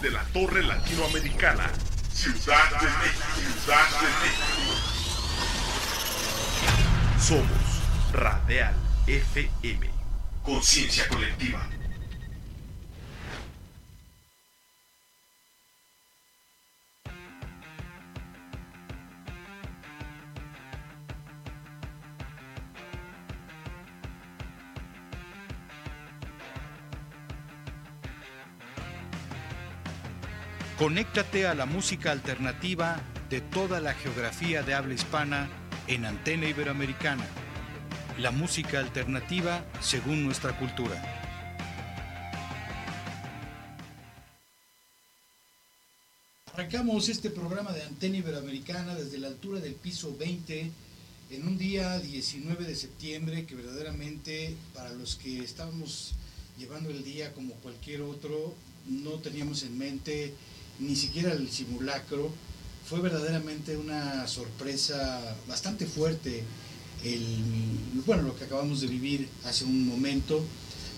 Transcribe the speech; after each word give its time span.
desde 0.00 0.16
la 0.16 0.24
Torre 0.32 0.62
Latinoamericana, 0.62 1.70
Ciudad 2.12 2.70
de 2.80 2.86
México, 2.86 3.24
Ciudad 3.62 3.88
de 4.00 4.06
México. 4.22 4.72
Somos 7.18 7.82
Radial 8.12 8.74
FM, 9.06 9.90
conciencia 10.42 11.06
colectiva. 11.08 11.68
Conéctate 30.80 31.46
a 31.46 31.54
la 31.54 31.66
música 31.66 32.10
alternativa 32.10 33.02
de 33.28 33.42
toda 33.42 33.80
la 33.80 33.92
geografía 33.92 34.62
de 34.62 34.72
habla 34.72 34.94
hispana 34.94 35.46
en 35.86 36.06
Antena 36.06 36.48
Iberoamericana. 36.48 37.26
La 38.18 38.30
música 38.30 38.78
alternativa 38.78 39.62
según 39.82 40.24
nuestra 40.24 40.58
cultura. 40.58 40.96
Arrancamos 46.54 47.10
este 47.10 47.28
programa 47.28 47.72
de 47.72 47.82
Antena 47.82 48.16
Iberoamericana 48.16 48.94
desde 48.94 49.18
la 49.18 49.28
altura 49.28 49.60
del 49.60 49.74
piso 49.74 50.16
20 50.16 50.70
en 51.28 51.46
un 51.46 51.58
día 51.58 51.98
19 51.98 52.64
de 52.64 52.74
septiembre 52.74 53.44
que 53.44 53.54
verdaderamente 53.54 54.56
para 54.72 54.88
los 54.94 55.16
que 55.16 55.44
estábamos 55.44 56.14
llevando 56.56 56.88
el 56.88 57.04
día 57.04 57.34
como 57.34 57.52
cualquier 57.56 58.00
otro 58.00 58.54
no 58.86 59.10
teníamos 59.16 59.62
en 59.62 59.76
mente 59.76 60.32
ni 60.80 60.96
siquiera 60.96 61.32
el 61.32 61.50
simulacro. 61.50 62.30
Fue 62.88 63.00
verdaderamente 63.00 63.76
una 63.76 64.26
sorpresa 64.26 65.36
bastante 65.46 65.86
fuerte 65.86 66.42
el, 67.04 68.02
bueno, 68.06 68.22
lo 68.22 68.36
que 68.36 68.44
acabamos 68.44 68.80
de 68.80 68.86
vivir 68.88 69.28
hace 69.44 69.64
un 69.64 69.86
momento, 69.86 70.44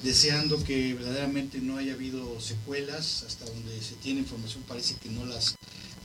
deseando 0.03 0.63
que 0.65 0.95
verdaderamente 0.95 1.61
no 1.61 1.77
haya 1.77 1.95
habido 1.95 2.41
secuelas, 2.41 3.25
hasta 3.27 3.45
donde 3.45 3.81
se 3.83 3.95
tiene 3.97 4.21
información 4.21 4.65
parece 4.67 4.97
que 4.97 5.11
no 5.11 5.25
las, 5.27 5.55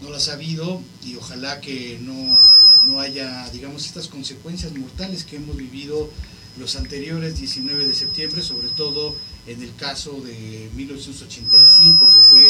no 0.01 0.09
las 0.09 0.29
ha 0.29 0.33
habido 0.33 0.81
y 1.03 1.15
ojalá 1.15 1.61
que 1.61 1.97
no, 2.01 2.37
no 2.85 2.99
haya, 2.99 3.49
digamos, 3.51 3.85
estas 3.85 4.07
consecuencias 4.07 4.73
mortales 4.73 5.23
que 5.23 5.37
hemos 5.37 5.57
vivido 5.57 6.09
los 6.59 6.75
anteriores 6.75 7.39
19 7.39 7.87
de 7.87 7.93
septiembre, 7.93 8.41
sobre 8.41 8.67
todo 8.69 9.15
en 9.47 9.61
el 9.61 9.73
caso 9.75 10.19
de 10.21 10.69
1985, 10.75 12.05
que 12.05 12.21
fue 12.21 12.41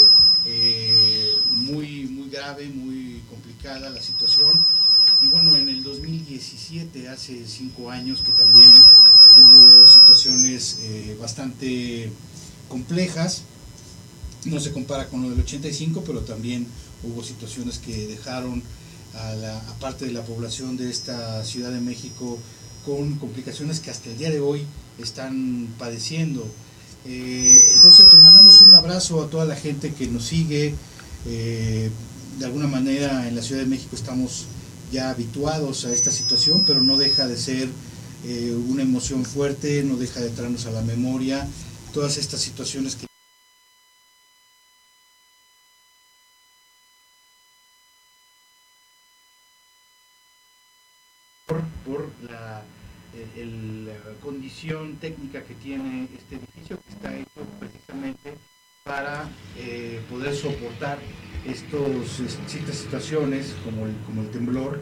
eh, 0.48 1.34
muy, 1.52 2.06
muy 2.06 2.30
grave, 2.30 2.68
muy 2.70 3.22
complicada 3.30 3.90
la 3.90 4.02
situación. 4.02 4.66
Y 5.22 5.28
bueno, 5.28 5.56
en 5.56 5.68
el 5.68 5.84
2017, 5.84 7.10
hace 7.10 7.46
cinco 7.48 7.90
años, 7.90 8.22
que 8.22 8.32
también 8.32 8.72
hubo 9.38 9.88
situaciones 9.88 10.80
eh, 10.82 11.18
bastante 11.20 12.12
complejas. 12.70 13.44
No 14.46 14.60
se 14.60 14.72
compara 14.72 15.08
con 15.08 15.24
lo 15.24 15.30
del 15.30 15.42
85, 15.42 16.04
pero 16.06 16.22
también 16.22 16.68
hubo 17.04 17.24
situaciones 17.24 17.80
que 17.80 18.08
dejaron 18.08 18.64
a 19.16 19.34
la 19.34 19.62
parte 19.80 20.06
de 20.06 20.12
la 20.12 20.24
población 20.24 20.78
de 20.78 20.90
esta 20.90 21.44
Ciudad 21.44 21.72
de 21.72 21.82
México 21.82 22.38
con 22.86 23.16
complicaciones 23.16 23.80
que 23.80 23.92
hasta 23.92 24.10
el 24.10 24.18
día 24.18 24.30
de 24.30 24.40
hoy 24.40 24.66
están 25.00 25.68
padeciendo. 25.78 26.48
Eh, 27.06 27.62
entonces, 27.76 28.06
pues 28.10 28.22
mandamos 28.22 28.62
un 28.62 28.74
abrazo 28.74 29.24
a 29.24 29.30
toda 29.30 29.46
la 29.46 29.56
gente 29.56 29.94
que 29.94 30.08
nos 30.08 30.26
sigue. 30.26 30.74
Eh, 31.26 31.90
de 32.40 32.46
alguna 32.46 32.68
manera 32.68 33.28
en 33.28 33.36
la 33.36 33.42
Ciudad 33.42 33.62
de 33.62 33.68
México 33.68 33.96
estamos 33.96 34.46
ya 34.92 35.10
habituados 35.10 35.86
a 35.86 35.94
esta 35.94 36.12
situación, 36.12 36.64
pero 36.68 36.82
no 36.82 36.98
deja 36.98 37.28
de 37.28 37.38
ser 37.38 37.68
eh, 38.26 38.56
una 38.68 38.84
emoción 38.84 39.26
fuerte, 39.26 39.84
no 39.84 39.98
deja 39.98 40.22
de 40.22 40.30
traernos 40.30 40.66
a 40.66 40.72
la 40.72 40.82
memoria 40.82 41.48
todas 41.94 42.18
estas 42.18 42.42
situaciones 42.42 42.96
que 42.96 43.07
condición 54.22 54.96
técnica 54.96 55.44
que 55.44 55.54
tiene 55.56 56.08
este 56.18 56.36
edificio, 56.36 56.80
que 56.80 56.94
está 56.94 57.16
hecho 57.16 57.48
precisamente 57.60 58.34
para 58.84 59.30
eh, 59.58 60.00
poder 60.10 60.34
soportar 60.34 60.98
estos, 61.46 62.20
estas 62.20 62.76
situaciones 62.76 63.56
como 63.64 63.86
el, 63.86 63.94
como 64.06 64.22
el 64.22 64.30
temblor, 64.30 64.80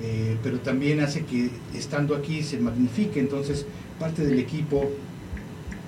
eh, 0.00 0.36
pero 0.42 0.60
también 0.60 1.00
hace 1.00 1.24
que 1.24 1.50
estando 1.74 2.14
aquí 2.14 2.42
se 2.42 2.58
magnifique. 2.58 3.20
Entonces, 3.20 3.66
parte 3.98 4.24
del 4.24 4.38
equipo 4.38 4.90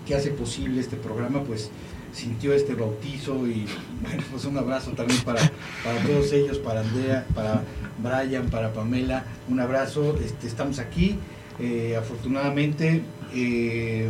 que 0.06 0.14
hace 0.14 0.31
posible 0.31 0.81
este 0.81 0.97
programa, 0.97 1.43
pues 1.44 1.70
sintió 2.12 2.53
este 2.53 2.75
bautizo 2.75 3.47
y 3.47 3.66
bueno, 4.03 4.22
pues 4.31 4.44
un 4.44 4.59
abrazo 4.59 4.91
también 4.93 5.20
para, 5.22 5.41
para 5.82 6.03
todos 6.06 6.32
ellos, 6.32 6.59
para 6.59 6.81
Andrea, 6.81 7.26
para 7.34 7.62
Brian, 7.99 8.50
para 8.50 8.72
Pamela, 8.72 9.25
un 9.49 9.60
abrazo, 9.60 10.19
este, 10.22 10.47
estamos 10.47 10.78
aquí 10.78 11.19
eh, 11.62 11.96
afortunadamente. 11.96 13.02
Eh, 13.34 14.08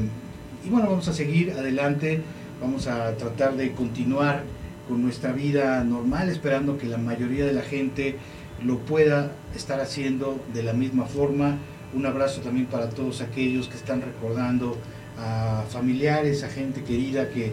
y 0.64 0.70
bueno, 0.70 0.88
vamos 0.88 1.06
a 1.08 1.12
seguir 1.12 1.52
adelante, 1.52 2.22
vamos 2.60 2.86
a 2.86 3.14
tratar 3.16 3.56
de 3.56 3.72
continuar 3.72 4.42
con 4.88 5.02
nuestra 5.02 5.32
vida 5.32 5.84
normal, 5.84 6.28
esperando 6.30 6.78
que 6.78 6.86
la 6.86 6.98
mayoría 6.98 7.44
de 7.44 7.52
la 7.52 7.62
gente 7.62 8.16
lo 8.64 8.78
pueda 8.78 9.32
estar 9.54 9.80
haciendo 9.80 10.42
de 10.54 10.62
la 10.62 10.72
misma 10.72 11.04
forma. 11.04 11.58
Un 11.94 12.06
abrazo 12.06 12.40
también 12.40 12.66
para 12.66 12.88
todos 12.88 13.20
aquellos 13.20 13.68
que 13.68 13.76
están 13.76 14.00
recordando 14.00 14.78
a 15.18 15.64
familiares, 15.68 16.42
a 16.42 16.48
gente 16.48 16.82
querida 16.82 17.28
que 17.28 17.52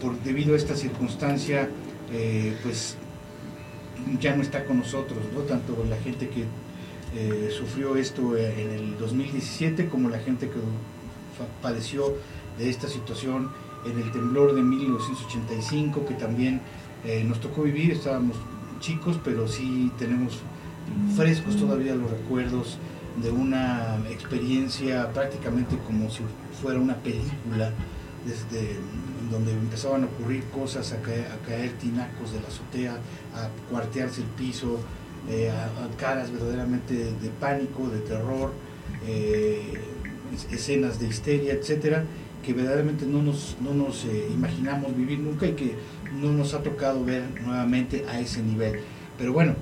por 0.00 0.20
debido 0.22 0.54
a 0.54 0.56
esta 0.56 0.76
circunstancia, 0.76 1.68
eh, 2.12 2.54
pues 2.62 2.96
ya 4.20 4.36
no 4.36 4.42
está 4.42 4.64
con 4.64 4.78
nosotros, 4.78 5.18
¿no? 5.34 5.40
Tanto 5.40 5.84
la 5.88 5.96
gente 5.96 6.28
que 6.28 6.44
eh, 7.18 7.50
sufrió 7.50 7.96
esto 7.96 8.36
en 8.36 8.70
el 8.72 8.98
2017, 8.98 9.88
como 9.88 10.10
la 10.10 10.18
gente 10.18 10.48
que 10.50 10.56
padeció 11.62 12.14
de 12.58 12.68
esta 12.68 12.88
situación 12.88 13.50
en 13.86 13.98
el 13.98 14.12
temblor 14.12 14.54
de 14.54 14.60
1985, 14.60 16.04
que 16.04 16.14
también 16.14 16.60
eh, 17.04 17.24
nos 17.24 17.40
tocó 17.40 17.62
vivir, 17.62 17.92
estábamos 17.92 18.36
chicos, 18.80 19.18
pero 19.24 19.48
sí 19.48 19.90
tenemos 19.98 20.40
frescos 21.16 21.56
todavía 21.56 21.94
los 21.94 22.10
recuerdos 22.10 22.76
de 23.22 23.30
una 23.30 23.96
experiencia 24.10 25.10
prácticamente 25.14 25.78
como 25.86 26.10
si 26.10 26.20
fuera 26.60 26.78
una 26.78 26.96
película, 26.96 27.72
desde 28.26 28.76
donde 29.30 29.52
empezaban 29.52 30.02
a 30.02 30.06
ocurrir 30.06 30.44
cosas, 30.50 30.92
a 30.92 31.00
caer, 31.00 31.28
a 31.32 31.46
caer 31.46 31.72
tinacos 31.78 32.32
de 32.32 32.40
la 32.40 32.48
azotea, 32.48 32.98
a 33.34 33.48
cuartearse 33.70 34.20
el 34.20 34.26
piso, 34.28 34.80
eh, 35.28 35.50
caras 35.98 36.30
verdaderamente 36.30 36.94
de, 36.94 37.28
pánico, 37.40 37.88
de 37.88 37.98
terror, 37.98 38.52
eh, 39.08 39.72
escenas 40.52 41.00
de 41.00 41.08
histeria, 41.08 41.54
etcétera, 41.54 42.04
que 42.44 42.52
verdaderamente 42.52 43.06
no 43.06 43.22
nos, 43.22 43.56
no 43.60 43.74
nos 43.74 44.04
eh, 44.04 44.28
imaginamos 44.32 44.96
vivir 44.96 45.18
nunca 45.18 45.46
y 45.46 45.52
que 45.52 45.74
no 46.20 46.32
nos 46.32 46.54
ha 46.54 46.62
tocado 46.62 47.04
ver 47.04 47.24
nuevamente 47.44 48.04
a 48.08 48.20
ese 48.20 48.40
nivel. 48.40 48.80
Pero 49.18 49.32
bueno, 49.32 49.54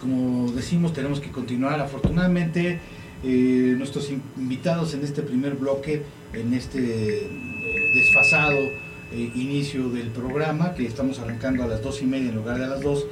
como 0.00 0.50
decimos, 0.52 0.94
tenemos 0.94 1.20
que 1.20 1.30
continuar. 1.30 1.80
Afortunadamente, 1.80 2.80
nuestros 3.22 4.10
invitados 4.10 4.92
en 4.94 5.02
este 5.02 5.22
primer 5.22 5.54
bloque, 5.54 6.02
en 6.32 6.52
este 6.52 7.30
desfasado 7.94 8.58
inicio 9.12 9.88
del 9.88 10.08
programa, 10.08 10.74
que 10.74 10.86
estamos 10.86 11.18
arrancando 11.18 11.64
a 11.64 11.66
las 11.66 11.82
dos 11.82 12.02
y 12.02 12.06
media 12.06 12.28
en 12.28 12.36
lugar 12.36 12.58
de 12.58 12.64
a 12.64 12.68
las 12.68 12.82
dos, 12.82 13.06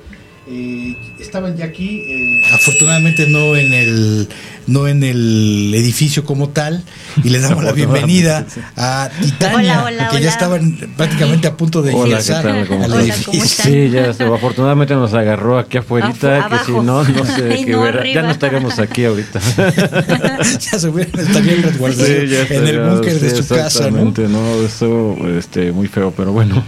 eh, 0.49 0.95
estaban 1.19 1.57
ya 1.57 1.67
aquí, 1.67 2.03
eh, 2.07 2.43
afortunadamente 2.53 3.27
no 3.29 3.57
en 3.57 3.73
el 3.73 4.29
no 4.67 4.89
en 4.89 5.03
el 5.03 5.73
edificio 5.75 6.25
como 6.25 6.51
tal, 6.51 6.83
y 7.23 7.31
les 7.31 7.43
damos 7.43 7.65
la 7.65 7.73
bienvenida 7.73 8.47
a 8.77 9.11
Titania, 9.21 9.85
que 10.11 10.21
ya 10.21 10.31
estaban 10.31 10.77
prácticamente 10.97 11.49
a 11.49 11.57
punto 11.57 11.83
de 11.83 11.93
ingresar 11.93 12.47
al 12.47 13.01
edificio. 13.01 13.65
Sí, 13.65 13.91
ya 13.91 14.11
afortunadamente 14.11 14.95
nos 14.95 15.15
agarró 15.15 15.59
aquí 15.59 15.79
afuera, 15.79 16.13
que 16.13 16.59
si 16.67 16.73
no, 16.73 17.03
no 17.05 17.25
sé, 17.25 17.65
ya 18.15 18.23
no 18.23 18.31
estaríamos 18.31 18.79
aquí 18.79 19.05
ahorita. 19.05 19.41
ya 20.61 20.79
se 20.79 20.89
hubieran 20.89 21.21
estarían 21.21 21.63
resguardados 21.63 22.09
en 22.09 22.67
el 22.67 22.81
búnker 22.81 23.21
de 23.21 23.43
su 23.43 23.55
casa, 23.55 23.91
¿no? 23.91 24.13
¿no? 24.29 24.63
Eso, 24.63 25.17
este, 25.39 25.73
muy 25.73 25.89
feo, 25.89 26.13
pero 26.17 26.33
bueno. 26.33 26.65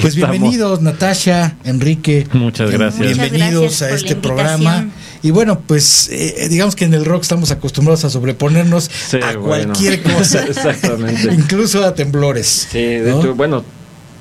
Pues 0.00 0.14
bienvenidos, 0.14 0.82
Natasha, 0.82 1.56
Enrique. 1.64 2.26
Muchas 2.32 2.70
gracias 2.70 3.16
bienvenidos 3.16 3.82
a 3.82 3.90
este 3.90 4.16
programa. 4.16 4.88
Y 5.26 5.32
bueno, 5.32 5.60
pues 5.66 6.08
eh, 6.12 6.46
digamos 6.48 6.76
que 6.76 6.84
en 6.84 6.94
el 6.94 7.04
rock 7.04 7.22
estamos 7.22 7.50
acostumbrados 7.50 8.04
a 8.04 8.10
sobreponernos 8.10 8.88
a 9.20 9.34
cualquier 9.34 10.00
cosa. 10.00 10.44
Exactamente. 10.48 11.34
Incluso 11.34 11.84
a 11.84 11.96
temblores. 11.96 12.68
Sí, 12.70 12.78
de 12.78 13.10
hecho, 13.10 13.34
bueno, 13.34 13.64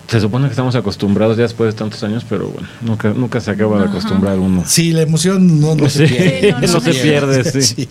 se 0.07 0.19
supone 0.19 0.46
que 0.46 0.52
estamos 0.52 0.75
acostumbrados 0.75 1.36
ya 1.36 1.44
después 1.44 1.74
de 1.74 1.78
tantos 1.78 2.04
años, 2.04 2.25
pero 2.30 2.48
bueno, 2.50 2.68
nunca, 2.81 3.10
nunca 3.10 3.40
se 3.42 3.52
acaba 3.52 3.80
de 3.80 3.86
acostumbrar 3.86 4.38
uno. 4.38 4.63
Sí, 4.66 4.92
la 4.92 5.02
emoción 5.02 5.60
no, 5.60 5.75
se 5.90 6.07
pierde. 6.07 6.68
no, 6.68 6.80
se 6.80 6.94
pierde, 6.94 7.62
sí. 7.62 7.90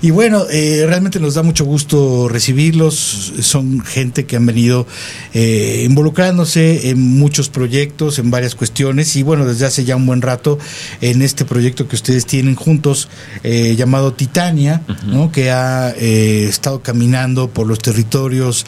Y 0.00 0.10
bueno, 0.10 0.44
eh, 0.50 0.84
realmente 0.86 1.20
nos 1.20 1.34
da 1.34 1.42
mucho 1.42 1.64
gusto 1.64 2.28
recibirlos. 2.28 3.34
Son 3.40 3.80
gente 3.82 4.24
que 4.24 4.36
han 4.36 4.46
venido 4.46 4.86
eh, 5.34 5.84
involucrándose 5.86 6.88
en 6.88 7.18
muchos 7.18 7.50
proyectos, 7.50 8.18
en 8.18 8.30
varias 8.30 8.54
cuestiones. 8.54 9.14
Y 9.16 9.22
bueno, 9.22 9.44
desde 9.44 9.66
hace 9.66 9.84
ya 9.84 9.96
un 9.96 10.06
buen 10.06 10.22
rato 10.22 10.58
en 11.02 11.20
este 11.20 11.44
proyecto 11.44 11.86
que 11.86 11.96
ustedes 11.96 12.24
tienen 12.24 12.54
juntos, 12.54 13.08
eh, 13.42 13.74
llamado 13.76 14.14
Titania, 14.14 14.82
¿no? 15.06 15.30
que 15.30 15.50
ha 15.50 15.90
estado 15.90 16.82
caminando 16.82 17.48
por 17.48 17.66
los 17.66 17.78
territorios, 17.78 18.64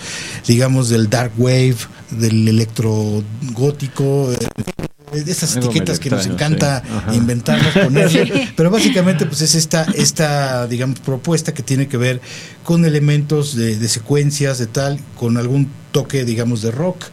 digamos, 0.46 0.90
del 0.90 1.08
Dark 1.08 1.32
Wave 1.38 1.76
del 2.14 2.48
electrogótico, 2.48 4.32
eh, 4.32 5.22
de 5.22 5.30
esas 5.30 5.56
etiquetas 5.56 5.98
que 5.98 6.10
nos 6.10 6.26
encanta 6.26 6.82
inventarnos, 7.12 7.72
ponerle, 7.72 8.48
pero 8.56 8.70
básicamente 8.70 9.26
pues 9.26 9.42
es 9.42 9.54
esta, 9.54 9.84
esta, 9.94 10.66
digamos, 10.66 11.00
propuesta 11.00 11.54
que 11.54 11.62
tiene 11.62 11.86
que 11.88 11.96
ver 11.96 12.20
con 12.64 12.84
elementos 12.84 13.54
de, 13.54 13.88
secuencias, 13.88 14.58
de 14.58 14.66
tal, 14.66 14.98
con 15.16 15.36
algún 15.36 15.70
toque, 15.92 16.24
digamos, 16.24 16.62
de 16.62 16.70
rock, 16.70 17.04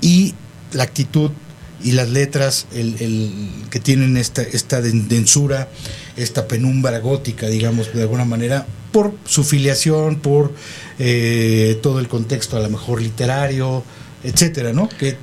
y 0.00 0.34
la 0.72 0.82
actitud 0.82 1.30
y 1.82 1.92
las 1.92 2.08
letras 2.10 2.66
el, 2.74 2.96
el, 3.00 3.30
que 3.70 3.80
tienen 3.80 4.16
esta, 4.16 4.42
esta 4.42 4.80
densura, 4.80 5.68
esta 6.16 6.48
penumbra 6.48 6.98
gótica, 6.98 7.46
digamos, 7.46 7.92
de 7.94 8.02
alguna 8.02 8.24
manera, 8.24 8.66
por 8.92 9.14
su 9.26 9.44
filiación, 9.44 10.16
por 10.16 10.52
eh, 10.98 11.78
todo 11.82 12.00
el 12.00 12.08
contexto 12.08 12.56
a 12.56 12.60
lo 12.60 12.70
mejor 12.70 13.02
literario, 13.02 13.84
etcétera, 14.26 14.72
¿no? 14.72 14.88
Que 14.88 15.16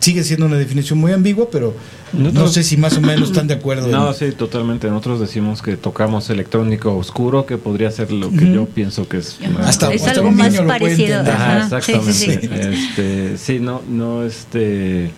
sigue 0.00 0.22
siendo 0.22 0.46
una 0.46 0.56
definición 0.56 0.98
muy 0.98 1.12
ambigua, 1.12 1.48
pero 1.50 1.74
no 2.12 2.48
sé 2.48 2.62
si 2.62 2.76
más 2.76 2.96
o 2.96 3.00
menos 3.00 3.30
están 3.30 3.46
de 3.46 3.54
acuerdo. 3.54 3.86
No, 3.96 4.12
sí, 4.12 4.32
totalmente. 4.32 4.88
Nosotros 4.88 5.20
decimos 5.20 5.62
que 5.62 5.76
tocamos 5.76 6.28
electrónico 6.28 6.94
oscuro, 6.96 7.46
que 7.46 7.56
podría 7.56 7.90
ser 7.90 8.12
lo 8.12 8.30
que 8.30 8.52
yo 8.52 8.66
pienso 8.66 9.08
que 9.08 9.18
es. 9.18 9.38
Hasta, 9.60 9.92
es 9.92 10.06
algo 10.06 10.30
más 10.30 10.54
parecido. 10.60 11.20
exactamente. 11.20 12.12
Sí, 12.12 12.30
Este, 12.52 13.38
sí, 13.38 13.58
no, 13.58 13.82
no, 13.88 14.24
este, 14.24 15.10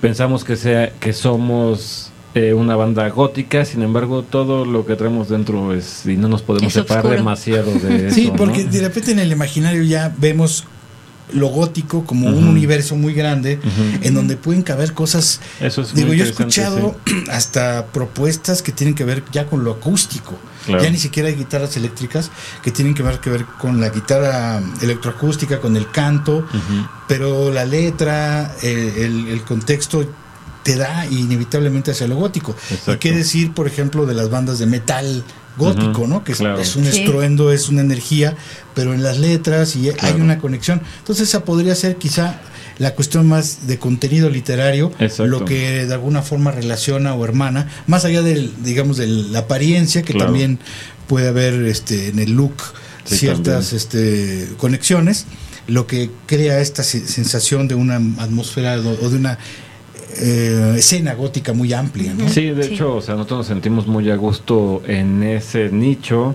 pensamos 0.00 0.44
que 0.44 0.56
sea, 0.56 0.92
que 1.00 1.12
somos 1.12 2.12
eh, 2.34 2.52
una 2.52 2.76
banda 2.76 3.08
gótica, 3.08 3.64
sin 3.64 3.82
embargo, 3.82 4.22
todo 4.22 4.64
lo 4.64 4.86
que 4.86 4.96
traemos 4.96 5.28
dentro 5.28 5.74
es 5.74 6.06
y 6.06 6.16
no 6.16 6.28
nos 6.28 6.42
podemos 6.42 6.72
separar 6.72 7.08
demasiado 7.08 7.72
de 7.72 8.08
eso. 8.08 8.14
Sí, 8.14 8.32
porque 8.36 8.64
de 8.64 8.80
repente 8.80 9.12
en 9.12 9.18
el 9.18 9.32
imaginario 9.32 9.82
ya 9.82 10.14
vemos 10.18 10.64
lo 11.32 11.48
gótico 11.48 12.04
como 12.04 12.28
un 12.28 12.46
universo 12.46 12.96
muy 12.96 13.14
grande 13.14 13.58
en 14.02 14.14
donde 14.14 14.36
pueden 14.36 14.62
caber 14.62 14.92
cosas. 14.92 15.40
digo, 15.94 16.12
yo 16.12 16.24
he 16.24 16.28
escuchado 16.28 16.96
hasta 17.30 17.86
propuestas 17.86 18.62
que 18.62 18.72
tienen 18.72 18.94
que 18.94 19.04
ver 19.04 19.24
ya 19.32 19.46
con 19.46 19.64
lo 19.64 19.72
acústico. 19.72 20.38
Ya 20.66 20.88
ni 20.90 20.98
siquiera 20.98 21.28
hay 21.28 21.34
guitarras 21.34 21.76
eléctricas 21.76 22.30
que 22.62 22.70
tienen 22.70 22.94
que 22.94 23.02
ver, 23.02 23.20
que 23.20 23.28
ver 23.28 23.44
con 23.44 23.80
la 23.80 23.90
guitarra 23.90 24.62
electroacústica, 24.80 25.60
con 25.60 25.76
el 25.76 25.90
canto, 25.90 26.46
pero 27.06 27.52
la 27.52 27.64
letra, 27.64 28.54
el, 28.62 29.28
el, 29.28 29.42
contexto 29.42 30.06
te 30.62 30.76
da 30.76 31.06
inevitablemente 31.06 31.90
hacia 31.90 32.08
lo 32.08 32.16
gótico. 32.16 32.56
¿Y 32.86 32.96
qué 32.96 33.12
decir, 33.12 33.52
por 33.52 33.66
ejemplo, 33.66 34.06
de 34.06 34.14
las 34.14 34.30
bandas 34.30 34.58
de 34.58 34.66
metal 34.66 35.22
gótico, 35.56 36.06
¿no? 36.06 36.24
Que 36.24 36.32
es, 36.32 36.40
un 36.76 36.86
estruendo, 36.86 37.52
es 37.52 37.68
una 37.68 37.80
energía, 37.80 38.36
pero 38.74 38.94
en 38.94 39.02
las 39.02 39.18
letras 39.18 39.76
y 39.76 39.90
hay 40.00 40.20
una 40.20 40.38
conexión. 40.38 40.80
Entonces 40.98 41.28
esa 41.28 41.44
podría 41.44 41.74
ser 41.74 41.96
quizá 41.96 42.40
la 42.78 42.94
cuestión 42.94 43.26
más 43.28 43.66
de 43.66 43.78
contenido 43.78 44.30
literario, 44.30 44.90
lo 45.18 45.44
que 45.44 45.86
de 45.86 45.94
alguna 45.94 46.22
forma 46.22 46.50
relaciona 46.50 47.14
o 47.14 47.24
hermana, 47.24 47.68
más 47.86 48.04
allá 48.04 48.22
del, 48.22 48.52
digamos, 48.62 48.96
de 48.96 49.06
la 49.06 49.40
apariencia, 49.40 50.02
que 50.02 50.14
también 50.14 50.58
puede 51.06 51.28
haber 51.28 51.54
este, 51.66 52.08
en 52.08 52.18
el 52.18 52.32
look 52.32 52.54
ciertas 53.04 53.72
este, 53.72 54.48
conexiones, 54.56 55.26
lo 55.66 55.86
que 55.86 56.10
crea 56.26 56.60
esta 56.60 56.82
sensación 56.82 57.68
de 57.68 57.74
una 57.74 57.96
atmósfera 57.96 58.78
o 58.78 59.10
de 59.10 59.16
una 59.16 59.38
eh, 60.18 60.74
escena 60.76 61.14
gótica 61.14 61.52
muy 61.52 61.72
amplia. 61.72 62.14
¿no? 62.14 62.28
Sí, 62.28 62.50
de 62.50 62.66
hecho, 62.66 62.96
o 62.96 63.00
sea, 63.00 63.14
nosotros 63.14 63.38
nos 63.38 63.46
sentimos 63.46 63.86
muy 63.86 64.10
a 64.10 64.16
gusto 64.16 64.82
en 64.86 65.22
ese 65.22 65.70
nicho. 65.70 66.34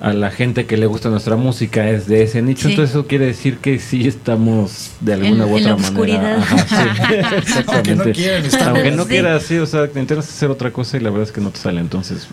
A 0.00 0.12
la 0.12 0.30
gente 0.30 0.64
que 0.66 0.76
le 0.76 0.86
gusta 0.86 1.08
nuestra 1.08 1.34
música 1.34 1.90
es 1.90 2.06
de 2.06 2.22
ese 2.22 2.40
nicho, 2.40 2.68
entonces 2.68 2.90
eso 2.94 3.08
quiere 3.08 3.26
decir 3.26 3.58
que 3.58 3.80
sí 3.80 4.06
estamos 4.06 4.92
de 5.00 5.14
alguna 5.14 5.44
u 5.44 5.56
otra 5.56 5.76
manera. 5.76 6.38
Aunque 7.66 7.96
no 7.96 8.04
quieras, 8.12 8.54
Aunque 8.62 8.92
no 8.92 9.06
quieras, 9.08 9.42
sí, 9.42 9.56
o 9.56 9.66
sea, 9.66 9.86
intentas 9.86 10.28
hacer 10.28 10.50
otra 10.50 10.72
cosa 10.72 10.98
y 10.98 11.00
la 11.00 11.10
verdad 11.10 11.26
es 11.26 11.32
que 11.32 11.40
no 11.40 11.50
te 11.50 11.58
sale, 11.58 11.80
entonces. 11.80 12.28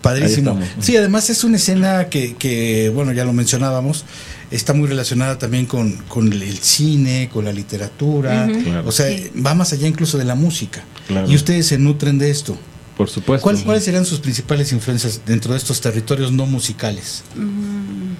Padrísimo. 0.00 0.58
Sí, 0.78 0.96
además 0.96 1.28
es 1.28 1.44
una 1.44 1.56
escena 1.56 2.06
que, 2.06 2.34
que, 2.34 2.90
bueno, 2.94 3.12
ya 3.12 3.26
lo 3.26 3.34
mencionábamos, 3.34 4.06
está 4.50 4.74
muy 4.74 4.88
relacionada 4.88 5.38
también 5.38 5.66
con, 5.66 5.96
con 6.08 6.32
el 6.32 6.58
cine, 6.58 7.28
con 7.32 7.44
la 7.44 7.52
literatura, 7.52 8.48
o 8.84 8.92
sea, 8.92 9.06
va 9.44 9.54
más 9.54 9.72
allá 9.72 9.86
incluso 9.86 10.18
de 10.18 10.24
la 10.24 10.34
música. 10.34 10.84
Y 11.26 11.34
ustedes 11.34 11.66
se 11.66 11.78
nutren 11.78 12.18
de 12.18 12.30
esto. 12.30 12.56
Por 12.96 13.08
supuesto. 13.08 13.48
¿Cuáles 13.64 13.84
serían 13.84 14.04
sus 14.04 14.20
principales 14.20 14.72
influencias 14.72 15.22
dentro 15.24 15.52
de 15.52 15.58
estos 15.58 15.80
territorios 15.80 16.32
no 16.32 16.44
musicales? 16.44 17.22
Mm, 17.34 18.12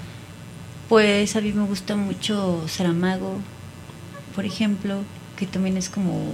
pues 0.88 1.37
a 1.37 1.41
mí 1.43 1.53
me 1.53 1.65
gusta 1.65 1.97
mucho 1.97 2.65
Saramago, 2.67 3.38
por 4.35 4.47
ejemplo, 4.47 5.03
que 5.37 5.47
también 5.47 5.76
es 5.76 5.91
como 5.91 6.33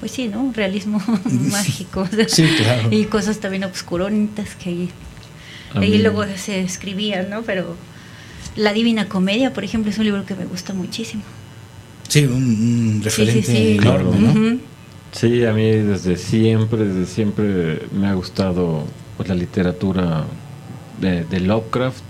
pues 0.00 0.12
sí, 0.12 0.28
¿no? 0.28 0.52
Realismo 0.54 1.00
mágico. 1.24 2.08
Sí, 2.28 2.46
claro. 2.58 2.88
Y 2.90 3.04
cosas 3.04 3.38
también 3.38 3.64
obscuronitas 3.64 4.54
que 4.56 4.70
ahí, 4.70 4.90
ahí 5.74 5.98
luego 5.98 6.24
se 6.36 6.60
escribían, 6.60 7.30
¿no? 7.30 7.42
Pero 7.42 7.76
La 8.56 8.72
Divina 8.72 9.08
Comedia, 9.08 9.52
por 9.52 9.64
ejemplo, 9.64 9.90
es 9.90 9.98
un 9.98 10.04
libro 10.04 10.24
que 10.24 10.34
me 10.34 10.46
gusta 10.46 10.72
muchísimo. 10.72 11.22
Sí, 12.08 12.24
un, 12.24 13.00
referente 13.02 13.76
enorme, 13.76 14.18
¿no? 14.18 14.58
Sí, 15.12 15.44
a 15.44 15.52
mí 15.52 15.70
desde 15.70 16.16
siempre, 16.16 16.84
desde 16.84 17.06
siempre 17.06 17.82
me 17.92 18.06
ha 18.06 18.14
gustado 18.14 18.84
pues, 19.16 19.28
la 19.28 19.34
literatura 19.34 20.24
de, 21.00 21.24
de 21.24 21.40
Lovecraft, 21.40 22.02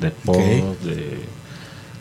de 0.00 0.10
Poe, 0.10 0.62
de 0.84 1.18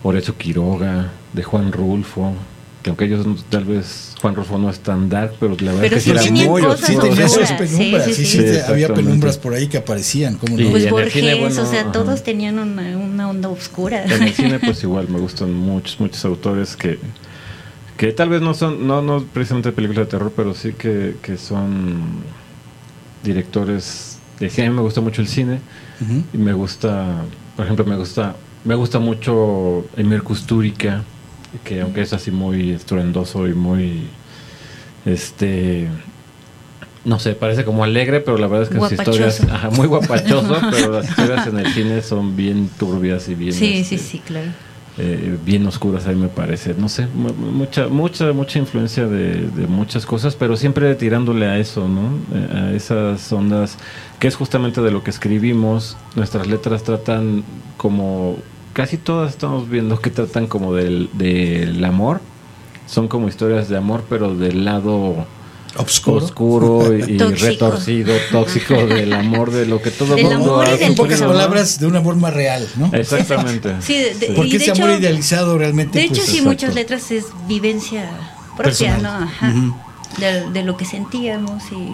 Horacio 0.03 0.37
Quiroga, 0.37 1.11
de 1.33 1.43
Juan 1.43 1.71
Rulfo, 1.71 2.33
que 2.81 2.89
aunque 2.89 3.05
ellos 3.05 3.25
tal 3.49 3.65
vez 3.65 4.15
Juan 4.21 4.35
Rufo 4.35 4.57
no 4.57 4.69
es 4.69 4.79
tan 4.79 5.09
dark, 5.09 5.33
pero 5.39 5.55
la 5.59 5.73
verdad 5.73 5.85
es 5.85 5.91
que 5.93 5.99
sí 5.99 6.09
era 6.11 6.49
muy 6.49 6.63
Sí, 6.77 6.97
tenía 6.97 7.29
sus 7.29 7.51
penumbras, 7.51 8.05
sí, 8.05 8.25
sí, 8.25 8.43
había 8.67 8.93
penumbras 8.93 9.37
por 9.37 9.53
ahí 9.53 9.67
que 9.67 9.77
aparecían. 9.77 10.35
¿cómo 10.35 10.57
no? 10.57 10.69
Pues 10.71 10.89
Borges, 10.89 11.57
o 11.57 11.65
sea, 11.65 11.91
todos 11.91 12.23
tenían 12.23 12.59
una, 12.59 12.97
una, 12.97 13.29
onda 13.29 13.49
oscura. 13.49 14.03
En 14.05 14.23
el 14.23 14.33
cine 14.33 14.59
pues 14.59 14.83
igual 14.83 15.09
me 15.09 15.19
gustan 15.19 15.53
muchos, 15.53 15.99
muchos 15.99 16.23
autores 16.25 16.75
que 16.75 16.99
que 17.97 18.11
tal 18.13 18.29
vez 18.29 18.41
no 18.41 18.55
son, 18.55 18.87
no, 18.87 19.03
no 19.03 19.23
precisamente 19.23 19.71
películas 19.71 20.07
de 20.07 20.11
terror, 20.11 20.33
pero 20.35 20.55
sí 20.55 20.73
que, 20.73 21.17
que 21.21 21.37
son 21.37 22.23
directores 23.23 24.17
de 24.39 24.49
cine. 24.49 24.67
A 24.67 24.69
mí 24.71 24.75
me 24.75 24.81
gusta 24.81 25.01
mucho 25.01 25.21
el 25.21 25.27
cine 25.27 25.59
y 26.33 26.37
me 26.37 26.53
gusta, 26.53 27.23
por 27.55 27.65
ejemplo, 27.65 27.85
me 27.85 27.95
gusta 27.95 28.35
me 28.63 28.75
gusta 28.75 28.99
mucho 28.99 29.85
Emir 29.97 30.23
Kusturica 30.23 31.03
que 31.63 31.81
aunque 31.81 32.01
es 32.01 32.13
así 32.13 32.31
muy 32.31 32.71
estruendoso 32.71 33.47
y 33.47 33.53
muy 33.53 34.07
este 35.05 35.87
no 37.03 37.19
sé, 37.19 37.33
parece 37.33 37.65
como 37.65 37.83
alegre, 37.83 38.19
pero 38.19 38.37
la 38.37 38.47
verdad 38.47 38.63
es 38.63 38.69
que 38.69 38.77
las 38.79 38.91
historias, 38.91 39.41
muy 39.71 39.87
guapachoso, 39.87 40.55
pero 40.71 40.91
las 40.91 41.09
historias 41.09 41.47
en 41.47 41.57
el 41.57 41.73
cine 41.73 42.01
son 42.01 42.35
bien 42.35 42.69
turbias 42.77 43.27
y 43.27 43.35
bien 43.35 43.53
Sí, 43.53 43.83
sí, 43.83 43.95
este, 43.95 43.97
sí, 43.97 44.19
claro. 44.19 44.49
Eh, 44.97 45.37
bien 45.45 45.65
oscuras 45.65 46.05
a 46.05 46.09
mí 46.09 46.21
me 46.21 46.27
parece, 46.27 46.75
no 46.77 46.89
sé, 46.89 47.07
mucha 47.07 47.87
mucha 47.87 48.33
mucha 48.33 48.59
influencia 48.59 49.07
de, 49.07 49.47
de, 49.47 49.65
muchas 49.65 50.05
cosas, 50.05 50.35
pero 50.35 50.57
siempre 50.57 50.93
tirándole 50.95 51.45
a 51.47 51.57
eso, 51.57 51.87
¿no? 51.87 52.19
Eh, 52.37 52.49
a 52.53 52.71
esas 52.75 53.31
ondas 53.31 53.77
que 54.19 54.27
es 54.27 54.35
justamente 54.35 54.81
de 54.81 54.91
lo 54.91 55.01
que 55.01 55.09
escribimos. 55.09 55.95
Nuestras 56.15 56.45
letras 56.45 56.83
tratan 56.83 57.45
como 57.77 58.37
casi 58.73 58.97
todas 58.97 59.31
estamos 59.31 59.69
viendo 59.69 59.99
que 59.99 60.09
tratan 60.09 60.47
como 60.47 60.73
del, 60.73 61.09
del 61.13 61.83
amor. 61.83 62.21
Son 62.87 63.07
como 63.07 63.27
historias 63.27 63.69
de 63.69 63.77
amor, 63.77 64.03
pero 64.09 64.35
del 64.35 64.65
lado 64.65 65.25
oscuro, 65.77 66.93
y, 66.97 67.17
retorcido, 67.17 68.13
tóxico 68.31 68.73
del 68.73 69.13
amor, 69.13 69.51
de 69.51 69.65
lo 69.65 69.81
que 69.81 69.91
todo 69.91 70.15
el 70.15 70.23
mundo 70.23 70.61
hace. 70.61 70.85
En 70.85 70.95
pocas 70.95 71.21
palabras, 71.21 71.79
de 71.79 71.87
un 71.87 71.95
amor 71.95 72.15
más 72.15 72.33
real, 72.33 72.67
¿no? 72.75 72.89
Exactamente. 72.93 73.75
Sí, 73.81 74.05
Porque 74.35 74.57
ese 74.57 74.71
amor 74.71 74.91
idealizado 74.91 75.57
realmente. 75.57 75.99
De 75.99 76.05
hecho, 76.05 76.15
pues, 76.15 76.27
sí, 76.27 76.41
muchas 76.41 76.75
letras 76.75 77.11
es 77.11 77.25
vivencia 77.47 78.09
propia, 78.57 78.97
¿no? 78.97 79.09
Ajá. 79.09 79.53
de, 80.17 80.49
de, 80.51 80.63
lo 80.63 80.77
que 80.77 80.85
sentíamos 80.85 81.63
y 81.71 81.93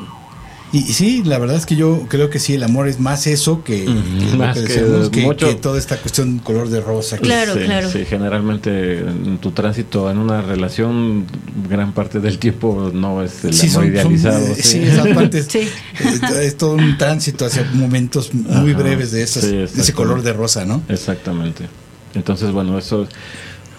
Y, 0.73 0.79
y 0.79 0.93
sí, 0.93 1.23
la 1.23 1.39
verdad 1.39 1.55
es 1.55 1.65
que 1.65 1.77
yo 1.77 2.05
creo 2.09 2.29
que 2.29 2.39
sí, 2.39 2.53
el 2.53 2.63
amor 2.63 2.89
es 2.89 2.99
más 2.99 3.25
eso 3.25 3.63
que, 3.63 3.87
Ujú, 3.87 3.93
que 4.19 4.31
lo 4.31 4.37
más 4.37 4.57
que 4.57 4.63
que 4.65 4.73
decíamos, 4.81 5.09
que, 5.09 5.21
mucho- 5.21 5.47
que 5.47 5.55
toda 5.55 5.79
esta 5.79 5.95
cuestión 5.97 6.39
color 6.39 6.69
de 6.69 6.81
rosa. 6.81 7.15
que- 7.17 7.23
Claro, 7.23 7.53
Sí, 7.53 7.59
claro. 7.61 7.89
Sí, 7.89 8.03
generalmente 8.05 8.99
en 8.99 9.37
tu 9.37 9.51
tránsito 9.51 10.11
en 10.11 10.17
una 10.17 10.41
relación, 10.41 11.25
gran 11.69 11.93
parte 11.93 12.19
del 12.19 12.37
tiempo 12.37 12.91
no 12.93 13.23
es 13.23 13.45
el 13.45 13.53
Sí, 13.53 13.67
amor 13.67 13.83
son- 13.83 13.87
idealizado. 13.93 14.39
eh, 14.45 14.55
sí. 14.55 14.61
sí, 14.63 14.79
esa 14.83 15.05
parte 15.13 15.37
es, 15.39 15.45
Sí. 15.49 15.69
es- 15.99 16.35
es 16.37 16.57
todo 16.57 16.71
un 16.73 16.97
tránsito 16.97 17.45
hacia 17.45 17.63
momentos 17.73 18.33
muy 18.33 18.71
Ajá, 18.73 18.81
breves 18.83 19.11
de, 19.11 19.23
esas, 19.23 19.45
sí, 19.45 19.51
de 19.55 19.63
ese 19.63 19.93
color 19.93 20.21
de 20.21 20.33
rosa, 20.33 20.65
¿no? 20.65 20.81
Exactamente. 20.89 21.65
Entonces, 22.13 22.51
bueno, 22.51 22.77
eso. 22.77 23.07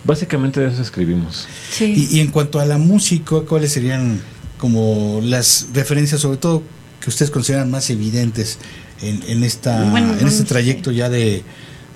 Básicamente 0.05 0.61
de 0.61 0.69
eso 0.69 0.81
escribimos. 0.81 1.47
Sí. 1.71 2.09
Y, 2.11 2.17
y 2.17 2.21
en 2.21 2.29
cuanto 2.29 2.61
a 2.61 2.65
la 2.65 2.79
música, 2.79 3.41
¿cuáles 3.47 3.73
serían 3.73 4.21
como 4.57 5.21
las 5.23 5.67
referencias, 5.75 6.21
sobre 6.23 6.39
todo 6.39 6.63
que 7.01 7.11
ustedes 7.11 7.31
consideran 7.31 7.71
más 7.71 7.91
evidentes 7.91 8.59
en, 9.03 9.23
en 9.29 9.45
esta 9.45 9.91
Bueno, 9.91 10.15
en 10.19 10.27
este 10.27 10.45
trayecto 10.45 10.91
ya 10.91 11.09
de 11.09 11.43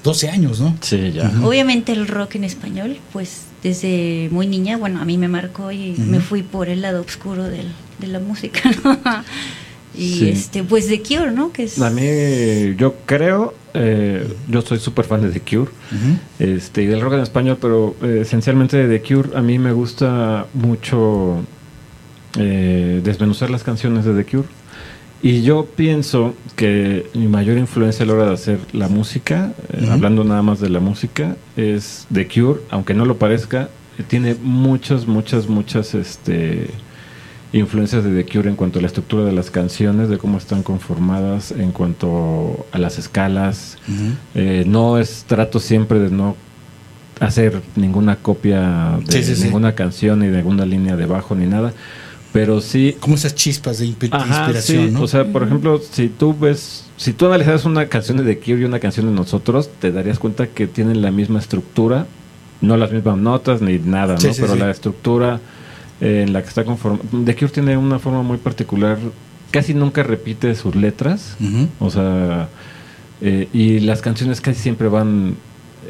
12 0.04 0.28
años, 0.30 0.61
¿no? 0.61 0.76
Sí, 0.80 1.12
ya. 1.12 1.30
Obviamente 1.42 1.92
el 1.92 2.09
rock 2.09 2.37
en 2.37 2.44
español, 2.44 2.99
pues 3.12 3.42
desde 3.62 4.28
muy 4.32 4.47
niña, 4.47 4.76
bueno, 4.76 5.00
a 5.00 5.04
mí 5.04 5.18
me 5.18 5.28
marcó 5.28 5.71
y 5.73 5.94
me 5.99 6.21
fui 6.21 6.42
por 6.42 6.68
el 6.68 6.82
lado 6.82 7.00
oscuro 7.00 7.44
del, 7.44 7.68
de 8.00 8.06
la 8.09 8.18
música, 8.18 8.61
¿no? 8.85 8.99
Y 9.94 10.18
Sí. 10.18 10.28
este, 10.30 10.62
pues 10.64 10.88
de 10.88 11.02
Cure, 11.02 11.30
¿no? 11.32 11.52
Que 11.52 11.64
es 11.64 11.78
A 11.80 11.90
mí, 11.90 12.75
yo 12.78 12.94
creo, 13.06 13.54
eh, 13.75 14.26
yo 14.49 14.62
soy 14.62 14.78
súper 14.78 15.04
fan 15.04 15.21
de 15.21 15.30
The 15.30 15.40
Cure. 15.40 15.71
Este, 16.38 16.82
y 16.82 16.87
del 16.87 17.00
rock 17.02 17.12
en 17.14 17.21
español, 17.21 17.59
pero 17.61 17.94
eh, 18.02 18.21
esencialmente 18.23 18.76
de 18.78 18.99
The 18.99 19.06
Cure 19.06 19.37
a 19.37 19.42
mí 19.42 19.59
me 19.59 19.73
gusta 19.73 20.47
mucho 20.54 21.44
eh, 22.38 23.00
desmenuzar 23.04 23.50
las 23.50 23.62
canciones 23.62 24.04
de 24.04 24.14
The 24.14 24.25
Cure. 24.30 24.49
Y 25.22 25.42
yo 25.42 25.66
pienso 25.76 26.34
que 26.56 27.06
mi 27.14 27.28
mayor 27.28 27.56
influencia 27.56 28.04
a 28.04 28.08
la 28.08 28.14
hora 28.14 28.26
de 28.26 28.34
hacer 28.34 28.58
la 28.72 28.88
música, 28.88 29.52
eh, 29.72 29.86
hablando 29.88 30.24
nada 30.24 30.42
más 30.42 30.58
de 30.58 30.68
la 30.68 30.80
música, 30.80 31.36
es 31.56 32.06
The 32.12 32.26
Cure, 32.26 32.60
aunque 32.70 32.92
no 32.92 33.04
lo 33.04 33.18
parezca, 33.18 33.68
eh, 33.98 34.02
tiene 34.06 34.34
muchas, 34.42 35.06
muchas, 35.06 35.48
muchas 35.48 35.94
este, 35.94 36.70
influencias 37.52 38.02
de 38.02 38.20
The 38.20 38.30
Cure 38.32 38.48
en 38.50 38.56
cuanto 38.56 38.80
a 38.80 38.82
la 38.82 38.88
estructura 38.88 39.24
de 39.24 39.30
las 39.32 39.52
canciones, 39.52 40.08
de 40.08 40.18
cómo 40.18 40.38
están 40.38 40.64
conformadas, 40.64 41.52
en 41.52 41.70
cuanto 41.70 42.66
a 42.72 42.78
las 42.78 42.98
escalas, 42.98 43.78
eh, 44.34 44.64
no 44.66 44.98
es 44.98 45.24
trato 45.28 45.60
siempre 45.60 46.00
de 46.00 46.10
no 46.10 46.34
hacer 47.20 47.62
ninguna 47.76 48.16
copia 48.16 48.98
de 49.06 49.12
Sí, 49.12 49.22
sí, 49.22 49.36
sí. 49.36 49.44
ninguna 49.44 49.76
canción 49.76 50.18
ni 50.18 50.26
de 50.26 50.38
ninguna 50.38 50.66
línea 50.66 50.96
de 50.96 51.06
bajo 51.06 51.36
ni 51.36 51.46
nada, 51.46 51.72
pero 52.32 52.60
sí 52.60 52.96
Como 53.00 53.14
esas 53.16 53.34
chispas 53.34 53.78
de 53.78 53.94
Ajá, 54.10 54.26
inspiración, 54.26 54.86
sí. 54.86 54.90
¿no? 54.92 55.02
O 55.02 55.06
sea, 55.08 55.24
por 55.24 55.42
ejemplo, 55.42 55.80
si 55.90 56.08
tú 56.08 56.34
ves, 56.38 56.86
si 56.96 57.12
tú 57.12 57.26
analizaras 57.26 57.64
una 57.64 57.86
canción 57.88 58.16
de 58.18 58.24
The 58.24 58.38
Cure 58.40 58.60
y 58.62 58.64
una 58.64 58.78
canción 58.80 59.06
de 59.06 59.12
nosotros, 59.12 59.70
te 59.80 59.92
darías 59.92 60.18
cuenta 60.18 60.46
que 60.46 60.66
tienen 60.66 61.02
la 61.02 61.10
misma 61.10 61.38
estructura, 61.40 62.06
no 62.60 62.76
las 62.76 62.92
mismas 62.92 63.18
notas 63.18 63.60
ni 63.60 63.78
nada, 63.78 64.18
Sí, 64.18 64.28
¿no? 64.28 64.34
sí, 64.34 64.40
Pero 64.40 64.54
sí. 64.54 64.58
la 64.60 64.70
estructura 64.70 65.40
eh, 66.00 66.24
en 66.26 66.32
la 66.32 66.42
que 66.42 66.48
está 66.48 66.64
conformada. 66.64 67.04
The 67.24 67.34
Cure 67.36 67.50
tiene 67.52 67.76
una 67.76 67.98
forma 67.98 68.22
muy 68.22 68.38
particular, 68.38 68.98
casi 69.50 69.74
nunca 69.74 70.02
repite 70.02 70.54
sus 70.54 70.74
letras, 70.74 71.36
o 71.80 71.90
sea, 71.90 72.48
eh, 73.20 73.48
y 73.52 73.80
las 73.80 74.00
canciones 74.00 74.40
casi 74.40 74.58
siempre 74.60 74.88
van 74.88 75.34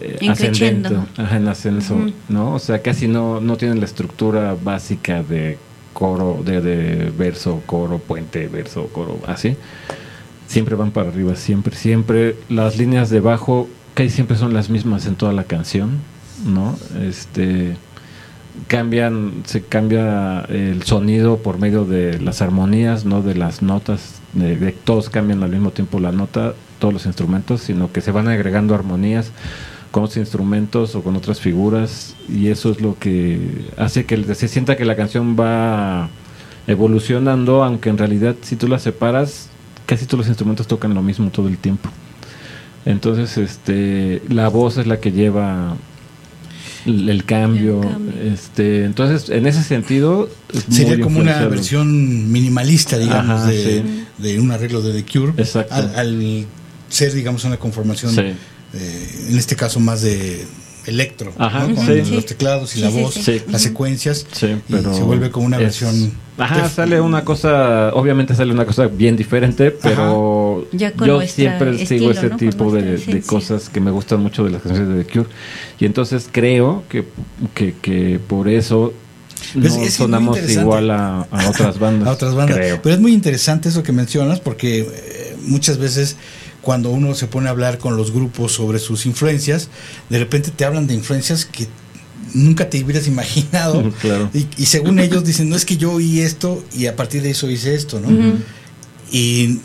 eh, 0.00 0.16
En 0.20 0.30
ascendente, 0.32 0.96
ajá, 1.16 1.37
en 1.37 1.46
ascenso. 1.49 1.96
¿no? 2.28 2.54
O 2.54 2.58
sea, 2.58 2.82
casi 2.82 3.06
no, 3.06 3.40
no 3.40 3.56
tienen 3.56 3.78
la 3.78 3.84
estructura 3.87 4.56
básica 4.62 5.22
de 5.22 5.56
coro, 5.92 6.42
de, 6.44 6.61
de 6.61 7.11
verso, 7.16 7.62
coro, 7.66 7.99
puente, 7.99 8.49
verso, 8.49 8.87
coro, 8.92 9.18
así. 9.26 9.56
Siempre 10.46 10.75
van 10.76 10.90
para 10.90 11.08
arriba, 11.08 11.34
siempre, 11.37 11.75
siempre. 11.76 12.37
Las 12.49 12.76
líneas 12.76 13.08
de 13.11 13.20
bajo 13.20 13.68
casi 13.94 14.11
siempre 14.11 14.37
son 14.37 14.52
las 14.54 14.68
mismas 14.70 15.06
en 15.06 15.14
toda 15.14 15.32
la 15.32 15.44
canción, 15.44 15.99
¿no? 16.46 16.76
Este 17.02 17.76
cambian, 18.68 19.42
se 19.46 19.62
cambia 19.62 20.40
el 20.42 20.82
sonido 20.82 21.38
por 21.38 21.58
medio 21.58 21.84
de 21.87 22.20
las 22.20 22.42
armonías, 22.42 23.06
no 23.06 23.22
de 23.22 23.34
las 23.34 23.62
notas, 23.62 24.20
de, 24.34 24.56
de- 24.56 24.72
todos 24.72 25.08
cambian 25.08 25.42
al 25.42 25.50
mismo 25.50 25.70
tiempo 25.70 26.00
la 26.00 26.12
nota, 26.12 26.52
todos 26.78 26.92
los 26.92 27.06
instrumentos, 27.06 27.62
sino 27.62 27.90
que 27.92 28.02
se 28.02 28.11
van 28.11 28.28
agregando 28.28 28.75
armonías 28.75 29.30
con 29.92 30.02
otros 30.04 30.16
instrumentos 30.16 30.94
o 30.96 31.02
con 31.02 31.14
otras 31.16 31.38
figuras 31.40 32.16
y 32.28 32.49
eso 32.49 32.72
es 32.72 32.80
lo 32.80 32.99
que 32.99 33.38
hace 33.76 34.04
que 34.06 34.34
se 34.34 34.49
sienta 34.49 34.76
que 34.76 34.84
la 34.84 34.96
canción 34.96 35.37
va 35.38 36.08
evolucionando, 36.66 37.62
aunque 37.62 37.90
en 37.90 37.99
realidad 37.99 38.34
si 38.42 38.56
tú 38.56 38.66
la 38.68 38.78
separas, 38.78 39.49
casi 39.87 40.06
todos 40.06 40.20
los 40.20 40.28
instrumentos 40.28 40.66
tocan 40.66 40.94
lo 40.94 41.02
mismo 41.02 41.30
todo 41.30 41.46
el 41.49 41.58
tiempo. 41.58 41.88
Entonces, 42.84 43.38
este, 43.38 44.22
la 44.28 44.49
voz 44.49 44.76
es 44.78 44.87
la 44.88 44.99
que 44.99 45.12
lleva 45.12 45.76
el, 46.84 47.08
el 47.08 47.25
cambio, 47.25 47.80
El 47.82 47.88
cambio. 47.90 48.22
este, 48.32 48.84
entonces 48.84 49.28
en 49.30 49.46
ese 49.46 49.62
sentido 49.62 50.28
es 50.52 50.64
Sería 50.75 51.00
como 51.00 51.20
una 51.20 51.46
versión 51.46 52.32
minimalista, 52.32 52.99
digamos, 52.99 53.42
Ajá, 53.42 53.46
de, 53.46 53.82
sí. 53.82 54.04
de 54.18 54.40
un 54.40 54.50
arreglo 54.50 54.80
de 54.82 55.00
The 55.00 55.12
Cure. 55.12 55.32
Exacto. 55.37 55.75
Al, 55.75 55.94
al 55.94 56.46
ser, 56.88 57.12
digamos, 57.14 57.44
una 57.44 57.56
conformación, 57.56 58.12
Sí. 58.12 58.32
Eh, 58.75 59.26
en 59.31 59.38
este 59.38 59.57
caso 59.57 59.81
más 59.81 60.02
de 60.02 60.45
electro, 60.87 61.33
Ajá, 61.38 61.69
¿no? 61.69 61.76
con 61.76 61.87
sí. 61.87 62.02
los 62.12 62.26
teclados 62.26 62.73
y 62.75 62.79
Sí, 62.79 62.81
la 62.81 62.88
voz, 62.91 63.14
sí. 63.14 63.23
Sí. 63.23 63.43
las 63.49 63.62
secuencias, 63.62 64.26
Sí, 64.33 64.47
y 64.47 64.61
pero 64.69 64.93
se 64.93 65.02
vuelve 65.02 65.31
como 65.31 65.47
una 65.47 65.57
es- 65.59 65.62
versión. 65.62 66.12
Ajá, 66.38 66.69
sale 66.69 67.00
una 67.00 67.25
cosa, 67.25 67.91
obviamente 67.95 68.35
sale 68.35 68.52
una 68.52 68.64
cosa 68.67 68.87
bien 68.88 69.17
diferente, 69.17 69.71
pero 69.71 70.67
yo 70.73 71.21
siempre 71.26 71.87
sigo 71.87 72.11
ese 72.11 72.31
¿no? 72.31 72.37
Tipo 72.37 72.73
de, 72.73 73.23
cosas 73.26 73.69
que 73.69 73.81
me 73.81 73.91
gustan 73.93 74.21
mucho 74.23 74.43
de 74.43 74.50
las 74.50 74.62
canciones 74.62 74.97
de 74.97 75.05
The 75.05 75.12
Cure. 75.12 75.29
Y 75.79 75.85
entonces 75.85 76.29
creo 76.33 76.83
que, 76.88 77.05
que, 77.55 77.75
que 77.81 78.19
por 78.26 78.49
eso 78.49 78.93
no 79.55 79.67
Es- 79.67 79.73
es 79.75 79.79
muy 79.79 79.88
sonamos 79.91 80.38
igual 80.50 80.91
a, 80.91 81.21
a 81.31 81.49
otras 81.50 81.79
bandas. 81.79 82.09
a 82.09 82.12
otras 82.12 82.35
bandas. 82.35 82.57
Creo. 82.57 82.81
Pero 82.83 82.95
es 82.97 83.00
muy 83.00 83.12
interesante 83.12 83.69
eso 83.69 83.83
que 83.85 83.93
mencionas 83.93 84.41
porque 84.41 84.81
eh, 84.81 85.37
muchas 85.45 85.79
veces 85.79 86.17
cuando 86.62 86.90
uno 86.90 87.14
se 87.14 87.26
pone 87.26 87.49
a 87.49 87.50
hablar 87.50 87.76
con 87.78 87.97
los 87.97 88.12
grupos 88.12 88.52
sobre 88.52 88.78
sus 88.78 89.04
influencias, 89.04 89.69
de 90.09 90.19
repente 90.19 90.50
te 90.50 90.64
hablan 90.64 90.87
de 90.87 90.95
influencias 90.95 91.45
que 91.45 91.66
nunca 92.35 92.71
te 92.71 92.83
hubieras 92.83 93.07
imaginado. 93.09 93.92
Claro. 94.00 94.31
Y, 94.33 94.47
y 94.57 94.66
según 94.66 94.99
ellos 95.00 95.25
dicen, 95.25 95.49
no 95.50 95.57
es 95.57 95.64
que 95.66 95.76
yo 95.76 95.92
oí 95.92 96.21
esto 96.21 96.64
y 96.75 96.87
a 96.87 96.97
partir 96.97 97.21
de 97.23 97.31
eso 97.31 97.50
hice 97.50 97.75
esto, 97.75 98.00
¿no? 98.00 98.09
Y 99.11 99.59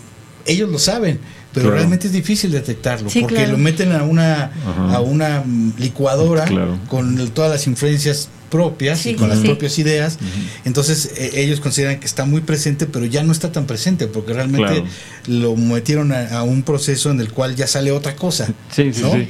ellos 0.46 0.70
lo 0.70 0.80
saben, 0.80 1.20
pero 1.54 1.66
Claro. 1.68 1.76
realmente 1.78 2.08
es 2.08 2.14
difícil 2.14 2.52
detectarlo 2.52 3.10
Sí, 3.10 3.22
porque 3.22 3.36
claro. 3.36 3.52
lo 3.54 3.58
meten 3.58 3.92
a 3.94 4.04
una, 4.04 4.46
Ajá. 4.46 4.96
a 4.96 5.00
una 5.02 5.44
licuadora 5.78 6.46
Claro. 6.46 6.80
con 6.90 7.20
el- 7.20 7.32
todas 7.32 7.52
las 7.52 7.68
influencias 7.68 8.30
propias 8.50 9.06
y 9.06 9.14
con 9.16 9.26
sí, 9.26 9.30
las 9.30 9.40
sí. 9.40 9.46
propias 9.48 9.78
ideas. 9.80 10.18
Entonces 10.66 11.12
eh, 11.18 11.32
ellos 11.36 11.60
consideran 11.60 12.00
que 12.00 12.06
está 12.06 12.26
muy 12.26 12.42
presente, 12.42 12.86
pero 12.86 13.06
ya 13.06 13.24
no 13.24 13.32
está 13.32 13.52
tan 13.52 13.66
presente 13.66 14.08
porque 14.08 14.34
realmente 14.34 14.68
Claro. 14.68 14.86
lo 15.28 15.56
metieron 15.56 16.12
a, 16.12 16.40
a 16.40 16.44
un 16.44 16.64
proceso 16.64 17.12
en 17.12 17.20
el 17.20 17.32
cual 17.32 17.56
ya 17.56 17.68
sale 17.68 17.92
otra 17.92 18.16
cosa. 18.16 18.48
Sí, 18.72 18.94
sí, 18.94 19.02
¿no? 19.02 19.12
sí. 19.14 19.28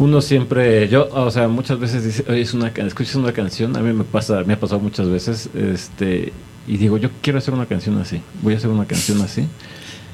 Uno 0.00 0.20
siempre, 0.22 0.88
yo, 0.88 1.08
o 1.10 1.30
sea, 1.32 1.48
muchas 1.48 1.80
veces 1.80 2.04
dice, 2.04 2.24
oye, 2.28 2.42
es 2.42 2.54
una, 2.54 2.68
escuchas 2.68 3.16
una 3.16 3.32
canción, 3.32 3.76
a 3.76 3.80
mí 3.80 3.92
me 3.92 4.04
pasa, 4.04 4.44
me 4.44 4.52
ha 4.54 4.60
pasado 4.60 4.78
muchas 4.80 5.08
veces, 5.08 5.48
este, 5.56 6.32
y 6.68 6.76
digo, 6.76 6.98
yo 6.98 7.10
quiero 7.20 7.40
hacer 7.40 7.52
una 7.52 7.66
canción 7.66 7.98
así, 8.00 8.20
voy 8.40 8.54
a 8.54 8.58
hacer 8.58 8.70
una 8.70 8.84
canción 8.86 9.20
así. 9.22 9.46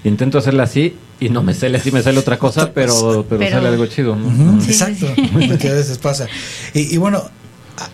Intento 0.04 0.38
hacerla 0.38 0.62
así 0.62 0.94
y 1.20 1.28
no 1.28 1.42
me 1.42 1.52
sale 1.52 1.76
así, 1.78 1.90
me 1.90 2.02
sale 2.02 2.18
otra 2.18 2.38
cosa, 2.38 2.72
pero, 2.72 3.26
pero, 3.28 3.38
Pero- 3.40 3.50
sale 3.56 3.68
algo 3.68 3.84
chido, 3.86 4.16
¿no? 4.16 4.62
Exacto, 4.62 5.06
sí, 5.16 5.22
sí. 5.38 5.48
porque 5.48 5.68
a 5.70 5.72
veces 5.74 5.98
pasa. 5.98 6.28
Y, 6.72 6.94
y 6.94 6.96
bueno, 6.96 7.22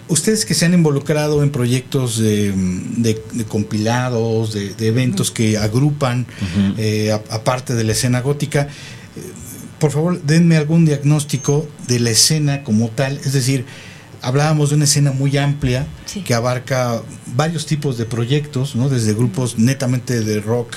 ustedes 0.08 0.44
que 0.44 0.54
se 0.54 0.66
han 0.66 0.74
involucrado 0.74 1.42
en 1.42 1.50
proyectos 1.50 2.18
de, 2.18 2.52
de- 2.96 3.22
de 3.32 3.44
compilados, 3.44 4.52
de, 4.52 4.74
de 4.74 4.86
eventos 4.88 5.30
que 5.30 5.56
agrupan, 5.58 6.26
eh, 6.76 7.12
aparte 7.30 7.74
de 7.74 7.84
la 7.84 7.92
escena 7.92 8.20
gótica, 8.20 8.62
eh, 8.62 8.68
por 9.78 9.90
favor, 9.90 10.20
denme 10.22 10.56
algún 10.56 10.84
diagnóstico 10.84 11.66
de 11.88 12.00
la 12.00 12.10
escena 12.10 12.62
como 12.64 12.88
tal, 12.90 13.16
es 13.24 13.32
decir, 13.32 13.64
hablábamos 14.22 14.68
de 14.70 14.76
una 14.76 14.84
escena 14.84 15.12
muy 15.12 15.36
amplia 15.38 15.86
Sí. 16.04 16.20
que 16.20 16.34
abarca 16.34 17.00
varios 17.34 17.64
tipos 17.64 17.96
de 17.96 18.04
proyectos, 18.04 18.76
¿no? 18.76 18.88
desde 18.90 19.14
grupos 19.14 19.58
netamente 19.58 20.20
de 20.20 20.40
rock 20.40 20.74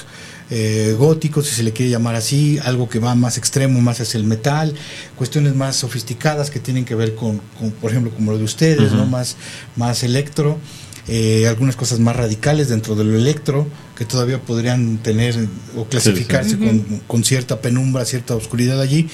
eh, 0.55 0.93
gótico, 0.99 1.41
si 1.41 1.55
se 1.55 1.63
le 1.63 1.73
quiere 1.73 1.89
llamar 1.89 2.13
así, 2.13 2.59
algo 2.63 2.87
que 2.87 2.99
va 2.99 3.15
más 3.15 3.39
extremo, 3.39 3.81
más 3.81 3.99
hacia 3.99 4.19
el 4.19 4.23
metal, 4.23 4.75
cuestiones 5.17 5.55
más 5.55 5.77
sofisticadas 5.77 6.51
que 6.51 6.59
tienen 6.59 6.85
que 6.85 6.93
ver 6.93 7.15
con, 7.15 7.41
con, 7.57 7.71
por 7.71 7.89
ejemplo, 7.89 8.13
como 8.13 8.33
lo 8.33 8.37
de 8.37 8.43
ustedes. 8.43 8.91
¿no? 8.91 9.07
más, 9.07 9.35
más 9.75 10.03
electro, 10.03 10.59
eh, 11.07 11.47
algunas 11.47 11.75
cosas 11.75 11.99
más 11.99 12.15
radicales 12.15 12.69
dentro 12.69 12.93
de 12.93 13.03
lo 13.03 13.17
electro, 13.17 13.67
que 13.97 14.05
todavía 14.05 14.39
podrían 14.39 14.97
tener 14.99 15.35
o 15.75 15.85
clasificarse 15.85 16.51
sí. 16.51 16.57
con, 16.57 16.81
con 17.07 17.23
cierta 17.23 17.59
penumbra, 17.59 18.05
cierta 18.05 18.35
oscuridad 18.35 18.79
allí. 18.79 19.09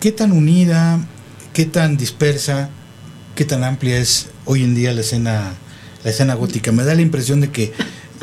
¿Qué 0.00 0.12
tan 0.12 0.32
unida, 0.32 1.06
qué 1.52 1.66
tan 1.66 1.98
dispersa, 1.98 2.70
qué 3.34 3.44
tan 3.44 3.64
amplia 3.64 3.98
es 3.98 4.28
hoy 4.46 4.64
en 4.64 4.74
día 4.74 4.94
la 4.94 5.02
escena, 5.02 5.52
la 6.04 6.10
escena 6.10 6.32
gótica? 6.32 6.72
Me 6.72 6.84
da 6.84 6.94
la 6.94 7.02
impresión 7.02 7.42
de 7.42 7.50
que 7.50 7.74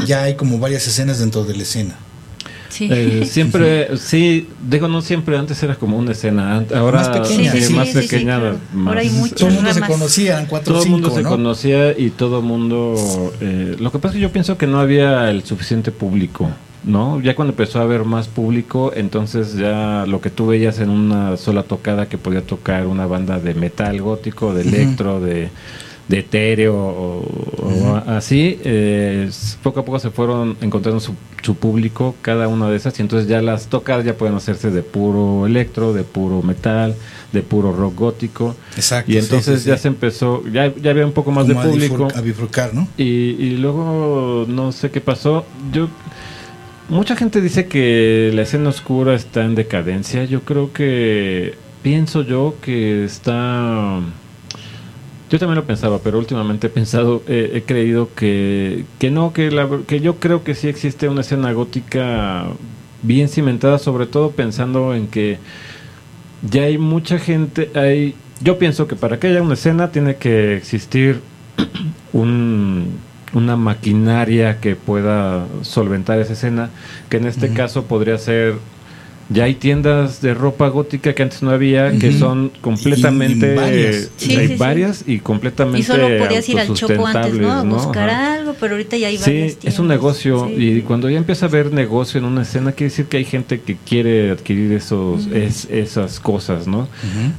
ya 0.08 0.24
hay 0.24 0.34
como 0.34 0.58
varias 0.58 0.88
escenas 0.88 1.20
dentro 1.20 1.44
de 1.44 1.56
la 1.56 1.62
escena. 1.62 2.00
Sí. 2.72 2.90
Eh, 2.92 3.26
siempre, 3.30 3.96
sí, 3.98 4.48
digo, 4.68 4.88
no 4.88 5.02
siempre, 5.02 5.38
antes 5.38 5.62
era 5.62 5.76
como 5.76 5.98
una 5.98 6.14
escena, 6.14 6.66
ahora 6.74 7.00
Más 7.00 7.10
pequeña, 7.10 7.52
sí, 7.52 7.62
sí, 7.62 7.74
más 7.74 7.88
sí, 7.90 7.94
sí, 7.94 8.00
pequeña. 8.08 8.40
claro. 8.40 8.58
más- 8.74 8.88
Ahora 8.88 9.02
hay 9.02 9.10
muchas 9.10 9.38
Todo 9.38 9.50
el 9.50 9.56
mundo 9.56 9.74
se 9.74 9.82
conocía, 9.82 10.32
eran 10.34 10.46
cuatro 10.48 10.74
todo 10.74 10.84
el 10.84 10.90
mundo 10.90 11.10
se 11.12 11.22
¿no? 11.22 11.30
conocía 11.30 11.98
y 11.98 12.10
todo 12.10 12.40
el 12.40 12.46
mundo... 12.46 13.34
eh, 13.42 13.76
lo 13.80 13.92
que 13.92 14.00
pasa 14.00 14.14
es 14.14 14.16
que 14.16 14.22
yo 14.22 14.32
pienso 14.32 14.58
que 14.58 14.66
no 14.68 14.80
había 14.80 15.30
el 15.30 15.44
suficiente 15.44 15.92
público, 15.92 16.50
¿no? 16.84 17.22
Ya 17.22 17.36
cuando 17.36 17.52
empezó 17.52 17.80
a 17.80 17.84
haber 17.84 18.06
más 18.06 18.28
público, 18.28 18.92
entonces 18.96 19.56
ya 19.56 20.06
lo 20.08 20.20
que 20.22 20.30
tú 20.32 20.48
veías 20.48 20.80
en 20.80 20.90
una 20.90 21.38
sola 21.38 21.64
tocada 21.64 22.08
que 22.08 22.18
podía 22.18 22.42
tocar 22.42 22.88
una 22.88 23.06
banda 23.06 23.38
de 23.40 23.54
metal 23.54 24.02
gótico, 24.02 24.54
de 24.54 24.62
electro, 24.64 25.20
de, 25.22 25.50
de 26.12 26.20
etéreo 26.20 26.76
o, 26.76 27.26
o 27.58 27.96
así, 28.06 28.60
eh, 28.66 29.30
poco 29.64 29.80
a 29.80 29.86
poco 29.86 29.98
se 29.98 30.12
fueron 30.12 30.58
encontrando 30.60 31.00
su, 31.00 31.16
su 31.42 31.56
público 31.56 32.16
cada 32.22 32.50
una 32.50 32.70
de 32.70 32.76
esas 32.76 33.00
y 33.00 33.02
entonces 33.02 33.30
ya 33.30 33.42
las 33.42 33.68
tocadas 33.68 34.04
ya 34.04 34.16
pueden 34.16 34.36
hacerse 34.36 34.72
de 34.72 34.84
puro 34.84 35.48
electro, 35.48 35.94
de 35.94 36.04
puro 36.04 36.44
metal, 36.44 36.96
de 37.32 37.42
puro 37.42 37.72
rock 37.72 37.96
gótico. 37.96 38.56
Exacto. 38.76 39.10
Y 39.10 39.18
entonces 39.18 39.62
sí, 39.62 39.70
ya 39.70 39.78
sí. 39.78 39.84
se 39.84 39.88
empezó, 39.88 40.44
ya, 40.52 40.76
ya 40.76 40.92
había 40.92 41.06
un 41.06 41.14
poco 41.14 41.32
más 41.32 41.48
Como 41.48 41.64
de 41.64 41.70
público. 41.70 42.08
A 42.14 42.20
bifurcar, 42.20 42.74
¿no? 42.74 42.90
Y, 42.98 43.04
y 43.04 43.58
luego 43.58 44.46
no 44.50 44.74
sé 44.74 44.92
qué 44.92 45.00
pasó. 45.00 45.46
Yo 45.72 45.88
mucha 46.90 47.16
gente 47.16 47.40
dice 47.40 47.68
que 47.68 48.32
la 48.34 48.42
escena 48.42 48.68
oscura 48.68 49.16
está 49.16 49.46
en 49.46 49.56
decadencia. 49.56 50.26
Yo 50.26 50.42
creo 50.42 50.74
que 50.74 51.56
pienso 51.82 52.22
yo 52.24 52.56
que 52.62 53.06
está 53.06 54.02
yo 55.32 55.40
también 55.40 55.56
lo 55.56 55.64
pensaba, 55.64 56.00
pero 56.04 56.20
últimamente 56.20 56.68
he 56.68 56.70
pensado, 56.70 57.24
eh, 57.26 57.52
he 57.56 57.62
creído 57.62 58.10
que, 58.14 58.84
que 59.00 59.10
no, 59.10 59.32
que, 59.32 59.50
la, 59.50 59.70
que 59.88 60.02
yo 60.02 60.18
creo 60.18 60.44
que 60.44 60.56
sí 60.56 60.68
existe 60.68 61.08
una 61.08 61.22
escena 61.22 61.54
gótica 61.54 62.48
bien 63.02 63.30
cimentada, 63.30 63.80
sobre 63.80 64.08
todo 64.08 64.32
pensando 64.32 64.94
en 64.94 65.08
que 65.08 65.40
ya 66.42 66.64
hay 66.64 66.78
mucha 66.78 67.18
gente, 67.18 67.72
hay, 67.76 68.14
yo 68.42 68.60
pienso 68.60 68.90
que 68.90 68.98
para 68.98 69.20
que 69.20 69.28
haya 69.28 69.42
una 69.42 69.54
escena 69.54 69.90
tiene 69.92 70.18
que 70.18 70.58
existir 70.58 71.22
un, 72.12 72.98
una 73.32 73.56
maquinaria 73.56 74.60
que 74.60 74.76
pueda 74.76 75.46
solventar 75.62 76.20
esa 76.20 76.34
escena, 76.34 76.72
que 77.08 77.18
en 77.18 77.28
este 77.28 77.54
caso 77.54 77.86
podría 77.86 78.18
ser, 78.18 78.56
ya 79.34 79.46
hay 79.46 79.56
tiendas 79.56 80.22
de 80.22 80.34
ropa 80.34 80.68
gótica 80.68 81.14
que 81.14 81.24
antes 81.24 81.42
no 81.42 81.52
había, 81.52 81.92
que 81.98 82.10
Ujú. 82.10 82.18
son 82.20 82.52
completamente, 82.62 83.48
Y- 83.48 83.52
y 83.52 83.56
varias. 83.56 84.12
Sí, 84.18 84.36
hay 84.36 84.48
sí, 84.48 84.54
sí. 84.54 84.60
varias 84.60 85.04
y 85.08 85.20
completamente 85.20 85.80
Y 85.80 85.84
solo 85.84 86.08
podías 86.18 86.48
ir 86.50 86.60
al 86.60 86.74
chopo 86.74 87.06
antes, 87.08 87.34
¿no? 87.36 87.52
A 87.52 87.64
buscar 87.64 88.10
Ajá. 88.10 88.34
algo, 88.36 88.56
pero 88.60 88.74
ahorita 88.74 88.98
ya 88.98 89.08
hay 89.08 89.18
Sí, 89.18 89.24
varias 89.32 89.52
es 89.52 89.56
un 89.56 89.62
tiendas. 89.62 89.88
negocio 89.88 90.48
Sí. 90.48 90.54
y 90.64 90.82
cuando 90.82 91.10
ya 91.10 91.18
empieza 91.18 91.46
a 91.46 91.50
haber 91.50 91.72
negocio 91.72 92.20
en 92.20 92.26
una 92.26 92.42
escena 92.42 92.72
quiere 92.74 92.90
decir 92.90 93.06
que 93.06 93.18
hay 93.18 93.26
gente 93.26 93.62
que 93.62 93.78
quiere 93.88 94.32
adquirir 94.32 94.72
esos 94.74 95.26
Ujú. 95.28 95.36
es- 95.36 95.68
esas 95.72 96.20
cosas, 96.20 96.68
¿no? 96.68 96.88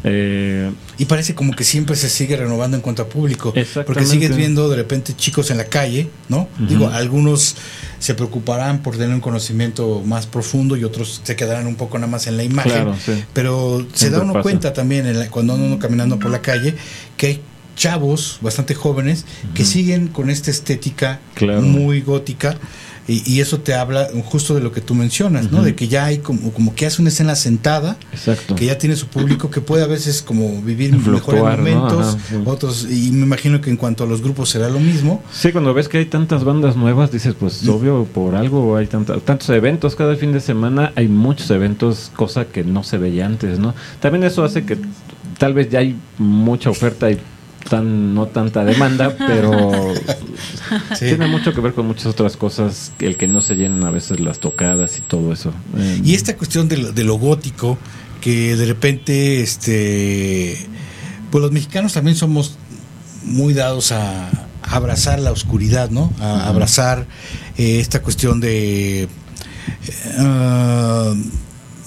Eh, 0.05 0.71
Y 0.99 1.07
parece 1.07 1.35
como 1.35 1.55
que 1.55 1.65
siempre 1.65 1.97
se 1.97 2.09
sigue 2.11 2.37
renovando 2.37 2.77
en 2.77 2.83
cuanto 2.83 3.03
a 3.03 3.09
público. 3.09 3.55
Porque 3.87 4.05
sigues 4.05 4.37
viendo 4.37 4.69
de 4.69 4.77
repente 4.77 5.15
chicos 5.17 5.51
en 5.51 5.57
la 5.59 5.65
calle, 5.65 6.09
¿no? 6.29 6.49
Digo, 6.69 6.89
algunos 6.89 7.57
se 7.99 8.15
preocuparán 8.15 8.83
por 8.83 8.97
tener 8.97 9.15
un 9.15 9.21
conocimiento 9.21 10.03
más 10.05 10.27
profundo 10.27 10.77
y 10.77 10.85
otros 10.85 11.21
se 11.25 11.37
quedarán 11.37 11.67
un 11.67 11.77
poco 11.77 11.99
nada 11.99 12.11
más 12.11 12.27
en 12.27 12.37
la 12.37 12.45
imagen. 12.45 12.73
Claro, 12.73 12.97
sí. 13.05 13.25
Pero 13.33 13.87
se 13.95 14.11
da 14.11 14.21
uno 14.21 14.33
pasa. 14.35 14.43
cuenta 14.43 14.73
también 14.73 15.07
en 15.07 15.19
la- 15.19 15.29
cuando 15.31 15.55
anda 15.55 15.67
uno 15.67 15.79
caminando 15.79 16.19
por 16.19 16.31
la 16.31 16.43
calle 16.43 16.75
que 17.17 17.27
hay 17.27 17.41
chavos 17.75 18.39
bastante 18.43 18.75
jóvenes 18.75 19.25
que 19.55 19.65
siguen 19.65 20.09
con 20.09 20.29
esta 20.31 20.51
estética 20.51 21.21
Claro. 21.35 21.63
muy 21.63 22.03
gótica 22.03 22.57
y, 23.09 23.23
y 23.31 23.41
eso 23.41 23.59
te 23.61 23.75
habla 23.75 24.09
justo 24.25 24.55
de 24.55 24.61
lo 24.61 24.71
que 24.73 24.81
tú 24.81 24.95
mencionas, 24.95 25.51
¿no? 25.51 25.63
De 25.63 25.75
que 25.75 25.89
ya 25.89 26.05
hay 26.05 26.19
como, 26.19 26.53
como 26.53 26.75
que 26.75 26.87
hace 26.87 27.01
una 27.03 27.09
escena 27.09 27.35
sentada 27.35 27.97
exacto. 28.13 28.55
que 28.55 28.67
ya 28.67 28.79
tiene 28.79 28.95
su 28.97 29.07
público 29.09 29.51
que 29.51 29.61
puede 29.61 29.83
a 29.83 29.87
veces 29.89 30.23
como 30.23 30.63
vivir 30.63 30.93
mejores 30.93 31.23
Fluctuar, 31.23 31.59
¿no? 31.59 31.65
momentos, 31.65 32.15
Ajá, 32.15 32.19
sí. 32.29 32.37
otros 32.45 32.87
y 32.91 33.11
me 33.13 33.25
imagino 33.25 33.61
que 33.61 33.71
en 33.71 33.77
cuanto 33.77 34.05
a 34.05 34.07
los 34.07 34.23
grupos 34.23 34.51
será 34.51 34.69
lo 34.69 34.79
mismo. 34.81 35.23
Sí, 35.33 35.51
cuando 35.53 35.75
ves 35.75 35.89
que 35.89 35.99
hay 35.99 36.07
tantas 36.07 36.45
bandas 36.45 36.77
nuevas, 36.77 37.11
dices, 37.11 37.35
pues 37.39 37.67
obvio, 37.69 38.05
por 38.05 38.35
algo 38.35 38.77
hay 38.77 38.87
tanta- 38.87 39.19
tantos 39.21 39.49
eventos 39.51 39.97
cada 39.97 40.15
fin 40.17 40.33
de 40.33 40.41
semana, 40.41 40.93
hay 40.95 41.09
muchos 41.09 41.51
eventos, 41.51 42.11
cosa 42.15 42.45
que 42.45 42.63
no 42.65 42.83
se 42.85 42.99
veía 42.99 43.27
antes, 43.27 43.59
¿no? 43.59 43.75
También 44.01 44.25
eso 44.25 44.45
hace 44.45 44.65
que 44.65 44.79
tal 45.39 45.55
vez 45.55 45.69
ya 45.71 45.81
hay 45.81 45.97
mucha 46.19 46.71
oferta 46.71 47.11
y 47.11 47.19
tan 47.73 48.15
no 48.15 48.27
tanta 48.27 48.65
demanda, 48.65 49.17
pero 49.31 49.71
Sí. 50.99 51.07
tiene 51.07 51.27
mucho 51.27 51.55
que 51.55 51.61
ver 51.63 51.73
con 51.73 51.87
muchas 51.87 52.07
otras 52.07 52.37
cosas, 52.37 52.93
el 52.99 53.17
que 53.17 53.27
no 53.27 53.41
se 53.41 53.57
llenen 53.57 53.83
a 53.85 53.91
veces 53.91 54.21
las 54.21 54.39
tocadas 54.41 54.99
y 54.99 55.01
todo 55.01 55.33
eso. 55.33 55.53
Eh, 55.79 56.01
Y 56.05 56.15
esta 56.15 56.37
cuestión 56.37 56.69
de 56.69 56.77
lo, 56.77 56.93
de 56.93 57.05
lo 57.05 57.15
gótico 57.15 57.79
que 58.21 58.57
de 58.57 58.67
repente 58.67 59.41
este 59.43 60.57
pues 61.31 61.41
los 61.43 61.51
mexicanos 61.51 61.95
también 61.95 62.15
somos 62.17 62.57
muy 63.25 63.55
dados 63.55 63.91
a, 63.93 64.29
a 64.29 64.77
abrazar 64.77 65.19
la 65.19 65.33
oscuridad, 65.33 65.89
¿no? 65.91 66.13
A 66.21 66.47
abrazar 66.49 67.07
eh, 67.57 67.81
esta 67.81 68.03
cuestión 68.03 68.39
de 68.41 69.03
eh, 69.05 69.09
ah, 70.19 71.15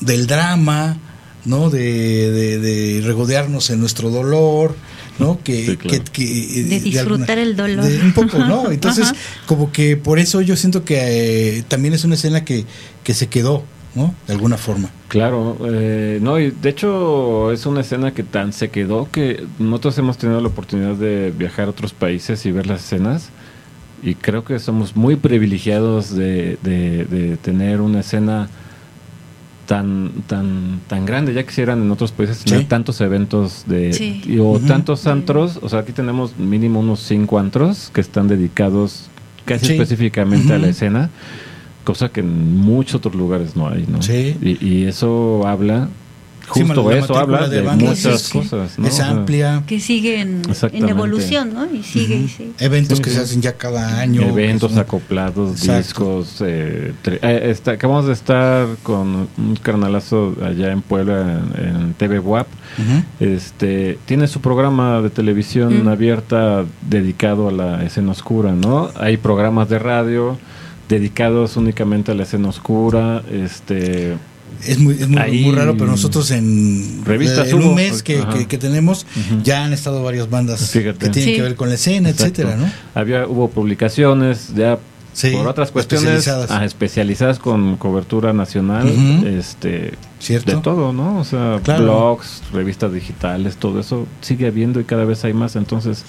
del 0.01 0.25
drama, 0.27 0.97
¿no? 1.45 1.69
De, 1.69 2.31
de- 2.31 2.59
de 2.59 3.01
regodearnos 3.05 3.69
en 3.69 3.79
nuestro 3.79 4.09
dolor, 4.09 4.75
¿no? 5.19 5.39
Que, 5.43 5.65
Sí, 5.65 5.77
claro. 5.77 6.03
que- 6.03 6.11
que, 6.11 6.59
eh, 6.59 6.63
De 6.63 6.79
disfrutar 6.81 7.37
el 7.37 7.55
dolor. 7.55 7.85
de 7.85 7.99
un 8.01 8.13
poco, 8.13 8.37
¿no? 8.39 8.69
Entonces, 8.71 9.05
Ajá. 9.11 9.15
como 9.45 9.71
que 9.71 9.97
por 9.97 10.19
eso 10.19 10.41
yo 10.41 10.55
siento 10.55 10.83
que 10.83 11.57
eh, 11.59 11.63
también 11.67 11.93
es 11.93 12.03
una 12.03 12.15
escena 12.15 12.43
que, 12.43 12.65
que 13.03 13.13
se 13.13 13.27
quedó, 13.27 13.63
¿no? 13.95 14.13
De 14.27 14.33
alguna 14.33 14.57
forma. 14.57 14.89
Claro, 15.07 15.57
eh, 15.71 16.19
no, 16.21 16.37
y 16.39 16.51
de 16.51 16.69
hecho 16.69 17.51
es 17.53 17.65
una 17.65 17.81
escena 17.81 18.13
que 18.13 18.23
tan 18.23 18.51
se 18.51 18.69
quedó 18.69 19.09
que 19.09 19.45
nosotros 19.59 19.97
hemos 19.99 20.17
tenido 20.17 20.41
la 20.41 20.47
oportunidad 20.49 20.95
de 20.95 21.31
viajar 21.37 21.67
a 21.67 21.69
otros 21.71 21.93
países 21.93 22.45
y 22.45 22.51
ver 22.51 22.67
las 22.67 22.83
escenas 22.83 23.29
y 24.03 24.15
creo 24.15 24.43
que 24.43 24.59
somos 24.59 24.95
muy 24.97 25.15
privilegiados 25.15 26.13
de, 26.13 26.57
de- 26.63 27.05
de 27.05 27.37
tener 27.37 27.79
una 27.79 28.01
escena 28.01 28.49
tan 29.65 30.11
tan 30.27 30.79
tan 30.87 31.05
grande 31.05 31.33
ya 31.33 31.43
quisieran 31.45 31.81
en 31.81 31.89
otros 31.91 32.11
países 32.11 32.39
tener 32.43 32.61
Sí. 32.61 32.65
tantos 32.67 33.01
eventos 33.01 33.63
de 33.67 33.93
Sí. 33.93 34.21
y- 34.25 34.37
o 34.39 34.59
tantos 34.59 35.07
antros 35.07 35.59
o 35.61 35.69
sea 35.69 35.79
aquí 35.79 35.91
tenemos 35.91 36.37
mínimo 36.37 36.79
unos 36.81 36.99
cinco 36.99 37.39
antros 37.39 37.89
que 37.93 38.01
están 38.01 38.27
dedicados 38.27 39.09
casi 39.45 39.65
Sí. 39.67 39.71
específicamente 39.73 40.53
a 40.53 40.57
la 40.59 40.67
escena 40.67 41.09
cosa 41.83 42.09
que 42.09 42.19
en 42.21 42.57
muchos 42.57 42.95
otros 42.95 43.13
lugares 43.15 43.55
no 43.55 43.67
hay, 43.69 43.85
¿no? 43.87 44.01
Sí. 44.01 44.35
Y, 44.41 44.65
y 44.65 44.85
eso 44.85 45.45
habla, 45.47 45.89
justo 46.47 46.91
eso 46.91 47.17
habla 47.17 47.47
de 47.47 47.61
muchas 47.63 48.29
cosas, 48.29 48.77
¿no? 48.77 48.87
Es 48.87 48.99
amplia. 48.99 49.63
Que 49.67 49.79
sigue 49.79 50.21
en, 50.21 50.41
evolución, 50.87 51.53
¿no? 51.53 51.65
Y 51.73 51.83
sigue, 51.83 52.15
y 52.17 52.19
Ujú. 52.25 52.27
sigue. 52.29 52.51
Eventos 52.59 52.97
Sí, 52.97 53.03
que 53.03 53.09
sí. 53.09 53.15
se 53.15 53.21
hacen 53.21 53.41
ya 53.41 53.53
cada 53.53 53.99
año. 53.99 54.21
Eventos 54.21 54.71
son- 54.71 54.79
acoplados, 54.79 55.51
Exacto. 55.59 55.77
discos. 55.77 56.41
eh, 56.41 56.93
eh, 57.05 57.47
está- 57.51 57.71
acabamos 57.71 58.05
de 58.07 58.13
estar 58.13 58.67
con 58.83 59.27
un 59.37 59.55
carnalazo 59.61 60.35
allá 60.43 60.71
en 60.71 60.81
Puebla, 60.81 61.41
en, 61.57 61.65
en 61.75 61.93
TV 61.93 62.19
WAP. 62.19 62.47
Ujú. 62.77 63.03
Este, 63.33 63.97
tiene 64.05 64.27
su 64.27 64.41
programa 64.41 65.01
de 65.01 65.09
televisión 65.09 65.87
abierta 65.87 66.65
dedicado 66.87 67.47
a 67.49 67.51
la 67.51 67.83
escena 67.83 68.11
oscura, 68.11 68.51
¿no? 68.53 68.89
Hay 68.99 69.17
programas 69.17 69.69
de 69.69 69.79
radio 69.79 70.37
dedicados 70.89 71.57
únicamente 71.57 72.11
a 72.11 72.15
la 72.15 72.23
escena 72.23 72.49
oscura, 72.49 73.23
este 73.31 74.17
Es 74.63 74.79
muy, 74.79 74.95
es 74.95 75.07
muy, 75.07 75.17
Ahí- 75.19 75.43
muy 75.43 75.55
raro, 75.55 75.73
pero 75.77 75.91
nosotros 75.91 76.31
en, 76.31 77.01
Revistas 77.05 77.49
en 77.49 77.55
un 77.63 77.75
mes 77.75 78.01
que, 78.03 78.23
que- 78.33 78.47
que 78.47 78.57
tenemos 78.57 79.05
ya 79.43 79.65
han 79.65 79.73
estado 79.73 80.03
varias 80.03 80.29
bandas 80.29 80.69
Fíjate. 80.71 80.97
que 80.99 81.09
tienen 81.09 81.29
Sí. 81.31 81.35
que 81.35 81.41
ver 81.41 81.55
con 81.55 81.69
la 81.69 81.75
escena, 81.75 82.09
Exacto. 82.09 82.41
etcétera, 82.41 82.57
¿no? 82.57 82.71
Había, 82.99 83.27
hubo 83.27 83.49
publicaciones 83.49 84.53
ya 84.55 84.77
Sí, 85.13 85.31
por 85.31 85.47
otras 85.47 85.71
cuestiones 85.71 86.07
especializadas. 86.09 86.51
ah, 86.51 86.65
especializadas 86.65 87.39
con 87.39 87.77
cobertura 87.77 88.33
nacional, 88.33 88.87
este, 89.25 89.93
¿Cierto? 90.19 90.51
de 90.55 90.61
todo, 90.61 90.91
¿no? 90.91 91.19
O 91.19 91.23
sea, 91.23 91.59
Claro. 91.63 91.83
blogs, 91.83 92.41
revistas 92.51 92.91
digitales, 92.91 93.55
todo 93.55 93.79
eso 93.79 94.07
sigue 94.21 94.47
habiendo 94.47 94.79
y 94.81 94.83
cada 94.83 95.05
vez 95.05 95.23
hay 95.23 95.33
más. 95.33 95.55
Entonces, 95.55 96.03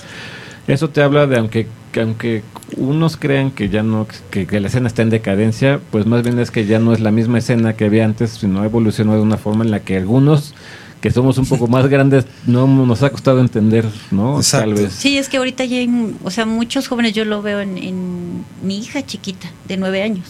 eso 0.68 0.90
te 0.90 1.02
habla 1.02 1.26
de 1.26 1.38
aunque 1.38 1.66
que 1.92 2.00
aunque 2.00 2.42
unos 2.76 3.16
crean 3.16 3.50
que 3.50 3.68
ya 3.68 3.82
no 3.82 4.06
que, 4.30 4.46
que 4.46 4.60
la 4.60 4.68
escena 4.68 4.86
está 4.86 5.02
en 5.02 5.10
decadencia, 5.10 5.80
pues 5.90 6.04
más 6.04 6.22
bien 6.22 6.38
es 6.38 6.50
que 6.50 6.66
ya 6.66 6.78
no 6.78 6.92
es 6.92 7.00
la 7.00 7.10
misma 7.10 7.38
escena 7.38 7.74
que 7.74 7.86
había 7.86 8.04
antes, 8.04 8.30
sino 8.32 8.60
ha 8.60 8.66
evolucionado 8.66 9.16
de 9.18 9.22
una 9.22 9.38
forma 9.38 9.64
en 9.64 9.70
la 9.70 9.80
que 9.80 9.96
algunos 9.96 10.54
que 11.00 11.10
somos 11.10 11.38
un 11.38 11.46
poco 11.46 11.66
más 11.68 11.86
grandes 11.86 12.26
no 12.46 12.66
nos 12.66 13.02
ha 13.02 13.10
costado 13.10 13.40
entender, 13.40 13.86
¿no? 14.10 14.36
Exacto. 14.36 14.74
Tal 14.74 14.84
vez. 14.84 14.92
Sí, 14.92 15.16
es 15.16 15.28
que 15.28 15.38
ahorita 15.38 15.64
ya 15.64 15.78
hay, 15.78 16.14
o 16.22 16.30
sea, 16.30 16.46
muchos 16.46 16.88
jóvenes, 16.88 17.14
yo 17.14 17.24
lo 17.24 17.42
veo 17.42 17.60
en, 17.60 17.78
en 17.78 18.44
mi 18.62 18.78
hija 18.78 19.04
chiquita, 19.06 19.50
de 19.66 19.76
nueve 19.76 20.02
años, 20.02 20.26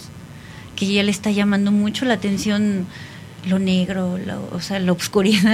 que 0.77 0.87
ya 0.87 1.03
le 1.03 1.11
está 1.11 1.31
llamando 1.31 1.72
mucho 1.72 2.05
la 2.05 2.14
atención 2.14 2.87
lo 3.46 3.59
negro, 3.59 4.18
la- 4.18 4.38
o 4.38 4.61
sea, 4.61 4.78
la 4.80 4.92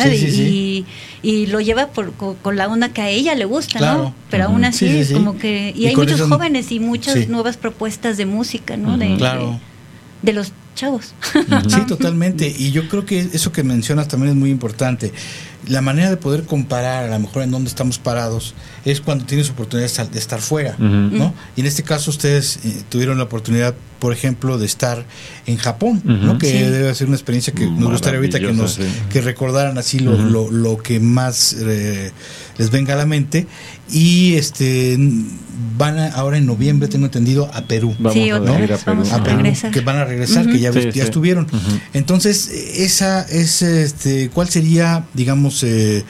Sí, 0.00 0.16
sí, 0.18 0.26
y, 0.26 0.30
sí. 0.32 0.86
y 1.22 1.46
lo 1.46 1.60
lleva 1.60 1.88
por, 1.88 2.12
co- 2.14 2.36
con, 2.42 2.56
la 2.56 2.66
onda 2.68 2.88
que 2.88 3.02
a 3.02 3.08
ella 3.08 3.34
le 3.34 3.44
gusta, 3.44 3.78
Claro. 3.78 4.02
¿no? 4.04 4.14
Pero 4.30 4.44
Ujú. 4.44 4.54
aún 4.54 4.64
así 4.64 4.86
Sí, 4.88 4.92
sí, 4.94 4.98
es 5.00 5.12
como 5.12 5.36
que... 5.38 5.72
Y, 5.76 5.82
Y 5.84 5.86
hay 5.88 5.94
con 5.94 6.04
muchos 6.04 6.20
eso- 6.20 6.28
jóvenes 6.28 6.72
y 6.72 6.80
muchas 6.80 7.28
nuevas 7.28 7.56
propuestas 7.56 8.16
de 8.16 8.26
música, 8.26 8.76
¿no? 8.76 8.96
De, 8.98 9.14
Claro. 9.16 9.60
de, 10.22 10.30
de 10.30 10.32
los 10.32 10.52
chavos. 10.74 11.14
Sí, 11.68 11.80
totalmente. 11.86 12.52
Y 12.56 12.70
yo 12.72 12.88
creo 12.88 13.04
que 13.04 13.28
eso 13.32 13.52
que 13.52 13.62
mencionas 13.62 14.08
también 14.08 14.30
es 14.32 14.36
muy 14.36 14.50
importante. 14.50 15.12
La 15.68 15.80
manera 15.80 16.10
de 16.10 16.16
poder 16.16 16.44
comparar 16.44 17.04
a 17.04 17.08
lo 17.08 17.18
mejor 17.20 17.42
en 17.44 17.52
dónde 17.52 17.68
estamos 17.68 17.98
parados 17.98 18.54
es 18.84 19.00
cuando 19.00 19.24
tienes 19.26 19.48
oportunidad 19.50 19.86
de 19.86 19.92
estar- 19.94 20.10
de 20.10 20.18
estar 20.18 20.40
fuera, 20.40 20.72
Ujú. 20.72 20.86
¿no? 20.86 21.34
Y 21.54 21.60
en 21.60 21.66
este 21.68 21.84
caso 21.84 22.10
ustedes 22.10 22.58
eh, 22.64 22.82
tuvieron 22.88 23.16
la 23.18 23.24
oportunidad, 23.24 23.74
por 24.00 24.12
ejemplo, 24.12 24.58
de 24.58 24.66
estar 24.66 25.04
en 25.46 25.58
Japón, 25.58 26.02
¿no? 26.04 26.36
Que 26.38 26.48
Sí. 26.50 26.58
debe 26.58 26.92
ser 26.96 27.06
una 27.06 27.16
experiencia 27.16 27.52
que 27.52 27.64
nos 27.66 27.90
gustaría 27.92 28.16
ahorita 28.18 28.40
que 28.40 28.52
nos 28.52 28.72
sí. 28.74 28.82
que 29.10 29.20
recordaran 29.20 29.78
así 29.78 30.00
lo, 30.00 30.16
lo, 30.18 30.50
lo 30.50 30.78
que 30.78 30.98
más 30.98 31.52
eh, 31.60 32.10
les 32.58 32.70
venga 32.72 32.94
a 32.94 32.96
la 32.96 33.06
mente 33.06 33.46
y 33.92 34.34
este 34.34 34.98
van 35.78 35.98
a- 35.98 36.08
ahora 36.08 36.38
en 36.38 36.46
noviembre 36.46 36.88
tengo 36.88 37.06
entendido 37.06 37.48
a 37.54 37.62
Perú 37.62 37.94
Vamos 37.98 38.14
Sí, 38.14 38.22
a 38.22 38.26
ir 38.26 38.32
a 38.34 38.40
Perú. 38.42 38.74
vamos 38.86 39.12
a 39.12 39.22
Perú, 39.22 39.42
que 39.72 39.80
van 39.82 39.96
a 39.98 40.04
regresar, 40.04 40.48
que 40.50 40.58
ya, 40.62 40.72
Sí, 40.72 40.80
ya 40.86 40.92
sí. 40.92 41.00
estuvieron. 41.00 41.46
Entonces, 41.92 42.48
esa 42.48 43.22
es, 43.22 43.62
este, 43.62 44.30
¿cuál 44.30 44.48
sería, 44.48 45.04
digamos, 45.14 45.62
eh, 45.62 46.04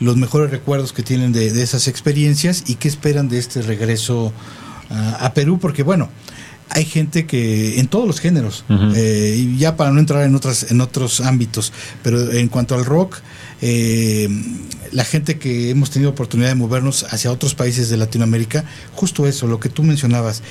los 0.00 0.16
mejores 0.16 0.50
recuerdos 0.50 0.92
que 0.92 1.02
tienen 1.02 1.32
de, 1.32 1.52
de 1.52 1.62
esas 1.62 1.88
experiencias 1.88 2.64
y 2.66 2.76
qué 2.76 2.88
esperan 2.88 3.28
de 3.28 3.38
este 3.38 3.62
regreso 3.62 4.32
a, 4.90 5.26
a 5.26 5.34
Perú? 5.34 5.58
Porque, 5.60 5.82
bueno, 5.82 6.08
hay 6.68 6.84
gente 6.84 7.26
que 7.26 7.78
en 7.78 7.86
todos 7.86 8.06
los 8.08 8.18
géneros, 8.20 8.64
eh, 8.68 9.34
y 9.38 9.56
ya 9.56 9.76
para 9.76 9.92
no 9.92 10.00
entrar 10.00 10.24
en 10.24 10.34
otras 10.34 10.70
en 10.72 10.80
otros 10.80 11.20
ámbitos, 11.20 11.72
pero 12.02 12.32
en 12.32 12.48
cuanto 12.48 12.74
al 12.74 12.84
rock, 12.84 13.18
eh, 13.62 14.28
la 14.92 15.04
gente 15.04 15.38
que 15.38 15.70
hemos 15.70 15.90
tenido 15.90 16.10
oportunidad 16.10 16.48
de 16.48 16.56
movernos 16.56 17.06
hacia 17.10 17.30
otros 17.30 17.54
países 17.54 17.88
de 17.88 17.96
Latinoamérica, 17.96 18.64
justo 18.94 19.28
eso, 19.28 19.46
lo 19.46 19.60
que 19.60 19.68
tú 19.68 19.84
mencionabas, 19.84 20.42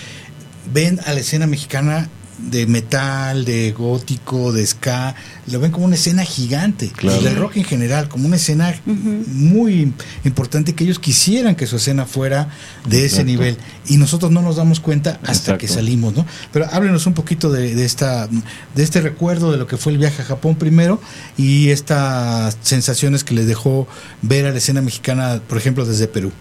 ven 0.73 0.99
a 1.05 1.13
la 1.13 1.19
escena 1.19 1.47
mexicana 1.47 2.09
de 2.37 2.67
metal, 2.67 3.45
de 3.45 3.71
gótico, 3.71 4.51
de 4.51 4.65
ska, 4.65 5.15
lo 5.47 5.59
ven 5.59 5.71
como 5.71 5.85
una 5.85 5.95
escena 5.95 6.23
gigante, 6.23 6.89
Claro. 6.89 7.21
y 7.21 7.23
del 7.23 7.35
rock 7.37 7.57
en 7.57 7.63
general, 7.63 8.09
como 8.09 8.27
una 8.27 8.35
escena 8.35 8.75
muy 8.85 9.93
importante 10.23 10.73
que 10.75 10.83
ellos 10.83 10.99
quisieran 10.99 11.55
que 11.55 11.65
su 11.67 11.77
escena 11.77 12.05
fuera 12.05 12.49
de 12.89 12.97
ese 13.05 13.21
Exacto. 13.21 13.25
nivel 13.31 13.57
y 13.87 13.97
nosotros 13.97 14.31
no 14.31 14.41
nos 14.41 14.57
damos 14.57 14.79
cuenta 14.79 15.11
hasta 15.23 15.31
Exacto. 15.31 15.57
que 15.59 15.67
salimos, 15.67 16.13
¿no? 16.15 16.25
Pero 16.51 16.65
háblenos 16.71 17.05
un 17.07 17.13
poquito 17.13 17.51
de, 17.51 17.73
de 17.75 17.85
esta 17.85 18.27
de 18.27 18.83
este 18.83 19.01
recuerdo 19.01 19.51
de 19.51 19.57
lo 19.57 19.67
que 19.67 19.77
fue 19.77 19.93
el 19.93 19.97
viaje 19.97 20.21
a 20.21 20.25
Japón 20.25 20.55
primero 20.55 20.99
y 21.37 21.69
estas 21.69 22.57
sensaciones 22.61 23.23
que 23.23 23.33
les 23.33 23.47
dejó 23.47 23.87
ver 24.21 24.45
a 24.45 24.51
la 24.51 24.57
escena 24.57 24.81
mexicana, 24.81 25.39
por 25.47 25.57
ejemplo, 25.57 25.85
desde 25.85 26.07
Perú. 26.07 26.31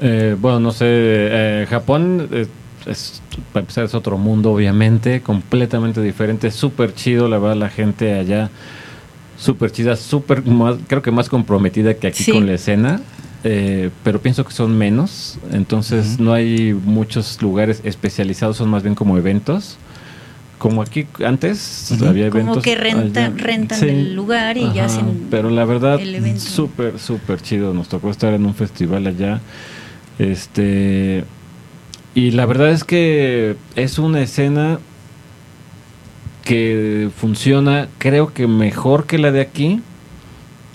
Eh, 0.00 0.36
bueno, 0.40 0.60
no 0.60 0.70
sé, 0.70 0.84
eh, 0.88 1.66
Japón 1.68 2.28
eh, 2.30 2.46
es, 2.86 3.20
para 3.52 3.62
empezar 3.62 3.84
es 3.84 3.94
otro 3.94 4.18
mundo, 4.18 4.52
obviamente, 4.52 5.20
completamente 5.20 6.00
diferente, 6.02 6.50
súper 6.50 6.94
chido, 6.94 7.28
la 7.28 7.38
verdad, 7.38 7.56
la 7.56 7.68
gente 7.70 8.14
allá, 8.14 8.50
súper 9.36 9.70
chida, 9.72 9.96
súper, 9.96 10.42
creo 10.86 11.02
que 11.02 11.10
más 11.10 11.28
comprometida 11.28 11.94
que 11.94 12.06
aquí 12.08 12.22
Sí. 12.24 12.32
con 12.32 12.46
la 12.46 12.54
escena, 12.54 13.00
eh, 13.44 13.90
pero 14.02 14.20
pienso 14.20 14.44
que 14.44 14.52
son 14.52 14.76
menos, 14.76 15.38
entonces 15.52 16.18
no 16.18 16.32
hay 16.32 16.72
muchos 16.74 17.40
lugares 17.40 17.80
especializados, 17.84 18.56
son 18.56 18.68
más 18.70 18.82
bien 18.82 18.94
como 18.94 19.16
eventos. 19.18 19.78
Como 20.58 20.82
aquí 20.82 21.06
antes 21.24 21.92
había 22.02 22.30
Como 22.30 22.40
eventos. 22.42 22.64
que 22.64 22.74
renta- 22.74 23.26
allá. 23.26 23.34
rentan 23.36 23.88
el 23.88 24.16
lugar 24.16 24.56
y 24.56 24.72
ya 24.72 24.86
hacen 24.86 25.28
Pero 25.30 25.50
la 25.50 25.64
verdad, 25.64 26.00
súper, 26.36 26.98
súper 26.98 27.40
chido. 27.40 27.72
Nos 27.72 27.88
tocó 27.88 28.10
estar 28.10 28.34
en 28.34 28.44
un 28.44 28.54
festival 28.56 29.06
allá. 29.06 29.40
Este. 30.18 31.22
Y 32.18 32.32
la 32.32 32.46
verdad 32.46 32.70
es 32.70 32.82
que 32.82 33.54
es 33.76 33.96
una 34.00 34.20
escena 34.20 34.80
que 36.42 37.10
funciona, 37.16 37.86
creo 37.98 38.34
que 38.34 38.48
mejor 38.48 39.06
que 39.06 39.18
la 39.18 39.30
de 39.30 39.40
aquí, 39.40 39.80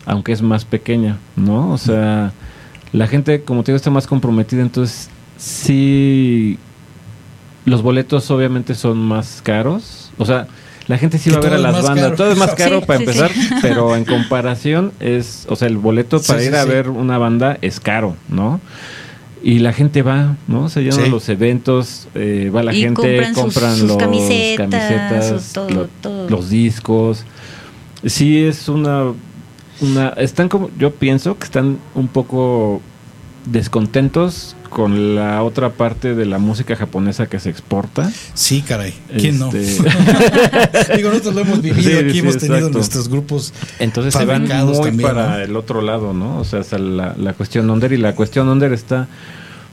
aunque 0.06 0.32
es 0.32 0.41
más 0.41 0.63
pequeña, 0.63 1.17
¿no? 1.36 1.73
O 1.73 1.77
sea, 1.77 2.32
la 2.93 3.08
gente, 3.08 3.41
como 3.41 3.62
te 3.62 3.73
digo, 3.73 3.75
está 3.75 3.89
más 3.89 4.08
comprometida, 4.08 4.62
entonces 4.62 5.10
sí. 5.36 6.58
Los 7.65 7.82
boletos 7.82 8.32
obviamente 8.32 8.73
son 8.73 8.99
más 8.99 9.41
caros. 9.43 10.13
O 10.17 10.25
sea, 10.25 10.47
la 10.88 10.97
gente 10.97 11.17
sí 11.17 11.29
va 11.29 11.39
a 11.39 11.41
ver 11.41 11.56
a 11.56 11.58
las 11.58 11.73
bandas. 11.84 12.06
caro. 12.06 12.15
Todo 12.15 12.32
es 12.32 12.38
más 12.38 12.56
caro 12.56 12.79
Sí, 12.79 12.86
para 12.86 12.99
sí, 12.99 13.03
empezar, 13.03 13.32
sí. 13.34 13.49
pero 13.62 13.97
en 13.97 14.06
comparación 14.06 14.93
es, 15.01 15.45
o 15.49 15.58
sea, 15.58 15.67
el 15.67 15.75
boleto 15.75 16.21
para 16.21 16.39
sí, 16.39 16.45
ir 16.45 16.56
a 16.56 16.63
sí. 16.63 16.69
ver 16.69 16.88
una 16.88 17.17
banda 17.17 17.58
es 17.62 17.82
caro, 17.82 18.15
¿no? 18.29 18.62
Y 19.45 19.60
la 19.60 19.73
gente 19.73 20.01
va, 20.03 20.38
¿no? 20.47 20.69
Se 20.69 20.82
llenan 20.82 21.03
Sí. 21.06 21.10
los 21.12 21.27
eventos, 21.27 22.08
eh, 22.15 22.49
va 22.56 22.63
la 22.63 22.73
Y 22.73 22.79
gente, 22.82 23.01
compran 23.01 23.34
compran, 23.34 23.71
sus- 23.71 23.79
sus 23.79 23.88
los 23.89 23.97
camisetas, 23.97 24.69
camisetas, 24.69 25.27
sus 25.43 25.53
todo, 25.53 25.69
lo- 25.69 25.88
todo. 26.01 26.29
los 26.29 26.49
discos. 26.49 27.25
Sí 28.06 28.41
es 28.43 28.69
una, 28.69 29.12
una, 29.82 30.10
están 30.12 30.47
como, 30.47 30.69
yo 30.79 30.91
pienso 30.95 31.38
que 31.38 31.43
están 31.43 31.77
un 31.93 32.08
poco 32.08 32.79
descontentos 33.45 34.56
con 34.73 35.15
la 35.15 35.43
otra 35.43 35.69
parte 35.73 36.15
de 36.15 36.25
la 36.25 36.39
música 36.39 36.75
japonesa 36.75 37.27
que 37.27 37.39
se 37.39 37.49
exporta. 37.49 38.12
Sí, 38.33 38.62
caray. 38.62 38.93
¿Quién 39.17 39.36
Este- 39.41 39.83
no? 39.83 40.95
Digo, 40.95 41.09
nosotros 41.09 41.36
lo 41.36 41.41
hemos 41.41 41.62
vivido, 41.62 41.89
Sí, 41.89 41.95
aquí 41.97 42.12
sí, 42.13 42.19
hemos 42.19 42.38
tenido 42.38 42.57
exacto. 42.57 42.77
nuestros 42.79 43.07
grupos. 43.09 43.53
Entonces 43.79 44.13
se 44.13 44.25
van 44.25 44.47
fabricados 44.47 44.77
muy 44.79 44.88
también, 44.89 45.09
para 45.09 45.29
¿no? 45.29 45.38
el 45.38 45.55
otro 45.55 45.81
lado, 45.81 46.13
¿no? 46.13 46.39
O 46.39 46.43
sea, 46.43 46.59
hasta 46.62 46.77
la, 46.79 47.15
la 47.17 47.33
cuestión 47.33 47.69
under 47.69 47.93
y 47.93 47.97
la 47.97 48.15
cuestión 48.15 48.49
under 48.49 48.73
está 48.73 49.07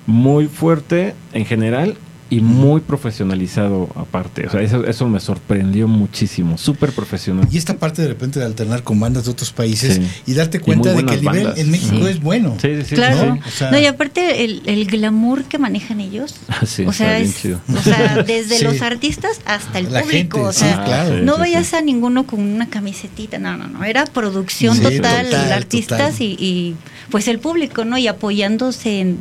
muy 0.07 0.47
fuerte 0.47 1.15
en 1.33 1.45
general 1.47 1.97
y 2.31 2.41
muy 2.41 2.81
profesionalizado 2.81 3.89
aparte. 3.97 4.47
O 4.47 4.51
sea, 4.51 4.61
eso, 4.63 4.87
eso 4.87 5.09
me 5.09 5.21
sorprendió 5.21 5.89
muchísimo. 5.89 6.57
Súper 6.59 6.93
profesional. 6.93 7.47
Y 7.51 7.59
esta 7.59 7.75
parte 7.77 8.03
de 8.03 8.09
repente 8.09 8.39
de 8.39 8.47
alternar 8.47 8.83
con 8.85 8.99
bandas 9.01 9.25
de 9.25 9.33
otros 9.33 9.53
países 9.53 9.97
Sí. 9.97 10.03
y 10.27 10.35
darte 10.35 10.61
cuenta 10.61 10.93
de 10.95 11.05
que 11.05 11.15
el 11.15 11.21
nivel 11.23 11.45
bandas. 11.45 11.59
en 11.59 11.71
México 11.71 11.97
Sí. 12.07 12.07
es 12.07 12.21
bueno. 12.21 12.57
Sí, 12.63 12.69
sí, 12.77 12.83
sí. 12.91 12.95
Claro. 12.95 13.35
sí. 13.35 13.41
O 13.49 13.51
sea- 13.51 13.71
no, 13.73 13.79
y 13.81 13.87
aparte 13.87 14.45
el, 14.45 14.63
el 14.67 14.87
glamour 14.87 15.45
que 15.45 15.59
manejan 15.59 16.01
ellos. 16.01 16.37
Sí, 16.67 16.85
o 16.87 16.93
sea, 16.93 17.19
está 17.19 17.19
bien 17.19 17.31
es- 17.31 17.41
chido. 17.43 17.61
o 17.77 17.83
sea, 17.83 18.23
desde 18.27 18.59
Sí. 18.59 18.65
los 18.65 18.81
artistas 18.81 19.41
hasta 19.45 19.79
el 19.81 19.93
La 19.93 20.03
público. 20.03 20.39
gente, 20.39 20.49
o 20.49 20.53
sí, 20.53 20.61
sea, 20.61 20.85
claro. 20.85 21.17
no 21.23 21.35
sí, 21.35 21.41
vayas 21.41 21.67
sí. 21.67 21.77
a 21.77 21.81
ninguno 21.81 22.27
con 22.27 22.41
una 22.41 22.69
camisetita, 22.69 23.39
no, 23.39 23.57
no, 23.57 23.67
no, 23.67 23.83
era 23.85 24.05
producción 24.05 24.77
Sí, 24.77 24.83
total, 24.83 25.27
total, 25.27 25.53
artistas 25.53 25.99
total. 26.13 26.23
Y, 26.23 26.37
y, 26.39 26.77
pues 27.11 27.29
el 27.29 27.39
público, 27.39 27.85
¿no? 27.85 27.99
Y 27.99 28.07
apoyándose 28.09 29.01
en- 29.01 29.19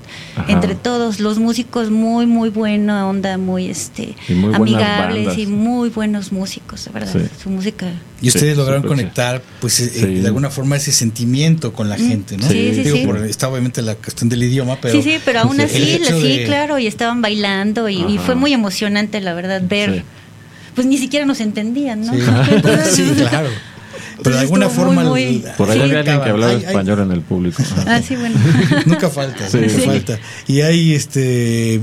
entre 0.47 0.75
todos, 0.75 1.19
los 1.19 1.39
músicos 1.39 1.89
muy, 1.89 2.25
muy 2.25 2.49
buena 2.49 3.07
onda, 3.07 3.37
muy 3.37 3.69
este 3.69 4.15
Y 4.27 4.33
muy 4.33 4.49
buenas 4.55 4.61
amigables 4.61 5.37
y 5.37 5.47
muy 5.47 5.89
buenos 5.89 6.31
músicos, 6.31 6.85
de 6.85 6.91
verdad. 6.91 7.11
Sí. 7.13 7.19
Su 7.43 7.49
música. 7.49 7.87
Y 8.21 8.27
ustedes 8.27 8.53
Sí, 8.53 8.57
lograron 8.57 8.83
conectar, 8.83 9.41
pues, 9.61 9.79
eh, 9.79 9.89
Sí. 9.89 10.05
de 10.19 10.27
alguna 10.27 10.49
forma 10.49 10.75
ese 10.75 10.91
sentimiento 10.91 11.71
con 11.73 11.89
la 11.89 11.97
Mm, 11.97 12.07
gente, 12.07 12.37
¿no? 12.37 12.47
sí, 12.47 12.71
sí, 12.75 12.83
Digo, 12.83 12.97
sí. 12.97 13.05
por, 13.05 13.17
está 13.25 13.47
obviamente 13.49 13.81
la 13.81 13.95
cuestión 13.95 14.29
del 14.29 14.43
idioma, 14.43 14.77
pero. 14.81 14.93
sí, 14.93 15.01
sí, 15.09 15.17
pero 15.25 15.39
aún 15.41 15.55
Sí. 15.57 15.61
así, 15.63 15.99
sí, 16.05 16.37
de- 16.39 16.43
claro, 16.45 16.79
y 16.79 16.87
estaban 16.87 17.21
bailando 17.21 17.89
y, 17.89 18.01
y 18.01 18.17
fue 18.17 18.35
muy 18.35 18.53
emocionante, 18.53 19.21
la 19.21 19.33
verdad, 19.33 19.61
ver. 19.67 19.95
Sí. 19.95 20.03
Pues 20.75 20.85
ni 20.87 20.97
siquiera 20.97 21.25
nos 21.25 21.41
entendían, 21.41 22.05
¿no? 22.05 22.13
Sí, 22.13 22.19
claro. 23.29 23.49
Pero 24.23 24.35
de 24.37 24.41
Entonces 24.41 24.41
alguna 24.41 24.65
estuvo 24.67 24.85
muy, 24.85 24.95
forma. 24.95 25.09
muy- 25.09 25.43
Por 25.57 25.69
ahí 25.69 25.77
Sí. 25.77 25.83
había 25.83 25.99
alguien 25.99 26.21
que 26.21 26.29
hablaba 26.29 26.51
Hay- 26.51 26.57
hay- 26.59 26.63
español 26.65 26.99
en 26.99 27.11
el 27.11 27.21
público. 27.21 27.63
Ah, 27.87 28.01
sí, 28.05 28.15
bueno. 28.15 28.35
Nunca 28.85 29.09
falta, 29.09 29.49
Sí. 29.49 29.57
nunca 29.57 29.69
Sí. 29.73 29.81
falta. 29.81 30.19
Y 30.47 30.61
hay 30.61 30.93
este 30.93 31.81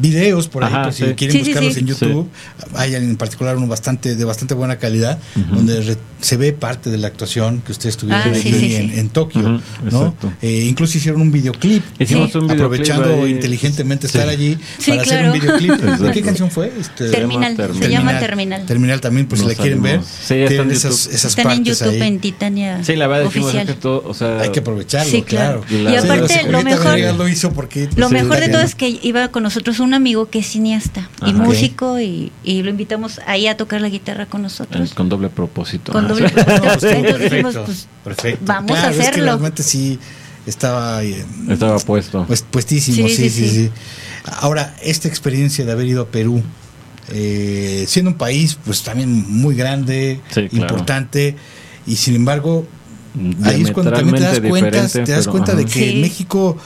videos 0.00 0.48
por 0.48 0.64
ahí, 0.64 0.72
Ajá, 0.72 0.82
pues, 0.84 0.96
si 0.96 1.04
quieren 1.14 1.38
buscarlos 1.44 1.74
sí. 1.74 1.80
en 1.80 1.86
YouTube, 1.86 2.28
hay 2.74 2.94
en 2.94 3.16
particular 3.16 3.56
uno 3.56 3.66
bastante 3.66 4.16
de 4.16 4.24
bastante 4.24 4.54
buena 4.54 4.76
calidad, 4.76 5.18
Ujú. 5.36 5.54
donde 5.56 5.80
re- 5.82 5.96
se 6.20 6.36
ve 6.36 6.52
parte 6.52 6.90
de 6.90 6.98
la 6.98 7.06
actuación 7.06 7.60
que 7.64 7.72
ustedes 7.72 7.96
tuvieron 7.96 8.22
Ah, 8.32 8.34
sí, 8.34 8.48
en, 8.48 8.90
sí. 8.90 8.98
en 8.98 9.08
Tokio, 9.10 9.40
Ujú, 9.42 9.50
¿no? 9.50 10.06
exacto. 10.06 10.32
Eh, 10.42 10.66
incluso 10.68 10.98
hicieron 10.98 11.20
un 11.20 11.30
videoclip. 11.30 11.82
Hicimos 11.98 12.32
Sí. 12.32 12.38
un 12.38 12.46
videoclip 12.48 12.50
aprovechando 12.64 13.22
ahí. 13.24 13.30
inteligentemente 13.30 14.08
Sí. 14.08 14.18
estar 14.18 14.28
allí 14.28 14.58
Sí, 14.78 14.90
para 14.90 15.02
hacer 15.02 15.18
claro. 15.20 15.32
un 15.34 15.40
videoclip. 15.40 15.70
¿De 15.72 15.76
qué 15.86 15.90
Exacto. 15.92 16.22
canción 16.24 16.50
fue? 16.50 16.72
Este, 16.78 17.10
Terminal, 17.10 17.56
Terminal. 17.56 17.82
se 17.84 17.90
llama 17.90 18.18
Terminal. 18.18 18.66
Terminal 18.66 19.00
también, 19.00 19.26
pues 19.26 19.40
si 19.42 19.46
la 19.46 19.54
quieren 19.54 19.82
ver. 19.82 20.00
Sí, 20.02 20.34
esas, 20.34 21.06
esas 21.06 21.34
Están 21.52 21.58
en 21.58 21.64
YouTube 21.64 22.02
ahí. 22.02 22.08
en 22.08 22.20
Titania 22.20 22.84
Sí, 22.84 22.96
la 22.96 23.06
verdad 23.06 23.26
oficial. 23.26 23.66
que 23.66 23.74
todo, 23.74 24.02
o 24.06 24.14
sea, 24.14 24.40
Hay 24.40 24.50
que 24.50 24.60
aprovecharlo, 24.60 25.10
Sí, 25.10 25.22
claro. 25.22 25.62
claro. 25.68 25.90
Y 25.90 25.96
aparte, 25.96 26.42
lo 26.50 26.62
mejor- 26.62 26.98
lo 27.16 27.28
hizo 27.28 27.52
porque 27.52 27.88
Lo 27.96 28.08
pues, 28.08 28.22
mejor 28.22 28.40
de 28.40 28.48
todo 28.48 28.62
es 28.62 28.74
que 28.74 28.98
iba 29.02 29.28
con 29.28 29.42
nosotros 29.42 29.80
un 29.80 29.94
amigo 29.94 30.30
que 30.30 30.40
es 30.40 30.46
cineasta 30.46 31.08
y 31.24 31.30
Ajá. 31.30 31.32
músico 31.42 32.00
y, 32.00 32.32
y 32.42 32.62
lo 32.62 32.70
invitamos 32.70 33.20
ahí 33.26 33.46
a 33.46 33.56
tocar 33.56 33.80
la 33.80 33.88
guitarra 33.88 34.26
con 34.26 34.42
nosotros. 34.42 34.94
con 34.94 35.08
doble 35.08 35.28
propósito. 35.28 35.92
Con 35.92 36.04
Ah, 36.06 36.08
doble. 36.08 36.28
No, 36.28 36.44
propósito. 36.44 36.72
estuvo 36.72 36.90
Entonces 36.90 37.30
dijimos, 37.30 37.54
perfecto, 37.54 37.64
pues, 37.64 37.88
perfecto. 38.04 38.44
vamos 38.46 38.70
a 38.70 38.74
Claro, 38.74 38.90
es 38.90 38.96
que 38.96 39.02
hacerlo. 39.02 39.24
realmente 39.24 39.62
sí 39.62 39.98
estaba 40.46 41.02
eh, 41.02 41.24
Estaba 41.48 41.78
puesto. 41.78 42.24
pues, 42.26 42.42
puestísimo, 42.42 43.08
sí 43.08 43.14
Sí, 43.16 43.30
sí, 43.30 43.30
sí, 43.30 43.48
sí, 43.48 43.56
sí. 43.66 43.70
Ahora, 44.40 44.74
esta 44.82 45.08
experiencia 45.08 45.64
de 45.64 45.72
haber 45.72 45.86
ido 45.86 46.02
a 46.02 46.06
Perú, 46.06 46.42
eh, 47.10 47.84
siendo 47.88 48.10
un 48.12 48.16
país 48.16 48.58
pues 48.64 48.82
también 48.82 49.24
muy 49.28 49.54
grande, 49.54 50.20
Sí, 50.28 50.48
claro. 50.48 50.62
importante, 50.74 51.36
y 51.86 51.96
sin 51.96 52.14
embargo, 52.16 52.66
ahí 53.42 53.62
es 53.62 53.70
cuando 53.70 53.92
también 53.92 54.16
te 54.16 54.22
das 54.24 54.40
cuenta, 54.40 54.70
te 54.88 55.00
das 55.00 55.20
pero, 55.26 55.30
cuenta 55.32 55.54
de 55.54 55.64
que 55.66 55.70
Sí. 55.72 55.90
en 55.90 56.00
México 56.00 56.56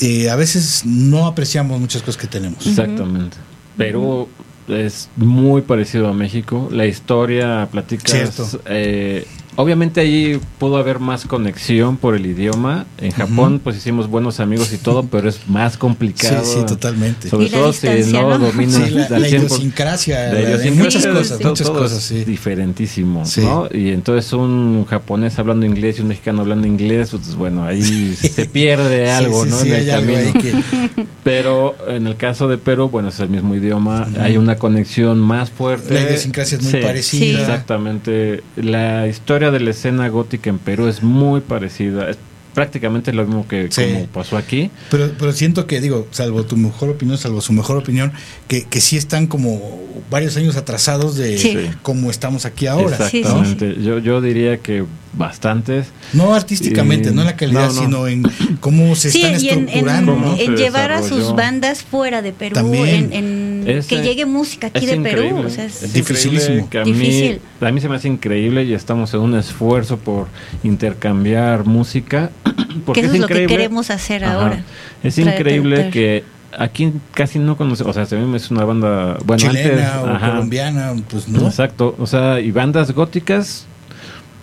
eh, 0.00 0.30
a 0.30 0.36
veces 0.36 0.82
no 0.84 1.26
apreciamos 1.26 1.78
muchas 1.80 2.02
cosas 2.02 2.20
que 2.20 2.26
tenemos. 2.26 2.66
Exactamente. 2.66 3.36
Pero 3.76 4.28
es 4.68 5.08
muy 5.16 5.62
parecido 5.62 6.08
a 6.08 6.12
México. 6.14 6.68
La 6.72 6.86
historia 6.86 7.68
platicas. 7.70 8.10
Cierto. 8.10 8.62
eh, 8.66 9.26
obviamente 9.56 10.00
ahí 10.00 10.40
pudo 10.58 10.76
haber 10.76 10.98
más 11.00 11.24
conexión 11.26 11.96
por 11.96 12.14
el 12.14 12.26
idioma. 12.26 12.86
En 12.98 13.10
Japón, 13.12 13.60
pues 13.62 13.76
hicimos 13.76 14.08
buenos 14.08 14.40
amigos 14.40 14.72
y 14.72 14.78
todo, 14.78 15.04
pero 15.04 15.28
es 15.28 15.48
más 15.48 15.72
Sí, 15.72 15.78
complicado. 15.78 16.44
sí, 16.44 16.64
totalmente. 16.66 17.28
Sobre 17.28 17.46
Y 17.46 17.50
todo 17.50 17.72
si 17.72 17.86
no 18.12 18.30
¿no? 18.30 18.38
dominas 18.38 18.74
Sí, 18.88 18.90
la, 18.94 19.04
al 19.06 19.22
la 19.22 19.28
100%. 19.28 19.38
idiosincrasia, 19.38 20.32
La 20.32 20.40
idiosincrasia 20.40 20.72
muchas 20.84 21.04
es- 21.04 21.10
cosas, 21.12 21.38
todo- 21.38 21.48
muchas 21.50 21.66
todo 21.66 21.78
cosas, 21.78 21.98
es 21.98 22.04
sí. 22.04 22.24
diferentísimo, 22.24 23.24
Sí. 23.26 23.40
¿no? 23.42 23.68
Y 23.72 23.90
entonces 23.90 24.32
un 24.32 24.84
japonés 24.88 25.38
hablando 25.38 25.66
inglés 25.66 25.98
y 25.98 26.02
un 26.02 26.08
mexicano 26.08 26.42
hablando 26.42 26.66
inglés, 26.66 27.10
pues 27.10 27.34
bueno, 27.34 27.64
ahí 27.64 28.14
se 28.14 28.44
pierde 28.46 29.10
algo, 29.10 29.44
Sí, 29.44 29.50
sí, 29.50 29.56
¿no? 29.56 29.60
sí, 29.62 29.68
en 29.72 29.74
el 29.74 29.86
camino. 29.88 30.32
que- 30.40 31.04
Pero 31.24 31.76
en 31.88 32.06
el 32.06 32.16
caso 32.16 32.48
de 32.48 32.56
Perú, 32.58 32.88
bueno, 32.88 33.08
es 33.10 33.20
el 33.20 33.28
mismo 33.28 33.54
idioma, 33.54 34.08
hay 34.20 34.36
una 34.36 34.56
conexión 34.56 35.18
más 35.18 35.50
fuerte. 35.50 35.94
La 35.94 36.02
idiosincrasia 36.02 36.56
es 36.58 36.64
muy 36.64 36.72
Sí, 36.72 36.78
parecida. 36.78 37.40
Exactamente. 37.40 38.42
La 38.56 39.06
historia 39.06 39.39
de 39.50 39.60
la 39.60 39.70
escena 39.70 40.08
gótica 40.08 40.50
en 40.50 40.58
Perú 40.58 40.86
es 40.88 41.02
muy 41.02 41.40
parecida. 41.40 42.10
Es 42.10 42.18
prácticamente 42.54 43.12
lo 43.12 43.24
mismo 43.24 43.46
que 43.46 43.68
Sí. 43.70 43.84
como 43.92 44.06
pasó 44.06 44.36
aquí. 44.36 44.70
Pero, 44.90 45.12
pero 45.18 45.32
siento 45.32 45.66
que, 45.66 45.80
digo, 45.80 46.06
salvo 46.10 46.42
tu 46.44 46.56
mejor 46.56 46.90
opinión, 46.90 47.16
salvo 47.16 47.40
su 47.40 47.52
mejor 47.52 47.76
opinión, 47.76 48.12
que, 48.48 48.64
que 48.64 48.80
sí 48.80 48.96
están 48.96 49.28
como 49.28 49.80
varios 50.10 50.36
años 50.36 50.56
atrasados 50.56 51.16
de 51.16 51.38
Sí. 51.38 51.56
cómo 51.82 52.10
estamos 52.10 52.44
aquí 52.44 52.66
ahora. 52.66 52.96
Sí, 53.08 53.10
sí, 53.10 53.18
Exactamente. 53.18 53.76
Yo, 53.82 53.98
yo 54.00 54.20
diría 54.20 54.58
que 54.58 54.84
bastantes. 55.12 55.88
No 56.12 56.34
artísticamente, 56.34 57.10
Y- 57.10 57.12
no 57.12 57.22
en 57.22 57.26
la 57.26 57.36
calidad, 57.36 57.68
no, 57.68 57.74
no. 57.74 57.80
sino 57.82 58.06
en 58.08 58.22
cómo 58.60 58.94
se 58.94 59.10
Sí, 59.10 59.22
están 59.22 59.40
y 59.44 59.48
en, 59.48 59.58
en- 59.58 59.64
estructurando. 59.68 60.16
¿no? 60.16 60.36
en 60.38 60.56
llevar 60.56 60.92
a 60.92 61.02
sus 61.02 61.34
bandas 61.34 61.82
fuera 61.82 62.22
de 62.22 62.32
Perú, 62.32 62.54
También. 62.54 63.12
en, 63.12 63.64
en 63.64 63.68
Es, 63.68 63.86
que 63.86 63.96
eh, 63.98 64.02
llegue 64.02 64.24
música 64.26 64.68
aquí 64.68 64.84
es 64.86 64.90
de 64.92 65.00
Perú. 65.00 65.42
O 65.46 65.50
sea, 65.50 65.64
es- 65.64 65.82
es 65.82 65.92
Dificilísimo. 65.92 66.58
increíble 66.60 66.68
que 66.70 66.78
a 66.78 66.84
mí, 66.84 66.92
Difícil. 66.92 67.40
a 67.60 67.70
mí 67.72 67.80
se 67.80 67.88
me 67.88 67.96
hace 67.96 68.08
increíble 68.08 68.64
y 68.64 68.72
estamos 68.72 69.12
en 69.14 69.20
un 69.20 69.34
esfuerzo 69.36 69.98
por 69.98 70.28
intercambiar 70.62 71.64
música. 71.66 72.30
Porque 72.86 73.00
que 73.00 73.06
eso 73.06 73.14
es, 73.16 73.20
lo 73.20 73.26
que 73.28 73.46
queremos 73.46 73.90
hacer 73.90 74.24
Ajá. 74.24 74.34
ahora. 74.34 74.64
Es 75.02 75.18
increíble 75.18 75.90
que 75.90 76.24
aquí 76.56 76.92
casi 77.14 77.38
no 77.38 77.56
conocemos, 77.56 77.90
o 77.90 77.92
sea, 77.94 78.06
también 78.06 78.34
es 78.34 78.50
una 78.50 78.64
banda, 78.64 79.18
bueno, 79.24 79.40
Chilena 79.42 79.94
antes, 79.94 80.04
o 80.04 80.10
ajá, 80.10 80.30
colombiana, 80.30 80.92
pues 81.08 81.28
no. 81.28 81.46
Exacto, 81.46 81.94
o 81.98 82.06
sea, 82.06 82.40
y 82.40 82.50
bandas 82.50 82.92
góticas 82.92 83.66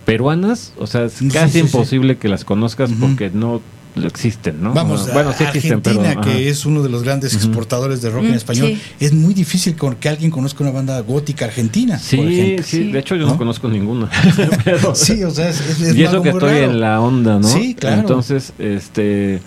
peruanas, 0.07 0.71
o 0.79 0.87
sea, 0.87 1.03
es 1.03 1.13
Sí, 1.13 1.27
casi 1.27 1.47
sí, 1.47 1.59
sí. 1.59 1.65
imposible 1.65 2.17
que 2.17 2.29
las 2.29 2.45
conozcas 2.45 2.89
Ujú. 2.91 2.99
porque 3.01 3.29
no 3.29 3.61
existen, 4.05 4.61
¿no? 4.63 4.73
Vamos, 4.73 5.11
bueno, 5.11 5.33
sí 5.37 5.43
existen, 5.43 5.81
pero 5.81 5.99
Argentina, 5.99 6.21
ajá. 6.21 6.31
que 6.37 6.47
es 6.49 6.65
uno 6.65 6.81
de 6.81 6.87
los 6.87 7.03
grandes 7.03 7.33
Ujú. 7.33 7.43
exportadores 7.47 8.01
de 8.01 8.09
rock 8.11 8.23
en 8.23 8.31
Mm, 8.31 8.35
español, 8.35 8.67
sí. 8.69 8.81
es 9.05 9.11
muy 9.11 9.33
difícil 9.33 9.75
con 9.75 9.95
que 9.95 10.07
alguien 10.07 10.31
conozca 10.31 10.63
una 10.63 10.71
banda 10.71 10.97
gótica 11.01 11.43
argentina, 11.45 11.99
Sí, 11.99 12.15
por 12.15 12.27
ejemplo. 12.27 12.63
sí, 12.65 12.77
Sí. 12.77 12.91
de 12.93 12.99
hecho 12.99 13.15
yo 13.17 13.25
no, 13.25 13.33
¿No? 13.33 13.37
conozco 13.37 13.67
ninguna. 13.67 14.09
Pero- 14.63 14.95
Sí, 14.95 15.21
o 15.25 15.31
sea, 15.31 15.49
es, 15.49 15.59
es- 15.81 15.93
y 15.95 16.03
eso 16.03 16.21
que 16.21 16.29
estoy 16.29 16.51
raro. 16.53 16.71
en 16.71 16.79
la 16.79 17.01
onda, 17.01 17.39
¿no? 17.39 17.47
Sí, 17.49 17.75
claro. 17.75 17.99
Entonces, 17.99 18.53
este 18.59 19.41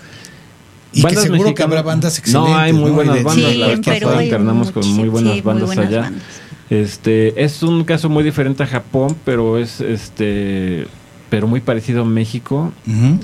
Y 0.93 0.97
que 0.99 1.03
bandas 1.05 1.23
seguro 1.23 1.39
que 1.45 1.49
mexicanas- 1.51 1.65
habrá 1.69 1.83
bandas 1.83 2.19
excelentes. 2.19 2.51
No, 2.53 2.59
hay 2.59 2.73
muy 2.75 2.91
¿no? 2.91 2.97
buenas 2.97 3.23
bandas. 3.23 3.51
Sí, 3.53 3.57
la 3.57 3.67
vez 3.69 3.81
pasada 3.81 4.23
internamos 4.25 4.73
con 4.73 4.87
muy 4.95 5.09
buenas 5.09 5.31
sí, 5.35 5.37
muy 5.37 5.41
bandas 5.43 5.67
buenas 5.67 5.87
allá. 5.87 6.01
bandas. 6.03 6.23
Este, 6.71 7.43
es 7.43 7.63
un 7.65 7.85
caso 7.85 8.09
muy 8.09 8.23
diferente 8.25 8.63
a 8.63 8.67
Japón, 8.67 9.17
pero 9.25 9.59
es 9.59 9.81
este 9.81 10.87
pero 11.29 11.47
muy 11.47 11.61
parecido 11.61 12.03
a 12.03 12.05
México. 12.05 12.73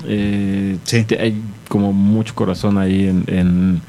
Eh, 0.07 0.77
Sí. 0.83 1.03
te- 1.03 1.19
Hay 1.19 1.41
como 1.67 1.91
mucho 1.91 2.35
corazón 2.35 2.77
ahí 2.77 3.05
en, 3.07 3.23
en, 3.27 3.81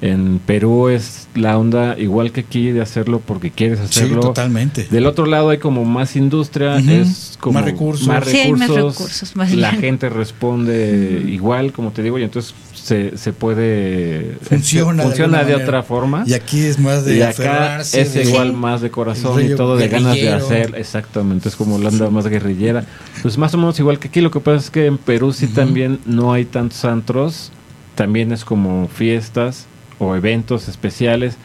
en 0.00 0.38
Perú 0.46 0.88
es 0.88 1.28
la 1.34 1.58
onda 1.58 1.94
igual 1.98 2.32
que 2.32 2.40
aquí 2.40 2.70
de 2.70 2.80
hacerlo 2.80 3.20
porque 3.20 3.50
quieres 3.50 3.78
Sí, 3.80 3.84
hacerlo. 4.00 4.20
totalmente. 4.20 4.86
Del 4.90 5.04
otro 5.06 5.26
lado 5.26 5.50
hay 5.50 5.58
como 5.58 5.84
más 5.84 6.16
industria, 6.16 6.78
es 6.78 7.36
como 7.38 7.54
Más 7.60 7.64
recursos. 7.66 8.06
más 8.08 8.24
Sí, 8.26 8.38
hay 8.38 8.52
más 8.52 8.60
recursos, 8.68 8.94
recursos, 8.98 9.36
más 9.36 9.54
la 9.54 9.70
bien. 9.72 9.82
gente 9.82 10.08
responde 10.08 11.24
igual, 11.28 11.72
como 11.72 11.90
te 11.90 12.02
digo, 12.02 12.18
y 12.18 12.22
entonces 12.22 12.54
se, 12.86 13.18
se 13.18 13.32
puede 13.32 14.36
Funciona 14.42 15.02
de 15.02 15.08
funciona 15.08 15.42
de, 15.42 15.56
otra 15.56 15.82
forma. 15.82 16.22
Y 16.24 16.34
aquí 16.34 16.60
es 16.60 16.78
más 16.78 17.04
de 17.04 17.16
Y 17.16 17.22
acá 17.22 17.80
es 17.80 18.14
de- 18.14 18.22
igual 18.22 18.52
más 18.52 18.80
de 18.80 18.92
corazón 18.92 19.44
y 19.44 19.56
todo 19.56 19.76
de 19.76 19.88
ganas 19.88 20.14
de 20.14 20.30
hacer, 20.30 20.76
exactamente, 20.76 21.48
es 21.48 21.56
como 21.56 21.78
la 21.78 21.88
onda 21.88 22.10
más 22.10 22.28
guerrillera. 22.28 22.84
Pues 23.22 23.38
más 23.38 23.52
o 23.54 23.58
menos 23.58 23.76
igual 23.80 23.98
que 23.98 24.06
aquí, 24.06 24.20
lo 24.20 24.30
que 24.30 24.38
pasa 24.38 24.58
es 24.58 24.70
que 24.70 24.86
en 24.86 24.98
Perú 24.98 25.32
sí 25.32 25.48
también 25.48 25.98
no 26.06 26.32
hay 26.32 26.44
tantos 26.44 26.84
antros, 26.84 27.50
también 27.96 28.30
es 28.30 28.44
como 28.44 28.86
fiestas 28.86 29.66
o 29.98 30.14
eventos 30.14 30.68
especiales, 30.68 31.38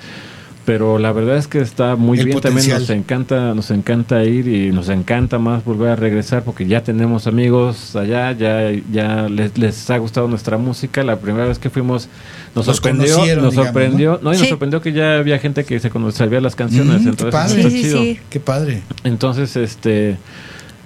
pero 0.66 1.00
la 1.00 1.12
verdad 1.12 1.38
es 1.38 1.48
que 1.48 1.60
está 1.60 1.96
muy 1.96 2.20
El 2.20 2.26
bien, 2.26 2.40
también 2.42 2.70
nos 2.70 2.90
encanta, 2.90 3.54
nos 3.56 3.72
encanta 3.72 4.24
ir 4.24 4.48
y 4.48 4.72
nos 4.72 4.90
encanta 4.90 5.40
más 5.40 5.66
volver 5.66 5.90
a 5.90 5.96
regresar 5.96 6.44
porque 6.44 6.68
ya 6.68 6.84
tenemos 6.84 7.26
amigos 7.28 7.96
allá, 7.96 8.32
ya, 8.34 8.70
ya 8.92 9.28
les, 9.28 9.58
les 9.58 9.90
ha 9.90 9.98
gustado 9.98 10.28
nuestra 10.28 10.58
música, 10.58 11.04
la 11.04 11.18
primera 11.20 11.46
vez 11.46 11.58
que 11.58 11.70
fuimos 11.70 12.10
nos 12.56 12.66
sorprendió, 12.66 13.18
nos 13.18 13.26
digamos, 13.26 13.54
sorprendió, 13.56 14.20
¿no? 14.22 14.34
y 14.34 14.38
nos 14.38 14.48
sorprendió 14.50 14.82
que 14.82 14.94
ya 14.94 15.18
había 15.18 15.40
gente 15.40 15.64
que 15.64 15.80
se 15.80 15.90
cono- 15.90 16.12
sabía 16.12 16.42
las 16.42 16.56
canciones, 16.56 17.02
Mm, 17.02 17.04
qué 17.04 17.10
entonces 17.10 17.32
padre. 17.32 17.70
Sí, 17.70 17.82
chido. 17.82 17.98
sí. 18.04 18.20
Qué 18.30 18.40
padre. 18.40 18.82
Entonces, 19.04 19.56
este, 19.56 20.18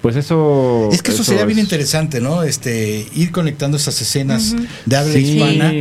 pues 0.02 0.16
eso. 0.16 0.90
Es 0.92 1.02
que 1.02 1.12
eso, 1.12 1.24
sería 1.24 1.46
bien 1.46 1.58
es- 1.58 1.64
interesante, 1.66 2.22
¿no? 2.22 2.44
Este, 2.44 3.08
ir 3.16 3.32
conectando 3.32 3.76
esas 3.78 4.00
escenas 4.02 4.54
Ujú. 4.54 4.64
de 4.86 4.96
habla 4.96 5.14
Sí. 5.14 5.20
hispana 5.20 5.74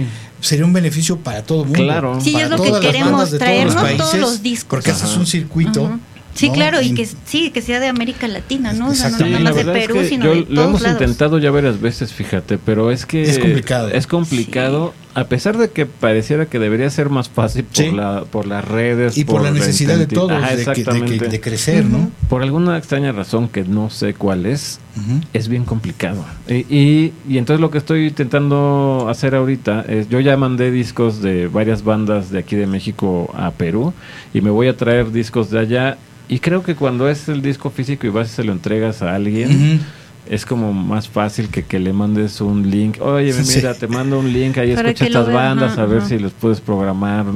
sería 0.45 0.65
un 0.65 0.73
beneficio 0.73 1.19
para 1.19 1.43
todo 1.43 1.63
el 1.63 1.69
mundo. 1.69 1.83
Claro. 1.83 2.21
Sí, 2.21 2.33
para 2.33 2.45
es 2.45 2.51
lo 2.51 2.63
que 2.63 2.81
queremos, 2.81 3.13
bandas 3.13 3.31
de 3.31 3.39
todos 3.39 3.49
traernos 3.49 3.75
los 3.75 3.83
todos 3.83 3.99
países, 3.99 4.21
los 4.21 4.43
discos. 4.43 4.69
Porque 4.69 4.91
haces 4.91 5.17
un 5.17 5.27
circuito. 5.27 5.99
Sí, 6.35 6.49
¿no? 6.49 6.55
claro, 6.55 6.83
y 6.83 6.95
que 6.95 7.07
sí, 7.07 7.51
que 7.51 7.63
sea 7.63 7.79
de 7.81 7.87
América 7.89 8.27
Latina, 8.29 8.73
¿no? 8.73 8.89
O 8.89 8.95
sea, 8.95 9.09
no 9.11 9.19
Sí, 9.19 9.25
nada 9.25 9.39
más 9.45 9.55
de 9.55 9.63
verdad 9.65 9.77
es 9.81 9.87
Perú, 9.87 10.01
que 10.01 10.09
sino 10.09 10.25
yo 10.25 10.31
de 10.35 10.41
lo 10.41 10.45
todos 10.47 10.69
hemos 10.69 10.83
lados. 10.83 11.01
intentado 11.01 11.39
ya 11.39 11.51
varias 11.51 11.81
veces, 11.81 12.13
fíjate, 12.13 12.59
pero 12.59 12.91
es 12.91 13.07
que 13.07 13.23
Es 13.23 13.39
complicado. 13.39 13.89
Es 13.91 14.07
complicado, 14.09 14.95
a 15.15 15.25
pesar 15.25 15.57
de 15.59 15.71
que 15.71 15.87
pareciera 15.87 16.47
que 16.47 16.59
debería 16.59 16.91
ser 16.91 17.09
más 17.09 17.29
fácil 17.29 17.63
por 17.65 17.77
Sí. 17.77 17.91
la 17.93 18.25
por 18.25 18.47
las 18.47 18.65
redes 18.65 19.17
y 19.17 19.25
por, 19.25 19.43
la 19.43 19.53
necesidad 19.53 19.97
de 19.97 20.09
todos 20.09 20.33
Ajá, 20.33 20.57
de, 20.57 20.65
que- 20.65 20.83
de 20.85 21.19
que- 21.19 21.29
de 21.29 21.41
crecer, 21.41 21.85
¿no? 21.85 22.11
Por 22.29 22.43
alguna 22.43 22.77
extraña 22.79 23.13
razón 23.13 23.47
que 23.49 23.63
no 23.63 23.89
sé 23.91 24.15
cuál 24.15 24.45
es, 24.47 24.81
Ujú. 24.97 25.21
es 25.35 25.47
bien 25.49 25.65
complicado. 25.65 26.25
Y, 26.49 26.55
y, 26.75 27.13
y 27.29 27.39
entonces 27.39 27.61
lo 27.61 27.71
que 27.71 27.79
estoy 27.79 28.09
intentando 28.09 29.07
hacer 29.09 29.37
ahorita 29.37 29.85
es, 29.89 30.09
yo 30.09 30.19
ya 30.19 30.37
mandé 30.37 30.73
discos 30.73 31.23
de 31.23 31.47
varias 31.47 31.85
bandas 31.85 32.31
de 32.31 32.41
aquí 32.41 32.57
de 32.57 32.67
México 32.67 33.33
a 33.37 33.53
Perú 33.53 33.93
y 34.33 34.41
me 34.41 34.51
voy 34.51 34.67
a 34.67 34.77
traer 34.77 35.13
discos 35.13 35.51
de 35.51 35.61
allá. 35.61 35.97
Y 36.29 36.39
creo 36.39 36.63
que 36.63 36.75
cuando 36.75 37.09
es 37.09 37.29
el 37.29 37.43
disco 37.43 37.71
físico 37.71 38.07
y 38.07 38.11
vas 38.11 38.31
y 38.31 38.35
se 38.35 38.45
lo 38.45 38.53
entregas 38.53 39.03
a 39.03 39.15
alguien. 39.15 39.81
Es 40.29 40.47
como 40.47 40.73
más 40.73 41.09
fácil 41.09 41.49
que, 41.49 41.65
que 41.65 41.79
le 41.79 41.93
mandes 41.93 42.41
un 42.41 42.71
link. 42.71 43.01
Oye, 43.03 43.33
Sí. 43.33 43.57
mira, 43.57 43.75
te 43.75 43.87
mando 43.89 44.19
un 44.19 44.33
link, 44.33 44.57
ahí 44.59 44.75
Para 44.75 44.89
escucha 44.91 45.07
estas 45.07 45.33
bandas, 45.33 45.73
ajá, 45.73 45.83
a 45.83 45.87
ver 45.87 45.99
ajá. 45.99 46.09
si 46.09 46.19
los 46.19 46.33
puedes 46.33 46.61
programar. 46.61 47.27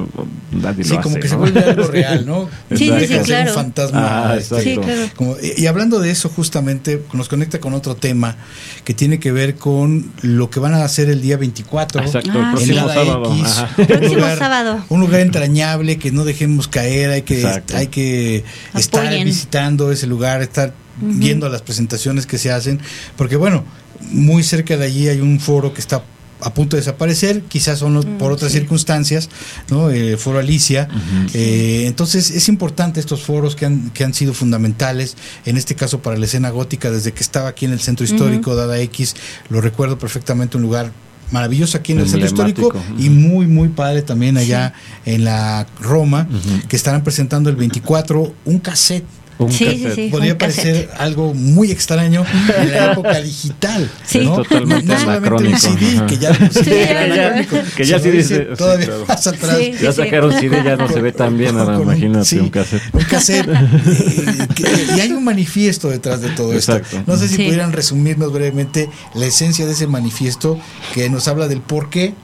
Nadie 0.50 0.84
Sí, 0.84 0.94
lo 0.94 1.02
como 1.02 1.10
hace, 1.16 1.20
que 1.20 1.28
se 1.28 1.34
¿no? 1.34 1.40
vuelve 1.40 1.60
algo 1.64 1.82
real, 1.92 2.26
¿no? 2.26 2.48
Sí, 2.70 2.76
sí, 2.78 2.90
Deja 2.90 2.98
sí, 3.00 3.06
de 3.06 3.08
ser 3.18 3.24
claro. 3.24 3.50
un 3.50 3.54
fantasma. 3.56 4.00
Ah, 4.30 4.36
este, 4.38 4.54
exacto. 4.60 4.82
Sí, 4.82 4.86
claro. 4.86 5.10
como- 5.16 5.36
y 5.56 5.66
hablando 5.66 6.00
de 6.00 6.10
eso, 6.10 6.28
justamente 6.30 7.02
nos 7.12 7.28
conecta 7.28 7.60
con 7.60 7.74
otro 7.74 7.94
tema 7.94 8.36
que 8.84 8.94
tiene 8.94 9.18
que 9.20 9.32
ver 9.32 9.56
con 9.56 10.10
lo 10.22 10.48
que 10.48 10.58
van 10.60 10.72
a 10.74 10.82
hacer 10.82 11.10
el 11.10 11.20
día 11.20 11.36
24. 11.36 12.00
Exacto, 12.02 12.30
Ah, 12.32 12.36
el 12.36 12.42
en 12.44 12.50
próximo 12.52 12.88
sábado. 12.88 13.34
X. 13.34 13.64
Un 13.78 13.86
Próximo 13.86 14.14
lugar- 14.14 14.38
sábado. 14.38 14.84
Un 14.88 15.00
lugar 15.00 15.20
entrañable 15.20 15.98
que 15.98 16.10
no 16.10 16.24
dejemos 16.24 16.68
caer, 16.68 17.10
hay 17.10 17.22
que, 17.22 17.40
Exacto. 17.42 17.76
hay 17.76 17.88
que 17.88 18.44
estar 18.74 19.12
visitando 19.24 19.92
ese 19.92 20.06
lugar, 20.06 20.40
estar 20.42 20.72
Ujú. 21.00 21.12
viendo 21.18 21.48
las 21.48 21.62
presentaciones 21.62 22.26
que 22.26 22.38
se 22.38 22.50
hacen, 22.50 22.80
porque 23.16 23.36
bueno, 23.36 23.64
muy 24.10 24.42
cerca 24.42 24.76
de 24.76 24.84
allí 24.86 25.08
hay 25.08 25.20
un 25.20 25.40
foro 25.40 25.72
que 25.74 25.80
está 25.80 26.02
a 26.40 26.54
punto 26.54 26.76
de 26.76 26.82
desaparecer, 26.82 27.42
quizás 27.48 27.80
son 27.80 27.94
Mm, 27.98 28.18
por 28.18 28.30
otras 28.30 28.52
sí. 28.52 28.58
circunstancias, 28.58 29.28
¿no? 29.70 29.90
El 29.90 30.16
foro 30.18 30.38
Alicia. 30.38 30.88
Eh, 31.34 31.82
entonces 31.86 32.30
es 32.30 32.48
importante 32.48 33.00
estos 33.00 33.22
foros 33.24 33.56
que 33.56 33.66
han, 33.66 33.90
que 33.90 34.04
han 34.04 34.14
sido 34.14 34.32
fundamentales, 34.34 35.16
en 35.46 35.56
este 35.56 35.74
caso 35.74 36.00
para 36.00 36.16
la 36.16 36.26
escena 36.26 36.50
gótica, 36.50 36.92
desde 36.92 37.10
que 37.12 37.24
estaba 37.24 37.48
aquí 37.48 37.64
en 37.64 37.72
el 37.72 37.80
centro 37.80 38.04
histórico, 38.04 38.54
Dada 38.54 38.78
X, 38.78 39.16
lo 39.48 39.60
recuerdo 39.60 39.98
perfectamente, 39.98 40.56
un 40.56 40.62
lugar 40.62 40.92
maravilloso 41.32 41.76
aquí 41.76 41.90
en 41.92 41.98
el 41.98 42.08
centro 42.08 42.26
histórico 42.28 42.72
y 42.98 43.10
muy, 43.10 43.46
muy 43.48 43.68
padre 43.68 44.02
también 44.02 44.36
allá 44.36 44.72
en 45.06 45.24
la 45.24 45.66
Roma, 45.80 46.28
que 46.68 46.76
estarán 46.76 47.02
presentando 47.02 47.50
el 47.50 47.56
24 47.56 48.32
un 48.44 48.58
cassette. 48.60 49.04
Un 49.38 49.52
Sí, 49.52 49.66
cassette. 49.66 49.94
sí. 49.94 50.08
Podría 50.10 50.32
un 50.32 50.38
parecer 50.38 50.86
cassette. 50.88 51.00
algo 51.00 51.32
muy 51.32 51.70
extraño 51.70 52.24
en 52.58 52.72
la 52.72 52.92
época 52.92 53.20
digital. 53.20 53.88
Sí. 54.04 54.20
¿no? 54.24 54.36
Totalmente 54.38 54.86
No 54.92 54.98
solamente 54.98 55.44
un 55.44 55.58
CD, 55.58 56.06
que 56.08 56.18
ya, 56.18 56.34
CD 56.50 56.88
anacrónico, 56.98 57.56
que 57.76 57.84
ya 57.84 57.98
dice- 58.00 58.40
todavía 58.56 58.86
claro. 58.86 59.04
más 59.06 59.26
atrás. 59.28 59.56
Sí. 59.58 59.72
Ya 59.80 59.92
sacaron 59.92 60.32
CD, 60.32 60.62
ya 60.64 60.76
no 60.76 60.88
se 60.88 61.00
ve 61.00 61.12
tan 61.12 61.38
bien, 61.38 61.56
ahora 61.56 61.80
imagínate 61.80 62.24
sí, 62.24 62.38
un 62.40 62.50
cassette. 62.50 62.82
Un 62.92 63.02
cassette. 63.04 63.48
y 64.96 65.00
hay 65.00 65.12
un 65.12 65.22
manifiesto 65.24 65.88
detrás 65.88 66.20
de 66.20 66.30
todo 66.30 66.52
Exacto. 66.52 66.96
esto. 66.98 67.02
No 67.06 67.16
sé 67.16 67.28
si 67.28 67.36
Sí. 67.36 67.44
pudieran 67.44 67.72
resumirnos 67.72 68.32
brevemente 68.32 68.90
la 69.14 69.26
esencia 69.26 69.66
de 69.66 69.72
ese 69.72 69.86
manifiesto 69.86 70.58
que 70.94 71.08
nos 71.10 71.28
habla 71.28 71.46
del 71.46 71.60
por 71.60 71.90
qué 71.90 72.14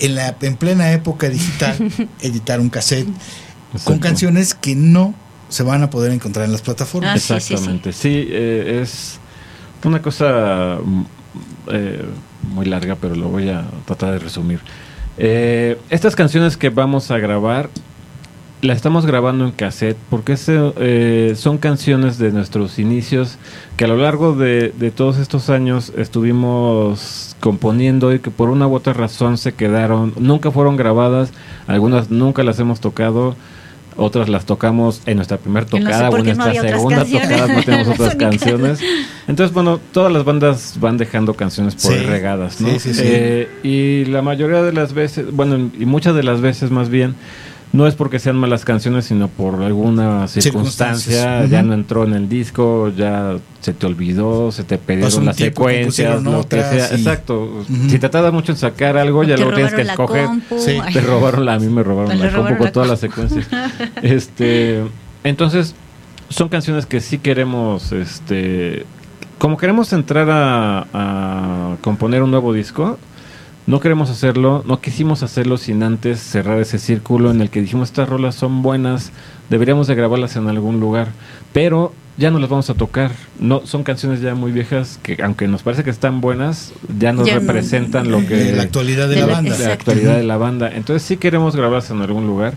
en, 0.00 0.14
la, 0.16 0.36
en 0.42 0.56
plena 0.56 0.92
época 0.92 1.28
digital 1.30 1.78
editar 2.20 2.60
un 2.60 2.68
cassette 2.68 3.08
con 3.84 3.98
canciones 4.00 4.54
que 4.54 4.74
no 4.74 5.14
se 5.52 5.62
van 5.62 5.82
a 5.82 5.90
poder 5.90 6.12
encontrar 6.12 6.46
en 6.46 6.52
las 6.52 6.62
plataformas. 6.62 7.14
Ah, 7.14 7.18
sí, 7.18 7.40
sí, 7.40 7.40
sí. 7.40 7.52
Exactamente. 7.54 7.92
Sí, 7.92 8.26
eh, 8.30 8.80
es 8.82 9.20
una 9.84 10.00
cosa 10.00 10.78
mm, 10.82 11.02
eh, 11.68 12.04
muy 12.54 12.64
larga, 12.64 12.96
pero 12.96 13.14
lo 13.14 13.28
voy 13.28 13.50
a 13.50 13.64
tratar 13.84 14.12
de 14.12 14.18
resumir. 14.18 14.60
Eh, 15.18 15.78
estas 15.90 16.16
canciones 16.16 16.56
que 16.56 16.70
vamos 16.70 17.10
a 17.10 17.18
grabar, 17.18 17.68
las 18.62 18.76
estamos 18.76 19.04
grabando 19.04 19.44
en 19.44 19.50
cassette 19.50 19.98
porque 20.08 20.34
ese, 20.34 20.72
eh, 20.76 21.34
son 21.36 21.58
canciones 21.58 22.16
de 22.16 22.32
nuestros 22.32 22.78
inicios 22.78 23.36
que 23.76 23.84
a 23.84 23.88
lo 23.88 23.96
largo 23.96 24.34
de, 24.34 24.70
de 24.70 24.90
todos 24.90 25.18
estos 25.18 25.50
años 25.50 25.92
estuvimos 25.98 27.36
componiendo 27.40 28.14
y 28.14 28.20
que 28.20 28.30
por 28.30 28.48
una 28.48 28.68
u 28.68 28.74
otra 28.74 28.94
razón 28.94 29.36
se 29.36 29.52
quedaron, 29.52 30.14
nunca 30.16 30.50
fueron 30.50 30.76
grabadas, 30.76 31.32
algunas 31.66 32.10
nunca 32.10 32.42
las 32.42 32.58
hemos 32.58 32.80
tocado. 32.80 33.36
Otras 33.96 34.28
las 34.28 34.46
tocamos 34.46 35.02
en 35.06 35.16
nuestra 35.16 35.36
primera 35.38 35.66
Yo 35.66 35.78
no 35.78 35.86
sé 35.86 35.92
tocada 35.92 36.10
o 36.10 36.16
en 36.16 36.24
no 36.26 36.44
nuestra 36.44 36.68
segunda 36.70 37.04
tocada, 37.04 37.46
no 37.48 37.62
tenemos 37.62 37.88
otras 37.88 38.14
canciones. 38.16 38.80
Entonces, 39.28 39.54
bueno, 39.54 39.80
todas 39.92 40.12
las 40.12 40.24
bandas 40.24 40.76
van 40.80 40.96
dejando 40.96 41.34
canciones 41.34 41.74
por 41.74 41.92
Sí, 41.92 41.98
ahí 41.98 42.06
regadas, 42.06 42.60
¿no? 42.60 42.68
sí, 42.70 42.78
sí, 42.80 42.94
sí. 42.94 43.02
Eh, 43.04 43.48
y 43.62 44.04
la 44.10 44.22
mayoría 44.22 44.62
de 44.62 44.72
las 44.72 44.94
veces, 44.94 45.30
bueno, 45.32 45.70
y 45.78 45.84
muchas 45.84 46.14
de 46.14 46.22
las 46.22 46.40
veces 46.40 46.70
más 46.70 46.88
bien, 46.88 47.14
no 47.72 47.86
es 47.86 47.94
porque 47.94 48.18
sean 48.18 48.36
malas 48.36 48.64
canciones, 48.64 49.06
sino 49.06 49.28
por 49.28 49.62
alguna 49.62 50.28
circunstancia, 50.28 51.46
ya 51.46 51.62
no 51.62 51.72
entró 51.74 52.04
en 52.04 52.12
el 52.14 52.28
disco, 52.28 52.92
ya 52.94 53.36
se 53.60 53.72
te 53.72 53.86
olvidó, 53.86 54.52
se 54.52 54.62
te 54.64 54.76
perdieron 54.78 55.24
las 55.24 55.36
tiempo, 55.36 55.62
secuencias, 55.68 56.22
lo 56.22 56.46
que 56.46 56.60
sea. 56.62 56.90
y- 56.92 56.94
Exacto. 56.96 57.64
Si 57.88 57.98
te 57.98 58.08
tarda 58.08 58.30
mucho 58.30 58.52
en 58.52 58.58
sacar 58.58 58.96
algo, 58.98 59.24
ya 59.24 59.36
lo 59.36 59.52
tienes 59.54 59.72
que 59.72 59.84
robaron 59.84 60.42
escoger. 60.42 60.60
Sí. 60.60 60.92
Te 60.92 61.00
robaron 61.00 61.44
la, 61.46 61.54
a 61.54 61.58
mí 61.58 61.66
me 61.68 61.82
robaron 61.82 62.10
Me 62.10 62.16
la 62.16 62.24
le 62.26 62.30
compu 62.30 62.36
robaron 62.38 62.58
con 62.58 62.66
la 62.66 62.72
todas 62.72 62.88
las 62.90 63.00
secuencias. 63.00 63.46
este, 64.02 64.82
entonces, 65.24 65.74
son 66.28 66.48
canciones 66.48 66.86
que 66.86 67.00
sí 67.00 67.18
queremos, 67.18 67.92
este, 67.92 68.84
como 69.38 69.56
queremos 69.56 69.92
entrar 69.92 70.28
a, 70.30 70.86
a 70.92 71.76
componer 71.80 72.22
un 72.22 72.30
nuevo 72.30 72.52
disco, 72.52 72.98
no 73.66 73.80
queremos 73.80 74.10
hacerlo, 74.10 74.64
no 74.66 74.80
quisimos 74.80 75.22
hacerlo 75.22 75.56
sin 75.56 75.82
antes 75.82 76.18
cerrar 76.20 76.60
ese 76.60 76.78
círculo 76.78 77.30
en 77.30 77.40
el 77.40 77.50
que 77.50 77.60
dijimos 77.60 77.88
estas 77.90 78.08
rolas 78.08 78.34
son 78.34 78.62
buenas, 78.62 79.12
deberíamos 79.50 79.86
de 79.86 79.94
grabarlas 79.94 80.34
en 80.36 80.48
algún 80.48 80.80
lugar, 80.80 81.08
pero 81.52 81.92
ya 82.18 82.30
no 82.30 82.38
las 82.38 82.50
vamos 82.50 82.68
a 82.68 82.74
tocar. 82.74 83.10
No, 83.38 83.62
son 83.64 83.84
canciones 83.84 84.20
ya 84.20 84.34
muy 84.34 84.52
viejas 84.52 84.98
que 85.02 85.16
aunque 85.22 85.48
nos 85.48 85.62
parece 85.62 85.82
que 85.84 85.90
están 85.90 86.20
buenas, 86.20 86.72
ya 86.98 87.12
no 87.12 87.24
Ya 87.24 87.34
no- 87.34 87.40
representan 87.40 88.10
lo 88.10 88.18
que 88.26 88.52
la 88.54 88.62
actualidad 88.62 89.08
de, 89.08 89.14
de 89.14 89.20
la 89.22 89.26
la- 89.28 89.32
banda. 89.32 89.58
la 89.58 89.72
actualidad 89.72 90.16
de 90.16 90.22
la 90.24 90.36
banda. 90.36 90.70
Entonces 90.74 91.02
sí 91.02 91.16
queremos 91.16 91.56
grabarlas 91.56 91.90
en 91.90 92.02
algún 92.02 92.26
lugar. 92.26 92.54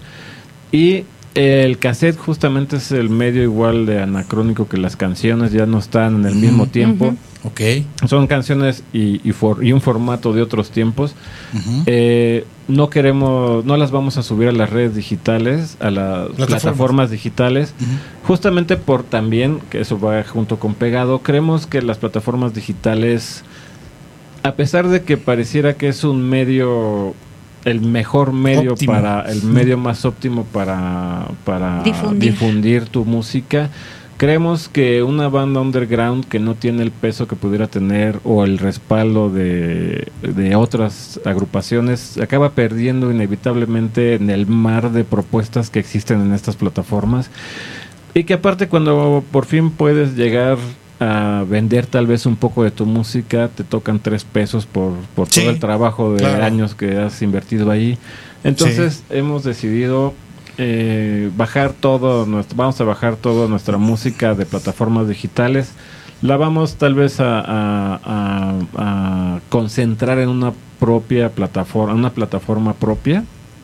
Y 0.72 1.06
el 1.36 1.78
cassette 1.80 2.18
justamente 2.18 2.78
es 2.78 2.92
el 2.92 3.10
medio 3.10 3.44
igual 3.44 3.86
de 3.86 4.02
anacrónico 4.02 4.68
que 4.68 4.78
las 4.78 4.96
canciones, 4.98 5.52
ya 5.54 5.66
no 5.66 5.78
están 5.80 6.16
en 6.16 6.26
el 6.26 6.36
mismo 6.36 6.66
tiempo. 6.68 7.16
Ok. 7.46 7.62
Son 8.08 8.26
canciones 8.28 8.84
y, 8.92 9.22
y, 9.28 9.32
for- 9.32 9.64
y 9.64 9.72
un 9.72 9.80
formato 9.82 10.34
de 10.34 10.42
otros 10.42 10.72
tiempos. 10.72 11.14
Eh, 11.86 12.46
no 12.68 12.90
queremos, 12.90 13.64
no 13.66 13.78
las 13.78 13.92
vamos 13.92 14.18
a 14.18 14.24
subir 14.24 14.48
a 14.50 14.52
las 14.52 14.72
redes 14.72 14.96
digitales, 14.96 15.78
a 15.80 15.92
las 15.92 16.28
Plataformas. 16.30 16.48
plataformas, 16.62 17.12
digitales, 17.12 17.74
justamente 18.24 18.78
por 18.78 19.04
también, 19.04 19.60
que 19.70 19.82
eso 19.82 20.00
va 20.00 20.24
junto 20.24 20.58
con 20.58 20.74
pegado, 20.74 21.20
creemos 21.20 21.68
que 21.68 21.82
las 21.84 22.00
plataformas 22.00 22.54
digitales, 22.56 23.44
a 24.44 24.54
pesar 24.56 24.88
de 24.88 25.04
que 25.04 25.18
pareciera 25.18 25.76
que 25.76 25.88
es 25.90 26.04
un 26.04 26.28
medio, 26.28 27.14
el 27.66 27.82
mejor 27.82 28.34
medio 28.34 28.74
Óptimo. 28.74 28.94
para, 28.94 29.22
el 29.32 29.44
medio 29.44 29.78
más 29.78 30.04
óptimo 30.06 30.46
para, 30.46 31.28
para 31.44 31.84
Difundir. 31.84 32.32
difundir 32.32 32.86
tu 32.86 33.06
música, 33.06 33.70
Creemos 34.18 34.70
que 34.70 35.04
una 35.04 35.28
banda 35.28 35.60
underground 35.60 36.26
que 36.26 36.40
no 36.40 36.56
tiene 36.56 36.84
el 36.84 36.92
peso 36.92 37.28
que 37.28 37.36
pudiera 37.36 37.68
tener 37.68 38.20
o 38.24 38.46
el 38.46 38.60
respaldo 38.60 39.30
de, 39.30 40.08
de 40.22 40.56
otras 40.56 41.20
agrupaciones 41.26 42.18
acaba 42.18 42.52
perdiendo 42.52 43.12
inevitablemente 43.12 44.14
en 44.14 44.30
el 44.30 44.48
mar 44.48 44.92
de 44.94 45.04
propuestas 45.04 45.70
que 45.70 45.80
existen 45.80 46.22
en 46.22 46.34
estas 46.34 46.56
plataformas. 46.56 47.30
Y 48.14 48.24
que 48.24 48.36
aparte 48.36 48.70
cuando 48.70 49.22
por 49.32 49.46
fin 49.46 49.70
puedes 49.70 50.16
llegar 50.16 50.58
a 51.02 51.44
vender 51.50 51.86
tal 51.86 52.08
vez 52.08 52.26
un 52.26 52.38
poco 52.38 52.64
de 52.64 52.72
tu 52.72 52.86
música, 52.86 53.50
te 53.50 53.66
tocan 53.66 54.00
tres 54.00 54.24
pesos 54.24 54.66
por, 54.66 54.94
por 55.14 55.28
Sí, 55.30 55.42
todo 55.42 55.50
el 55.50 55.60
trabajo 55.60 56.14
de 56.14 56.20
claro. 56.20 56.42
años 56.46 56.74
que 56.74 56.98
has 56.98 57.22
invertido 57.22 57.70
ahí. 57.70 57.98
Entonces 58.46 59.04
hemos 59.10 59.44
decidido 59.44 60.14
eh, 60.58 61.30
bajar 61.36 61.74
todo, 61.74 62.26
nuestro, 62.26 62.56
vamos 62.58 62.80
a 62.82 62.84
bajar 62.84 63.16
toda 63.16 63.48
nuestra 63.48 63.78
música 63.78 64.34
de 64.36 64.46
plataformas 64.46 65.08
digitales. 65.08 65.72
La 66.22 66.38
vamos 66.38 66.76
tal 66.76 66.96
vez 66.96 67.20
a, 67.20 67.40
a- 67.40 68.00
a- 68.06 68.56
a 68.78 69.40
concentrar 69.50 70.18
en 70.20 70.30
una 70.30 70.54
propia 70.80 71.30
plataforma, 71.30 71.94
una 71.94 72.10
plataforma 72.12 72.74
propia, 72.74 73.24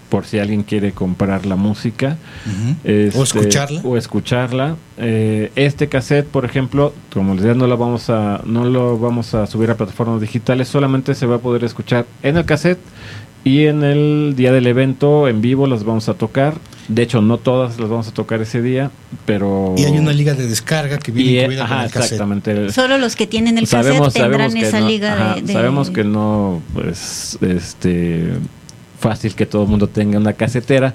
por 0.10 0.26
si 0.26 0.40
alguien 0.40 0.64
quiere 0.64 0.92
comprar 0.92 1.46
la 1.46 1.56
música. 1.56 2.18
Ujú. 2.46 2.76
Este, 2.84 3.18
o 3.18 3.24
escucharla. 3.24 3.82
o 3.86 3.96
escucharla. 3.98 4.76
Eh, 4.98 5.52
este 5.56 5.88
cassette, 5.88 6.28
por 6.28 6.44
ejemplo, 6.44 6.94
como 7.14 7.34
les 7.34 7.44
decía, 7.44 7.58
no 7.58 7.68
lo 7.68 7.78
vamos 7.78 8.10
a 8.10 8.42
no 8.46 8.66
lo 8.66 9.00
vamos 9.00 9.34
a 9.34 9.48
subir 9.48 9.72
a 9.72 9.76
plataformas 9.78 10.20
digitales, 10.20 10.68
solamente 10.68 11.16
se 11.16 11.26
va 11.26 11.38
a 11.38 11.40
poder 11.40 11.64
escuchar 11.64 12.06
en 12.24 12.36
el 12.36 12.44
cassette 12.46 12.80
y 13.46 13.66
en 13.66 13.84
el 13.84 14.34
día 14.36 14.52
del 14.52 14.68
evento 14.68 15.30
en 15.30 15.42
vivo 15.42 15.66
las 15.66 15.86
vamos 15.86 16.10
a 16.10 16.14
tocar. 16.16 16.56
De 16.94 17.04
hecho, 17.04 17.22
no 17.22 17.38
todas 17.38 17.80
las 17.80 17.90
vamos 17.90 18.08
a 18.08 18.14
tocar 18.14 18.42
ese 18.42 18.62
día, 18.62 18.92
pero 19.26 19.76
Y 19.78 19.86
hay 19.86 19.98
una 19.98 20.12
liga 20.12 20.34
de 20.34 20.46
descarga 20.48 20.98
que 20.98 21.12
viene 21.12 21.32
y, 21.32 21.40
incluida 21.40 21.64
con 21.68 21.72
ajá, 21.74 21.86
el 21.86 21.92
cassette. 21.92 22.12
exactamente. 22.14 22.72
Solo 22.72 22.98
los 22.98 23.16
que 23.16 23.28
tienen 23.28 23.58
el 23.58 23.64
cassette 23.64 23.84
sabemos, 23.84 24.14
tendrán 24.14 24.32
sabemos 24.52 24.54
que 24.56 24.68
esa 24.68 24.80
no, 24.82 24.88
liga 24.88 25.14
ajá, 25.14 25.36
de, 25.36 25.42
de- 25.44 25.54
sabemos 25.54 25.90
que 25.90 26.04
no 26.04 26.62
pues 26.74 27.38
este 27.42 28.34
fácil 29.02 29.36
que 29.36 29.46
todo 29.46 29.64
el 29.64 29.68
mundo 29.70 29.88
tenga 29.88 30.18
una 30.20 30.34
casetera, 30.34 30.94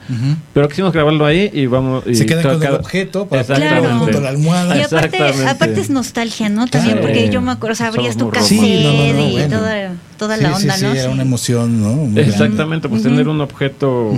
pero 0.54 0.68
quisimos 0.68 0.92
grabarlo 0.92 1.26
ahí 1.26 1.50
y 1.52 1.66
vamos 1.66 2.04
y 2.06 2.14
Se 2.14 2.24
quedan 2.24 2.42
con 2.44 2.52
el 2.54 2.60
cada- 2.60 2.76
objeto 2.78 3.26
para 3.26 3.44
ponerlo 3.44 3.98
junto 3.98 4.18
a 4.18 4.20
la 4.22 4.28
almohada. 4.30 4.76
Y 4.78 4.82
aparte, 4.82 5.80
es 5.80 5.90
nostalgia, 5.90 6.48
¿no? 6.48 6.66
También 6.68 6.98
Claro. 6.98 7.08
porque 7.08 7.28
yo 7.30 7.40
me 7.42 7.50
acuerdo, 7.52 7.72
o 7.72 7.76
sea, 7.76 7.88
abrías 7.88 8.14
Somos 8.14 8.32
tu 8.32 8.38
cassette 8.38 8.58
románticos. 8.58 8.92
Sí, 8.92 9.12
no, 9.12 9.22
no, 9.22 9.28
no, 9.38 9.44
y 9.46 9.48
toda, 9.50 9.92
toda 10.16 10.36
Sí, 10.36 10.42
la 10.42 10.48
sí, 10.50 10.62
onda, 10.62 10.74
sí, 10.76 10.84
¿no? 10.84 10.94
era 10.94 11.10
una 11.10 11.22
emoción, 11.22 11.82
¿no? 11.82 11.88
Muy 11.92 12.14
grande. 12.14 12.22
Exactamente, 12.30 12.88
pues 12.88 13.02
tener 13.02 13.28
un 13.28 13.40
objeto 13.40 14.12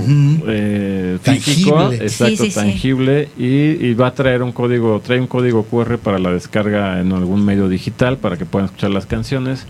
eh, 0.46 1.18
físico, 1.22 1.74
Tangible. 1.74 2.05
exacto, 2.07 2.27
Sí, 2.31 2.37
sí, 2.37 2.51
sí. 2.51 2.55
tangible, 2.55 3.29
y, 3.38 3.87
y 3.87 3.94
va 3.94 4.09
a 4.09 4.14
traer 4.14 4.42
un 4.42 4.53
código, 4.53 5.01
trae 5.05 5.20
un 5.20 5.27
código 5.27 5.64
QR 5.64 5.98
para 5.98 6.18
la 6.18 6.31
descarga 6.31 7.01
en 7.01 7.12
algún 7.12 7.44
medio 7.44 7.68
digital 7.68 8.18
para 8.18 8.37
que 8.37 8.44
puedan 8.44 8.66
escuchar 8.66 8.90
las 8.90 9.07
canciones. 9.07 9.66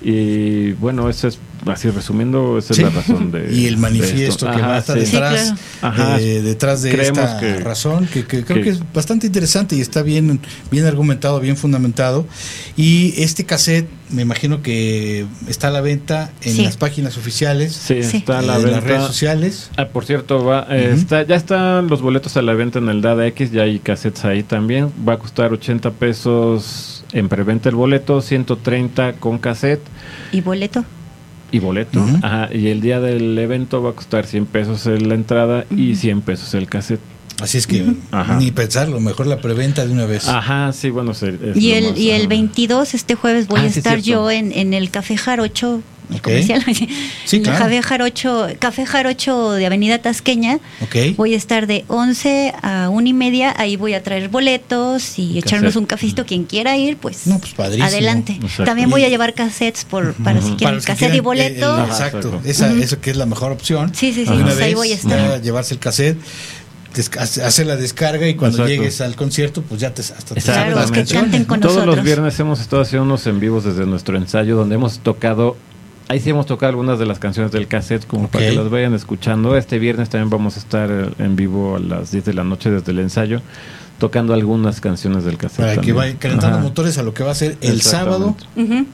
Y 0.00 0.72
bueno, 0.74 1.08
eso 1.10 1.26
es, 1.26 1.38
así 1.66 1.90
resumiendo, 1.90 2.56
esa 2.58 2.72
Sí. 2.72 2.82
es 2.82 2.94
la 2.94 3.00
razón 3.00 3.32
de. 3.32 3.48
y 3.52 3.66
el 3.66 3.78
manifiesto 3.78 4.46
esto. 4.46 4.46
que 4.46 4.52
Ajá, 4.62 4.66
va 4.68 4.74
a 4.76 4.78
estar 4.78 4.98
sí. 4.98 5.06
Sí, 5.06 5.12
detrás, 5.12 5.54
eh, 6.20 6.40
detrás 6.44 6.82
de 6.82 6.90
Creemos 6.92 7.18
esta 7.18 7.40
que- 7.40 7.58
razón, 7.58 8.06
que, 8.06 8.24
que 8.24 8.44
creo 8.44 8.58
que- 8.58 8.62
que 8.62 8.70
es 8.70 8.80
bastante 8.94 9.26
interesante 9.26 9.74
y 9.74 9.80
está 9.80 10.02
bien, 10.02 10.40
bien 10.70 10.86
argumentado, 10.86 11.40
bien 11.40 11.56
fundamentado. 11.56 12.26
Y 12.76 13.12
este 13.20 13.44
cassette, 13.44 13.88
me 14.10 14.22
imagino 14.22 14.62
que 14.62 15.26
está 15.48 15.68
a 15.68 15.70
la 15.70 15.80
venta 15.80 16.30
en 16.42 16.52
Sí. 16.54 16.62
las 16.64 16.76
páginas 16.76 17.16
oficiales, 17.18 17.72
Sí, 17.74 18.02
Sí. 18.02 18.18
está 18.18 18.38
a 18.38 18.42
eh, 18.42 18.46
la 18.46 18.56
en 18.56 18.62
venta. 18.64 18.76
las 18.78 18.84
redes 18.84 19.02
sociales. 19.04 19.70
Ah, 19.76 19.88
por 19.88 20.04
cierto, 20.04 20.44
va, 20.44 20.66
eh, 20.70 20.88
Ujú. 20.92 21.00
está, 21.00 21.22
ya 21.24 21.36
están 21.36 21.88
los 21.88 22.00
boletos 22.02 22.36
a 22.36 22.42
la 22.42 22.54
venta 22.54 22.78
en 22.78 22.88
el 22.88 23.00
Dada 23.02 23.26
X, 23.26 23.50
ya 23.52 23.62
hay 23.62 23.78
cassettes 23.78 24.24
ahí 24.24 24.42
también. 24.42 24.90
Va 25.06 25.14
a 25.14 25.18
costar 25.18 25.52
80 25.52 25.90
pesos 25.92 27.04
en 27.12 27.28
preventa 27.28 27.68
el 27.68 27.74
boleto, 27.74 28.20
130 28.20 29.14
con 29.14 29.38
cassette 29.38 29.82
¿Y 30.32 30.40
boleto? 30.40 30.84
y 31.50 31.58
boleto. 31.58 32.00
Ujú. 32.00 32.16
Ajá, 32.22 32.48
y 32.52 32.68
el 32.68 32.80
día 32.80 33.00
del 33.00 33.38
evento 33.38 33.82
va 33.82 33.90
a 33.90 33.92
costar 33.94 34.26
100 34.26 34.46
pesos 34.46 34.86
en 34.86 35.08
la 35.08 35.14
entrada 35.14 35.64
y 35.70 35.94
100 35.96 36.20
pesos 36.22 36.52
el 36.54 36.66
cassette. 36.68 37.00
Así 37.40 37.58
es 37.58 37.66
que 37.66 37.84
Ajá. 38.10 38.36
ni 38.36 38.50
pensarlo, 38.50 38.98
mejor 39.00 39.26
la 39.26 39.40
preventa 39.40 39.86
de 39.86 39.92
una 39.92 40.06
vez. 40.06 40.26
Ajá, 40.28 40.72
sí, 40.72 40.90
bueno, 40.90 41.12
es 41.12 41.22
Y 41.54 41.72
el, 41.72 41.90
más, 41.90 41.98
y 41.98 42.10
el 42.10 42.20
ajá. 42.22 42.28
22, 42.28 42.94
este 42.94 43.14
jueves, 43.14 43.46
voy 43.46 43.60
Ah, 43.60 43.64
a 43.64 43.70
sí, 43.70 43.78
estar 43.78 44.00
cierto. 44.02 44.22
yo 44.24 44.30
en, 44.30 44.50
en 44.52 44.74
el 44.74 44.90
Café 44.90 45.16
Jarocho. 45.16 45.80
el 46.10 46.16
Ok. 46.16 46.22
comercial, 46.22 46.64
Sí, 47.26 47.40
claro. 47.42 47.58
Café 47.64 47.82
Jarocho, 47.82 48.46
Café 48.58 48.86
Jarocho 48.86 49.52
de 49.52 49.66
Avenida 49.66 49.98
Tasqueña. 50.00 50.58
Ok. 50.80 50.96
Voy 51.16 51.34
a 51.34 51.36
estar 51.36 51.66
de 51.66 51.84
11 51.88 52.54
a 52.62 52.88
1 52.90 53.06
y 53.06 53.12
media. 53.12 53.54
Ahí 53.58 53.76
voy 53.76 53.92
a 53.92 54.02
traer 54.02 54.30
boletos 54.30 55.18
y 55.18 55.38
echarnos 55.38 55.68
Cassette. 55.74 55.76
un 55.80 55.86
cafecito. 55.86 56.24
Quien 56.24 56.44
quiera 56.44 56.76
ir, 56.78 56.96
pues, 56.96 57.26
No, 57.26 57.38
pues, 57.38 57.52
padrísimo. 57.52 57.86
adelante. 57.86 58.32
Exacto. 58.40 58.64
También 58.64 58.88
voy 58.88 59.04
a 59.04 59.10
llevar 59.10 59.34
cassettes 59.34 59.84
por, 59.84 60.14
para 60.14 60.40
si 60.40 60.48
Ujú. 60.48 60.56
quieren 60.56 60.76
los 60.76 60.86
que 60.86 60.92
cassette 60.92 61.08
y 61.08 61.20
quieran, 61.20 61.24
boleto. 61.24 61.50
eh, 61.52 61.74
el- 61.74 61.80
Ajá, 61.82 61.92
exacto, 61.92 62.18
exacto. 62.28 62.48
esa, 62.48 62.66
Ujú. 62.72 62.82
eso 62.82 63.00
que 63.02 63.10
es 63.10 63.16
la 63.18 63.26
mejor 63.26 63.52
opción. 63.52 63.94
Sí, 63.94 64.12
sí, 64.14 64.24
sí, 64.24 64.30
De 64.30 64.36
una 64.36 64.44
pues 64.46 64.56
ahí 64.60 64.64
vez, 64.70 64.74
voy 64.76 64.92
a 64.92 64.94
estar. 64.94 65.42
llevarse 65.42 65.74
el 65.74 65.80
cassette, 65.80 66.16
hacer 67.18 67.66
la 67.66 67.76
descarga 67.76 68.28
y 68.28 68.34
cuando 68.34 68.58
Exacto. 68.58 68.72
llegues 68.72 69.00
al 69.00 69.16
concierto, 69.16 69.62
pues 69.62 69.80
ya 69.80 69.92
te 69.94 70.02
hasta 70.02 70.34
te 70.34 70.70
las 70.74 70.90
canciones. 70.90 71.46
Todos 71.60 71.86
los 71.86 72.02
viernes 72.02 72.38
hemos 72.40 72.60
estado 72.60 72.82
haciendo 72.82 73.04
unos 73.04 73.26
en 73.26 73.40
vivos 73.40 73.64
desde 73.64 73.86
nuestro 73.86 74.16
ensayo 74.16 74.56
donde 74.56 74.74
hemos 74.76 74.98
tocado 75.00 75.56
ahí 76.08 76.20
sí 76.20 76.30
hemos 76.30 76.46
tocado 76.46 76.70
algunas 76.70 76.98
de 76.98 77.06
las 77.06 77.18
canciones 77.18 77.52
del 77.52 77.68
cassette 77.68 78.06
como 78.06 78.28
para 78.28 78.46
que 78.46 78.52
las 78.52 78.70
vayan 78.70 78.94
escuchando. 78.94 79.56
Este 79.56 79.78
viernes 79.78 80.08
también 80.08 80.30
vamos 80.30 80.56
a 80.56 80.58
estar 80.58 80.90
eh, 80.90 81.10
en 81.18 81.36
vivo 81.36 81.76
a 81.76 81.80
las 81.80 82.10
10 82.10 82.24
de 82.24 82.34
la 82.34 82.44
noche 82.44 82.70
desde 82.70 82.92
el 82.92 82.98
ensayo 83.00 83.42
tocando 83.98 84.32
algunas 84.32 84.80
canciones 84.80 85.24
del 85.24 85.36
cassette. 85.36 85.66
Para 85.66 85.80
que 85.80 85.92
vayan 85.92 86.16
calentando 86.16 86.58
Ajá. 86.58 86.64
motores 86.66 86.98
a 86.98 87.02
lo 87.02 87.14
que 87.14 87.24
va 87.24 87.32
a 87.32 87.34
ser 87.34 87.56
el 87.60 87.82
sábado, 87.82 88.36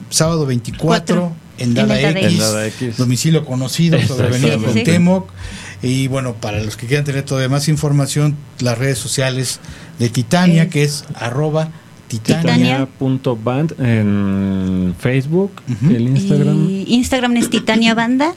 sábado 0.09 0.45
24 0.45 0.85
Cuatro. 0.85 1.31
en 1.57 1.73
Dada 1.73 2.67
X, 2.67 2.97
domicilio 2.97 3.45
conocido 3.45 4.01
sobre. 4.01 4.27
Avenida 4.27 4.53
Sí, 4.55 4.59
sí, 4.59 4.65
sí. 4.65 4.73
Cuauhtémoc. 4.73 5.29
Y 5.85 6.07
bueno, 6.07 6.33
para 6.33 6.61
los 6.63 6.75
que 6.77 6.87
quieran 6.87 7.05
tener 7.05 7.23
todavía 7.23 7.49
más 7.49 7.67
información, 7.69 8.35
las 8.59 8.77
redes 8.77 8.97
sociales 8.97 9.59
de 9.99 10.09
Titania, 10.09 10.63
Es- 10.63 10.69
que 10.69 10.83
es 10.83 11.05
arroba 11.15 11.69
Titania. 12.07 12.41
Titania. 12.41 12.87
Titania.band 12.97 13.73
en 13.79 14.95
Facebook, 14.99 15.51
el 15.89 16.01
Instagram, 16.09 16.69
Y 16.69 16.85
Instagram 16.95 17.37
es 17.37 17.49
Titania 17.49 17.93
Banda 17.95 18.33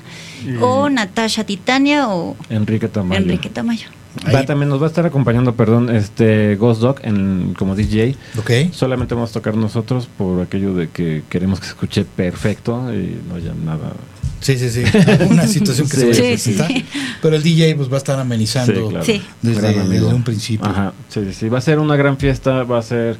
o 0.61 0.88
Natasha 0.88 1.44
Titania 1.44 2.09
o 2.09 2.36
Enrique 2.49 2.88
Tamayo. 2.88 3.20
Enrique 3.20 3.49
Tamayo. 3.51 3.88
Va, 4.34 4.44
también 4.44 4.68
nos 4.68 4.80
va 4.80 4.86
a 4.86 4.88
estar 4.88 5.07
acompañando, 5.07 5.55
perdón, 5.55 5.94
este 5.94 6.57
Ghost 6.57 6.80
Dog 6.80 6.96
en, 7.03 7.55
como 7.57 7.76
DJ. 7.76 8.16
Ok. 8.38 8.72
Solamente 8.72 9.14
vamos 9.14 9.30
a 9.30 9.32
tocar 9.34 9.55
nosotros 9.57 10.09
por 10.18 10.40
aquello 10.42 10.74
de 10.74 10.88
que 10.88 11.22
queremos 11.28 11.61
que 11.61 11.66
se 11.66 11.72
escuche 11.72 12.05
perfecto 12.05 12.92
y 12.92 13.16
no 13.28 13.36
haya 13.36 13.53
nada. 13.64 13.92
Sí, 14.41 14.57
sí, 14.59 14.70
sí. 14.70 14.82
Una 15.30 15.47
situación 15.47 15.89
que 15.89 15.97
se 15.97 16.01
Sí. 16.14 16.20
vaya 16.22 16.34
a 16.34 16.39
Sí, 16.39 16.53
sí, 16.53 16.53
presentar. 16.59 16.68
sí. 16.68 16.84
Pero 17.22 17.36
el 17.36 17.43
DJ 17.43 17.74
pues 17.76 17.91
va 17.91 17.95
a 17.95 17.99
estar 17.99 18.18
amenizando 18.18 18.72
Sí, 18.74 18.89
claro. 18.91 19.05
Sí. 19.05 19.22
desde, 19.43 20.05
un 20.05 20.22
principio. 20.22 20.68
Ajá, 20.68 20.93
sí, 21.09 21.20
sí, 21.26 21.32
sí. 21.32 21.49
Va 21.49 21.59
a 21.59 21.61
ser 21.61 21.78
una 21.78 21.97
gran 21.97 22.16
fiesta, 22.18 22.62
va 22.64 22.78
a 22.78 22.82
ser... 22.82 23.16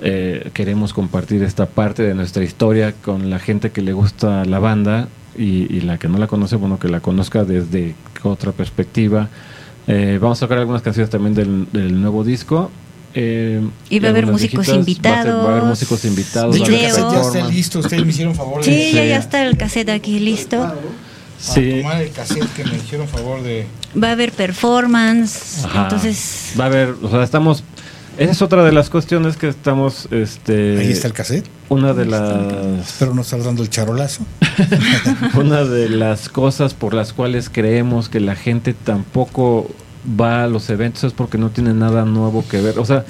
eh, 0.00 0.50
queremos 0.54 0.92
compartir 0.92 1.42
esta 1.42 1.66
parte 1.66 2.04
de 2.04 2.14
nuestra 2.14 2.44
historia 2.44 2.92
con 2.92 3.30
la 3.30 3.38
gente 3.40 3.70
que 3.72 3.82
le 3.82 3.92
gusta 3.92 4.44
la 4.44 4.60
banda 4.60 5.08
y, 5.36 5.66
y 5.76 5.80
la 5.80 5.98
que 5.98 6.08
no 6.08 6.18
la 6.18 6.28
conoce, 6.28 6.54
bueno, 6.56 6.78
que 6.78 6.88
la 6.88 7.00
conozca 7.00 7.44
desde 7.44 7.94
otra 8.22 8.52
perspectiva. 8.52 9.28
Eh, 9.88 10.18
vamos 10.20 10.38
a 10.42 10.46
tocar 10.46 10.58
algunas 10.58 10.82
canciones 10.82 11.10
también 11.10 11.34
del, 11.34 11.66
del 11.72 12.00
nuevo 12.00 12.22
disco. 12.22 12.70
Eh, 13.20 13.60
Y 13.90 13.98
va 13.98 14.08
a 14.08 14.10
haber 14.10 14.26
músicos 14.26 14.66
viejitas. 14.66 15.12
Va 15.12 15.20
a 15.20 15.22
ser- 15.24 15.32
Va 15.32 15.36
a, 15.36 15.42
haber 15.42 15.62
invitados, 15.62 15.68
músicos 15.68 16.04
invitados. 16.04 16.56
Ya 16.58 16.88
está 16.88 17.08
performance. 17.10 17.52
listo. 17.54 17.78
Ustedes 17.80 18.04
me 18.04 18.10
hicieron 18.10 18.34
favor 18.34 18.64
de, 18.64 18.90
Sí, 18.90 18.92
ya, 18.94 19.16
está 19.16 19.44
el 19.44 19.56
cassette 19.56 19.88
aquí 19.90 20.18
listo. 20.20 20.58
para 20.60 20.74
Sí. 21.40 21.78
tomar 21.82 22.02
el 22.02 22.10
cassette 22.10 22.48
que 22.54 22.64
me 22.64 22.76
hicieron 22.76 23.06
favor 23.08 23.42
de... 23.42 23.66
Va 24.00 24.08
a 24.08 24.12
haber 24.12 24.32
performance. 24.32 25.64
Ajá. 25.64 25.84
Entonces, 25.84 26.52
Va 26.58 26.64
a 26.64 26.66
haber, 26.68 26.94
o 27.02 27.10
sea, 27.10 27.22
estamos... 27.22 27.64
Esa 28.18 28.32
es 28.32 28.42
otra 28.42 28.64
de 28.64 28.72
las 28.72 28.90
cuestiones 28.90 29.36
que 29.36 29.48
estamos, 29.48 30.08
este... 30.10 30.78
Ahí 30.80 30.90
está 30.90 31.06
el 31.06 31.12
cassette. 31.12 31.46
Una 31.68 31.92
de 31.94 32.04
las... 32.06 32.88
Espero 32.88 33.14
no 33.14 33.22
estar 33.22 33.40
dando 33.44 33.62
el 33.62 33.70
charolazo. 33.70 34.24
Una 35.34 35.62
de 35.64 35.88
las 35.88 36.28
cosas 36.28 36.74
por 36.74 36.94
las 36.94 37.12
cuales 37.12 37.48
creemos 37.48 38.08
que 38.08 38.18
la 38.18 38.34
gente 38.34 38.74
tampoco 38.74 39.70
va 40.20 40.44
a 40.44 40.46
los 40.48 40.68
eventos 40.70 41.04
es 41.04 41.12
porque 41.12 41.38
no 41.38 41.50
tiene 41.50 41.74
nada 41.74 42.04
nuevo 42.04 42.44
que 42.48 42.60
ver. 42.60 42.78
O 42.78 42.84
sea, 42.84 43.04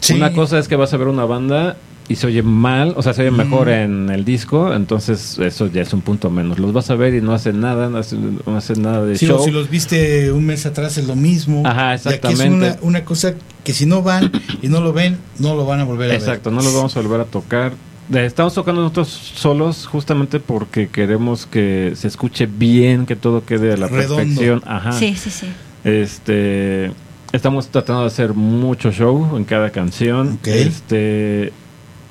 Sí. 0.00 0.14
una 0.14 0.32
cosa 0.32 0.58
es 0.58 0.68
que 0.68 0.76
vas 0.76 0.92
a 0.92 0.96
ver 0.98 1.08
una 1.08 1.24
banda 1.24 1.76
y 2.06 2.16
se 2.16 2.26
oye 2.26 2.42
mal, 2.42 2.92
o 2.98 3.02
sea, 3.02 3.14
se 3.14 3.22
oye 3.22 3.30
mejor 3.30 3.68
Mm. 3.68 3.70
en 3.70 4.10
el 4.10 4.24
disco, 4.26 4.74
entonces 4.74 5.38
eso 5.38 5.68
ya 5.68 5.80
es 5.80 5.92
un 5.94 6.02
punto 6.02 6.28
menos. 6.28 6.58
Los 6.58 6.74
vas 6.74 6.90
a 6.90 6.94
ver 6.96 7.14
y 7.14 7.22
no 7.22 7.32
hacen 7.32 7.60
nada, 7.60 7.88
no 7.88 7.96
hacen, 7.96 8.40
no 8.44 8.56
hacen 8.56 8.82
nada 8.82 9.04
de 9.06 9.16
Si, 9.16 9.26
show. 9.26 9.42
si 9.42 9.50
los 9.50 9.70
viste 9.70 10.30
un 10.30 10.44
mes 10.44 10.66
atrás 10.66 10.98
es 10.98 11.06
lo 11.06 11.16
mismo. 11.16 11.62
Ajá, 11.64 11.92
Y 11.92 11.94
aquí 11.94 11.94
es 11.94 12.06
exactamente. 12.14 12.54
una, 12.56 12.76
una 12.82 13.04
cosa 13.06 13.32
que 13.64 13.72
si 13.72 13.86
no 13.86 14.02
van 14.02 14.30
y 14.60 14.68
no 14.68 14.82
lo 14.82 14.92
ven, 14.92 15.16
no 15.38 15.54
lo 15.54 15.64
van 15.64 15.80
a 15.80 15.84
volver 15.84 16.10
a 16.10 16.14
Exacto, 16.14 16.50
ver. 16.50 16.58
no 16.58 16.62
los 16.62 16.74
vamos 16.74 16.94
a 16.94 17.00
volver 17.00 17.20
a 17.22 17.24
tocar. 17.24 17.72
Eh, 18.12 18.26
Estamos 18.26 18.52
tocando 18.52 18.82
nosotros 18.82 19.08
solos 19.08 19.86
justamente 19.86 20.38
porque 20.38 20.88
queremos 20.88 21.46
que 21.46 21.92
se 21.96 22.08
escuche 22.08 22.44
bien, 22.44 23.06
que 23.06 23.16
todo 23.16 23.46
quede 23.46 23.72
a 23.72 23.78
la 23.78 23.88
Redondo. 23.88 24.16
perfección. 24.16 24.62
Ajá. 24.66 24.92
sí, 24.92 25.14
sí, 25.16 25.30
sí. 25.30 25.46
Este, 25.84 26.90
estamos 27.32 27.68
tratando 27.68 28.02
de 28.02 28.08
hacer 28.08 28.34
mucho 28.34 28.90
show 28.90 29.36
en 29.36 29.44
cada 29.44 29.70
canción. 29.70 30.38
Este, 30.44 31.52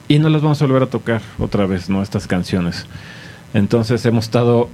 y 0.08 0.20
no 0.20 0.30
las 0.30 0.42
vamos 0.42 0.62
a 0.62 0.66
volver 0.66 0.84
a 0.84 0.88
tocar 0.88 1.22
otra 1.40 1.66
vez, 1.66 1.90
¿no? 1.90 2.02
Estas 2.02 2.28
canciones. 2.28 2.86
Entonces 3.54 4.06
hemos 4.06 4.26
estado 4.26 4.70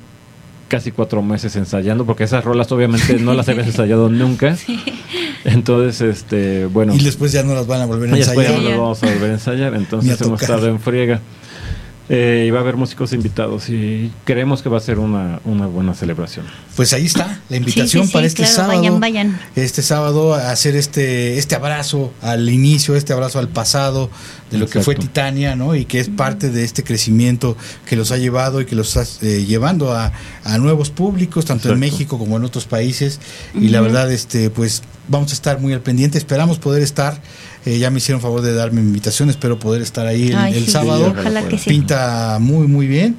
casi 0.67 0.91
cuatro 0.91 1.21
meses 1.21 1.55
ensayando, 1.55 2.05
porque 2.05 2.23
esas 2.23 2.43
rolas 2.43 2.71
obviamente 2.71 3.15
no 3.19 3.33
las 3.33 3.49
habías 3.49 3.67
ensayado 3.73 4.09
nunca. 4.09 4.55
Entonces, 5.43 6.01
este, 6.01 6.65
bueno. 6.65 6.93
Y 6.93 6.99
después 7.03 7.31
ya 7.31 7.43
no 7.43 7.53
las 7.55 7.67
van 7.67 7.81
a 7.81 7.85
volver 7.85 8.13
a 8.13 8.15
Y 8.15 8.19
después 8.19 8.47
ya 8.47 8.55
ensayar. 8.55 8.63
no 8.63 8.69
las 8.69 8.79
vamos 8.79 9.03
a 9.03 9.05
volver 9.07 9.29
a 9.31 9.33
ensayar. 9.33 9.73
A 9.73 9.77
Entonces 9.77 10.21
hemos 10.21 10.41
estado 10.41 10.67
en 10.67 10.79
friega. 10.79 11.21
Eh, 12.11 12.45
y 12.47 12.49
va 12.49 12.57
a 12.57 12.61
haber 12.61 12.75
músicos 12.75 13.13
invitados 13.13 13.69
y 13.69 14.11
creemos 14.25 14.63
que 14.63 14.69
va 14.69 14.77
a 14.77 14.81
ser 14.81 14.97
una, 14.97 15.41
una 15.45 15.67
buena 15.67 15.93
celebración. 15.93 16.43
Pues 16.75 16.91
ahí 16.93 17.05
está 17.05 17.39
la 17.49 17.57
invitación 17.57 17.87
Sí, 17.87 17.99
sí, 17.99 18.07
sí, 18.07 18.13
para 18.13 18.25
este 18.25 18.37
claro, 18.41 18.55
sábado. 18.55 18.79
vayan, 18.79 18.99
vayan. 18.99 19.39
Este 19.55 19.83
sábado 19.83 20.33
a 20.33 20.49
hacer 20.49 20.75
este 20.75 21.37
este 21.37 21.53
abrazo 21.53 22.11
al 22.23 22.49
inicio, 22.49 22.95
este 22.95 23.13
abrazo 23.13 23.37
al 23.37 23.47
pasado 23.49 24.09
de 24.49 24.57
lo 24.57 24.67
que 24.67 24.81
fue. 24.81 24.95
Titania, 24.95 25.55
¿no? 25.55 25.75
Y 25.75 25.85
que 25.85 25.99
es 25.99 26.09
parte 26.09 26.49
de 26.49 26.63
este 26.63 26.83
crecimiento 26.83 27.55
que 27.85 27.95
los 27.95 28.11
ha 28.11 28.17
llevado 28.17 28.59
y 28.59 28.65
que 28.65 28.75
los 28.75 28.95
está 28.95 29.27
eh, 29.27 29.45
llevando 29.45 29.93
a, 29.93 30.11
a 30.43 30.57
nuevos 30.57 30.89
públicos, 30.89 31.45
tanto 31.45 31.71
en. 31.71 31.79
México 31.79 32.17
como 32.17 32.37
en 32.37 32.43
otros 32.43 32.65
países. 32.65 33.19
Y 33.53 33.67
la 33.67 33.81
verdad, 33.81 34.11
este, 34.11 34.49
pues 34.49 34.81
vamos 35.07 35.29
a 35.29 35.33
estar 35.35 35.59
muy 35.59 35.73
al 35.73 35.81
pendiente. 35.81 36.17
Esperamos 36.17 36.57
poder 36.57 36.81
estar. 36.81 37.21
Eh, 37.65 37.77
ya 37.77 37.89
me 37.89 37.97
hicieron 37.97 38.21
favor 38.21 38.41
de 38.41 38.53
darme 38.53 38.81
invitación. 38.81 39.29
Espero 39.29 39.59
poder 39.59 39.81
estar 39.81 40.07
ahí 40.07 40.29
el, 40.29 40.35
Ay, 40.35 40.57
el 40.57 40.65
sí, 40.65 40.71
sábado. 40.71 41.13
Ojalá 41.17 41.47
que 41.47 41.57
sí. 41.57 41.69
Pinta 41.69 42.37
muy, 42.39 42.67
muy 42.67 42.87
bien. 42.87 43.15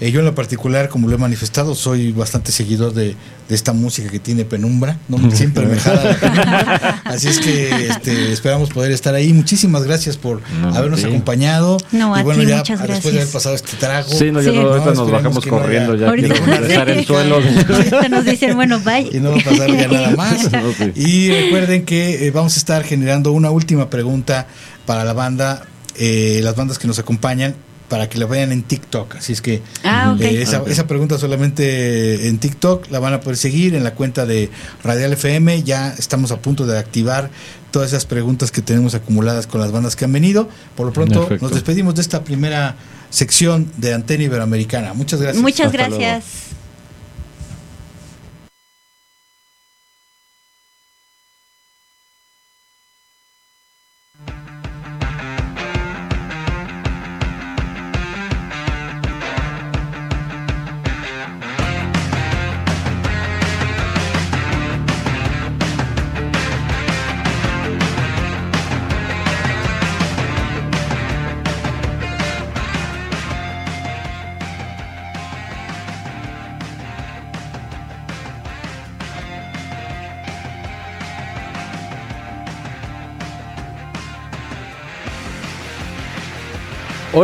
Eh, 0.00 0.12
yo 0.12 0.20
en 0.20 0.26
lo 0.26 0.34
particular, 0.34 0.88
como 0.88 1.08
lo 1.08 1.14
he 1.16 1.18
manifestado, 1.18 1.74
soy 1.74 2.12
bastante 2.12 2.52
seguidor 2.52 2.94
de, 2.94 3.16
de 3.48 3.54
esta 3.54 3.72
música 3.72 4.08
que 4.10 4.20
tiene 4.20 4.44
penumbra, 4.44 4.96
¿no? 5.08 5.28
siempre 5.32 5.66
me 5.66 5.76
jala 5.76 6.04
la 6.04 6.14
penumbra. 6.16 7.02
Así 7.04 7.26
es 7.26 7.40
que 7.40 7.88
este, 7.88 8.32
esperamos 8.32 8.70
poder 8.70 8.92
estar 8.92 9.14
ahí. 9.16 9.32
Muchísimas 9.32 9.82
gracias 9.82 10.16
por 10.16 10.40
No, 10.60 10.68
habernos 10.76 11.00
sí. 11.00 11.06
acompañado. 11.06 11.78
No, 11.90 12.16
y 12.16 12.20
a 12.20 12.22
bueno, 12.22 12.42
ti, 12.42 12.46
ya 12.48 12.56
muchas 12.58 12.86
después 12.86 13.12
de 13.14 13.20
haber 13.22 13.32
pasado 13.32 13.54
este 13.56 13.76
trago, 13.76 14.08
Sí, 14.08 14.30
no, 14.30 14.40
Sí. 14.40 14.46
ya 14.46 14.52
no, 14.52 14.68
ahorita 14.68 14.90
No, 14.90 14.94
nos 14.94 15.10
bajamos 15.10 15.44
que 15.44 15.50
no 15.50 15.56
haya- 15.56 15.64
corriendo 15.64 15.94
ya. 15.96 16.08
Ahorita- 16.08 16.34
regresar 16.34 16.90
el 16.90 17.04
suelo. 17.04 17.34
Ahorita 17.68 18.08
nos 18.08 18.24
dicen, 18.24 18.54
bueno, 18.54 18.78
bye. 18.80 19.08
y 19.12 19.18
no 19.18 19.32
va 19.32 19.38
a 19.38 19.44
pasar 19.44 19.68
ya 19.76 19.88
nada 19.88 20.10
más. 20.16 20.52
No, 20.52 20.72
sí. 20.72 20.92
Y 20.94 21.30
recuerden 21.30 21.84
que 21.84 22.26
eh, 22.26 22.30
vamos 22.30 22.54
a 22.54 22.58
estar 22.58 22.84
generando 22.84 23.32
una 23.32 23.50
última 23.50 23.90
pregunta 23.90 24.46
para 24.86 25.02
la 25.04 25.12
banda, 25.12 25.64
eh, 25.96 26.40
las 26.44 26.54
bandas 26.54 26.78
que 26.78 26.86
nos 26.86 26.98
acompañan, 27.00 27.54
para 27.88 28.08
que 28.08 28.18
la 28.18 28.26
vean 28.26 28.52
en 28.52 28.62
TikTok. 28.62 29.16
Así 29.16 29.32
es 29.32 29.40
que 29.40 29.62
Ah, 29.84 30.16
eh, 30.20 30.42
esa, 30.42 30.62
esa 30.66 30.86
pregunta 30.86 31.18
solamente 31.18 32.28
en 32.28 32.38
TikTok 32.38 32.90
la 32.90 32.98
van 32.98 33.14
a 33.14 33.20
poder 33.20 33.36
seguir 33.36 33.74
en 33.74 33.84
la 33.84 33.94
cuenta 33.94 34.26
de 34.26 34.50
Radial 34.84 35.12
FM. 35.14 35.62
Ya 35.62 35.94
estamos 35.98 36.30
a 36.30 36.40
punto 36.40 36.66
de 36.66 36.78
activar 36.78 37.30
todas 37.70 37.88
esas 37.88 38.06
preguntas 38.06 38.50
que 38.50 38.62
tenemos 38.62 38.94
acumuladas 38.94 39.46
con 39.46 39.60
las 39.60 39.72
bandas 39.72 39.96
que 39.96 40.04
han 40.04 40.12
venido. 40.12 40.48
Por 40.76 40.86
lo 40.86 40.92
pronto, 40.92 41.20
Perfecto. 41.20 41.44
nos 41.46 41.54
despedimos 41.54 41.94
de 41.94 42.02
esta 42.02 42.24
primera 42.24 42.76
sección 43.10 43.70
de 43.76 43.94
Antena 43.94 44.24
Iberoamericana. 44.24 44.94
Muchas 44.94 45.20
gracias. 45.20 45.42
Muchas 45.42 45.66
Hasta 45.66 45.88
luego. 45.88 46.04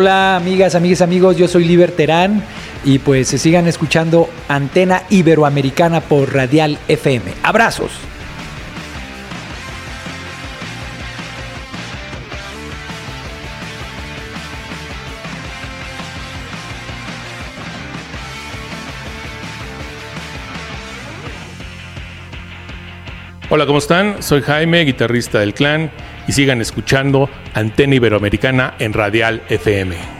Hola 0.04 0.36
amigas, 0.36 0.74
amigas, 0.74 1.00
amigos, 1.00 1.38
yo 1.38 1.48
soy 1.48 1.64
Liber 1.64 1.90
Terán 1.90 2.42
y 2.84 2.98
pues 2.98 3.26
se 3.26 3.38
sigan 3.38 3.66
escuchando 3.66 4.28
Antena 4.48 5.04
Iberoamericana 5.08 6.02
por 6.02 6.34
Radial 6.34 6.76
FM. 6.88 7.32
Abrazos. 7.42 7.90
Hola, 23.48 23.64
¿cómo 23.64 23.78
están? 23.78 24.22
Soy 24.22 24.42
Jaime, 24.42 24.84
guitarrista 24.84 25.38
del 25.38 25.54
clan, 25.54 25.90
y 26.26 26.32
sigan 26.32 26.60
escuchando 26.60 27.28
Antena 27.54 27.94
Iberoamericana 27.94 28.74
en 28.78 28.92
Radial 28.92 29.42
FM. 29.48 30.13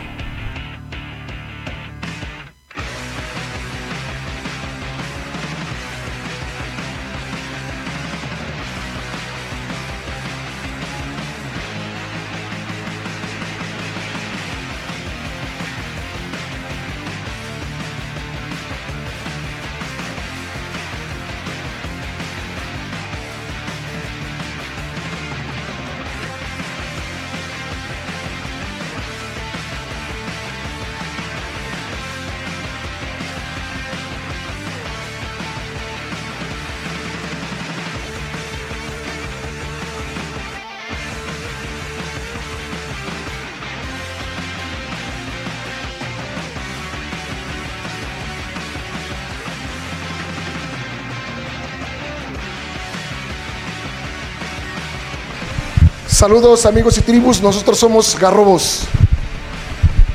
Saludos 56.24 56.64
amigos 56.64 56.96
y 56.96 57.02
tribus, 57.02 57.42
nosotros 57.42 57.78
somos 57.78 58.18
Garrobos. 58.18 58.84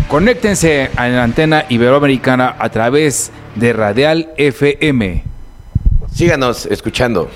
Conéctense 0.07 0.89
a 0.95 1.07
la 1.07 1.23
antena 1.23 1.67
iberoamericana 1.69 2.55
a 2.57 2.69
través 2.69 3.29
de 3.53 3.73
Radial 3.73 4.33
FM. 4.35 5.23
Síganos 6.11 6.65
escuchando. 6.65 7.29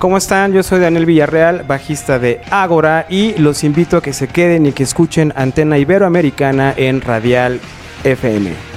¿Cómo 0.00 0.16
están? 0.16 0.54
Yo 0.54 0.62
soy 0.62 0.80
Daniel 0.80 1.04
Villarreal, 1.04 1.62
bajista 1.64 2.18
de 2.18 2.40
Ágora 2.50 3.04
y 3.10 3.34
los 3.34 3.64
invito 3.64 3.98
a 3.98 4.02
que 4.02 4.14
se 4.14 4.28
queden 4.28 4.64
y 4.64 4.72
que 4.72 4.82
escuchen 4.82 5.30
Antena 5.36 5.76
Iberoamericana 5.76 6.72
en 6.74 7.02
Radial 7.02 7.60
FM. 8.02 8.69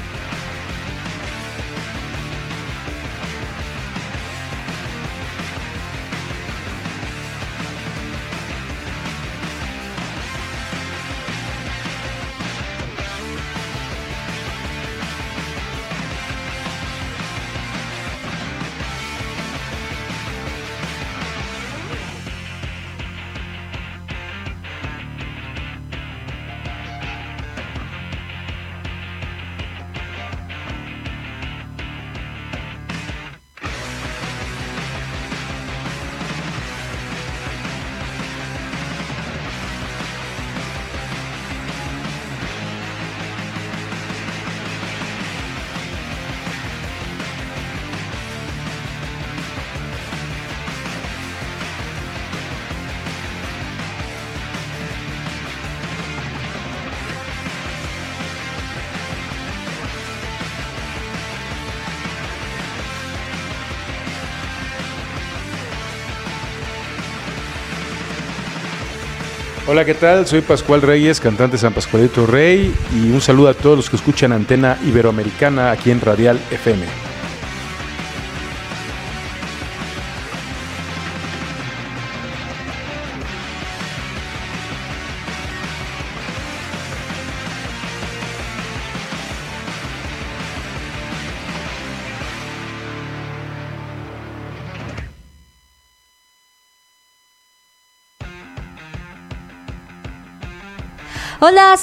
¿Qué 69.86 69.94
tal? 69.94 70.26
Soy 70.26 70.42
Pascual 70.42 70.82
Reyes, 70.82 71.20
cantante 71.20 71.58
San 71.58 71.74
Pascualito 71.74 72.26
Rey, 72.26 72.74
y 72.96 73.12
un 73.12 73.20
saludo 73.20 73.50
a 73.50 73.54
todos 73.54 73.76
los 73.76 73.90
que 73.90 73.98
escuchan 73.98 74.32
Antena 74.32 74.78
Iberoamericana 74.86 75.72
aquí 75.72 75.92
en 75.92 76.00
Radial 76.00 76.40
FM. 76.52 77.03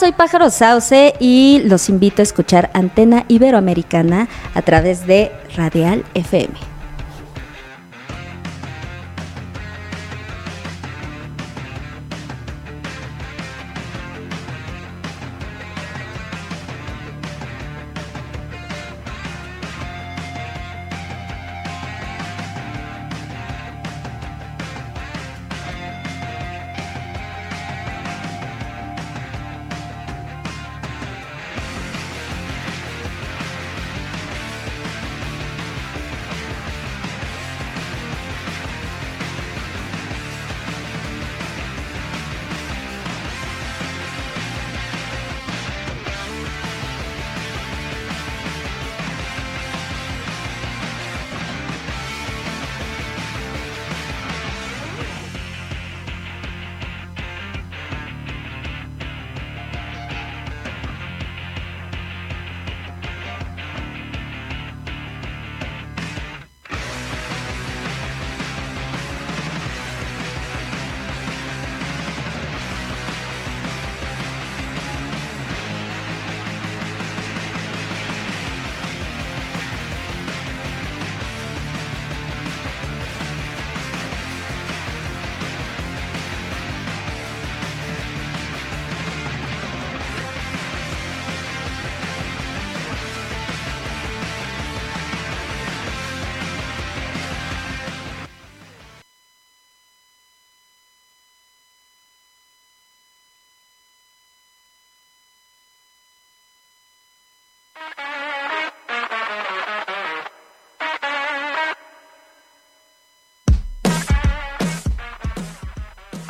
Soy 0.01 0.13
Pájaro 0.13 0.49
Sauce 0.49 1.13
y 1.21 1.61
los 1.67 1.91
invito 1.91 2.23
a 2.23 2.25
escuchar 2.25 2.71
Antena 2.73 3.27
Iberoamericana 3.29 4.29
a 4.55 4.63
través 4.63 5.07
de 5.07 5.31
Radial 5.55 6.07
FM. 6.15 6.70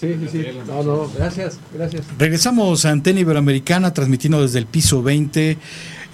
Sí, 0.00 0.16
sí, 0.18 0.28
sí. 0.32 0.46
No, 0.66 0.82
no, 0.82 1.10
gracias, 1.14 1.58
gracias. 1.74 2.06
Regresamos 2.18 2.86
a 2.86 2.90
Antena 2.90 3.20
Iberoamericana 3.20 3.92
transmitiendo 3.92 4.40
desde 4.40 4.58
el 4.58 4.64
piso 4.64 5.02
20 5.02 5.58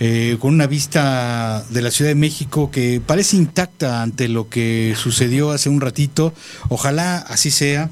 eh, 0.01 0.37
con 0.41 0.55
una 0.55 0.67
vista 0.67 1.65
de 1.71 1.83
la 1.83 1.93
Ciudad 1.93 2.11
de 2.11 2.17
México 2.17 2.71
que 2.73 3.01
parece 3.05 3.37
intacta 3.37 4.03
ante 4.03 4.29
lo 4.29 4.49
que 4.49 4.95
sucedió 4.97 5.53
hace 5.53 5.69
un 5.69 5.81
ratito. 5.81 6.35
Ojalá 6.69 7.19
así 7.19 7.53
sea. 7.53 7.91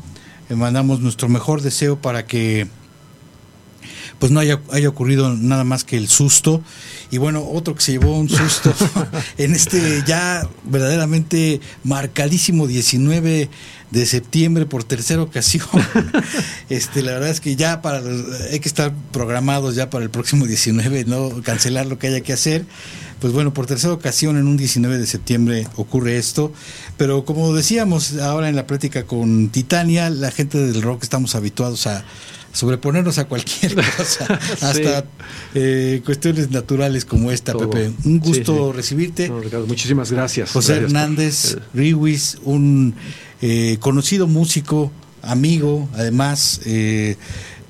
Le 0.49 0.57
mandamos 0.57 1.01
nuestro 1.01 1.29
mejor 1.29 1.63
deseo 1.63 1.97
para 1.97 2.27
que 2.27 2.67
pues 4.19 4.33
no 4.33 4.41
haya, 4.41 4.61
haya 4.73 4.89
ocurrido 4.89 5.33
nada 5.35 5.63
más 5.63 5.85
que 5.85 5.97
el 5.97 6.09
susto. 6.09 6.61
Y 7.11 7.19
bueno, 7.19 7.45
otro 7.45 7.75
que 7.75 7.83
se 7.83 7.93
llevó 7.93 8.19
un 8.19 8.29
susto 8.29 8.75
en 9.39 9.55
este 9.55 10.03
ya 10.07 10.49
verdaderamente 10.65 11.61
marcadísimo 11.83 12.67
19 12.67 13.49
de 13.91 14.07
septiembre 14.07 14.67
por 14.67 14.85
tercera 14.85 15.23
ocasión. 15.23 15.67
este, 16.69 17.03
la 17.03 17.13
verdad 17.13 17.31
es 17.31 17.41
que 17.41 17.57
ya 17.57 17.81
para 17.81 18.03
hay 18.51 18.61
que 18.61 18.69
estar 18.69 18.93
programados 19.13 19.77
ya 19.77 19.89
para 19.89 20.05
el 20.05 20.11
próximo 20.11 20.47
19, 20.47 21.05
no 21.05 21.43
cancelar 21.43 21.87
lo 21.87 21.99
que 21.99 22.09
haya 22.09 22.21
que 22.21 22.33
hacer. 22.33 22.65
Pues 23.21 23.33
bueno, 23.33 23.55
por 23.55 23.67
tercera 23.67 23.93
ocasión 23.95 24.37
en 24.37 24.47
un 24.47 24.57
19 24.57 24.99
de 24.99 25.07
septiembre 25.07 25.67
ocurre 25.77 26.19
esto, 26.19 26.53
pero 26.99 27.25
como 27.25 27.55
decíamos 27.55 28.19
ahora 28.19 28.49
en 28.49 28.57
la 28.57 28.67
plática 28.67 29.05
con 29.05 29.49
Titania, 29.49 30.11
la 30.11 30.31
gente 30.31 30.59
del 30.59 30.83
rock 30.83 31.05
estamos 31.05 31.35
habituados 31.35 31.87
a 31.87 32.05
sobreponernos 32.55 33.19
a 33.19 33.27
cualquier 33.27 33.75
cosa, 33.97 34.39
hasta 34.63 35.05
eh, 35.55 36.01
cuestiones 36.05 36.51
naturales 36.51 37.05
como 37.05 37.31
esta, 37.31 37.53
Todo. 37.53 37.69
Pepe. 37.69 37.93
Un 38.05 38.19
gusto 38.21 38.55
Sí, 38.55 38.71
sí. 38.71 38.77
recibirte. 38.77 39.29
No, 39.29 39.41
Ricardo, 39.41 39.67
muchísimas 39.67 40.11
gracias. 40.11 40.51
José 40.53 40.73
Gracias 40.81 40.91
por- 40.93 40.97
Hernández 41.01 41.55
eh, 41.57 41.59
Riwis, 41.75 42.39
un 42.45 42.95
eh, 43.43 43.77
conocido 43.81 44.27
músico, 44.27 44.91
amigo, 45.21 45.89
además 45.95 46.61
eh, 46.65 47.17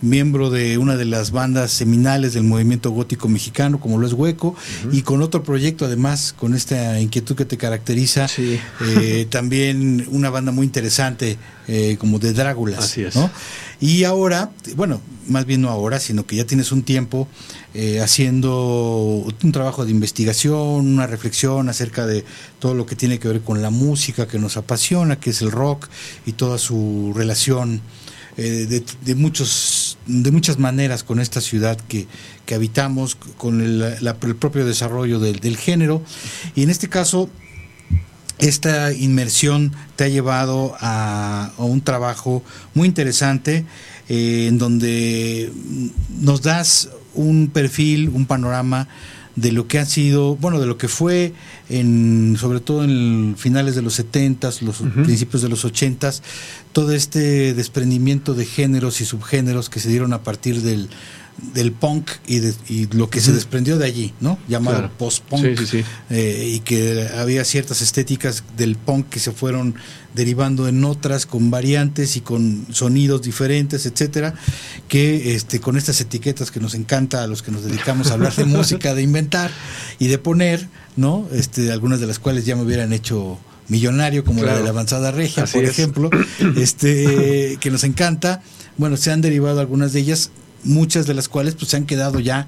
miembro 0.00 0.50
de 0.50 0.76
una 0.76 0.96
de 0.98 1.06
las 1.06 1.30
bandas 1.30 1.70
seminales 1.70 2.34
del 2.34 2.42
movimiento 2.44 2.90
gótico 2.90 3.26
mexicano, 3.30 3.80
como 3.80 3.96
lo 3.98 4.06
es 4.06 4.12
Hueco, 4.12 4.54
y 4.92 5.00
con 5.00 5.22
otro 5.22 5.42
proyecto 5.42 5.86
además, 5.86 6.34
con 6.38 6.52
esta 6.54 7.00
inquietud 7.00 7.34
que 7.34 7.46
te 7.46 7.56
caracteriza, 7.56 8.26
eh, 8.38 9.26
también 9.30 10.06
una 10.10 10.28
banda 10.28 10.52
muy 10.52 10.66
interesante 10.66 11.38
eh, 11.68 11.96
como 11.98 12.18
de 12.18 12.34
Dráculas. 12.34 12.80
Así 12.80 13.02
es. 13.02 13.16
¿no? 13.16 13.30
Y 13.80 14.04
ahora, 14.04 14.50
bueno, 14.76 15.00
más 15.28 15.46
bien 15.46 15.60
no 15.62 15.68
ahora, 15.70 16.00
sino 16.00 16.26
que 16.26 16.36
ya 16.36 16.44
tienes 16.46 16.72
un 16.72 16.82
tiempo 16.82 17.28
eh, 17.74 18.00
haciendo 18.00 19.24
un 19.42 19.52
trabajo 19.52 19.84
de 19.84 19.90
investigación, 19.90 20.58
una 20.86 21.06
reflexión 21.06 21.68
acerca 21.68 22.06
de 22.06 22.24
todo 22.58 22.74
lo 22.74 22.86
que 22.86 22.96
tiene 22.96 23.18
que 23.18 23.28
ver 23.28 23.40
con 23.40 23.62
la 23.62 23.70
música 23.70 24.26
que 24.28 24.38
nos 24.38 24.56
apasiona, 24.56 25.18
que 25.20 25.30
es 25.30 25.42
el 25.42 25.50
rock 25.50 25.88
y 26.26 26.32
toda 26.32 26.58
su 26.58 27.12
relación 27.14 27.80
eh, 28.36 28.66
de, 28.68 28.84
de 29.04 29.14
muchos 29.14 29.96
de 30.06 30.30
muchas 30.30 30.58
maneras 30.58 31.02
con 31.04 31.18
esta 31.20 31.40
ciudad 31.40 31.78
que, 31.88 32.06
que 32.46 32.54
habitamos, 32.54 33.14
con 33.14 33.60
el, 33.60 33.78
la- 34.04 34.16
el 34.22 34.36
propio 34.36 34.66
desarrollo 34.66 35.18
del, 35.20 35.40
del 35.40 35.56
género. 35.56 36.02
Y 36.54 36.62
en 36.62 36.70
este 36.70 36.88
caso, 36.88 37.30
esta 38.38 38.92
inmersión 38.92 39.72
te 39.96 40.04
ha 40.04 40.08
llevado 40.08 40.74
a, 40.80 41.52
a 41.56 41.64
un 41.64 41.80
trabajo 41.82 42.42
muy 42.74 42.88
interesante 42.88 43.64
eh, 44.08 44.46
en 44.48 44.58
donde 44.58 45.50
nos 46.20 46.42
das 46.42 46.90
un 47.14 47.48
perfil, 47.48 48.10
un 48.10 48.26
panorama 48.26 48.88
de 49.36 49.50
lo 49.50 49.66
que 49.66 49.78
ha 49.78 49.86
sido, 49.86 50.36
bueno, 50.36 50.60
de 50.60 50.66
lo 50.66 50.78
que 50.78 50.88
fue 50.88 51.32
en 51.68 52.36
sobre 52.38 52.60
todo 52.60 52.84
en 52.84 53.34
finales 53.36 53.74
de 53.74 53.82
los 53.82 53.98
70s, 53.98 54.60
los 54.60 54.82
principios 55.04 55.42
de 55.42 55.48
los 55.48 55.64
80s, 55.64 56.20
todo 56.72 56.92
este 56.92 57.54
desprendimiento 57.54 58.34
de 58.34 58.44
géneros 58.44 59.00
y 59.00 59.04
subgéneros 59.04 59.70
que 59.70 59.80
se 59.80 59.88
dieron 59.88 60.12
a 60.12 60.22
partir 60.22 60.62
del 60.62 60.88
del 61.52 61.72
punk 61.72 62.10
y, 62.26 62.38
de- 62.38 62.54
y 62.68 62.86
lo 62.94 63.10
que 63.10 63.20
se 63.20 63.32
desprendió 63.32 63.76
de 63.76 63.86
allí, 63.86 64.14
¿no? 64.20 64.38
Llamado 64.48 64.78
Claro. 64.78 64.92
post-punk 64.98 65.42
Sí, 65.44 65.56
sí, 65.56 65.66
sí. 65.66 65.84
eh, 66.10 66.52
y 66.54 66.60
que 66.60 67.08
había 67.18 67.44
ciertas 67.44 67.82
estéticas 67.82 68.44
del 68.56 68.76
punk 68.76 69.08
que 69.08 69.18
se 69.18 69.32
fueron 69.32 69.74
derivando 70.14 70.68
en 70.68 70.84
otras 70.84 71.26
con 71.26 71.50
variantes 71.50 72.16
y 72.16 72.20
con 72.20 72.66
sonidos 72.70 73.22
diferentes, 73.22 73.84
etcétera, 73.84 74.34
que 74.86 75.34
este 75.34 75.58
con 75.60 75.76
estas 75.76 76.00
etiquetas 76.00 76.52
que 76.52 76.60
nos 76.60 76.74
encanta 76.74 77.24
a 77.24 77.26
los 77.26 77.42
que 77.42 77.50
nos 77.50 77.64
dedicamos 77.64 78.10
a 78.10 78.14
hablar 78.14 78.34
de 78.36 78.44
música, 78.46 78.94
de 78.94 79.02
inventar 79.02 79.50
y 79.98 80.06
de 80.06 80.18
poner, 80.18 80.68
¿no? 80.96 81.26
Este 81.32 81.72
algunas 81.72 81.98
de 81.98 82.06
las 82.06 82.20
cuales 82.20 82.46
ya 82.46 82.54
me 82.54 82.62
hubieran 82.62 82.92
hecho 82.92 83.38
millonario 83.66 84.24
como 84.24 84.44
la 84.44 84.56
de 84.56 84.62
la 84.62 84.68
avanzada 84.70 85.10
regia, 85.10 85.44
Así 85.44 85.54
por 85.54 85.64
es. 85.64 85.70
ejemplo, 85.70 86.10
este 86.56 87.56
que 87.60 87.70
nos 87.70 87.82
encanta. 87.84 88.42
Bueno, 88.76 88.96
se 88.96 89.10
han 89.12 89.20
derivado 89.20 89.60
algunas 89.60 89.92
de 89.92 90.00
ellas, 90.00 90.30
muchas 90.64 91.06
de 91.06 91.14
las 91.14 91.28
cuales 91.28 91.54
pues 91.54 91.70
se 91.70 91.76
han 91.76 91.86
quedado 91.86 92.20
ya 92.20 92.46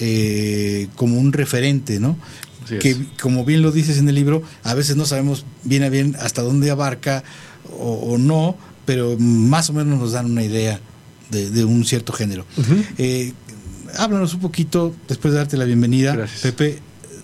eh, 0.00 0.88
como 0.96 1.18
un 1.18 1.32
referente, 1.32 2.00
¿no? 2.00 2.16
Así 2.64 2.76
es. 2.76 2.80
que 2.80 2.96
como 3.20 3.44
bien 3.44 3.62
lo 3.62 3.72
dices 3.72 3.98
en 3.98 4.08
el 4.08 4.14
libro, 4.14 4.42
a 4.62 4.74
veces 4.74 4.96
no 4.96 5.04
sabemos 5.04 5.44
bien 5.64 5.82
a 5.82 5.88
bien 5.88 6.16
hasta 6.20 6.42
dónde 6.42 6.70
abarca 6.70 7.24
o, 7.78 7.92
o 8.12 8.18
no, 8.18 8.56
pero 8.86 9.16
más 9.18 9.70
o 9.70 9.72
menos 9.72 9.98
nos 9.98 10.12
dan 10.12 10.30
una 10.30 10.42
idea 10.44 10.80
de, 11.30 11.50
de 11.50 11.64
un 11.64 11.84
cierto 11.84 12.12
género. 12.12 12.44
Eh, 12.98 13.32
háblanos 13.98 14.34
un 14.34 14.40
poquito, 14.40 14.94
después 15.08 15.32
de 15.32 15.38
darte 15.38 15.56
la 15.56 15.64
bienvenida, 15.64 16.26
Pepe, 16.42 16.78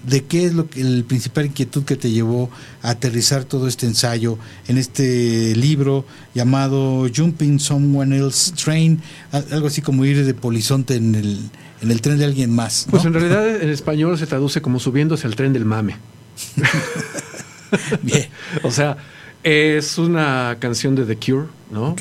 de 0.09 0.25
qué 0.25 0.45
es 0.45 0.55
lo 0.55 0.69
que 0.69 0.81
el 0.81 1.05
principal 1.05 1.47
inquietud 1.47 1.85
que 1.85 1.97
te 1.97 2.11
llevó 2.11 2.51
a 2.83 2.91
aterrizar 2.91 3.45
todo 3.45 3.69
este 3.69 3.87
ensayo 3.87 4.39
en 4.67 4.79
este 4.79 5.55
libro 5.57 6.05
llamado 6.35 7.07
Jumping 7.15 7.61
Someone 7.61 8.17
Else's 8.17 8.53
Train, 8.55 9.01
algo 9.51 9.67
así 9.67 9.83
como 9.83 10.05
ir 10.05 10.25
de 10.25 10.35
polizonte 10.35 10.97
en 10.97 11.15
el, 11.15 11.39
en 11.83 11.91
el 11.91 12.01
tren 12.01 12.19
de 12.19 12.25
alguien 12.25 12.51
más. 12.51 12.87
¿no? 12.87 12.93
Pues 12.93 13.05
en 13.05 13.15
realidad 13.15 13.63
en 13.63 13.69
español 13.71 14.19
se 14.19 14.27
traduce 14.27 14.63
como 14.63 14.81
subiéndose 14.81 15.27
al 15.27 15.37
tren 15.37 15.53
del 15.53 15.65
mame. 15.65 15.97
Bien. 18.03 18.29
O 18.63 18.71
sea, 18.71 18.97
es 19.43 19.99
una 19.99 20.57
canción 20.59 20.95
de 20.95 21.05
The 21.05 21.17
Cure, 21.17 21.49
¿no? 21.71 21.95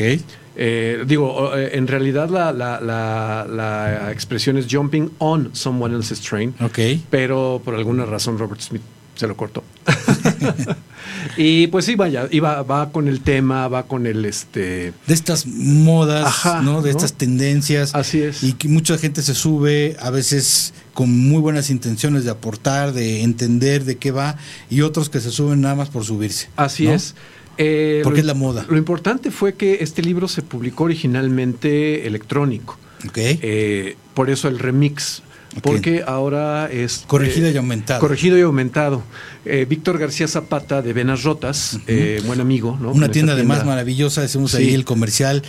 Eh, 0.59 1.03
digo, 1.05 1.55
eh, 1.55 1.71
en 1.77 1.85
realidad 1.87 2.29
la, 2.29 2.51
la- 2.51 2.81
la- 2.81 3.45
la 3.47 4.11
expresión 4.11 4.57
es 4.57 4.65
jumping 4.69 5.11
on 5.19 5.51
someone 5.53 5.95
else's 5.95 6.19
train. 6.19 6.55
Ok. 6.61 6.79
Pero 7.11 7.61
por 7.63 7.75
alguna 7.75 8.05
razón 8.05 8.39
Robert 8.39 8.59
Smith 8.61 8.81
se 9.15 9.27
lo 9.27 9.37
cortó. 9.37 9.63
y 11.37 11.67
pues 11.67 11.85
sí, 11.85 11.95
vaya, 11.95 12.27
iba, 12.31 12.61
va 12.63 12.91
con 12.91 13.07
el 13.07 13.21
tema, 13.21 13.67
va 13.67 13.83
con 13.83 14.05
el 14.07 14.25
este. 14.25 14.93
de 15.07 15.13
estas 15.13 15.45
modas, 15.45 16.25
Ajá, 16.25 16.61
¿no? 16.61 16.81
De 16.81 16.91
¿no? 16.91 16.97
estas 16.97 17.13
tendencias. 17.13 17.93
Así 17.95 18.21
es. 18.21 18.43
Y 18.43 18.53
que 18.53 18.67
mucha 18.67 18.97
gente 18.97 19.21
se 19.21 19.33
sube, 19.35 19.95
a 19.99 20.09
veces 20.09 20.73
con 20.93 21.09
muy 21.15 21.39
buenas 21.41 21.69
intenciones 21.69 22.23
de 22.25 22.31
aportar, 22.31 22.93
de 22.93 23.21
entender 23.23 23.85
de 23.85 23.97
qué 23.97 24.11
va, 24.11 24.37
y 24.69 24.81
otros 24.81 25.09
que 25.09 25.19
se 25.19 25.31
suben 25.31 25.61
nada 25.61 25.75
más 25.75 25.89
por 25.89 26.03
subirse. 26.03 26.49
Así 26.55 26.85
¿no? 26.85 26.93
es. 26.93 27.13
Eh, 27.57 28.01
Porque 28.03 28.17
lo- 28.19 28.21
es 28.21 28.25
la 28.27 28.33
moda. 28.33 28.65
Lo 28.69 28.77
importante 28.77 29.31
fue 29.31 29.55
que 29.55 29.79
este 29.81 30.01
libro 30.01 30.27
se 30.27 30.41
publicó 30.41 30.85
originalmente 30.85 32.05
electrónico. 32.07 32.77
Eh, 33.15 33.95
por 34.13 34.29
eso 34.29 34.47
el 34.47 34.59
remix. 34.59 35.23
Porque 35.63 36.03
ahora 36.05 36.69
es... 36.71 37.03
Corregido 37.07 37.47
eh, 37.47 37.51
y 37.53 37.57
aumentado. 37.57 37.99
Corregido 37.99 38.37
y 38.37 38.41
aumentado. 38.41 39.01
Eh, 39.45 39.65
Víctor 39.67 39.97
García 39.97 40.27
Zapata 40.27 40.81
de 40.83 40.93
Venas 40.93 41.23
Rotas, 41.23 41.79
eh, 41.87 42.21
buen 42.27 42.41
amigo. 42.41 42.77
¿no? 42.79 42.91
Una 42.91 43.09
tienda 43.09 43.31
esta 43.33 43.39
además 43.41 43.65
maravillosa, 43.65 44.21
hacemos 44.21 44.53
ahí 44.53 44.73
el 44.75 44.85
comercial 44.85 45.41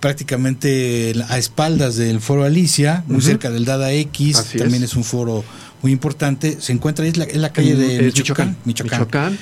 prácticamente 0.00 1.14
a 1.28 1.38
espaldas 1.38 1.94
del 1.96 2.20
foro 2.20 2.42
Alicia, 2.44 3.04
muy 3.06 3.20
cerca 3.22 3.50
del 3.50 3.64
Dada 3.64 3.92
X, 3.92 4.36
Así 4.36 4.58
también 4.58 4.82
es. 4.82 4.90
es. 4.90 4.96
un 4.96 5.04
foro 5.04 5.44
muy 5.82 5.92
importante, 5.92 6.60
se 6.60 6.72
encuentra 6.72 7.04
ahí, 7.04 7.10
es 7.10 7.16
la, 7.16 7.24
es 7.24 7.36
la 7.36 7.52
calle 7.52 7.72
En- 7.72 7.78
de. 7.80 8.02
Michoacán. 8.04 8.56
Michoacán. 8.64 9.38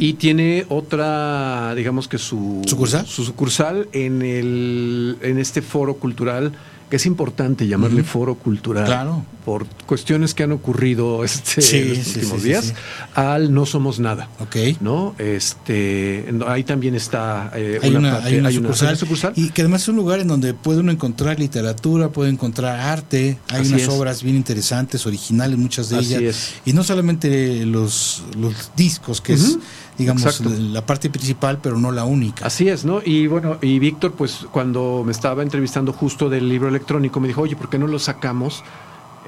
Y 0.00 0.14
tiene 0.14 0.66
otra, 0.68 1.72
digamos 1.76 2.08
que 2.08 2.18
su 2.18 2.62
¿Sucursal? 2.66 3.06
su 3.06 3.24
sucursal 3.24 3.88
en 3.92 4.22
el 4.22 5.16
en 5.22 5.38
este 5.38 5.62
foro 5.62 5.94
cultural 5.94 6.52
que 6.90 6.96
es 6.96 7.06
importante 7.06 7.66
llamarle 7.66 8.00
Ujú. 8.02 8.10
foro 8.10 8.34
cultural 8.36 8.86
Claro. 8.86 9.24
por 9.44 9.66
cuestiones 9.86 10.32
que 10.34 10.42
han 10.44 10.52
ocurrido 10.52 11.22
este, 11.24 11.60
Sí, 11.62 11.76
en 11.78 11.88
los 11.90 11.98
sí, 11.98 12.12
últimos 12.20 12.40
sí, 12.42 12.48
días 12.48 12.64
sí. 12.66 12.72
al 13.14 13.52
no 13.52 13.66
somos 13.66 13.98
nada 14.00 14.28
Ok. 14.40 14.56
no 14.80 15.14
este 15.18 16.26
ahí 16.46 16.64
también 16.64 16.94
está 16.94 17.50
eh, 17.54 17.78
hay 17.82 17.94
una, 17.94 18.12
parte- 18.12 18.28
hay 18.28 18.36
una 18.38 18.48
hay 18.48 18.54
sucursal, 18.56 18.88
una 18.88 18.96
sucursal. 18.96 19.32
y 19.36 19.50
que 19.50 19.62
además 19.62 19.82
es 19.82 19.88
un 19.88 19.96
lugar 19.96 20.20
en 20.20 20.28
donde 20.28 20.54
puede 20.54 20.80
uno 20.80 20.90
encontrar 20.92 21.38
literatura, 21.38 22.08
puede 22.10 22.30
encontrar 22.30 22.78
arte, 22.80 23.38
hay 23.48 23.60
Así 23.62 23.68
unas 23.70 23.82
es. 23.82 23.88
obras 23.88 24.22
bien 24.22 24.36
interesantes, 24.36 25.06
originales, 25.06 25.58
muchas 25.58 25.88
de 25.90 25.98
Así 25.98 26.14
ellas, 26.14 26.34
es. 26.36 26.54
y 26.64 26.72
no 26.72 26.82
solamente 26.84 27.64
los, 27.66 28.22
los 28.38 28.70
discos, 28.76 29.20
que 29.20 29.34
es 29.34 29.42
Ujú. 29.50 29.60
Digamos 29.98 30.24
Exacto. 30.24 30.50
la 30.56 30.86
parte 30.86 31.10
principal, 31.10 31.58
pero 31.60 31.76
no 31.76 31.90
la 31.90 32.04
única. 32.04 32.46
Así 32.46 32.68
es, 32.68 32.84
¿no? 32.84 33.00
Y 33.04 33.26
bueno, 33.26 33.58
y 33.60 33.78
Víctor, 33.80 34.12
pues 34.12 34.46
cuando 34.52 35.02
me 35.04 35.10
estaba 35.12 35.42
entrevistando 35.42 35.92
justo 35.92 36.30
del 36.30 36.48
libro 36.48 36.68
electrónico, 36.68 37.18
me 37.20 37.28
dijo, 37.28 37.42
oye, 37.42 37.56
¿por 37.56 37.68
qué 37.68 37.78
no 37.78 37.88
lo 37.88 37.98
sacamos 37.98 38.62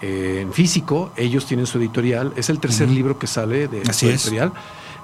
eh, 0.00 0.38
en 0.42 0.52
físico? 0.52 1.10
Ellos 1.16 1.44
tienen 1.46 1.66
su 1.66 1.78
editorial, 1.78 2.32
es 2.36 2.48
el 2.50 2.60
tercer 2.60 2.88
libro 2.88 3.18
que 3.18 3.26
sale 3.26 3.66
de 3.68 3.82
Así 3.82 4.06
su 4.06 4.12
es. 4.12 4.22
editorial. 4.22 4.52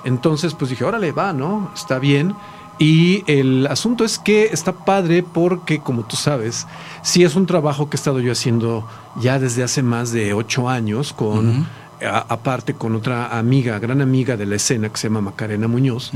Entonces, 0.04 0.54
pues 0.54 0.70
dije, 0.70 0.84
órale, 0.84 1.10
va, 1.10 1.32
¿no? 1.32 1.70
Está 1.74 1.98
bien. 1.98 2.34
Y 2.78 3.24
el 3.26 3.66
asunto 3.68 4.04
es 4.04 4.18
que 4.18 4.44
está 4.52 4.72
padre 4.72 5.22
porque, 5.24 5.80
como 5.80 6.04
tú 6.04 6.14
sabes, 6.14 6.66
sí 7.02 7.24
es 7.24 7.34
un 7.34 7.46
trabajo 7.46 7.88
que 7.90 7.96
he 7.96 7.98
estado 7.98 8.20
yo 8.20 8.30
haciendo 8.30 8.86
ya 9.18 9.38
desde 9.38 9.64
hace 9.64 9.82
más 9.82 10.12
de 10.12 10.32
ocho 10.32 10.68
años 10.68 11.12
con... 11.12 11.66
aparte 12.02 12.74
con 12.74 12.94
otra 12.94 13.38
amiga, 13.38 13.78
gran 13.78 14.00
amiga 14.00 14.36
de 14.36 14.46
la 14.46 14.56
escena 14.56 14.88
que 14.90 14.96
se 14.98 15.08
llama 15.08 15.20
Macarena 15.20 15.68
Muñoz, 15.68 16.10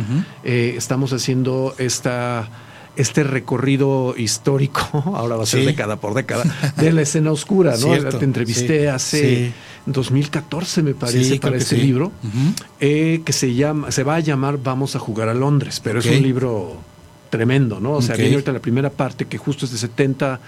eh, 0.44 0.74
estamos 0.76 1.12
haciendo 1.12 1.74
esta, 1.78 2.48
este 2.96 3.22
recorrido 3.24 4.14
histórico, 4.16 4.80
ahora 5.16 5.36
va 5.36 5.44
a 5.44 5.46
ser 5.46 5.60
Sí. 5.60 5.66
década 5.66 5.96
por 5.96 6.14
década, 6.14 6.44
de 6.76 6.92
la 6.92 7.02
escena 7.02 7.30
oscura, 7.32 7.72
¿no? 7.72 7.78
Cierto, 7.78 8.18
Te 8.18 8.24
entrevisté 8.24 8.80
sí, 8.82 8.86
hace 8.86 9.46
sí. 9.46 9.52
2014, 9.86 10.82
me 10.82 10.94
parece, 10.94 11.38
para 11.40 11.56
este 11.56 11.76
libro, 11.76 12.12
eh, 12.80 13.22
que 13.24 13.32
se 13.32 13.54
llama, 13.54 13.90
se 13.90 14.02
va 14.02 14.16
a 14.16 14.20
llamar 14.20 14.58
Vamos 14.62 14.96
a 14.96 14.98
jugar 14.98 15.28
a 15.28 15.34
Londres, 15.34 15.80
pero 15.82 16.00
es 16.00 16.06
un 16.06 16.22
libro 16.22 16.76
tremendo, 17.30 17.78
¿no? 17.80 17.92
O 17.92 18.02
sea, 18.02 18.14
Ok. 18.16 18.20
viene 18.20 18.34
ahorita 18.34 18.52
la 18.52 18.58
primera 18.58 18.90
parte 18.90 19.26
que 19.26 19.38
justo 19.38 19.64
es 19.64 19.70
de 19.72 19.78
70, 19.78 20.40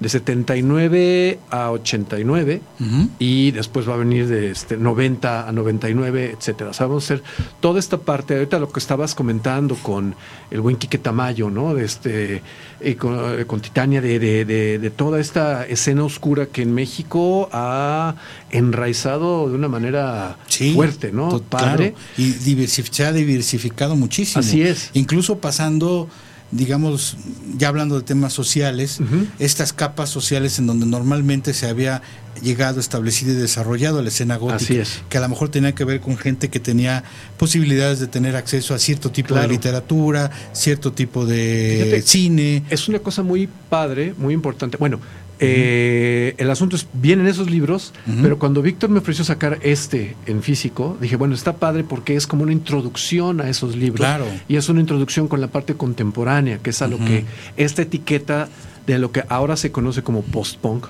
de 0.00 0.08
79 0.08 1.38
a 1.50 1.70
89 1.70 2.60
Ujú. 2.80 3.08
y 3.18 3.50
después 3.52 3.88
va 3.88 3.94
a 3.94 3.96
venir 3.96 4.26
de 4.28 4.50
este 4.50 4.76
90 4.76 5.48
a 5.48 5.52
99, 5.52 6.34
etcétera. 6.38 6.70
O 6.70 6.72
sea, 6.74 6.86
vamos 6.86 7.04
a 7.04 7.14
hacer 7.14 7.22
toda 7.60 7.78
esta 7.78 7.96
parte, 7.98 8.34
ahorita 8.34 8.58
lo 8.58 8.68
que 8.70 8.78
estabas 8.78 9.14
comentando 9.14 9.74
con 9.76 10.14
el 10.50 10.60
buen 10.60 10.76
Quique 10.76 10.98
Tamayo, 10.98 11.48
¿no? 11.50 11.74
De 11.74 11.84
este, 11.84 12.42
eh, 12.80 12.96
con, 12.96 13.40
eh, 13.40 13.46
con 13.46 13.60
Titania, 13.60 14.00
de, 14.00 14.18
de- 14.18 14.44
de- 14.44 14.78
de 14.78 14.90
toda 14.90 15.18
esta 15.18 15.66
escena 15.66 16.04
oscura 16.04 16.46
que 16.46 16.62
en 16.62 16.74
México 16.74 17.48
ha 17.52 18.16
enraizado 18.50 19.48
de 19.48 19.54
una 19.54 19.68
manera 19.68 20.36
Sí, 20.48 20.74
fuerte, 20.74 21.12
¿no? 21.12 21.40
Padre. 21.40 21.92
claro. 21.92 22.06
Y 22.18 22.32
diversif- 22.34 22.90
se 22.90 23.04
ha 23.04 23.12
diversificado 23.12 23.96
muchísimo. 23.96 24.40
Así 24.40 24.62
es. 24.62 24.90
Incluso 24.94 25.38
pasando, 25.38 26.08
digamos, 26.50 27.16
ya 27.58 27.68
hablando 27.68 27.96
de 27.96 28.02
temas 28.02 28.32
sociales, 28.32 29.00
estas 29.38 29.72
capas 29.72 30.10
sociales 30.10 30.58
en 30.58 30.66
donde 30.66 30.86
normalmente 30.86 31.52
se 31.54 31.66
había 31.68 32.02
llegado, 32.42 32.80
establecido 32.80 33.32
y 33.32 33.36
desarrollado 33.36 34.02
la 34.02 34.08
escena 34.08 34.36
gótica, 34.36 34.82
es. 34.82 35.02
que 35.08 35.18
a 35.18 35.20
lo 35.22 35.28
mejor 35.28 35.48
tenía 35.48 35.74
que 35.74 35.84
ver 35.84 36.00
con 36.00 36.16
gente 36.18 36.48
que 36.50 36.60
tenía 36.60 37.02
posibilidades 37.38 37.98
de 37.98 38.06
tener 38.06 38.36
acceso 38.36 38.74
a 38.74 38.78
cierto 38.78 39.10
tipo 39.10 39.28
Claro. 39.28 39.48
de 39.48 39.54
literatura, 39.54 40.30
cierto 40.52 40.92
tipo 40.92 41.24
de 41.26 41.80
Fíjate, 41.84 42.02
cine. 42.02 42.62
Es 42.70 42.88
una 42.88 42.98
cosa 42.98 43.22
muy 43.22 43.48
padre, 43.70 44.14
muy 44.18 44.34
importante. 44.34 44.76
Bueno, 44.76 45.00
eh, 45.38 46.34
el 46.38 46.50
asunto 46.50 46.76
es, 46.76 46.86
vienen 46.92 47.26
esos 47.26 47.50
libros, 47.50 47.92
pero 48.22 48.38
cuando 48.38 48.62
Víctor 48.62 48.90
me 48.90 48.98
ofreció 48.98 49.24
sacar 49.24 49.58
este 49.62 50.16
en 50.26 50.42
físico, 50.42 50.96
dije, 51.00 51.16
bueno, 51.16 51.34
está 51.34 51.56
padre 51.56 51.84
porque 51.84 52.16
es 52.16 52.26
como 52.26 52.42
una 52.42 52.52
introducción 52.52 53.40
a 53.40 53.48
esos 53.48 53.76
libros. 53.76 54.00
Claro. 54.00 54.26
Y 54.48 54.56
es 54.56 54.68
una 54.68 54.80
introducción 54.80 55.28
con 55.28 55.40
la 55.40 55.48
parte 55.48 55.74
contemporánea, 55.74 56.58
que 56.58 56.70
es 56.70 56.82
a 56.82 56.88
lo 56.88 56.98
que 56.98 57.24
esta 57.56 57.82
etiqueta 57.82 58.48
de 58.86 58.98
lo 58.98 59.12
que 59.12 59.24
ahora 59.28 59.56
se 59.56 59.72
conoce 59.72 60.02
como 60.02 60.22
post-punk, 60.22 60.86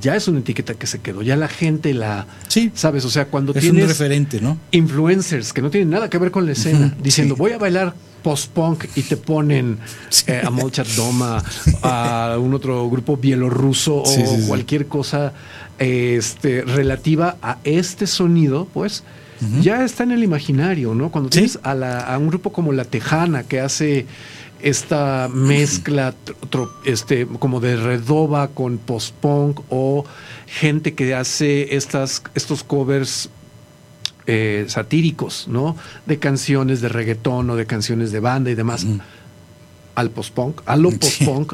ya 0.00 0.16
es 0.16 0.26
una 0.28 0.40
etiqueta 0.40 0.74
que 0.74 0.86
se 0.86 1.00
quedó, 1.00 1.22
ya 1.22 1.36
la 1.36 1.48
gente 1.48 1.94
la... 1.94 2.26
Sí. 2.48 2.72
¿Sabes? 2.74 3.04
O 3.04 3.10
sea, 3.10 3.26
cuando 3.26 3.52
Es 3.52 3.60
tienes 3.60 3.84
un 3.84 3.88
referente, 3.88 4.40
¿no? 4.40 4.58
influencers 4.72 5.52
que 5.52 5.62
no 5.62 5.70
tienen 5.70 5.90
nada 5.90 6.10
que 6.10 6.18
ver 6.18 6.30
con 6.30 6.46
la 6.46 6.52
escena, 6.52 6.94
diciendo 7.02 7.34
sí. 7.34 7.38
voy 7.38 7.52
a 7.52 7.58
bailar 7.58 7.94
post-punk 8.24 8.86
y 8.96 9.02
te 9.02 9.16
ponen 9.16 9.78
eh, 10.26 10.42
a 10.44 10.50
Molchat 10.50 10.88
Doma, 10.96 11.40
a 11.82 12.36
un 12.40 12.52
otro 12.54 12.88
grupo 12.90 13.16
bielorruso 13.16 14.02
o 14.02 14.06
Sí, 14.06 14.22
sí, 14.26 14.40
sí. 14.42 14.48
cualquier 14.48 14.88
cosa 14.88 15.32
este, 15.78 16.62
relativa 16.62 17.36
a 17.42 17.58
este 17.64 18.06
sonido, 18.06 18.66
pues 18.74 19.04
ya 19.60 19.84
está 19.84 20.04
en 20.04 20.12
el 20.12 20.22
imaginario, 20.24 20.94
¿no? 20.94 21.10
Cuando 21.10 21.28
tienes 21.28 21.58
a, 21.62 21.74
la- 21.74 22.00
a 22.00 22.16
un 22.16 22.28
grupo 22.28 22.50
como 22.50 22.72
La 22.72 22.84
Tejana 22.86 23.42
que 23.42 23.60
hace 23.60 24.06
esta 24.62 25.28
mezcla 25.30 26.14
este, 26.86 27.26
como 27.26 27.60
de 27.60 27.76
redoba 27.76 28.48
con 28.48 28.78
post-punk 28.78 29.60
o 29.68 30.06
gente 30.46 30.94
que 30.94 31.14
hace 31.14 31.76
estas, 31.76 32.22
estos 32.34 32.64
covers 32.64 33.28
eh, 34.26 34.64
satíricos, 34.68 35.48
¿no? 35.48 35.76
De 36.06 36.18
canciones 36.18 36.80
de 36.80 36.88
reggaetón 36.88 37.50
o 37.50 37.56
de 37.56 37.66
canciones 37.66 38.12
de 38.12 38.20
banda 38.20 38.50
y 38.50 38.54
demás. 38.54 38.86
Al 39.94 40.10
post-punk, 40.10 40.60
a 40.66 40.76
lo 40.76 40.90
post-punk, 40.90 41.52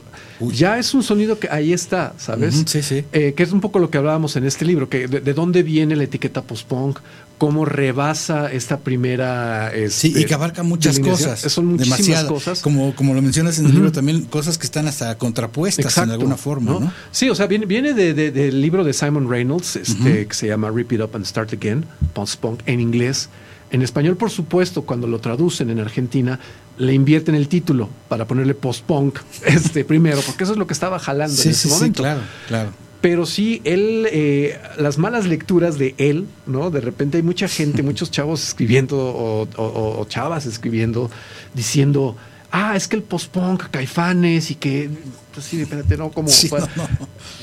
ya 0.52 0.78
es 0.78 0.94
un 0.94 1.02
sonido 1.02 1.38
que 1.38 1.48
ahí 1.50 1.74
está, 1.74 2.14
¿sabes? 2.16 2.64
Sí, 2.66 2.82
sí. 2.82 3.04
Eh, 3.12 3.34
que 3.36 3.42
es 3.42 3.52
un 3.52 3.60
poco 3.60 3.78
lo 3.78 3.90
que 3.90 3.98
hablábamos 3.98 4.34
en 4.36 4.44
este 4.46 4.64
libro, 4.64 4.88
que 4.88 5.08
de, 5.08 5.20
de 5.20 5.34
dónde 5.34 5.62
viene 5.62 5.94
la 5.94 6.04
etiqueta 6.04 6.40
post-punk, 6.42 7.00
cómo 7.36 7.66
rebasa 7.66 8.50
esta 8.50 8.78
primera... 8.80 9.70
Sí, 9.90 10.08
este, 10.08 10.20
y 10.20 10.24
que 10.24 10.32
abarca 10.34 10.62
muchas 10.62 10.98
cosas. 11.00 11.40
Son 11.40 11.66
muchísimas 11.66 11.98
demasiado. 11.98 12.28
cosas. 12.34 12.60
Como, 12.60 12.94
como 12.94 13.12
lo 13.14 13.20
mencionas 13.22 13.58
en 13.58 13.66
el 13.66 13.72
libro 13.74 13.92
también, 13.92 14.24
cosas 14.24 14.56
que 14.56 14.64
están 14.64 14.86
hasta 14.88 15.16
contrapuestas 15.18 15.96
en 15.98 16.10
alguna 16.10 16.36
forma, 16.38 16.72
¿no? 16.72 16.92
Sí, 17.10 17.28
o 17.28 17.34
sea, 17.34 17.46
viene, 17.46 17.66
viene 17.66 17.92
de- 17.94 18.14
de- 18.14 18.30
del 18.30 18.60
libro 18.62 18.84
de 18.84 18.92
Simon 18.94 19.28
Reynolds, 19.28 19.76
este, 19.76 20.26
que 20.26 20.34
se 20.34 20.46
llama 20.48 20.70
Rip 20.70 20.92
It 20.92 21.00
Up 21.02 21.10
and 21.14 21.24
Start 21.26 21.52
Again, 21.52 21.84
post-punk, 22.14 22.60
en 22.66 22.80
inglés. 22.80 23.28
En 23.72 23.82
español, 23.82 24.16
por 24.16 24.30
supuesto, 24.30 24.82
cuando 24.82 25.06
lo 25.06 25.20
traducen 25.20 25.70
en 25.70 25.78
Argentina, 25.78 26.40
le 26.78 26.92
invierten 26.94 27.34
el 27.34 27.46
título 27.48 27.88
para 28.08 28.26
ponerle 28.26 28.54
post-punk 28.54 29.18
este, 29.46 29.84
primero, 29.84 30.20
porque 30.26 30.42
eso 30.44 30.52
es 30.52 30.58
lo 30.58 30.66
que 30.66 30.72
estaba 30.72 30.98
jalando 30.98 31.36
Sí, 31.36 31.48
en 31.48 31.50
ese 31.52 31.62
sí, 31.62 31.68
sí, 31.68 31.74
momento. 31.74 32.02
claro, 32.02 32.20
claro. 32.48 32.70
Pero 33.00 33.24
sí, 33.24 33.62
él, 33.64 34.06
eh, 34.12 34.58
las 34.78 34.98
malas 34.98 35.24
lecturas 35.26 35.78
de 35.78 35.94
él, 35.96 36.26
¿no? 36.46 36.70
De 36.70 36.80
repente 36.82 37.16
hay 37.16 37.22
mucha 37.22 37.48
gente, 37.48 37.82
muchos 37.84 38.10
chavos 38.10 38.42
escribiendo 38.46 38.98
o, 38.98 39.48
o- 39.56 40.00
o 40.00 40.04
chavas 40.06 40.44
escribiendo, 40.46 41.10
diciendo, 41.54 42.16
ah, 42.50 42.76
es 42.76 42.88
que 42.88 42.96
el 42.96 43.02
post-punk, 43.02 43.70
caifanes 43.70 44.50
y 44.50 44.56
que, 44.56 44.90
pues 45.32 45.46
sí, 45.46 45.62
espérate, 45.62 45.96
no, 45.96 46.10
como... 46.10 46.28
Sí, 46.28 46.50
no, 46.50 46.58
no. 46.76 46.88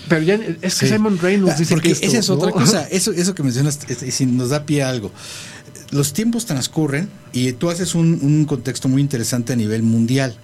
Pero 0.10 0.22
ya 0.22 0.36
es 0.62 0.76
que 0.78 0.86
Sí. 0.88 0.94
Simon 0.94 1.18
Reynolds 1.18 1.58
dice 1.58 1.74
Porque 1.74 1.88
que 1.90 1.94
esto, 1.94 2.06
esa 2.08 2.18
es 2.20 2.30
otra 2.30 2.52
cosa, 2.52 2.88
eso, 2.92 3.12
eso 3.14 3.34
que 3.34 3.42
mencionas 3.44 3.80
es- 3.88 4.04
es- 4.04 4.22
nos 4.28 4.50
da 4.50 4.64
pie 4.66 4.84
a 4.84 4.90
algo. 4.90 5.12
Los 5.92 6.14
tiempos 6.14 6.46
transcurren 6.46 7.10
y 7.32 7.54
tú 7.54 7.70
haces 7.70 7.96
un, 7.96 8.20
un 8.22 8.46
contexto 8.46 8.90
muy 8.90 9.02
interesante 9.02 9.54
a 9.54 9.56
nivel 9.56 9.84
mundial 9.84 10.38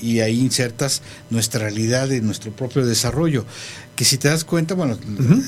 y 0.00 0.20
ahí 0.20 0.40
insertas 0.40 1.02
nuestra 1.30 1.60
realidad 1.60 2.08
y 2.10 2.20
nuestro 2.20 2.52
propio 2.52 2.86
desarrollo. 2.86 3.44
Que 3.96 4.04
si 4.04 4.16
te 4.16 4.28
das 4.28 4.44
cuenta, 4.44 4.74
bueno, 4.74 4.96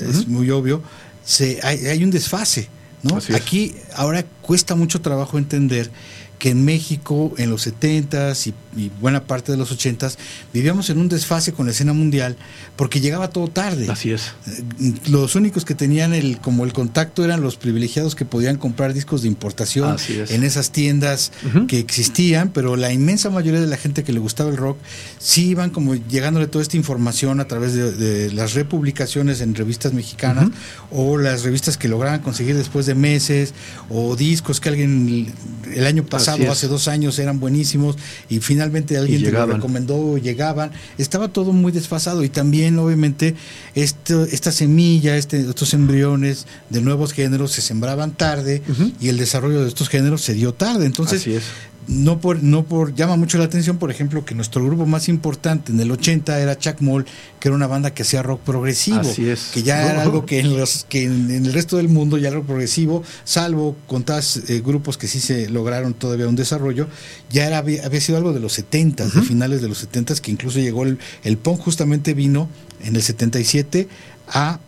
es 0.09 0.26
muy 0.26 0.51
obvio, 0.51 0.82
se, 1.24 1.61
hay, 1.62 1.86
hay 1.86 2.03
un 2.03 2.11
desfase. 2.11 2.68
¿no? 3.03 3.18
Aquí 3.34 3.76
ahora 3.95 4.24
cuesta 4.43 4.74
mucho 4.74 5.01
trabajo 5.01 5.39
entender 5.39 5.91
que 6.39 6.51
en 6.51 6.64
México 6.64 7.32
en 7.39 7.51
los 7.51 7.66
70s 7.66 8.47
y, 8.76 8.80
y 8.80 8.91
buena 9.01 9.24
parte 9.24 9.51
de 9.53 9.59
los 9.59 9.76
80s 9.76 10.16
vivíamos 10.53 10.89
en 10.91 10.99
un 10.99 11.09
desfase 11.09 11.53
con 11.53 11.66
la 11.66 11.72
escena 11.72 11.93
mundial 11.93 12.36
porque 12.76 13.01
llegaba 13.01 13.30
todo 13.30 13.49
tarde. 13.49 13.86
Así 13.91 14.12
es. 14.12 14.32
Eh, 14.47 14.93
Los 15.09 15.34
únicos 15.34 15.64
que 15.64 15.74
tenían 15.74 16.14
el 16.14 16.39
como 16.41 16.64
el 16.64 16.72
contacto 16.72 17.24
eran 17.24 17.41
los 17.41 17.57
privilegiados 17.57 18.14
que 18.14 18.24
podían 18.24 18.57
comprar 18.57 18.95
discos 18.95 19.22
de 19.22 19.28
importación 19.28 19.97
es. 19.97 20.30
en 20.30 20.45
esas 20.45 20.70
tiendas 20.70 21.32
que 21.66 21.78
existían, 21.78 22.51
pero 22.51 22.76
la 22.76 22.93
inmensa 22.93 23.30
mayoría 23.30 23.61
de 23.61 23.66
la 23.66 23.76
gente 23.76 24.05
que 24.05 24.12
le 24.12 24.20
gustaba 24.20 24.51
el 24.51 24.57
rock 24.57 24.78
sí 25.18 25.49
iban 25.49 25.70
como 25.70 25.95
llegándole 25.95 26.47
toda 26.47 26.62
esta 26.62 26.76
información 26.76 27.41
a 27.41 27.47
través 27.49 27.74
de, 27.74 27.93
de 27.93 28.32
las 28.32 28.55
republicaciones 28.55 29.41
en 29.41 29.55
revistas 29.55 29.93
mexicanas 29.93 30.49
o 30.91 31.18
las 31.18 31.43
revistas 31.43 31.76
que 31.76 31.89
lograban 31.89 32.20
conseguir 32.20 32.57
después 32.57 32.86
de 32.86 32.95
meses 32.95 33.55
o 33.91 34.14
discos 34.16 34.61
que 34.61 34.68
alguien 34.68 35.32
el 35.74 35.86
año 35.86 36.05
pasado, 36.05 36.28
Hace 36.29 36.68
dos 36.68 36.89
años 36.89 37.18
eran 37.18 37.41
buenísimos 37.41 37.97
y 38.29 38.41
finalmente 38.41 38.97
alguien 38.97 39.22
te 39.22 39.31
lo 39.31 39.47
recomendó, 39.47 40.18
llegaban, 40.18 40.72
estaba 40.99 41.29
todo 41.29 41.53
muy 41.53 41.72
desfasado 41.72 42.24
y 42.24 42.29
también 42.29 42.79
obviamente 42.79 43.35
esto, 43.74 44.24
esta 44.24 44.53
semilla, 44.53 45.16
este, 45.16 45.41
estos 45.41 45.74
embriones 45.74 46.47
de 46.70 46.81
nuevos 46.81 47.12
géneros 47.12 47.53
se 47.53 47.62
sembraban 47.62 48.12
tarde 48.12 48.62
y 49.01 49.09
el 49.09 49.16
desarrollo 49.16 49.62
de 49.62 49.68
estos 49.68 49.89
géneros 49.89 50.22
se 50.22 50.35
dio 50.35 50.55
tarde. 50.55 50.87
Entonces, 50.87 51.20
Así 51.20 51.35
es. 51.35 51.45
No 51.89 52.20
por, 52.20 52.43
no 52.43 52.64
por, 52.64 52.95
llama 52.95 53.16
mucho 53.16 53.39
la 53.39 53.45
atención, 53.45 53.78
por 53.78 53.91
ejemplo, 53.91 54.24
que 54.24 54.34
nuestro 54.34 54.64
grupo 54.64 54.86
más 54.86 55.09
importante 55.09 55.72
en 55.72 55.80
el 55.80 55.91
80 55.91 56.39
era 56.39 56.57
Chuck 56.59 56.80
Moll, 56.80 57.07
que 57.41 57.49
era 57.49 57.57
una 57.57 57.66
banda 57.66 57.93
que 57.95 58.03
hacía 58.03 58.22
rock 58.22 58.41
progresivo, 58.43 59.01
Así 59.01 59.28
es. 59.28 59.51
que 59.55 59.62
ya 59.62 59.82
No. 59.82 59.89
era 59.89 60.03
algo 60.09 60.26
que 60.26 60.41
en 60.41 60.57
los 60.57 60.84
que 60.89 61.05
en, 61.05 61.30
en 61.30 61.47
el 61.47 61.53
resto 61.53 61.78
del 61.78 61.89
mundo 61.89 62.18
ya 62.18 62.28
era 62.28 62.36
rock 62.36 62.47
progresivo, 62.47 63.03
salvo 63.24 63.74
contadas 63.86 64.36
eh, 64.49 64.61
grupos 64.64 64.99
que 64.99 65.09
sí 65.09 65.18
se 65.18 65.49
lograron 65.49 65.95
todavía 65.95 66.28
un 66.28 66.36
desarrollo, 66.36 66.89
ya 67.30 67.47
era, 67.47 67.59
había, 67.59 67.84
había 67.86 68.01
sido 68.01 68.18
algo 68.18 68.32
de 68.32 68.41
los 68.41 68.53
70 68.53 69.07
de 69.07 69.22
finales 69.22 69.62
de 69.62 69.68
los 69.68 69.78
70 69.78 70.14
que 70.16 70.30
incluso 70.30 70.59
llegó 70.61 70.82
el, 70.84 70.99
el 71.24 71.39
punk 71.39 71.61
justamente 71.61 72.12
vino 72.14 72.49
en 72.84 72.97
el 72.97 73.03
77 73.03 73.89
a 74.28 74.61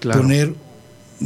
Claro. 0.00 0.22
poner 0.22 0.54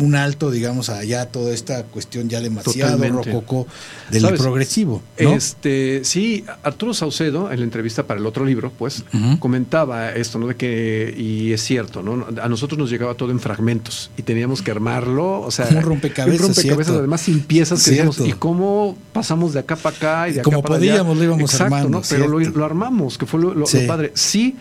un 0.01 0.15
alto, 0.15 0.51
digamos, 0.51 0.89
allá 0.89 1.27
toda 1.27 1.53
esta 1.53 1.85
cuestión 1.85 2.29
ya 2.29 2.41
demasiado 2.41 2.93
Totalmente. 2.97 3.31
rococó 3.33 3.67
del 4.11 4.23
¿Sabes? 4.23 4.41
progresivo. 4.41 5.03
¿no? 5.21 5.35
Este, 5.35 6.01
sí, 6.05 6.45
Arturo 6.63 6.95
Saucedo, 6.95 7.51
en 7.53 7.59
la 7.61 7.65
entrevista 7.65 8.05
para 8.07 8.21
el 8.21 8.27
otro 8.27 8.45
libro, 8.45 8.73
pues, 8.79 9.05
comentaba 9.39 10.11
esto, 10.13 10.39
¿no? 10.39 10.47
De 10.49 10.57
que, 10.57 11.15
y 11.17 11.53
es 11.53 11.63
cierto, 11.63 12.03
¿no? 12.03 12.27
A 12.43 12.49
nosotros 12.49 12.79
nos 12.79 12.91
llegaba 12.91 13.15
todo 13.15 13.31
en 13.31 13.41
fragmentos 13.41 14.11
y 14.17 14.23
teníamos 14.23 14.63
que 14.63 14.71
armarlo, 14.71 15.41
o 15.41 15.51
sea, 15.51 15.67
un 15.71 15.83
rompecabezas, 15.83 16.41
un 16.41 16.47
rompecabezas, 16.49 16.87
cierto. 16.87 16.99
además 16.99 17.21
sin 17.21 17.41
piezas 17.41 17.85
que 17.85 17.91
decíamos, 17.91 18.21
y 18.21 18.33
cómo 18.33 18.97
pasamos 19.13 19.53
de 19.53 19.61
acá 19.61 19.77
para 19.77 19.97
acá 19.97 20.29
y 20.29 20.33
de 20.35 20.41
acá 20.41 20.45
como 20.45 20.63
para 20.63 20.77
podíamos, 20.77 21.13
allá. 21.13 21.19
lo 21.19 21.25
íbamos 21.25 21.51
Exacto, 21.53 21.65
armando, 21.75 21.99
¿no? 21.99 22.03
Pero 22.09 22.29
lo, 22.29 22.65
armamos, 22.65 23.19
que 23.19 23.27
fue 23.27 23.41
lo, 23.41 23.49
lo- 23.55 23.61
lo 23.61 23.67
Sí. 23.67 23.85
padre. 23.87 24.13
Sí, 24.15 24.57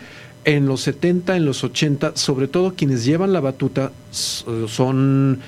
en 0.46 0.64
los 0.66 0.80
70, 0.82 1.36
en 1.36 1.44
los 1.44 1.62
80, 1.64 2.12
sobre 2.16 2.48
todo 2.48 2.74
quienes 2.74 3.04
llevan 3.04 3.32
la 3.34 3.40
batuta 3.40 3.92
s- 4.10 4.44
son 4.68 5.40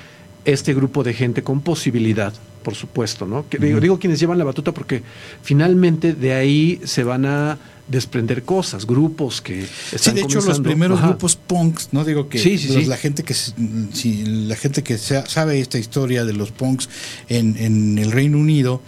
este 0.45 0.75
grupo 0.75 1.03
de 1.05 1.15
gente 1.15 1.43
con 1.43 1.61
posibilidad, 1.63 2.33
por 2.63 2.75
supuesto, 2.75 3.25
¿no? 3.27 3.49
Que 3.49 3.59
digo, 3.59 3.75
Ujú. 3.75 3.81
digo 3.81 3.99
quienes 3.99 4.19
llevan 4.21 4.39
la 4.39 4.45
batuta 4.45 4.73
porque 4.73 5.03
finalmente 5.43 6.13
de 6.15 6.33
ahí 6.35 6.81
se 6.85 7.05
van 7.05 7.25
a 7.27 7.59
desprender 7.87 8.43
cosas, 8.43 8.87
grupos 8.87 9.41
que 9.41 9.63
Sí, 9.63 9.69
están 9.97 10.15
de 10.17 10.21
hecho 10.23 10.41
los 10.43 10.61
primeros 10.61 10.99
Ajá. 10.99 11.09
grupos 11.09 11.37
punks, 11.37 11.89
no 11.93 12.05
digo 12.05 12.29
que 12.29 12.39
Sí, 12.39 12.59
sí, 12.59 12.69
los- 12.69 12.77
sí. 12.83 12.85
la 12.87 12.97
gente 12.99 13.23
que 13.23 13.35
si 13.35 14.25
la 14.27 14.57
gente 14.57 14.83
que 14.83 14.99
sa- 14.99 15.25
sabe 15.27 15.61
esta 15.61 15.79
historia 15.79 16.25
de 16.25 16.33
los 16.35 16.51
punks 16.51 16.89
en, 17.29 17.57
en 17.57 17.99
el 17.99 18.11
Reino 18.11 18.37
Unido, 18.37 18.83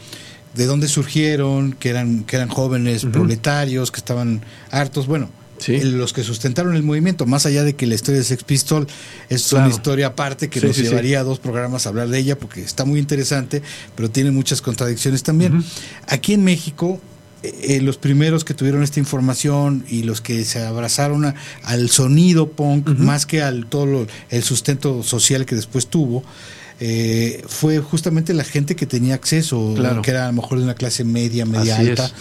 de 0.54 0.66
dónde 0.66 0.88
surgieron, 0.88 1.72
que 1.72 1.88
eran 1.90 2.24
que 2.24 2.34
eran 2.36 2.48
jóvenes 2.48 3.04
proletarios 3.06 3.90
que 3.92 3.98
estaban 3.98 4.42
hartos, 4.72 5.06
bueno, 5.06 5.30
Sí. 5.60 5.78
los 5.80 6.12
que 6.12 6.24
sustentaron 6.24 6.74
el 6.74 6.82
movimiento, 6.82 7.26
más 7.26 7.46
allá 7.46 7.62
de 7.62 7.74
que 7.76 7.86
la 7.86 7.94
historia 7.94 8.18
de 8.18 8.24
Sex 8.24 8.42
Pistol 8.44 8.86
es 9.28 9.46
Claro. 9.48 9.66
una 9.66 9.74
historia 9.74 10.06
aparte 10.08 10.48
que 10.48 10.58
Sí, 10.60 10.66
nos 10.66 10.76
sí, 10.76 10.82
llevaría 10.82 11.20
a 11.20 11.22
dos 11.22 11.38
programas 11.38 11.86
a 11.86 11.90
hablar 11.90 12.08
de 12.08 12.18
ella 12.18 12.38
porque 12.38 12.62
está 12.62 12.84
muy 12.84 12.98
interesante, 12.98 13.62
pero 13.94 14.10
tiene 14.10 14.30
muchas 14.32 14.62
contradicciones 14.62 15.22
también. 15.22 15.62
Aquí 16.08 16.32
en 16.34 16.42
México 16.44 17.00
eh, 17.42 17.76
eh, 17.76 17.80
los 17.80 17.96
primeros 17.96 18.44
que 18.44 18.52
tuvieron 18.52 18.82
esta 18.82 19.00
información 19.00 19.84
y 19.88 20.02
los 20.02 20.20
que 20.20 20.44
se 20.44 20.62
abrazaron 20.62 21.24
a- 21.24 21.34
al 21.62 21.88
sonido 21.88 22.50
punk 22.50 22.88
más 22.98 23.24
que 23.24 23.40
al 23.42 23.64
todo 23.66 23.86
lo- 23.86 24.06
el 24.28 24.42
sustento 24.42 25.02
social 25.02 25.46
que 25.46 25.54
después 25.54 25.86
tuvo 25.86 26.22
eh, 26.80 27.42
fue 27.46 27.78
justamente 27.78 28.32
la 28.34 28.44
gente 28.44 28.76
que 28.76 28.86
tenía 28.86 29.14
acceso 29.14 29.72
Claro. 29.76 30.02
que 30.02 30.10
era 30.10 30.24
a 30.24 30.26
lo 30.28 30.34
mejor 30.34 30.58
de 30.58 30.64
una 30.64 30.74
clase 30.74 31.04
media 31.04 31.44
media 31.46 31.76
Así 31.78 31.88
alta 31.90 32.06
es. 32.06 32.12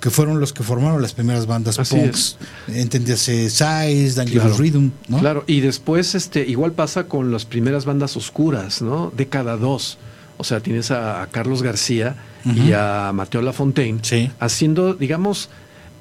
Que 0.00 0.10
fueron 0.10 0.40
los 0.40 0.52
que 0.52 0.62
formaron 0.62 1.00
las 1.02 1.12
primeras 1.14 1.46
bandas 1.46 1.78
Así 1.78 1.96
punks 1.96 2.36
entendiese 2.68 3.48
Size 3.50 4.14
Dangerous 4.14 4.42
Claro. 4.48 4.56
Rhythm 4.58 4.90
¿no? 5.08 5.18
Claro, 5.18 5.44
y 5.46 5.60
después 5.60 6.14
este 6.14 6.40
igual 6.46 6.72
pasa 6.72 7.04
con 7.04 7.32
las 7.32 7.44
primeras 7.44 7.84
bandas 7.84 8.16
oscuras, 8.16 8.82
¿no? 8.82 9.12
Década 9.16 9.56
2. 9.56 9.98
O 10.38 10.44
sea, 10.44 10.60
tienes 10.60 10.90
a, 10.90 11.22
a 11.22 11.26
Carlos 11.28 11.62
García 11.62 12.16
y 12.44 12.72
a 12.72 13.10
Mateo 13.14 13.40
Lafontaine 13.42 13.98
Sí. 14.02 14.30
haciendo, 14.38 14.94
digamos, 14.94 15.48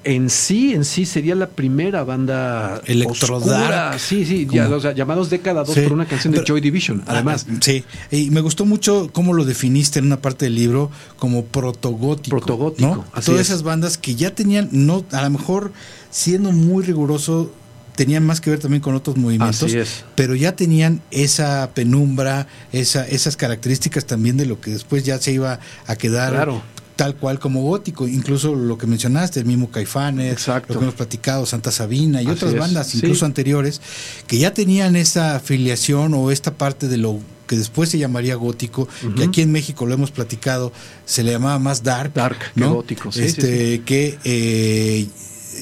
en 0.06 0.30
sí, 0.30 0.74
en 0.74 0.86
sí 0.86 1.06
sería 1.06 1.36
la 1.36 1.50
primera 1.50 2.04
banda 2.04 2.82
Electro 2.86 3.38
oscura. 3.38 3.58
dark, 3.60 4.00
Sí, 4.00 4.26
sí, 4.26 4.48
ya, 4.50 4.66
como- 4.66 4.78
o 4.78 4.80
sea, 4.80 4.94
llamados 4.94 5.30
Década 5.30 5.64
2 5.64 5.74
Sí. 5.76 5.82
por 5.82 5.94
una 5.94 6.06
canción 6.06 6.32
de 6.32 6.40
Pero- 6.40 6.48
Joy 6.54 6.62
Division, 6.62 7.04
además. 7.08 7.46
Ah, 7.50 7.56
sí, 7.60 7.84
y 8.12 8.30
me 8.30 8.40
gustó 8.42 8.66
mucho 8.66 9.10
cómo 9.12 9.34
lo 9.34 9.44
definiste 9.46 10.00
en 10.00 10.06
una 10.06 10.22
parte 10.22 10.46
del 10.46 10.56
libro 10.56 10.92
como 11.18 11.44
protogótico. 11.46 12.38
Protogótico, 12.38 12.88
¿no? 12.88 13.06
así 13.14 13.26
Todas 13.26 13.42
es. 13.42 13.48
esas 13.50 13.64
bandas 13.64 13.98
que 13.98 14.16
ya 14.16 14.34
tenían, 14.34 14.70
no, 14.72 15.04
a 15.12 15.22
lo 15.24 15.30
mejor 15.32 15.72
siendo 16.12 16.52
muy 16.52 16.84
riguroso, 16.86 17.52
tenían 17.96 18.26
más 18.26 18.42
que 18.42 18.50
ver 18.50 18.60
también 18.60 18.82
con 18.82 18.94
otros 18.94 19.16
movimientos, 19.18 19.64
Así 19.64 19.78
es. 19.78 20.04
pero 20.16 20.36
ya 20.36 20.54
tenían 20.56 21.02
esa 21.12 21.72
penumbra, 21.74 22.46
esa, 22.74 23.08
esas 23.08 23.38
características 23.38 24.06
también 24.06 24.36
de 24.38 24.46
lo 24.46 24.60
que 24.60 24.72
después 24.72 25.04
ya 25.06 25.18
se 25.18 25.32
iba 25.32 25.60
a 25.88 25.96
quedar 25.96 26.34
Claro. 26.34 26.62
Tal 26.96 27.16
cual 27.16 27.40
como 27.40 27.62
gótico, 27.62 28.08
incluso 28.08 28.56
lo 28.56 28.78
que 28.78 28.88
mencionaste, 28.88 29.40
el 29.42 29.46
mismo 29.46 29.70
Caifanes, 29.70 30.32
Exacto. 30.32 30.74
lo 30.74 30.80
que 30.80 30.86
hemos 30.86 30.96
platicado, 30.96 31.46
Santa 31.46 31.72
Sabina 31.72 32.22
y 32.22 32.26
Así 32.26 32.36
otras 32.36 32.54
es, 32.54 32.60
bandas, 32.60 32.88
sí. 32.88 32.98
incluso 33.00 33.26
anteriores, 33.26 33.82
que 34.28 34.38
ya 34.38 34.54
tenían 34.54 34.96
esa 34.96 35.36
afiliación 35.36 36.14
o 36.14 36.32
esta 36.32 36.54
parte 36.54 36.88
de 36.88 36.98
lo 36.98 37.20
que 37.48 37.58
después 37.58 37.90
se 37.90 37.98
llamaría 38.00 38.36
gótico, 38.36 38.88
que 39.16 39.24
aquí 39.26 39.42
en 39.42 39.52
México 39.52 39.86
lo 39.86 39.94
hemos 39.94 40.10
platicado, 40.12 40.72
se 41.06 41.22
le 41.24 41.32
llamaba 41.32 41.60
más 41.60 41.84
dark, 41.84 42.14
Dark 42.14 42.38
que 42.56 42.62
¿no? 42.62 42.74
gótico, 42.76 43.12
sí, 43.12 43.22
este, 43.22 43.76
sí, 43.76 43.80
que 43.86 44.18
eh, 44.24 45.08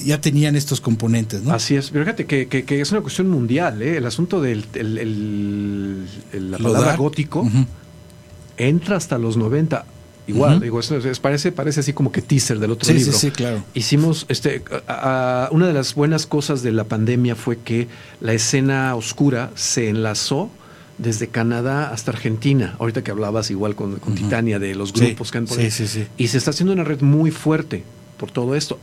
ya 0.04 0.20
tenían 0.20 0.56
estos 0.56 0.80
componentes, 0.80 1.42
¿no? 1.42 1.52
Así 1.52 1.76
es, 1.76 1.90
pero 1.90 2.04
fíjate 2.04 2.24
que, 2.26 2.46
que- 2.48 2.64
que 2.64 2.80
es 2.80 2.90
una 2.92 3.00
cuestión 3.02 3.28
mundial, 3.28 3.82
¿eh? 3.82 3.96
El 3.98 4.06
asunto 4.06 4.40
del 4.40 4.64
el- 4.74 4.98
el- 4.98 6.06
el- 6.32 6.50
la 6.52 6.58
Lo 6.58 6.72
palabra 6.72 6.96
gótico 6.96 7.46
entra 8.56 8.96
hasta 8.96 9.18
los 9.18 9.36
90. 9.36 9.84
Igual, 10.26 10.60
digo, 10.60 10.80
es- 10.80 11.18
parece, 11.20 11.52
parece 11.52 11.80
así 11.80 11.92
como 11.92 12.10
que 12.10 12.22
teaser 12.22 12.58
del 12.58 12.70
otro 12.70 12.86
Sí, 12.86 12.94
sí, 12.94 13.04
libro. 13.04 13.18
sí, 13.18 13.30
claro. 13.30 13.62
Hicimos, 13.74 14.24
este, 14.28 14.62
a- 14.86 15.44
a- 15.46 15.48
una 15.50 15.66
de 15.66 15.74
las 15.74 15.94
buenas 15.94 16.26
cosas 16.26 16.62
de 16.62 16.72
la 16.72 16.84
pandemia 16.84 17.34
fue 17.36 17.58
que 17.58 17.88
la 18.20 18.32
escena 18.32 18.94
oscura 18.94 19.50
se 19.54 19.90
enlazó 19.90 20.50
desde 20.96 21.26
Canadá 21.28 21.90
hasta 21.90 22.12
Argentina. 22.12 22.74
Ahorita 22.78 23.02
que 23.04 23.10
hablabas 23.10 23.50
igual 23.50 23.74
con, 23.74 23.96
con 23.96 24.14
Titania 24.14 24.58
de 24.58 24.74
los 24.74 24.90
Sí, 24.90 25.06
grupos 25.08 25.30
que 25.30 25.38
han 25.38 25.46
por 25.46 25.58
ahí. 25.58 25.70
sí, 25.70 25.86
sí. 25.88 26.06
Y 26.16 26.28
se 26.28 26.38
está 26.38 26.50
haciendo 26.50 26.72
una 26.72 26.84
red 26.84 27.00
muy 27.02 27.30
fuerte 27.30 27.82
por 28.16 28.30
todo 28.30 28.54
esto. 28.54 28.78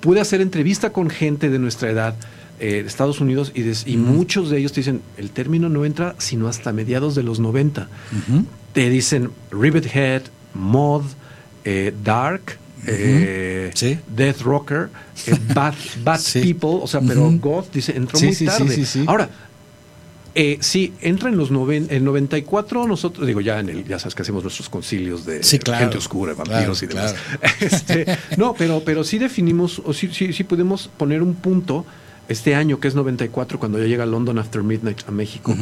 Pude 0.00 0.20
hacer 0.20 0.40
entrevista 0.40 0.90
con 0.90 1.10
gente 1.10 1.50
de 1.50 1.58
nuestra 1.58 1.90
edad 1.90 2.14
eh, 2.60 2.82
de 2.82 2.88
Estados 2.88 3.20
Unidos 3.20 3.50
y, 3.54 3.62
des- 3.62 3.84
y 3.86 3.96
muchos 3.96 4.50
de 4.50 4.58
ellos 4.58 4.72
te 4.72 4.80
dicen, 4.80 5.00
el 5.16 5.30
término 5.30 5.68
no 5.68 5.84
entra 5.84 6.14
sino 6.18 6.48
hasta 6.48 6.72
mediados 6.72 7.14
de 7.14 7.22
los 7.22 7.38
90 7.40 7.88
Ujú. 8.28 8.44
te 8.72 8.90
dicen 8.90 9.30
Rivet 9.52 9.86
Head, 9.94 10.22
Mod, 10.54 11.02
eh, 11.64 11.92
Dark, 12.04 12.58
eh, 12.86 13.70
Sí. 13.74 13.98
Death 14.08 14.40
Rocker, 14.42 14.88
eh, 15.26 15.34
Bad, 15.54 15.74
Bad 16.02 16.18
Sí. 16.20 16.40
People, 16.54 16.80
o 16.82 16.86
sea, 16.86 17.00
pero 17.00 17.26
Ujú. 17.26 17.38
Goth 17.40 17.72
dice, 17.72 17.96
entró 17.96 18.18
Sí, 18.18 18.26
muy 18.26 18.34
tarde. 18.46 18.74
sí, 18.74 18.84
sí. 18.86 19.04
Ahora, 19.06 19.28
eh, 20.34 20.58
sí, 20.60 20.92
entra 21.00 21.28
en 21.30 21.36
los 21.36 21.50
noven, 21.50 21.88
en 21.90 22.04
94, 22.04 22.86
nosotros, 22.86 23.26
digo, 23.26 23.40
ya 23.40 23.58
en 23.58 23.68
el, 23.70 23.84
ya 23.84 23.98
sabes 23.98 24.14
que 24.14 24.22
hacemos 24.22 24.44
nuestros 24.44 24.68
concilios 24.68 25.24
de 25.26 25.40
claro. 25.58 25.80
gente 25.80 25.98
oscura, 25.98 26.34
vampiros 26.34 26.78
Claro, 26.80 26.92
y 26.92 26.94
demás. 26.94 27.14
Este, 27.60 28.18
no, 28.36 28.54
pero, 28.54 28.82
pero 28.84 29.02
sí 29.02 29.18
definimos, 29.18 29.82
o 29.84 29.92
sí, 29.92 30.08
sí, 30.12 30.32
sí 30.32 30.44
podemos 30.44 30.88
poner 30.96 31.22
un 31.22 31.34
punto 31.34 31.84
este 32.28 32.54
año, 32.54 32.78
que 32.78 32.86
es 32.88 32.94
94, 32.94 33.58
cuando 33.58 33.78
ya 33.78 33.86
llega 33.86 34.06
London 34.06 34.38
After 34.38 34.62
Midnight 34.62 35.00
a 35.08 35.10
México, 35.10 35.56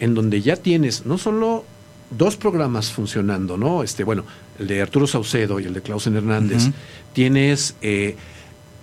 en 0.00 0.14
donde 0.14 0.42
ya 0.42 0.56
tienes 0.56 1.06
no 1.06 1.16
solo 1.16 1.64
dos 2.10 2.36
programas 2.36 2.90
funcionando, 2.90 3.56
¿no? 3.56 3.82
Este, 3.82 4.04
bueno, 4.04 4.24
el 4.58 4.66
de 4.66 4.82
Arturo 4.82 5.06
Saucedo 5.06 5.60
y 5.60 5.64
el 5.64 5.74
de 5.74 5.82
Clausen 5.82 6.16
Hernández. 6.16 6.68
Tienes 7.12 7.74
eh, 7.82 8.16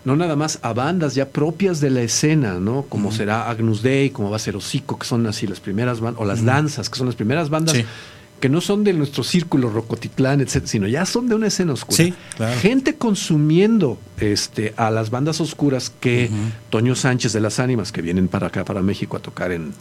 no 0.04 0.16
nada 0.16 0.36
más 0.36 0.60
a 0.62 0.74
bandas 0.74 1.16
ya 1.16 1.30
propias 1.30 1.80
de 1.82 1.90
la 1.90 2.02
escena, 2.02 2.60
¿no? 2.60 2.84
Como 2.84 3.12
será 3.12 3.50
Agnus 3.50 3.82
Dei, 3.82 4.12
como 4.12 4.30
va 4.30 4.36
a 4.36 4.40
ser 4.40 4.56
Hocico, 4.56 5.00
que 5.00 5.06
son 5.08 5.26
así 5.28 5.48
las 5.48 5.60
primeras 5.60 6.00
bandas, 6.00 6.22
o 6.22 6.26
las 6.26 6.46
danzas, 6.46 6.90
que 6.90 6.98
son 6.98 7.08
las 7.08 7.16
primeras 7.16 7.50
bandas 7.50 7.76
Sí. 7.76 7.84
que 8.40 8.50
no 8.50 8.62
son 8.62 8.84
de 8.84 8.94
nuestro 8.94 9.24
círculo 9.24 9.70
Rocotitlán, 9.70 10.42
etcétera, 10.42 10.68
sino 10.72 10.88
ya 10.88 11.06
son 11.08 11.28
de 11.28 11.34
una 11.36 11.48
escena 11.48 11.74
oscura. 11.74 11.98
Sí, 11.98 12.14
claro. 12.36 12.60
Gente 12.60 12.96
consumiendo 12.96 13.98
este, 14.20 14.74
a 14.78 14.90
las 14.92 15.10
bandas 15.10 15.42
oscuras 15.42 15.92
que. 16.00 16.30
Toño 16.70 16.96
Sánchez 16.96 17.32
de 17.34 17.40
las 17.40 17.60
Ánimas, 17.60 17.92
que 17.92 18.02
vienen 18.02 18.28
para 18.28 18.48
acá, 18.48 18.66
para 18.66 18.82
México, 18.82 19.16
a 19.18 19.20
tocar 19.22 19.52
en, 19.52 19.74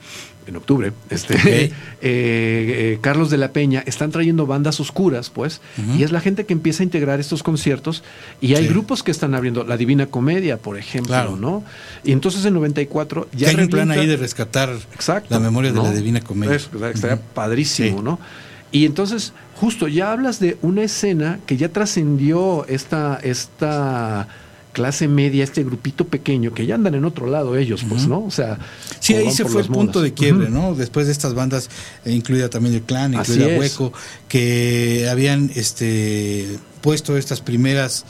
en 0.47 0.57
octubre, 0.57 0.93
este, 1.11 1.35
eh, 1.65 1.73
eh, 2.03 2.99
Carlos 3.01 3.31
de 3.31 3.39
la 3.39 3.53
Peña, 3.53 3.83
están 3.87 4.11
trayendo 4.13 4.47
bandas 4.47 4.79
oscuras, 4.81 5.31
pues, 5.31 5.61
y 5.97 6.03
es 6.03 6.13
la 6.13 6.21
gente 6.21 6.45
que 6.47 6.53
empieza 6.53 6.83
a 6.83 6.85
integrar 6.85 7.19
estos 7.21 7.43
conciertos, 7.43 8.03
y 8.41 8.55
hay 8.55 8.65
Sí. 8.65 8.69
grupos 8.69 9.03
que 9.03 9.11
están 9.11 9.35
abriendo, 9.35 9.65
La 9.65 9.77
Divina 9.77 10.07
Comedia, 10.07 10.59
por 10.59 10.79
ejemplo, 10.79 11.09
Claro. 11.09 11.37
¿no? 11.37 11.65
Y 12.05 12.13
entonces 12.13 12.45
en 12.45 12.55
94 12.55 13.29
Que 13.31 13.37
ya 13.39 13.49
hay 13.49 13.57
un 13.57 13.69
plan 13.69 13.91
ahí 13.91 14.07
de 14.07 14.17
rescatar 14.17 14.71
Exacto. 14.95 15.29
la 15.31 15.41
memoria 15.41 15.71
de 15.73 15.77
¿no? 15.79 15.83
la 15.85 15.93
Divina 15.93 16.21
Comedia. 16.21 16.59
Que 16.59 16.91
estaría 16.91 17.17
padrísimo, 17.21 17.99
Sí. 17.99 18.05
¿no? 18.05 18.19
Y 18.71 18.87
entonces, 18.87 19.33
justo 19.57 19.89
ya 19.89 20.13
hablas 20.13 20.41
de 20.41 20.59
una 20.63 20.83
escena 20.83 21.41
que 21.47 21.57
ya 21.57 21.69
trascendió 21.69 22.67
esta, 22.67 23.19
esta 23.23 24.29
clase 24.75 25.09
media, 25.09 25.45
este 25.45 25.65
grupito 25.65 26.07
pequeño, 26.07 26.53
que 26.53 26.67
ya 26.67 26.75
andan 26.75 26.95
en 26.95 27.05
otro 27.07 27.27
lado 27.27 27.57
ellos, 27.57 27.85
pues. 27.89 28.07
¿no? 28.07 28.25
O 28.25 28.31
sea, 28.31 28.59
Sí, 29.01 29.15
ahí 29.15 29.31
se 29.31 29.45
fue 29.47 29.63
el 29.63 29.69
punto 29.69 30.03
de 30.03 30.13
quiebre. 30.13 30.51
¿no? 30.51 30.75
Después 30.75 31.07
de 31.07 31.13
estas 31.13 31.33
bandas, 31.33 31.71
eh, 32.05 32.13
incluida 32.13 32.51
también 32.51 32.75
el 32.75 32.83
clan, 32.83 33.15
incluida. 33.15 33.59
Hueco, 33.59 33.93
que 34.29 35.09
habían 35.11 35.51
este 35.55 36.59
puesto 36.83 37.17
estas 37.17 37.41
primeras 37.41 38.05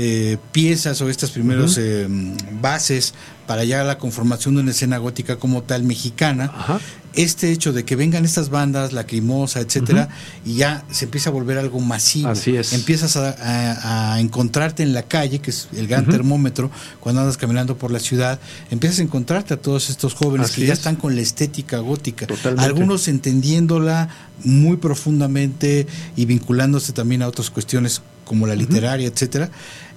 eh, 0.00 0.38
piezas 0.52 1.00
o 1.02 1.08
estas 1.10 1.32
primeras 1.32 1.76
eh, 1.76 2.06
bases 2.62 3.14
para 3.48 3.64
ya 3.64 3.82
la 3.82 3.98
conformación 3.98 4.54
de 4.54 4.60
una 4.60 4.70
escena 4.70 4.98
gótica 4.98 5.36
como 5.36 5.62
tal 5.62 5.82
mexicana, 5.82 6.52
este 7.14 7.50
hecho 7.50 7.72
de 7.72 7.84
que 7.84 7.96
vengan 7.96 8.24
estas 8.26 8.50
bandas, 8.50 8.92
Lacrimosa, 8.92 9.60
etcétera, 9.60 10.08
y 10.44 10.56
ya 10.56 10.84
se 10.90 11.06
empieza 11.06 11.30
a 11.30 11.32
volver 11.32 11.56
algo 11.58 11.80
masivo. 11.80 12.28
Así 12.28 12.54
es. 12.54 12.74
Empiezas 12.74 13.16
a, 13.16 13.30
a- 13.30 14.14
a 14.14 14.20
encontrarte 14.20 14.82
en 14.82 14.92
la 14.92 15.02
calle, 15.02 15.40
que 15.40 15.50
es 15.50 15.68
el 15.74 15.88
gran 15.88 16.06
termómetro, 16.06 16.70
cuando 17.00 17.22
andas 17.22 17.38
caminando 17.38 17.76
por 17.78 17.90
la 17.90 17.98
ciudad, 18.00 18.38
empiezas 18.70 18.98
a 19.00 19.02
encontrarte 19.02 19.54
a 19.54 19.56
todos 19.56 19.88
estos 19.90 20.12
jóvenes 20.14 20.50
Así 20.50 20.60
que 20.60 20.66
ya 20.68 20.74
es. 20.74 20.78
están 20.80 20.96
con 20.96 21.16
la 21.16 21.22
estética 21.22 21.78
gótica. 21.78 22.26
Totalmente. 22.26 22.64
Algunos 22.66 23.08
entendiéndola 23.08 24.10
muy 24.44 24.76
profundamente 24.76 25.86
y 26.16 26.26
vinculándose 26.26 26.92
también 26.92 27.22
a 27.22 27.28
otras 27.28 27.50
cuestiones 27.50 28.02
como 28.24 28.46
la 28.46 28.54
literaria, 28.54 29.08
etcétera, 29.08 29.50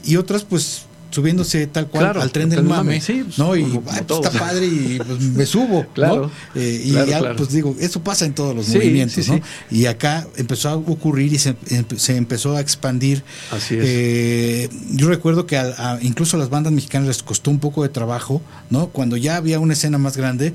y 0.05 0.15
otras 0.17 0.43
pues 0.43 0.83
subiéndose 1.11 1.67
tal 1.67 1.87
cual 1.89 2.05
Claro, 2.05 2.21
al 2.21 2.31
tren 2.31 2.47
del 2.47 2.63
mame, 2.63 2.75
mame, 2.77 3.01
sí, 3.01 3.21
pues, 3.25 3.37
¿no? 3.37 3.53
Y 3.57 3.63
como- 3.63 3.73
"Ay, 3.73 3.79
como 3.79 3.83
pues, 3.91 4.07
todo". 4.07 4.23
está 4.23 4.39
padre 4.39 4.65
y 4.65 4.97
pues 5.05 5.19
me 5.19 5.45
subo, 5.45 5.85
Claro, 5.93 6.31
¿no? 6.55 6.61
Eh, 6.61 6.81
y 6.85 6.91
claro, 6.91 7.09
ya, 7.09 7.35
pues 7.35 7.49
digo, 7.49 7.75
eso 7.81 8.01
pasa 8.01 8.23
en 8.25 8.33
todos 8.33 8.55
los 8.55 8.65
Sí, 8.67 8.75
movimientos, 8.77 9.25
sí, 9.25 9.29
¿no? 9.31 9.41
Y 9.69 9.87
acá 9.87 10.25
empezó 10.37 10.69
a 10.69 10.75
ocurrir 10.77 11.33
y 11.33 11.37
se, 11.37 11.57
se 11.97 12.15
empezó 12.15 12.55
a 12.55 12.61
expandir. 12.61 13.23
Así 13.51 13.75
es. 13.75 13.83
Eh, 13.85 14.69
yo 14.91 15.09
recuerdo 15.09 15.45
que 15.45 15.57
a- 15.57 15.73
a- 15.95 15.99
incluso 16.01 16.37
a 16.37 16.39
las 16.39 16.49
bandas 16.49 16.71
mexicanas 16.71 17.09
les 17.09 17.23
costó 17.23 17.51
un 17.51 17.59
poco 17.59 17.83
de 17.83 17.89
trabajo, 17.89 18.41
¿no? 18.69 18.87
Cuando 18.87 19.17
ya 19.17 19.35
había 19.35 19.59
una 19.59 19.73
escena 19.73 19.97
más 19.97 20.15
grande, 20.15 20.53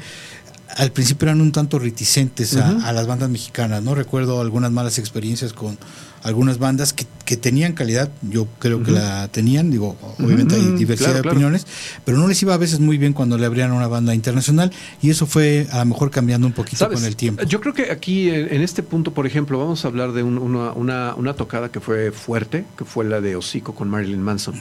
al 0.75 0.91
principio 0.91 1.27
eran 1.27 1.43
un 1.43 1.53
tanto 1.53 1.79
reticentes 1.79 2.57
a, 2.57 2.89
a 2.89 2.93
las 2.95 3.07
bandas 3.07 3.29
mexicanas, 3.29 3.83
¿no? 3.83 3.95
Recuerdo 3.95 4.41
algunas 4.41 4.73
malas 4.73 4.99
experiencias 4.99 5.53
con 5.53 5.79
algunas 6.23 6.59
bandas 6.59 6.93
que, 6.93 7.07
que 7.25 7.37
tenían 7.37 7.73
calidad, 7.73 8.11
yo 8.23 8.47
creo 8.59 8.83
que 8.83 8.91
la 8.91 9.29
tenían, 9.29 9.71
digo, 9.71 9.97
obviamente 10.19 10.55
hay 10.57 10.63
diversidad 10.73 11.11
claro, 11.11 11.17
de 11.19 11.23
claro. 11.23 11.37
opiniones, 11.37 11.67
pero 12.05 12.19
no 12.19 12.27
les 12.29 12.43
iba 12.43 12.55
a 12.55 12.57
veces 12.57 12.81
muy 12.81 12.99
bien 12.99 13.13
cuando 13.13 13.39
le 13.39 13.47
abrían 13.47 13.71
a 13.71 13.75
una 13.75 13.87
banda 13.87 14.15
internacional 14.15 14.73
y 15.03 15.11
eso 15.11 15.27
fue 15.27 15.67
a 15.71 15.79
lo 15.79 15.85
mejor 15.87 16.11
cambiando 16.11 16.47
un 16.47 16.53
poquito 16.53 16.79
¿Sabes? 16.79 16.99
con 16.99 17.07
el 17.07 17.15
tiempo. 17.17 17.43
Yo 17.45 17.61
creo 17.61 17.75
que 17.75 17.91
aquí, 17.93 18.29
en, 18.31 18.53
en 18.55 18.63
este 18.63 18.83
punto, 18.83 19.13
por 19.13 19.27
ejemplo, 19.27 19.59
vamos 19.59 19.85
a 19.85 19.89
hablar 19.89 20.13
de 20.13 20.23
un- 20.23 20.39
una, 20.39 20.73
una- 20.73 21.15
una 21.15 21.35
tocada 21.35 21.71
que 21.71 21.81
fue 21.81 22.11
fuerte, 22.13 22.65
que 22.77 22.85
fue 22.85 23.05
la 23.05 23.21
de 23.21 23.37
Hocico 23.37 23.75
con 23.75 23.89
Marilyn 23.89 24.23
Manson, 24.23 24.61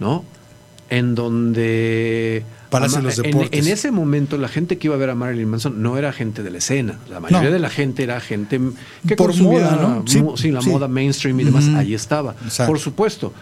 ¿no? 0.00 0.24
En 0.90 1.14
donde... 1.14 2.44
Palacio 2.80 2.96
de 2.96 3.00
ama- 3.00 3.08
los 3.08 3.18
en- 3.18 3.24
Deportes. 3.24 3.66
En, 3.66 3.72
ese 3.72 3.90
momento, 3.90 4.36
la 4.38 4.48
gente 4.48 4.78
que 4.78 4.86
iba 4.88 4.94
a 4.94 4.98
ver 4.98 5.10
a 5.10 5.14
Marilyn 5.14 5.48
Manson 5.48 5.82
no 5.82 5.96
era 5.98 6.12
gente 6.12 6.42
de 6.42 6.50
la 6.50 6.58
escena. 6.58 6.98
La 7.08 7.20
mayoría 7.20 7.48
No. 7.48 7.52
de 7.54 7.58
la 7.58 7.70
gente 7.70 8.02
era 8.02 8.20
gente 8.20 8.60
que 9.06 9.16
Por 9.16 9.28
consumía 9.28 9.60
moda, 9.70 10.02
¿no? 10.04 10.36
Sí, 10.36 10.50
la 10.50 10.60
sí. 10.62 10.68
moda 10.70 10.88
mainstream 10.88 11.40
y 11.40 11.44
demás. 11.44 11.64
Ujú. 11.66 11.76
Ahí 11.76 11.94
estaba. 11.94 12.34
Exacto. 12.44 12.70
Por 12.70 12.78
supuesto, 12.80 13.32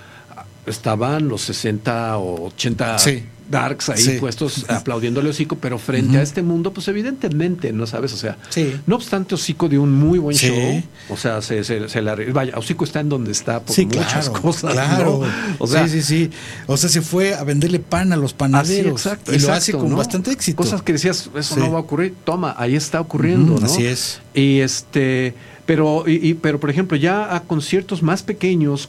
estaban 0.67 1.29
los 1.29 1.43
60 1.43 2.17
o 2.19 2.47
80 2.47 2.99
Sí. 2.99 3.25
Darks 3.51 3.89
ahí 3.91 3.99
Sí. 4.03 4.17
puestos 4.21 4.65
aplaudiéndole 4.71 5.31
Hocico, 5.31 5.57
pero 5.57 5.79
frente 5.79 6.19
a 6.19 6.23
este 6.23 6.43
mundo, 6.43 6.73
pues 6.73 6.89
evidentemente, 6.89 7.73
¿no 7.73 7.87
sabes? 7.87 8.13
O 8.13 8.17
sea, 8.17 8.39
Sí. 8.51 8.75
no 8.87 8.97
obstante, 8.97 9.35
Hocico 9.35 9.69
dio 9.69 9.83
un 9.83 9.93
muy 9.93 10.19
buen 10.19 10.37
Sí. 10.37 10.49
show. 10.49 10.83
O 11.11 11.17
sea, 11.17 11.43
se, 11.43 11.65
se, 11.65 11.89
se 11.89 12.03
la- 12.03 12.17
Vaya, 12.33 12.57
Hocico 12.57 12.85
está 12.85 13.01
en 13.01 13.09
donde 13.09 13.33
está 13.33 13.61
por 13.61 13.75
Sí, 13.75 13.87
muchas 13.87 14.29
claro, 14.29 14.43
cosas. 14.43 14.73
claro. 14.73 15.21
¿no? 15.23 15.55
O 15.59 15.67
sea, 15.67 15.87
sí, 15.89 16.01
sí, 16.01 16.03
sí. 16.03 16.31
O 16.67 16.77
sea, 16.77 16.89
se 16.89 17.03
fue 17.03 17.35
a 17.35 17.45
venderle 17.45 17.79
pan 17.79 18.13
a 18.13 18.17
los 18.17 18.33
panaderos. 18.33 18.93
exacto. 18.93 19.33
y 19.33 19.35
lo 19.35 19.39
exacto, 19.41 19.59
hace 19.59 19.73
con 19.73 19.91
¿no? 19.91 19.97
bastante 19.97 20.31
éxito. 20.31 20.57
Cosas 20.57 20.83
que 20.83 20.93
decías, 20.93 21.31
eso 21.35 21.57
no 21.57 21.71
va 21.73 21.79
a 21.79 21.83
ocurrir. 21.83 22.15
Toma, 22.25 22.55
ahí 22.59 22.75
está 22.77 23.01
ocurriendo, 23.01 23.59
¿no? 23.59 23.67
así 23.67 23.85
es. 23.87 24.21
Y 24.35 24.61
este, 24.61 25.35
pero, 25.67 26.05
y, 26.09 26.29
y- 26.31 26.35
pero 26.35 26.59
por 26.61 26.71
ejemplo, 26.71 26.97
ya 26.97 27.35
a 27.35 27.41
conciertos 27.41 28.03
más 28.03 28.23
pequeños, 28.23 28.89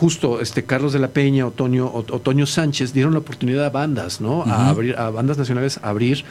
justo 0.00 0.40
este 0.40 0.64
Carlos 0.64 0.92
de 0.94 0.98
la 0.98 1.08
Peña, 1.08 1.46
Otoño, 1.46 1.92
Ot- 1.92 2.10
Otoño 2.10 2.46
Sánchez 2.46 2.92
dieron 2.94 3.12
la 3.12 3.18
oportunidad 3.20 3.64
a 3.66 3.70
bandas, 3.70 4.20
¿no? 4.20 4.42
A 4.44 4.68
abrir, 4.70 4.96
a 4.96 5.10
bandas 5.10 5.36
nacionales 5.38 5.78
a 5.82 5.90
abrir. 5.90 6.24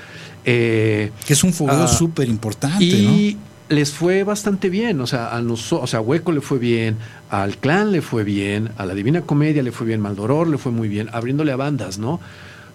eh, 0.45 1.11
que 1.27 1.33
es 1.33 1.43
un 1.43 1.53
fogueo 1.53 1.83
súper 1.87 2.27
importante, 2.29 2.83
y 2.85 3.37
les 3.69 3.91
fue 3.91 4.23
bastante 4.23 4.69
bien, 4.69 4.99
o 5.01 5.05
sea, 5.05 5.35
a 5.35 5.41
nosotros, 5.41 5.83
o 5.83 5.87
sea, 5.87 5.99
a 5.99 6.01
Hueco 6.01 6.31
le 6.31 6.41
fue 6.41 6.57
bien, 6.57 6.97
al 7.29 7.57
Clan 7.57 7.91
le 7.91 8.01
fue 8.01 8.23
bien, 8.23 8.71
a 8.77 8.85
la 8.87 8.95
Divina 8.95 9.21
Comedia 9.21 9.61
le 9.61 9.71
fue 9.71 9.85
bien, 9.85 10.01
Maldoror 10.01 10.47
le 10.47 10.57
fue 10.57 10.71
muy 10.71 10.87
bien, 10.87 11.07
abriéndole 11.13 11.51
a 11.51 11.55
bandas, 11.55 11.99
¿no? 11.99 12.19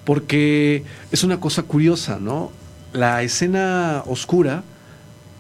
Porque 0.05 0.85
es 1.11 1.25
una 1.25 1.41
cosa 1.41 1.63
curiosa, 1.65 2.19
¿no? 2.21 2.53
La 2.93 3.23
escena 3.25 4.03
oscura, 4.07 4.63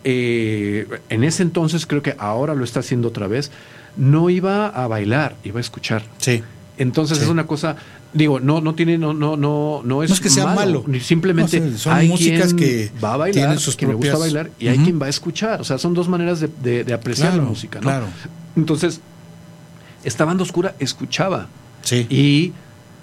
eh, 0.02 0.86
en 1.08 1.22
ese 1.24 1.42
entonces 1.42 1.86
creo 1.86 2.02
que 2.02 2.14
ahora 2.18 2.54
lo 2.54 2.64
está 2.64 2.80
haciendo 2.80 3.08
otra 3.08 3.26
vez, 3.28 3.50
no 3.96 4.30
iba 4.30 4.66
a 4.68 4.86
bailar, 4.88 5.36
iba 5.44 5.58
a 5.58 5.60
escuchar. 5.60 6.02
Sí. 6.18 6.42
Entonces 6.78 7.18
Sí. 7.18 7.24
es 7.24 7.30
una 7.30 7.46
cosa, 7.46 7.76
digo, 8.12 8.40
no, 8.40 8.60
no 8.60 8.74
tiene, 8.74 8.98
no, 8.98 9.14
no, 9.14 9.36
no, 9.36 9.82
no 9.84 10.02
es, 10.02 10.10
No 10.10 10.14
es 10.14 10.20
que 10.20 10.30
sea 10.30 10.46
malo. 10.46 10.84
simplemente 11.00 11.60
No, 11.60 11.78
son 11.78 11.92
hay 11.94 12.08
músicas 12.08 12.52
quien 12.54 12.56
que 12.56 12.92
va 13.02 13.14
a 13.14 13.16
bailar, 13.18 13.34
tienen 13.44 13.58
sus 13.60 13.76
que 13.76 13.86
le 13.86 13.94
gusta 13.94 14.12
propias- 14.12 14.20
bailar 14.20 14.50
y 14.58 14.68
hay 14.68 14.78
quien 14.78 15.00
va 15.00 15.06
a 15.06 15.10
escuchar. 15.10 15.60
O 15.60 15.64
sea, 15.64 15.78
son 15.78 15.94
dos 15.94 16.08
maneras 16.08 16.40
de, 16.40 16.48
de- 16.62 16.82
de 16.84 16.92
apreciar 16.92 17.28
Claro, 17.30 17.42
la 17.44 17.48
música, 17.48 17.78
¿no? 17.78 17.84
claro. 17.84 18.06
Entonces, 18.56 19.00
esta 20.04 20.24
banda 20.24 20.42
oscura 20.42 20.74
escuchaba. 20.80 21.46
Sí. 21.82 22.06
Y 22.10 22.52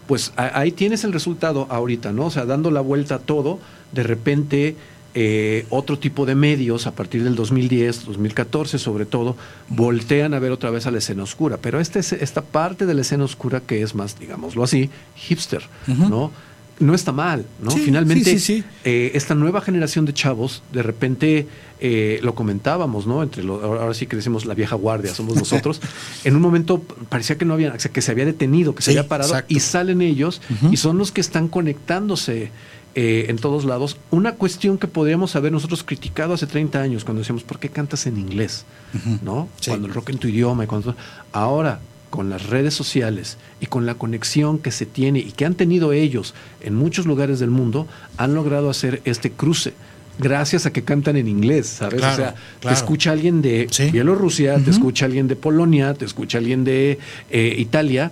pues 0.08 0.34
ahí 0.36 0.72
tienes 0.72 1.04
el 1.06 1.14
resultado 1.14 1.68
ahorita, 1.70 2.12
¿no? 2.12 2.26
O 2.26 2.32
sea, 2.32 2.46
dando 2.46 2.70
la 2.72 2.82
vuelta 2.82 3.16
a 3.16 3.20
todo, 3.20 3.60
de 3.94 4.04
repente 4.04 4.76
eh, 5.14 5.66
otro 5.70 6.00
tipo 6.00 6.26
de 6.26 6.36
medios, 6.36 6.88
a 6.88 6.92
partir 6.96 7.24
del 7.24 7.36
2010, 7.36 8.06
2014 8.06 8.80
sobre 8.80 9.06
todo, 9.06 9.36
voltean 9.70 10.34
a 10.34 10.40
ver 10.40 10.52
otra 10.52 10.70
vez 10.70 10.86
a 10.88 10.92
la 10.92 11.00
escena 11.00 11.24
oscura. 11.24 11.58
Pero 11.62 11.80
esta, 11.80 12.00
es- 12.00 12.14
esta 12.14 12.42
parte 12.42 12.86
de 12.86 12.94
la 12.94 13.02
escena 13.02 13.24
oscura 13.26 13.60
que 13.62 13.82
es 13.82 13.94
más, 13.96 14.18
digámoslo 14.20 14.64
así, 14.64 14.90
hipster. 15.16 15.64
¿no? 15.88 16.32
No 16.80 16.96
está 16.96 17.12
mal, 17.12 17.46
¿no? 17.62 17.70
Sí, 17.70 17.80
Finalmente, 17.82 18.24
sí, 18.26 18.40
sí, 18.40 18.56
sí. 18.62 18.64
eh, 18.86 19.12
esta 19.14 19.36
nueva 19.36 19.62
generación 19.62 20.06
de 20.06 20.14
chavos, 20.14 20.64
de 20.74 20.82
repente 20.82 21.46
eh, 21.80 22.20
lo 22.24 22.34
comentábamos, 22.34 23.06
¿no? 23.06 23.22
Entre 23.22 23.44
lo- 23.44 23.62
ahora 23.64 23.94
sí 23.94 24.08
que 24.08 24.16
decimos 24.16 24.46
la 24.48 24.56
vieja 24.56 24.76
guardia, 24.78 25.14
somos 25.14 25.36
nosotros. 25.44 25.80
en 26.24 26.36
un 26.36 26.42
momento 26.42 26.82
parecía 27.10 27.38
que 27.38 27.46
no 27.46 27.54
había, 27.54 27.72
o 27.74 27.80
sea, 27.80 27.92
que 27.92 28.02
se 28.02 28.10
había 28.12 28.26
detenido, 28.26 28.74
que 28.74 28.82
se 28.82 28.92
había 28.92 29.08
parado 29.08 29.30
exacto. 29.30 29.54
y 29.54 29.60
salen 29.60 30.02
ellos 30.02 30.42
y 30.72 30.78
son 30.78 30.98
los 30.98 31.12
que 31.12 31.22
están 31.22 31.50
conectándose. 31.50 32.50
Eh, 32.96 33.26
en 33.30 33.38
todos 33.38 33.64
lados, 33.66 33.98
una 34.10 34.34
cuestión 34.34 34.78
que 34.78 34.88
podríamos 34.88 35.36
haber 35.36 35.52
nosotros 35.52 35.84
criticado 35.84 36.34
hace 36.34 36.46
30 36.48 36.82
años 36.82 37.04
cuando 37.06 37.20
decíamos, 37.20 37.44
¿por 37.44 37.60
qué 37.60 37.70
cantas 37.70 38.06
en 38.08 38.18
inglés? 38.18 38.66
Ujú. 38.94 39.20
¿No? 39.24 39.50
Sí. 39.60 39.70
Cuando 39.70 39.88
el 39.88 39.94
rock 39.94 40.10
en 40.10 40.18
tu 40.18 40.28
idioma 40.28 40.64
y 40.66 40.68
cuando 40.68 40.96
ahora 41.32 41.80
con 42.10 42.30
las 42.30 42.48
redes 42.48 42.74
sociales 42.74 43.38
y 43.62 43.68
con 43.68 43.86
la 43.86 43.96
conexión 43.96 44.60
que 44.60 44.72
se 44.72 44.86
tiene 44.86 45.20
y 45.20 45.32
que 45.32 45.46
han 45.46 45.56
tenido 45.56 45.94
ellos 45.94 46.34
en 46.60 46.76
muchos 46.76 47.06
lugares 47.06 47.40
del 47.40 47.50
mundo, 47.52 47.88
han 48.18 48.34
logrado 48.36 48.70
hacer 48.70 49.02
este 49.06 49.32
cruce. 49.32 49.74
Gracias 50.20 50.66
a 50.66 50.74
que 50.74 50.84
cantan 50.84 51.16
en 51.16 51.30
inglés, 51.30 51.68
¿sabes? 51.68 52.00
Claro, 52.00 52.14
o 52.14 52.18
sea, 52.18 52.36
claro. 52.60 52.76
te 52.76 52.82
escucha 52.84 53.12
alguien 53.14 53.42
de 53.42 53.68
Sí. 53.72 53.90
Bielorrusia, 53.92 54.56
te 54.56 54.64
Ujú. 54.64 54.72
escucha 54.72 55.06
alguien 55.06 55.30
de 55.30 55.38
Polonia, 55.38 55.94
te 55.94 56.04
escucha 56.04 56.38
alguien 56.40 56.66
de 56.66 57.00
eh, 57.30 57.56
Italia. 57.58 58.12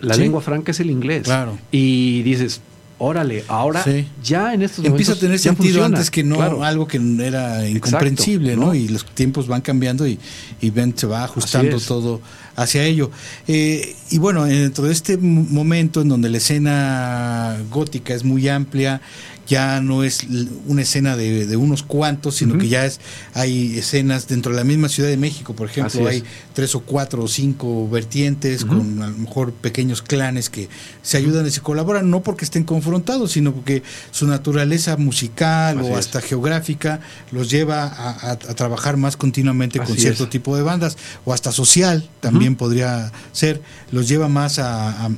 La 0.00 0.14
Sí. 0.14 0.20
lengua 0.20 0.40
franca 0.40 0.70
es 0.70 0.78
el 0.78 0.90
inglés. 0.90 1.24
Claro. 1.24 1.58
Y 1.72 2.22
dices, 2.22 2.60
órale, 2.98 3.44
ahora 3.48 3.82
Sí. 3.84 4.06
ya 4.24 4.54
en 4.54 4.62
estos 4.62 4.84
Empieza 4.84 5.12
a 5.12 5.14
momentos 5.14 5.18
tener 5.20 5.36
ya 5.38 5.42
sentido 5.42 5.64
funciona. 5.74 5.86
antes 5.98 6.10
que 6.10 6.24
no 6.24 6.36
Claro. 6.36 6.64
algo 6.64 6.86
que 6.88 6.98
era 7.20 7.68
incomprensible, 7.68 8.56
¿no? 8.56 8.66
¿no? 8.66 8.74
Y 8.74 8.88
los 8.88 9.04
tiempos 9.04 9.46
van 9.48 9.60
cambiando 9.60 10.06
y, 10.06 10.18
y 10.60 10.70
Ben 10.70 10.96
se 10.96 11.06
va 11.06 11.24
ajustando 11.24 11.78
todo 11.80 12.20
hacia 12.56 12.84
ello. 12.84 13.10
Eh, 13.48 13.94
y 14.10 14.18
bueno, 14.18 14.44
dentro 14.46 14.84
de 14.84 14.92
este 14.92 15.18
momento 15.18 16.00
en 16.00 16.08
donde 16.08 16.30
la 16.30 16.38
escena 16.38 17.56
gótica 17.70 18.14
es 18.14 18.24
muy 18.24 18.48
amplia, 18.48 19.00
ya 19.46 19.80
no 19.80 20.02
es 20.02 20.26
una 20.66 20.82
escena 20.82 21.16
de, 21.16 21.46
de 21.46 21.56
unos 21.56 21.82
cuantos, 21.82 22.34
sino 22.36 22.58
que 22.58 22.68
ya 22.68 22.84
es 22.84 23.00
hay 23.34 23.78
escenas 23.78 24.26
dentro 24.26 24.52
de 24.52 24.58
la 24.58 24.64
misma 24.64 24.88
Ciudad 24.88 25.08
de 25.08 25.16
México, 25.16 25.54
por 25.54 25.68
ejemplo, 25.68 26.06
hay 26.08 26.18
es. 26.18 26.24
tres 26.52 26.74
o 26.74 26.80
cuatro 26.80 27.22
o 27.22 27.28
cinco 27.28 27.88
vertientes 27.88 28.64
con 28.64 29.02
a 29.02 29.08
lo 29.08 29.16
mejor 29.18 29.52
pequeños 29.52 30.02
clanes 30.02 30.50
que 30.50 30.68
se 31.02 31.16
ayudan 31.16 31.46
y 31.46 31.50
se 31.50 31.60
colaboran, 31.60 32.10
no 32.10 32.22
porque 32.22 32.44
estén 32.44 32.64
confrontados, 32.64 33.32
sino 33.32 33.52
porque 33.54 33.82
su 34.10 34.26
naturaleza 34.26 34.96
musical 34.96 35.78
Así 35.78 35.88
o 35.88 35.92
es. 35.92 35.98
hasta 36.06 36.20
geográfica 36.20 37.00
los 37.30 37.50
lleva 37.50 37.84
a, 37.84 38.10
a- 38.10 38.30
a 38.32 38.36
trabajar 38.36 38.96
más 38.96 39.16
continuamente 39.16 39.78
con 39.78 39.96
cierto 39.96 40.24
es. 40.24 40.30
tipo 40.30 40.56
de 40.56 40.62
bandas, 40.62 40.96
o 41.24 41.32
hasta 41.32 41.52
social 41.52 42.08
también 42.20 42.56
podría 42.56 43.12
ser, 43.32 43.62
los 43.92 44.08
lleva 44.08 44.28
más 44.28 44.58
a 44.58 45.08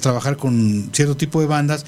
trabajar 0.00 0.36
con 0.36 0.90
cierto 0.92 1.16
tipo 1.16 1.40
de 1.40 1.46
bandas, 1.46 1.84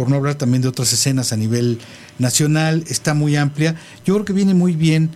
por 0.00 0.08
no 0.08 0.16
hablar 0.16 0.36
también 0.36 0.62
de 0.62 0.68
otras 0.68 0.90
escenas 0.94 1.30
a 1.34 1.36
nivel 1.36 1.78
nacional, 2.18 2.84
está 2.88 3.12
muy 3.12 3.36
amplia. 3.36 3.76
Yo 4.06 4.14
creo 4.14 4.24
que 4.24 4.32
viene 4.32 4.54
muy 4.54 4.74
bien 4.74 5.10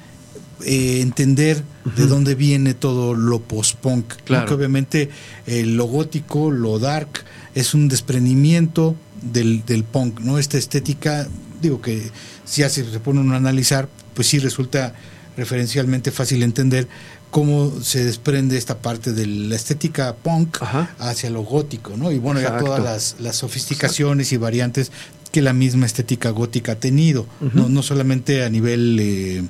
eh, 0.63 1.01
entender 1.01 1.63
de 1.97 2.07
dónde 2.07 2.35
viene 2.35 2.75
todo 2.75 3.15
lo 3.15 3.41
post-punk. 3.41 4.11
¿no? 4.11 4.25
Claro. 4.27 4.47
Que 4.47 4.53
obviamente 4.53 5.09
eh, 5.47 5.65
lo 5.65 5.87
gótico, 5.87 6.51
lo 6.51 6.79
dark, 6.79 7.09
es 7.55 7.73
un 7.73 7.89
desprendimiento 7.89 8.95
del, 9.23 9.65
del 9.65 9.85
punk, 9.85 10.21
¿no? 10.21 10.39
Esta 10.39 10.59
estética, 10.59 11.29
digo 11.63 11.81
que 11.81 12.11
si 12.45 12.61
ya 12.61 12.69
se 12.69 12.85
se 12.85 13.01
pone 13.01 13.21
uno 13.21 13.33
a 13.33 13.39
analizar, 13.39 13.89
pues 14.13 14.29
sí 14.29 14.39
resulta 14.39 14.95
referencialmente 15.35 16.11
fácil 16.11 16.41
de 16.41 16.45
entender 16.45 16.89
cómo 17.35 17.73
se 17.83 18.05
desprende 18.05 18.57
esta 18.57 18.79
parte 18.79 19.13
de 19.13 19.27
la 19.27 19.57
estética 19.57 20.15
punk 20.15 20.59
hacia 21.01 21.31
lo 21.31 21.43
gótico, 21.43 21.97
¿no? 21.97 22.13
Y 22.13 22.19
bueno, 22.21 22.41
ya 22.41 22.59
todas 22.59 22.81
las, 22.85 23.17
las 23.19 23.35
sofisticaciones 23.35 24.33
y 24.33 24.37
variantes 24.37 24.93
que 25.33 25.43
la 25.43 25.53
misma 25.53 25.85
estética 25.85 26.31
gótica 26.31 26.73
ha 26.73 26.77
tenido, 26.77 27.27
no, 27.53 27.69
no 27.69 27.83
solamente 27.83 28.45
a 28.45 28.49
nivel, 28.51 28.99
eh, 29.01 29.43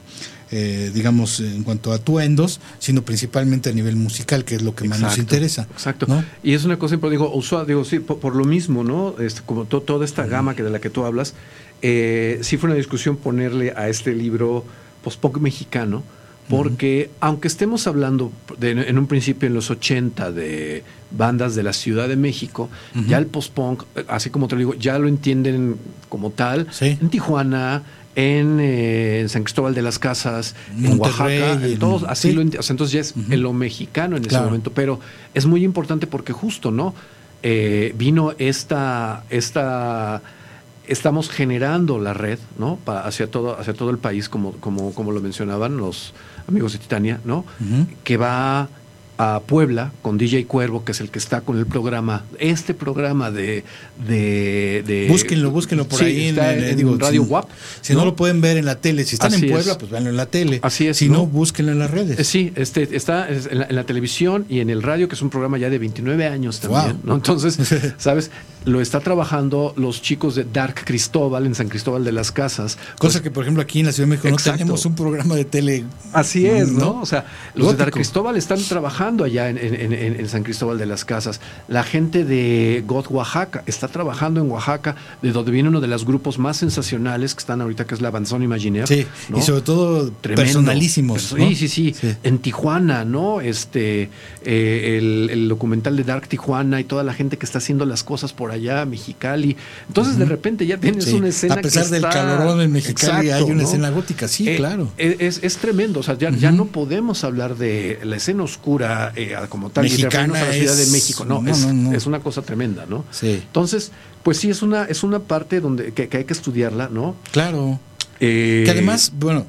eh, 0.51 0.91
digamos, 0.95 1.41
en 1.41 1.63
cuanto 1.63 1.93
a 1.93 1.97
atuendos, 1.97 2.59
sino 2.79 3.03
principalmente 3.03 3.69
a 3.69 3.75
nivel 3.75 3.97
musical, 3.97 4.47
que 4.47 4.55
es 4.55 4.63
lo 4.63 4.75
que 4.75 4.89
más 4.89 5.01
nos 5.01 5.19
interesa. 5.19 5.69
Exacto. 5.73 6.07
¿no? 6.09 6.25
Y 6.43 6.55
es 6.55 6.65
una 6.65 6.79
cosa 6.79 6.95
importante, 6.95 7.23
digo, 7.23 7.37
usual, 7.37 7.67
digo, 7.67 7.85
sí, 7.85 7.99
por, 7.99 8.19
por 8.19 8.35
lo 8.35 8.47
mismo, 8.47 8.83
¿no? 8.83 9.15
Este, 9.19 9.43
como 9.45 9.67
to- 9.67 9.83
toda 9.83 10.07
esta 10.07 10.25
gama 10.25 10.57
que 10.57 10.63
de 10.63 10.71
la 10.71 10.79
que 10.81 10.89
tú 10.89 11.05
hablas, 11.05 11.35
eh, 11.83 12.39
sí 12.41 12.57
fue 12.57 12.71
una 12.71 12.79
discusión 12.79 13.19
ponerle 13.19 13.75
a 13.77 13.91
este 13.91 14.15
libro 14.15 14.65
post-punk 15.03 15.37
mexicano, 15.37 16.03
porque 16.49 17.11
aunque 17.21 17.49
estemos 17.49 17.87
hablando 17.87 18.31
de- 18.59 18.71
en 18.73 18.99
un 18.99 19.07
principio 19.07 19.47
en 19.47 19.55
los 19.55 19.71
80 19.71 20.31
de 20.31 20.85
bandas 21.11 21.55
de 21.55 21.63
la 21.63 21.73
Ciudad 21.73 22.09
de 22.09 22.17
México, 22.17 22.69
ya 23.07 23.19
el 23.19 23.27
post-punk, 23.27 23.85
así 24.09 24.31
como 24.31 24.49
te 24.49 24.55
lo 24.57 24.59
digo, 24.59 24.75
ya 24.75 24.99
lo 24.99 25.09
entienden 25.09 25.77
como 26.09 26.31
tal 26.31 26.67
en 27.01 27.09
Tijuana, 27.09 27.83
en, 28.17 28.59
eh, 28.61 29.21
en 29.21 29.29
San 29.29 29.43
Cristóbal 29.43 29.75
de 29.75 29.83
las 29.83 29.99
Casas, 29.99 30.55
en 30.79 31.01
Oaxaca, 31.01 31.53
en 31.67 31.79
todos, 31.79 32.05
así 32.05 32.29
sí. 32.31 32.35
lo 32.35 32.43
o 32.43 32.63
sea, 32.63 32.73
entonces 32.75 32.93
ya 32.93 33.01
es 33.01 33.15
en 33.31 33.43
lo 33.43 33.53
mexicano 33.53 34.17
en 34.17 34.23
ese 34.25 34.31
momento, 34.47 34.71
pero 34.73 35.01
es 35.35 35.47
muy 35.47 35.65
importante 35.65 36.07
porque 36.07 36.33
justo, 36.33 36.71
¿no? 36.71 36.95
Eh, 37.43 37.93
vino 37.99 38.33
esta, 38.39 39.25
esta, 39.31 40.23
estamos 40.87 41.29
generando 41.29 41.99
la 41.99 42.15
red, 42.15 42.39
¿no? 42.59 42.79
Hacia 42.87 43.27
todo, 43.31 43.59
hacia 43.59 43.75
todo 43.75 43.91
el 43.91 43.99
país, 43.99 44.29
como, 44.29 44.53
como, 44.53 44.93
como 44.95 45.13
lo 45.13 45.21
mencionaban 45.21 45.77
los 45.77 46.13
amigos 46.49 46.73
de 46.73 46.79
Titania, 46.79 47.21
¿no? 47.25 47.45
Que 48.05 48.17
va 48.17 48.69
a 49.17 49.39
Puebla 49.47 49.93
con 50.03 50.19
DJ 50.19 50.45
Cuervo, 50.47 50.85
que 50.85 50.91
es 50.91 51.01
el 51.01 51.09
que 51.09 51.21
está 51.21 51.41
con 51.43 51.57
el 51.57 51.67
programa, 51.67 52.25
este 52.41 52.75
programa 52.75 53.31
de... 53.31 53.63
de, 54.09 54.83
de- 54.85 55.07
Búsquenlo, 55.09 55.53
búsquenlo 55.53 55.87
por 55.87 56.01
Sí, 56.01 56.05
ahí 56.07 56.29
en, 56.29 56.39
en- 56.41 56.99
Radio 56.99 57.23
si, 57.23 57.31
WAP. 57.31 57.49
Si 57.81 57.95
no, 57.95 58.05
lo 58.05 58.17
pueden 58.17 58.41
ver 58.41 58.57
en 58.57 58.65
la 58.65 58.75
tele, 58.75 59.05
si 59.05 59.15
están 59.15 59.33
Así 59.33 59.45
en 59.47 59.53
Puebla, 59.53 59.73
es. 59.73 59.79
pues 59.79 59.91
véanlo 59.93 60.11
en 60.11 60.17
la 60.17 60.27
tele. 60.27 60.59
Así 60.65 60.89
es. 60.89 60.97
Si 60.97 61.09
no, 61.09 61.27
búsquenlo 61.27 61.71
en 61.71 61.79
las 61.79 61.93
redes. 61.93 62.19
Eh, 62.19 62.25
Sí, 62.25 62.53
este, 62.57 62.97
está 62.97 63.29
la, 63.53 63.67
en 63.67 63.77
la 63.77 63.85
televisión 63.85 64.47
y 64.49 64.59
en 64.59 64.69
el 64.69 64.83
radio, 64.83 65.09
que 65.09 65.15
es 65.15 65.23
un 65.23 65.31
programa 65.31 65.59
ya 65.59 65.71
de 65.71 65.79
29 65.79 66.27
años 66.27 66.59
también. 66.59 66.95
Wow. 66.97 67.01
¿no? 67.05 67.15
Entonces, 67.15 67.57
¿sabes? 67.99 68.33
Lo 68.65 68.81
está 68.81 69.01
trabajando 69.01 69.75
los 69.77 70.01
chicos 70.01 70.35
de 70.35 70.45
Dark 70.45 70.85
Cristóbal 70.85 71.45
en 71.47 71.55
San 71.55 71.69
Cristóbal 71.69 72.03
de 72.05 72.13
las 72.13 72.33
Casas. 72.33 72.79
Cosa 72.99 73.23
que, 73.23 73.31
por 73.31 73.45
ejemplo, 73.45 73.63
aquí 73.63 73.81
en 73.81 73.87
la 73.87 73.93
Ciudad 73.93 74.07
de 74.07 74.11
México 74.17 74.29
Exacto. 74.29 74.53
no 74.53 74.59
tenemos 74.59 74.87
un 74.87 74.95
programa 74.95 75.35
de 75.35 75.45
tele. 75.45 75.85
Así 76.13 76.47
es, 76.47 76.73
¿no? 76.73 77.01
O 77.03 77.07
sea, 77.07 77.27
los 77.55 77.73
de. 77.73 77.77
Dark 77.77 77.93
Cristóbal 77.93 78.37
están 78.37 78.63
trabajando 78.63 79.25
allá 79.25 79.51
en, 79.51 79.59
en- 79.59 79.93
en- 79.93 80.21
en 80.21 80.29
San 80.29 80.43
Cristóbal 80.45 80.79
de 80.79 80.87
las 80.87 81.05
Casas. 81.05 81.41
La 81.69 81.83
gente 81.85 82.25
de 82.25 82.83
God 82.87 83.07
Oaxaca 83.11 83.63
está 83.67 83.89
trabajando 83.89 84.41
en 84.41 84.51
Oaxaca, 84.51 84.97
de 85.21 85.33
donde 85.33 85.51
viene 85.51 85.69
uno 85.69 85.81
de 85.83 85.89
los 85.89 86.07
grupos 86.07 86.39
más 86.39 86.57
sensacionales 86.57 87.35
que 87.35 87.41
están 87.41 87.61
ahorita, 87.61 87.85
que 87.87 87.95
es 87.95 88.01
la 88.01 88.11
Banzón 88.11 88.43
Imaginaire. 88.43 88.87
Sí, 88.87 89.07
¿no? 89.29 89.39
y 89.39 89.43
sobre 89.43 89.61
todo 89.61 90.11
Tremendo. 90.23 90.43
personalísimos. 90.43 91.23
Sí, 91.37 91.55
sí, 91.55 91.69
sí, 91.69 91.95
En 92.23 92.39
Tijuana, 92.39 93.05
¿no? 93.05 93.41
Este, 93.43 94.09
eh, 94.45 94.99
el, 94.99 95.29
el 95.31 95.49
documental 95.49 95.97
de 95.97 96.05
Dark 96.05 96.29
Tijuana 96.29 96.81
y 96.81 96.85
toda 96.85 97.03
la 97.03 97.13
gente 97.13 97.37
que 97.37 97.45
está 97.45 97.59
haciendo 97.59 97.85
las 97.85 98.03
cosas 98.05 98.33
por 98.33 98.54
allá, 98.55 98.85
Mexicali. 98.85 99.57
Entonces, 99.89 100.19
de 100.19 100.25
repente 100.25 100.67
ya 100.67 100.79
tienes 100.79 101.05
Sí, 101.05 101.15
una 101.15 101.29
escena 101.29 101.55
A 101.55 101.61
pesar 101.61 101.85
que 101.85 101.91
del 101.91 102.05
está- 102.05 102.11
calorón 102.11 102.61
en 102.61 102.73
Mexicali, 102.73 103.29
Exacto, 103.29 103.45
hay 103.47 103.51
una 103.53 103.63
¿no? 103.63 103.69
escena 103.69 103.91
gótica, 103.91 104.29
sí, 104.29 104.49
Eh, 104.49 104.57
claro. 104.57 104.91
Es, 104.97 105.17
es- 105.21 105.41
es 105.43 105.57
tremendo, 105.59 106.01
o 106.01 106.03
sea, 106.03 106.17
ya, 106.17 106.31
ya 106.31 106.51
no 106.53 106.67
podemos 106.67 107.25
hablar 107.25 107.57
de 107.57 107.99
la 108.05 108.17
escena 108.17 108.43
oscura 108.43 109.13
eh, 109.17 109.35
como 109.49 109.71
tal, 109.71 109.87
y 109.87 109.91
Mexicana 109.91 110.33
referirnos 110.35 110.43
a 110.43 110.47
la 110.47 110.53
Ciudad 110.55 110.79
es- 110.81 110.87
de 110.87 110.93
México, 110.93 111.25
no, 111.25 111.43
no, 111.43 111.51
es, 111.51 111.67
no. 111.67 111.93
es 111.93 112.07
una 112.07 112.21
cosa 112.21 112.43
tremenda, 112.43 112.87
¿no? 112.89 113.05
Sí. 113.11 113.41
Entonces, 113.47 113.93
pues 114.23 114.39
sí, 114.39 114.49
es 114.51 114.63
una, 114.63 114.85
es 114.85 115.03
una 115.03 115.19
parte 115.19 115.61
donde 115.61 115.93
que, 115.93 116.09
que 116.09 116.17
hay 116.19 116.25
que 116.25 116.33
estudiarla, 116.33 116.89
¿no? 116.91 117.15
Claro. 117.33 117.79
Eh, 118.21 118.63
Que 118.65 118.71
además, 118.71 119.13
bueno, 119.19 119.47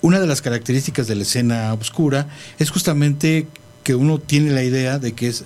una 0.00 0.20
de 0.20 0.26
las 0.26 0.40
características 0.42 1.08
de 1.08 1.16
la 1.16 1.22
escena 1.22 1.74
oscura 1.74 2.28
es 2.58 2.70
justamente 2.70 3.46
que 3.88 3.94
uno 3.94 4.18
tiene 4.18 4.50
la 4.50 4.62
idea 4.62 4.98
de 4.98 5.12
que 5.14 5.28
es 5.28 5.44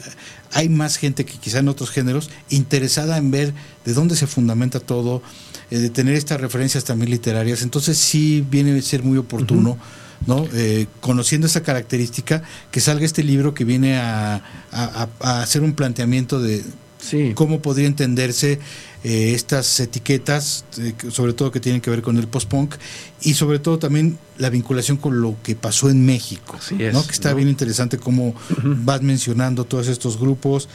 hay 0.52 0.68
más 0.68 0.96
gente 0.96 1.24
que 1.24 1.34
quizá 1.38 1.60
en 1.60 1.68
otros 1.68 1.90
géneros 1.90 2.28
interesada 2.50 3.16
en 3.16 3.30
ver 3.30 3.54
de 3.84 3.92
dónde 3.94 4.16
se 4.16 4.26
fundamenta 4.26 4.80
todo, 4.80 5.22
eh, 5.70 5.78
de 5.78 5.90
tener 5.90 6.16
estas 6.16 6.40
referencias 6.40 6.82
también 6.82 7.08
literarias. 7.12 7.62
Entonces 7.62 7.98
sí 7.98 8.44
viene 8.50 8.76
a 8.76 8.82
ser 8.82 9.04
muy 9.04 9.16
oportuno. 9.16 9.78
¿no? 10.26 10.46
Eh, 10.54 10.86
conociendo 11.00 11.46
esa 11.48 11.62
característica, 11.62 12.42
que 12.72 12.80
salga 12.80 13.04
este 13.04 13.22
libro 13.24 13.54
que 13.54 13.64
viene 13.64 13.96
a, 13.98 14.34
a- 14.36 14.42
a- 14.72 15.08
a 15.20 15.42
hacer 15.42 15.62
un 15.62 15.72
planteamiento 15.74 16.40
de 16.40 16.64
cómo 17.34 17.60
podría 17.60 17.86
entenderse 17.86 18.58
eh, 19.04 19.32
estas 19.34 19.80
etiquetas, 19.80 20.64
eh, 20.78 20.94
sobre 21.10 21.32
todo 21.32 21.50
que 21.50 21.60
tienen 21.60 21.80
que 21.80 21.90
ver 21.90 22.02
con 22.02 22.18
el 22.18 22.28
post-punk, 22.28 22.76
y 23.20 23.34
sobre 23.34 23.58
todo 23.58 23.78
también 23.78 24.18
la 24.38 24.50
vinculación 24.50 24.96
con 24.96 25.20
lo 25.20 25.36
que 25.42 25.54
pasó 25.54 25.90
en 25.90 26.04
México, 26.04 26.56
es, 26.78 26.92
¿no? 26.92 27.04
que 27.04 27.12
está 27.12 27.30
¿no? 27.30 27.36
bien 27.36 27.48
interesante 27.48 27.98
cómo 27.98 28.34
vas 28.62 29.02
mencionando 29.02 29.64
todos 29.64 29.88
estos 29.88 30.18
grupos 30.18 30.68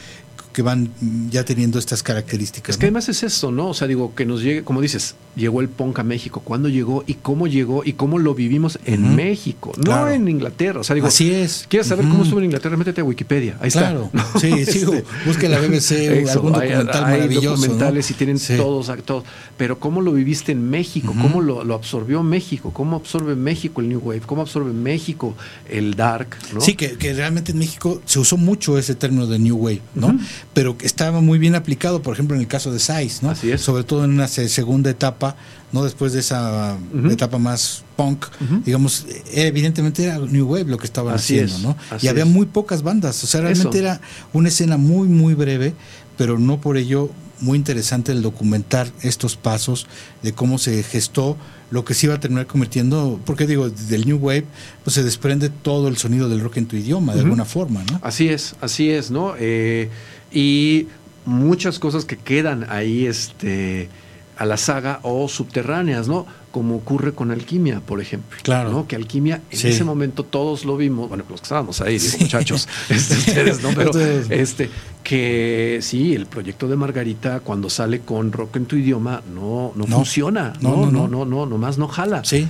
que 0.52 0.62
van 0.62 0.90
ya 1.30 1.44
teniendo 1.44 1.78
estas 1.78 2.02
características. 2.02 2.70
Es 2.74 2.76
que 2.78 2.86
¿no? 2.86 2.88
además 2.88 3.08
es 3.08 3.22
eso, 3.22 3.50
¿no? 3.52 3.68
O 3.68 3.74
sea, 3.74 3.86
digo, 3.86 4.14
que 4.14 4.24
nos 4.26 4.42
llegue, 4.42 4.64
como 4.64 4.80
dices, 4.80 5.14
llegó 5.36 5.60
el 5.60 5.68
punk 5.68 5.98
a 6.00 6.02
México. 6.02 6.40
¿Cuándo 6.44 6.68
llegó 6.68 7.04
y 7.06 7.14
cómo 7.14 7.46
llegó 7.46 7.82
y 7.84 7.92
cómo 7.92 8.18
lo 8.18 8.34
vivimos 8.34 8.78
en. 8.84 9.14
México? 9.16 9.72
No 9.76 9.82
Claro. 9.84 10.10
en 10.10 10.28
Inglaterra. 10.28 10.80
O 10.80 10.84
sea, 10.84 10.94
digo, 10.94 11.06
Así 11.08 11.32
es. 11.32 11.66
¿Quieres 11.68 11.86
saber 11.86 12.06
cómo 12.08 12.22
estuvo 12.24 12.38
en 12.40 12.46
Inglaterra? 12.46 12.76
Métete 12.76 13.00
a 13.00 13.04
Wikipedia. 13.04 13.56
Ahí 13.60 13.70
Claro. 13.70 14.10
está. 14.12 14.38
Sí, 14.40 14.64
sí, 14.66 14.84
o 14.84 14.92
busque 15.26 15.48
la 15.48 15.58
BBC 15.60 16.24
o 16.26 16.30
algún 16.30 16.54
hay- 16.54 16.68
documental 16.70 17.04
hay 17.04 17.12
maravilloso, 17.20 17.56
documentales 17.56 18.10
¿no? 18.10 18.14
y 18.14 18.16
tienen 18.16 18.38
Sí. 18.38 18.56
todos, 18.56 18.90
todos. 19.04 19.24
Pero 19.56 19.78
¿cómo 19.78 20.00
lo 20.00 20.12
viviste 20.12 20.52
en 20.52 20.68
México? 20.70 21.14
¿Cómo 21.20 21.40
lo, 21.40 21.64
lo 21.64 21.74
absorbió 21.74 22.22
México? 22.22 22.72
¿Cómo 22.72 22.96
absorbe 22.96 23.34
México 23.36 23.80
el 23.80 23.88
New 23.88 24.00
Wave? 24.00 24.20
¿Cómo 24.26 24.42
absorbe 24.42 24.72
México 24.72 25.34
el 25.68 25.94
Dark? 25.94 26.36
¿no? 26.54 26.60
Sí, 26.60 26.74
que, 26.74 26.92
que 26.96 27.12
realmente 27.14 27.52
en 27.52 27.58
México 27.58 28.00
se 28.04 28.18
usó 28.18 28.36
mucho 28.36 28.78
ese 28.78 28.94
término 28.94 29.26
de 29.26 29.38
New 29.38 29.56
Wave, 29.56 29.82
¿no? 29.94 30.18
Pero 30.54 30.76
que 30.76 30.86
estaba 30.86 31.20
muy 31.20 31.38
bien 31.38 31.54
aplicado, 31.54 32.02
por 32.02 32.14
ejemplo, 32.14 32.34
en 32.34 32.40
el 32.40 32.48
caso 32.48 32.72
de 32.72 32.78
Size, 32.80 33.20
¿no? 33.22 33.30
Así 33.30 33.50
es. 33.52 33.60
Sobre 33.60 33.84
todo 33.84 34.04
en 34.04 34.10
una 34.10 34.26
se- 34.26 34.48
segunda 34.48 34.90
etapa, 34.90 35.36
¿no? 35.72 35.84
Después 35.84 36.12
de 36.14 36.20
esa 36.20 36.76
etapa 37.10 37.38
más 37.38 37.84
punk, 37.96 38.26
digamos, 38.64 39.06
eh, 39.08 39.46
evidentemente 39.46 40.04
era 40.04 40.18
New 40.18 40.46
Wave 40.50 40.64
lo 40.64 40.78
que 40.78 40.86
estaban 40.86 41.14
Así 41.14 41.38
haciendo, 41.38 41.54
es, 41.56 41.62
¿no? 41.62 41.76
así 41.94 42.06
y 42.06 42.08
había 42.08 42.24
es. 42.24 42.30
muy 42.30 42.46
pocas 42.46 42.82
bandas, 42.82 43.22
o 43.22 43.26
sea, 43.26 43.40
realmente 43.42 43.78
Eso. 43.78 43.86
era 43.86 44.00
una 44.32 44.48
escena 44.48 44.76
muy, 44.78 45.06
muy 45.08 45.34
breve, 45.34 45.74
pero 46.16 46.38
no 46.38 46.60
por 46.60 46.76
ello 46.76 47.10
muy 47.40 47.56
interesante 47.56 48.10
el 48.10 48.20
documentar 48.22 48.90
estos 49.02 49.36
pasos 49.36 49.86
de 50.24 50.32
cómo 50.32 50.58
se 50.58 50.82
gestó 50.82 51.36
lo 51.70 51.84
que 51.84 51.94
se 51.94 52.06
iba 52.06 52.14
a 52.16 52.20
terminar 52.20 52.46
convirtiendo, 52.46 53.20
porque 53.24 53.46
digo, 53.46 53.68
del 53.68 54.06
New 54.06 54.16
Wave, 54.16 54.44
pues 54.82 54.94
se 54.94 55.04
desprende 55.04 55.50
todo 55.50 55.86
el 55.88 55.98
sonido 55.98 56.28
del 56.28 56.40
rock 56.40 56.56
en 56.56 56.66
tu 56.66 56.74
idioma, 56.76 57.14
de 57.14 57.20
alguna 57.20 57.44
forma, 57.44 57.84
¿no? 57.92 58.00
Así 58.02 58.28
es, 58.28 58.56
así 58.60 58.90
es, 58.90 59.10
¿no? 59.12 59.34
Eh, 59.38 59.88
y 60.32 60.86
muchas 61.24 61.78
cosas 61.78 62.04
que 62.04 62.16
quedan 62.16 62.66
ahí 62.70 63.06
este, 63.06 63.88
a 64.36 64.44
la 64.46 64.56
saga 64.56 65.00
o 65.02 65.28
subterráneas, 65.28 66.08
¿no? 66.08 66.26
Como 66.50 66.76
ocurre 66.76 67.12
con 67.12 67.30
Alquimia, 67.30 67.80
por 67.80 68.00
ejemplo. 68.00 68.38
Claro. 68.42 68.70
¿no? 68.70 68.86
Que 68.88 68.96
Alquimia, 68.96 69.42
en 69.50 69.58
Sí. 69.58 69.68
ese 69.68 69.84
momento 69.84 70.24
todos 70.24 70.64
lo 70.64 70.76
vimos, 70.78 71.08
bueno, 71.08 71.24
los 71.28 71.40
que 71.40 71.44
estábamos 71.44 71.80
ahí, 71.82 71.98
digo, 71.98 72.16
muchachos, 72.20 72.66
este, 72.88 73.14
ustedes, 73.16 73.62
¿no? 73.62 73.70
Pero 73.74 73.90
este, 74.30 74.70
que 75.04 75.78
sí, 75.82 76.14
el 76.14 76.26
proyecto 76.26 76.66
de 76.68 76.76
Margarita, 76.76 77.40
cuando 77.40 77.68
sale 77.68 78.00
con 78.00 78.32
rock 78.32 78.56
en 78.56 78.66
tu 78.66 78.76
idioma, 78.76 79.22
no, 79.34 79.72
no, 79.76 79.84
No. 79.86 79.96
funciona. 79.96 80.54
No, 80.60 80.70
No, 80.70 80.76
no, 80.76 80.90
no, 80.90 81.08
no. 81.08 81.08
no, 81.08 81.24
no, 81.24 81.46
nomás 81.46 81.76
no 81.78 81.88
jala. 81.88 82.24
Sí. 82.24 82.48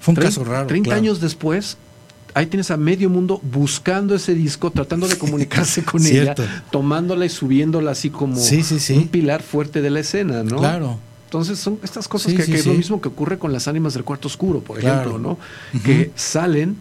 Fue 0.00 0.12
un 0.14 0.20
caso 0.20 0.44
raro. 0.44 0.66
30 0.66 0.88
claro. 0.88 1.00
años 1.00 1.20
después, 1.20 1.76
ahí 2.34 2.46
tienes 2.46 2.70
a 2.70 2.76
medio 2.76 3.10
mundo 3.10 3.40
buscando 3.42 4.14
ese 4.14 4.34
disco, 4.34 4.70
tratando 4.70 5.06
de 5.08 5.16
comunicarse 5.16 5.82
con 5.84 6.04
ella, 6.06 6.34
tomándola 6.70 7.24
y 7.26 7.28
subiéndola 7.28 7.90
así 7.92 8.10
como 8.10 8.36
Sí, 8.36 8.62
sí, 8.62 8.78
sí. 8.80 8.94
un 8.94 9.08
pilar 9.08 9.42
fuerte 9.42 9.82
de 9.82 9.90
la 9.90 10.00
escena, 10.00 10.42
¿no? 10.42 10.58
Claro. 10.58 10.98
Entonces 11.26 11.58
son 11.58 11.78
estas 11.82 12.08
cosas 12.08 12.34
que, 12.34 12.42
es 12.42 12.66
lo 12.66 12.74
mismo 12.74 13.00
que 13.00 13.08
ocurre 13.08 13.38
con 13.38 13.52
las 13.52 13.66
ánimas 13.66 13.94
del 13.94 14.04
cuarto 14.04 14.28
oscuro, 14.28 14.60
por 14.60 14.78
Claro. 14.78 15.00
ejemplo, 15.10 15.18
¿no? 15.18 15.38
Que 15.82 16.10
salen 16.14 16.76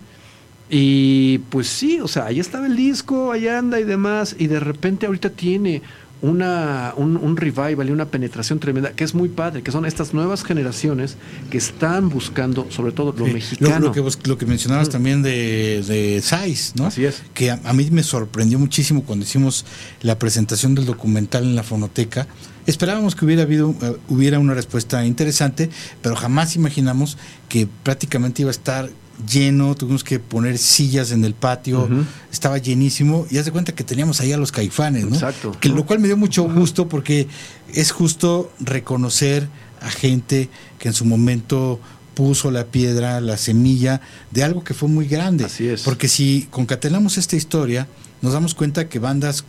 y 0.70 1.40
pues 1.50 1.68
sí, 1.68 2.00
o 2.00 2.08
sea, 2.08 2.26
ahí 2.28 2.40
estaba 2.40 2.66
el 2.66 2.76
disco, 2.78 3.32
ahí 3.32 3.48
anda 3.48 3.80
y 3.80 3.84
demás, 3.84 4.36
y 4.40 4.48
de 4.48 4.60
repente 4.60 5.06
ahorita 5.06 5.30
tiene 5.30 5.82
una, 6.22 6.94
un, 6.98 7.18
un 7.18 7.36
revival 7.38 7.90
y 7.90 7.92
una 7.92 8.06
penetración 8.06 8.60
tremenda, 8.60 8.92
que 8.94 9.04
es 9.04 9.16
muy 9.16 9.30
padre, 9.30 9.64
que 9.64 9.72
son 9.72 9.86
estas 9.86 10.14
nuevas 10.14 10.44
generaciones 10.44 11.18
que 11.50 11.58
están 11.58 12.10
buscando, 12.10 12.68
sobre 12.70 12.92
todo 12.92 13.14
lo 13.18 13.26
Sí, 13.26 13.34
mexicano. 13.34 13.80
Lo, 13.80 13.88
lo 13.88 13.92
que, 13.92 14.00
vos- 14.02 14.20
lo 14.26 14.38
que 14.38 14.46
mencionabas 14.46 14.90
también 14.90 15.24
de, 15.24 15.84
de 15.88 16.22
Size, 16.22 16.74
¿no? 16.76 16.86
Así 16.88 17.06
es. 17.06 17.24
Que 17.34 17.50
a, 17.52 17.60
a 17.64 17.74
mí 17.74 17.90
me 17.92 18.04
sorprendió 18.04 18.60
muchísimo 18.60 19.04
cuando 19.04 19.26
hicimos 19.26 19.66
la 20.02 20.20
presentación 20.20 20.76
del 20.76 20.86
documental 20.86 21.44
en 21.44 21.56
la 21.56 21.64
fonoteca. 21.64 22.28
Esperábamos 22.68 23.16
que 23.16 23.26
hubiera 23.26 23.42
habido 23.42 23.74
eh, 23.82 23.98
hubiera 24.08 24.38
una 24.38 24.54
respuesta 24.54 25.04
interesante, 25.06 25.70
pero 26.04 26.16
jamás 26.16 26.56
imaginamos 26.56 27.18
que 27.50 27.68
prácticamente 27.84 28.44
iba 28.44 28.50
a 28.50 28.52
estar 28.52 28.90
lleno, 29.30 29.76
tuvimos 29.76 30.04
que 30.04 30.20
poner 30.20 30.58
sillas 30.58 31.12
en 31.12 31.24
el 31.26 31.34
patio, 31.34 31.88
estaba 32.32 32.58
llenísimo 32.58 33.28
y 33.30 33.38
haz 33.38 33.46
de 33.46 33.52
cuenta 33.52 33.74
que 33.74 33.84
teníamos 33.84 34.22
ahí 34.22 34.32
a 34.32 34.38
los 34.38 34.52
caifanes, 34.52 35.06
¿no? 35.06 35.16
Exacto. 35.16 35.56
Que 35.60 35.70
lo 35.70 35.86
cual 35.86 36.00
me 36.00 36.08
dio 36.08 36.18
mucho 36.18 36.44
gusto 36.44 36.88
porque 36.88 37.28
es 37.74 37.92
justo 37.92 38.52
reconocer 38.60 39.48
a 39.82 39.90
gente 39.90 40.50
que 40.80 40.90
en 40.90 40.94
su 40.94 41.06
momento 41.06 41.80
puso 42.14 42.52
la 42.52 42.66
piedra, 42.66 43.22
la 43.22 43.38
semilla 43.38 44.02
de 44.32 44.44
algo 44.44 44.64
que 44.64 44.74
fue 44.74 44.90
muy 44.90 45.08
grande. 45.08 45.46
Así 45.46 45.68
es. 45.68 45.84
Porque 45.84 46.08
si 46.08 46.48
concatenamos 46.52 47.18
esta 47.18 47.36
historia, 47.36 47.88
nos 48.22 48.34
damos 48.34 48.54
cuenta 48.54 48.90
que 48.90 49.00
bandas 49.00 49.44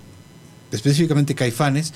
específicamente 0.73 1.35
Caifanes, 1.35 1.93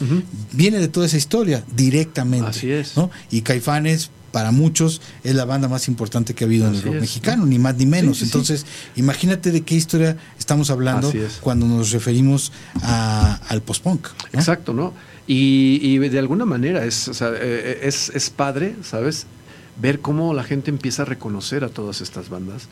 viene 0.52 0.78
de 0.78 0.88
toda 0.88 1.06
esa 1.06 1.16
historia 1.16 1.64
directamente. 1.74 2.50
Así 2.50 2.70
es. 2.70 2.96
¿no? 2.96 3.10
Y 3.30 3.40
Caifanes, 3.40 4.10
para 4.36 4.50
muchos, 4.50 5.00
es 5.24 5.34
la 5.34 5.46
banda 5.46 5.66
más 5.66 5.88
importante 5.88 6.34
que 6.34 6.44
ha 6.44 6.46
habido 6.46 6.68
en 6.68 6.74
el 6.74 6.82
rock 6.82 6.96
es, 6.96 7.00
mexicano, 7.00 7.44
¿no? 7.44 7.46
ni 7.48 7.58
más 7.58 7.74
ni 7.78 7.86
menos. 7.86 8.18
Sí, 8.18 8.24
sí, 8.26 8.30
sí. 8.30 8.36
Entonces, 8.36 8.66
imagínate 8.94 9.50
de 9.50 9.62
qué 9.62 9.74
historia 9.74 10.18
estamos 10.38 10.68
hablando 10.68 11.10
es. 11.10 11.38
cuando 11.40 11.64
nos 11.66 11.90
referimos 11.90 12.52
a- 12.82 13.40
al 13.48 13.62
post-punk. 13.62 14.08
¿no? 14.34 14.38
Exacto, 14.38 14.74
¿no? 14.74 14.92
Y, 15.26 15.78
y 15.82 15.96
de 15.96 16.18
alguna 16.18 16.44
manera 16.44 16.84
es, 16.84 17.08
o 17.08 17.14
sea, 17.14 17.30
eh, 17.34 17.80
es, 17.84 18.10
es 18.14 18.28
padre, 18.28 18.76
¿sabes? 18.82 19.24
Ver 19.80 20.00
cómo 20.00 20.34
la 20.34 20.44
gente 20.44 20.70
empieza 20.70 21.00
a 21.00 21.04
reconocer 21.06 21.64
a 21.64 21.70
todas 21.70 22.02
estas 22.02 22.28
bandas, 22.28 22.64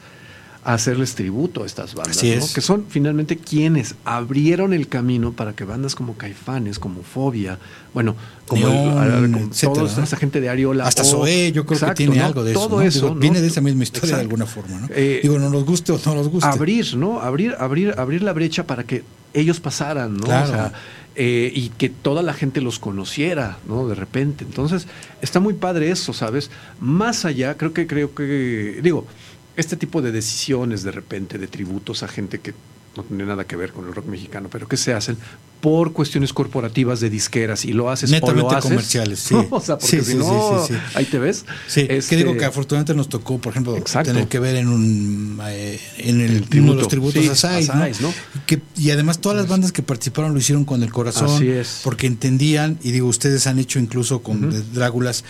a 0.64 0.74
hacerles 0.74 1.14
tributo 1.14 1.62
a 1.62 1.66
estas 1.66 1.94
bandas, 1.94 2.16
Así 2.16 2.30
¿no? 2.34 2.42
es. 2.42 2.54
que 2.54 2.60
son 2.62 2.86
finalmente 2.88 3.36
quienes 3.36 3.96
abrieron 4.04 4.72
el 4.72 4.88
camino 4.88 5.32
para 5.32 5.52
que 5.52 5.64
bandas 5.64 5.94
como 5.94 6.16
Caifanes, 6.16 6.78
como 6.78 7.02
Fobia, 7.02 7.58
bueno, 7.92 8.16
como, 8.48 8.66
el- 8.66 8.72
Neón, 8.72 9.32
como 9.32 9.44
etcétera, 9.50 9.72
toda 9.84 9.96
¿no? 9.98 10.02
esa 10.04 10.16
gente 10.16 10.40
de 10.40 10.48
Ariola. 10.48 10.86
Hasta 10.86 11.02
o- 11.02 11.04
Zoé, 11.04 11.52
yo 11.52 11.66
creo 11.66 11.76
Exacto, 11.76 11.94
que 11.94 12.04
tiene 12.04 12.16
¿no? 12.18 12.24
algo 12.26 12.44
de 12.44 12.52
eso. 12.52 12.60
Todo 12.68 12.80
eso. 12.82 13.14
Viene 13.14 13.40
de 13.42 13.48
esa 13.48 13.60
misma 13.60 13.82
historia 13.82 14.04
Exacto. 14.06 14.16
de 14.16 14.22
alguna 14.22 14.46
forma. 14.46 14.80
¿no? 14.80 14.88
Eh, 14.90 15.20
Digo, 15.22 15.38
no 15.38 15.50
nos 15.50 15.64
guste 15.66 15.92
o 15.92 16.00
no 16.06 16.14
nos 16.14 16.28
guste. 16.28 16.48
abrir, 16.48 16.96
¿no? 16.96 17.20
Abrir, 17.20 17.54
abrir, 17.58 17.94
abrir 17.98 18.22
la 18.22 18.32
brecha 18.32 18.66
para 18.66 18.84
que 18.84 19.04
ellos 19.34 19.60
pasaran, 19.60 20.16
¿no? 20.16 20.24
Claro. 20.24 20.44
O 20.50 20.52
sea, 20.54 20.72
eh, 21.16 21.52
y 21.54 21.68
que 21.68 21.90
toda 21.90 22.22
la 22.22 22.32
gente 22.32 22.60
los 22.60 22.78
conociera, 22.78 23.58
¿no? 23.68 23.86
De 23.86 23.94
repente. 23.94 24.44
Entonces, 24.44 24.86
está 25.22 25.40
muy 25.40 25.54
padre 25.54 25.90
eso, 25.90 26.12
¿sabes? 26.12 26.50
Más 26.80 27.24
allá, 27.24 27.56
creo 27.56 27.72
que, 27.72 27.86
creo 27.86 28.14
que, 28.14 28.80
digo, 28.82 29.06
este 29.56 29.76
tipo 29.76 30.02
de 30.02 30.12
decisiones 30.12 30.82
de 30.82 30.90
repente, 30.90 31.38
de 31.38 31.46
tributos 31.46 32.02
a 32.02 32.08
gente 32.08 32.40
que 32.40 32.54
no 32.96 33.02
tiene 33.02 33.24
nada 33.24 33.44
que 33.44 33.56
ver 33.56 33.72
con 33.72 33.86
el 33.86 33.94
rock 33.94 34.06
mexicano, 34.06 34.48
pero 34.50 34.68
que 34.68 34.76
se 34.76 34.94
hacen 34.94 35.16
por 35.60 35.94
cuestiones 35.94 36.34
corporativas 36.34 37.00
de 37.00 37.08
disqueras 37.08 37.64
y 37.64 37.72
lo 37.72 37.88
haces 37.90 38.10
o 38.10 38.12
Netamente 38.12 38.42
lo 38.42 38.50
haces. 38.58 38.70
comerciales, 38.70 39.18
sí. 39.20 39.34
O 39.50 39.60
sea, 39.60 39.78
porque 39.78 39.96
Sí, 40.00 40.04
si 40.04 40.12
sí, 40.12 40.16
no, 40.18 40.62
sí, 40.66 40.74
ahí 40.94 41.06
te 41.06 41.18
ves. 41.18 41.46
Sí, 41.66 41.86
Este, 41.88 42.10
que 42.10 42.16
digo 42.22 42.36
que 42.36 42.44
afortunadamente 42.44 42.94
nos 42.94 43.08
tocó, 43.08 43.38
por 43.38 43.52
ejemplo, 43.52 43.74
Exacto. 43.76 44.12
tener 44.12 44.28
que 44.28 44.38
ver 44.38 44.56
en 44.56 44.68
un 44.68 45.38
eh, 45.46 45.80
en 45.98 46.20
el, 46.20 46.30
El 46.30 46.32
uno 46.32 46.40
de 46.42 46.46
tributo, 46.48 46.74
los 46.80 46.88
tributos 46.88 47.28
a 47.30 47.34
Sais, 47.34 47.70
a 47.70 47.74
¿no? 47.76 47.80
Sais, 47.84 48.00
¿no? 48.02 48.12
Que, 48.46 48.60
y 48.76 48.90
además 48.90 49.20
todas 49.20 49.38
las 49.38 49.48
bandas 49.48 49.72
que 49.72 49.82
participaron 49.82 50.34
lo 50.34 50.38
hicieron 50.38 50.66
con 50.66 50.82
el 50.82 50.92
corazón, 50.92 51.30
Así 51.34 51.48
es. 51.48 51.80
porque 51.82 52.06
entendían, 52.06 52.78
y 52.82 52.90
digo, 52.90 53.06
ustedes 53.08 53.46
han 53.46 53.58
hecho 53.58 53.78
incluso 53.78 54.20
con. 54.22 54.50
The 54.50 54.62
Dráculas 54.74 55.24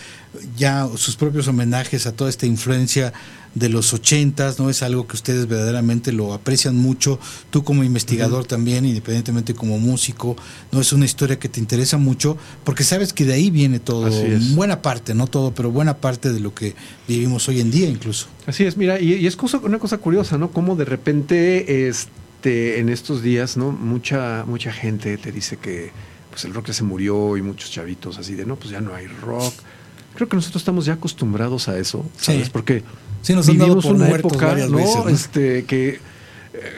ya 0.56 0.88
sus 0.96 1.14
propios 1.14 1.46
homenajes 1.46 2.06
a 2.06 2.12
toda 2.12 2.28
esta 2.28 2.44
influencia 2.46 3.12
de 3.54 3.68
los 3.68 3.92
ochentas, 3.94 4.58
¿no? 4.58 4.68
Es 4.68 4.82
algo 4.82 5.06
que 5.06 5.14
ustedes 5.14 5.46
verdaderamente 5.46 6.10
lo 6.10 6.34
aprecian 6.34 6.74
mucho, 6.76 7.20
tú 7.50 7.62
como 7.62 7.84
investigador 7.84 8.44
también, 8.46 8.84
independientemente 8.84 9.54
como 9.54 9.78
músico, 9.78 10.23
¿no? 10.72 10.80
Es 10.80 10.92
una 10.92 11.04
historia 11.04 11.38
que 11.38 11.48
te 11.48 11.60
interesa 11.60 11.98
mucho, 11.98 12.36
porque 12.64 12.82
sabes 12.84 13.12
que 13.12 13.24
de 13.24 13.34
ahí 13.34 13.50
viene 13.50 13.78
todo, 13.78 14.06
Así 14.06 14.22
es. 14.26 14.54
buena 14.54 14.80
parte, 14.82 15.14
no 15.14 15.26
todo, 15.26 15.52
pero 15.54 15.70
buena 15.70 15.98
parte 15.98 16.32
de 16.32 16.40
lo 16.40 16.54
que 16.54 16.74
vivimos 17.06 17.48
hoy 17.48 17.60
en 17.60 17.70
día 17.70 17.88
incluso. 17.88 18.26
Así 18.46 18.64
es, 18.64 18.76
mira, 18.76 18.98
y, 19.00 19.14
y 19.14 19.26
es 19.26 19.36
cosa, 19.36 19.58
una 19.58 19.78
cosa 19.78 19.98
curiosa, 19.98 20.38
¿no? 20.38 20.50
Como 20.50 20.76
de 20.76 20.84
repente, 20.84 21.88
este, 21.88 22.78
en 22.80 22.88
estos 22.88 23.22
días, 23.22 23.56
¿no? 23.56 23.70
Mucha, 23.72 24.44
mucha 24.46 24.72
gente 24.72 25.16
te 25.18 25.30
dice 25.32 25.56
que 25.58 25.90
pues 26.30 26.44
el 26.46 26.52
rock 26.54 26.66
ya 26.68 26.72
se 26.74 26.82
murió 26.82 27.36
y 27.36 27.42
muchos 27.42 27.70
chavitos 27.70 28.18
así 28.18 28.34
de, 28.34 28.44
no, 28.44 28.56
pues 28.56 28.70
ya 28.70 28.80
no 28.80 28.94
hay 28.94 29.06
rock. 29.06 29.54
Creo 30.16 30.28
que 30.28 30.36
nosotros 30.36 30.60
estamos 30.62 30.84
ya 30.84 30.94
acostumbrados 30.94 31.68
a 31.68 31.78
eso, 31.78 32.04
¿sabes? 32.18 32.46
Sí. 32.46 32.50
Porque 32.52 32.82
Sí, 33.22 33.32
nos 33.34 33.48
han 33.48 33.56
dado 33.56 33.76
vivimos 33.76 33.86
por 33.86 33.94
una 33.94 34.10
época, 34.10 34.54
¿no? 34.68 34.76
veces, 34.76 34.96
¿no? 34.96 35.08
Este, 35.08 35.64
que, 35.64 35.98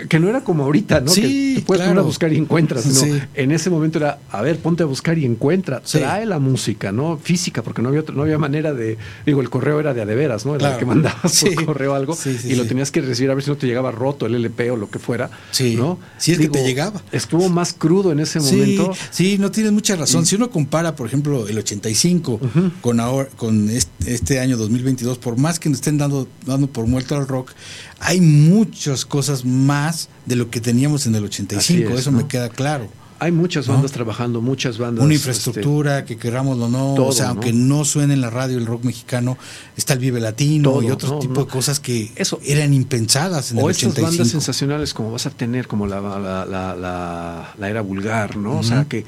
que 0.08 0.18
no 0.18 0.28
era 0.28 0.42
como 0.42 0.64
ahorita, 0.64 1.00
¿no? 1.00 1.10
Sí, 1.10 1.20
que 1.54 1.60
te 1.60 1.66
puedes 1.66 1.80
claro. 1.80 1.90
poner 1.92 1.98
a 2.02 2.06
buscar 2.06 2.32
y 2.32 2.36
encuentras, 2.36 2.84
sino 2.84 3.00
Sí. 3.16 3.22
en 3.34 3.52
ese 3.52 3.68
momento 3.70 3.98
era, 3.98 4.18
a 4.30 4.42
ver, 4.42 4.58
ponte 4.58 4.82
a 4.82 4.86
buscar 4.86 5.18
y 5.18 5.24
encuentra, 5.24 5.82
Sí. 5.84 5.98
trae 5.98 6.24
la 6.26 6.38
música, 6.38 6.92
¿no? 6.92 7.18
Física, 7.18 7.62
porque 7.62 7.82
no 7.82 7.88
había, 7.88 8.00
otro- 8.00 8.14
no 8.14 8.22
había 8.22 8.38
manera 8.38 8.72
de, 8.74 8.96
digo, 9.26 9.40
el 9.40 9.50
correo 9.50 9.78
era 9.80 9.92
de 9.94 10.02
a 10.02 10.06
de 10.06 10.14
veras, 10.14 10.46
¿no? 10.46 10.52
Era 10.54 10.58
Claro. 10.60 10.74
el 10.74 10.78
que 10.80 10.84
mandabas 10.86 11.32
Sí. 11.32 11.50
por 11.50 11.66
correo 11.66 11.94
algo 11.94 12.16
y 12.44 12.54
lo 12.54 12.64
tenías 12.66 12.90
que 12.90 13.00
recibir 13.00 13.30
a 13.30 13.34
ver 13.34 13.44
si 13.44 13.50
no 13.50 13.56
te 13.56 13.66
llegaba 13.66 13.90
roto 13.90 14.26
el 14.26 14.34
LP 14.34 14.70
o 14.70 14.76
lo 14.76 14.88
que 14.90 14.98
fuera, 14.98 15.30
Sí. 15.50 15.76
¿no? 15.76 15.98
Si 16.18 16.32
es 16.32 16.38
que 16.38 16.48
te 16.48 16.64
llegaba. 16.64 17.02
Estuvo 17.12 17.48
más 17.48 17.72
crudo 17.72 18.12
en 18.12 18.20
ese 18.20 18.40
Sí, 18.40 18.56
momento. 18.56 18.92
sí, 19.10 19.36
no 19.38 19.50
tienes 19.50 19.72
mucha 19.72 19.96
razón. 19.96 20.22
Y- 20.22 20.26
Si 20.26 20.36
uno 20.36 20.50
compara, 20.50 20.96
por 20.96 21.06
ejemplo, 21.06 21.46
el 21.48 21.58
85 21.58 22.40
con 22.80 22.98
ahora, 23.00 23.28
con 23.36 23.68
este, 23.70 24.14
este 24.14 24.40
año 24.40 24.56
2022, 24.56 25.18
por 25.18 25.36
más 25.36 25.58
que 25.60 25.68
nos 25.68 25.78
estén 25.78 25.98
dando, 25.98 26.28
dando 26.46 26.66
por 26.66 26.86
muerto 26.86 27.14
al 27.16 27.26
rock, 27.28 27.50
hay 27.98 28.20
muchas 28.20 29.04
cosas 29.06 29.44
más 29.44 30.08
de 30.26 30.36
lo 30.36 30.50
que 30.50 30.60
teníamos 30.60 31.06
en 31.06 31.14
el 31.14 31.24
85. 31.24 31.58
Así 31.58 31.82
es, 31.94 32.00
Eso 32.00 32.10
¿no? 32.10 32.18
me 32.18 32.26
queda 32.28 32.48
claro. 32.48 32.88
Hay 33.18 33.32
muchas 33.32 33.66
¿No? 33.66 33.72
bandas 33.72 33.92
trabajando, 33.92 34.42
muchas 34.42 34.76
bandas. 34.76 35.02
Una 35.02 35.14
este, 35.14 35.30
infraestructura, 35.30 36.04
que 36.04 36.18
queramos 36.18 36.58
o 36.58 36.68
no, 36.68 36.92
todo, 36.94 37.06
o 37.06 37.12
sea, 37.12 37.26
¿no? 37.26 37.30
aunque 37.32 37.54
no 37.54 37.86
suene 37.86 38.12
en 38.12 38.20
la 38.20 38.28
radio 38.28 38.58
el 38.58 38.66
rock 38.66 38.84
mexicano, 38.84 39.38
está 39.74 39.94
el 39.94 40.00
Vive 40.00 40.20
Latino 40.20 40.70
Todo, 40.72 40.82
y 40.82 40.90
otro 40.90 41.08
no, 41.08 41.18
tipo 41.20 41.44
de 41.46 41.50
cosas 41.50 41.80
que 41.80 42.12
Eso. 42.14 42.38
eran 42.44 42.74
impensadas 42.74 43.52
en 43.52 43.56
o 43.58 43.62
el 43.62 43.70
estas 43.70 43.84
85. 43.92 44.10
bandas 44.10 44.28
sensacionales 44.28 44.92
como 44.92 45.12
vas 45.12 45.24
a 45.24 45.30
tener, 45.30 45.66
como 45.66 45.86
la, 45.86 45.98
la, 46.02 46.44
la, 46.44 46.76
la- 46.76 47.54
la 47.56 47.70
era 47.70 47.80
vulgar, 47.80 48.36
¿no? 48.36 48.58
O 48.58 48.62
sea 48.62 48.84
que 48.84 49.06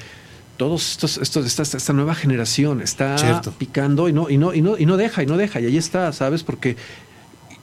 todos 0.56 0.90
estos, 0.92 1.18
estos 1.18 1.44
esta, 1.44 1.62
esta 1.76 1.92
nueva 1.92 2.14
generación 2.14 2.80
está 2.80 3.18
Cierto. 3.18 3.52
picando 3.58 4.08
y 4.08 4.14
no, 4.14 4.30
y 4.30 4.38
no, 4.38 4.54
y 4.54 4.62
no, 4.62 4.78
y 4.78 4.86
no 4.86 4.96
deja, 4.96 5.22
y 5.22 5.26
no 5.26 5.36
deja, 5.36 5.60
y 5.60 5.66
ahí 5.66 5.76
está, 5.76 6.10
¿sabes? 6.14 6.44
Porque 6.44 6.76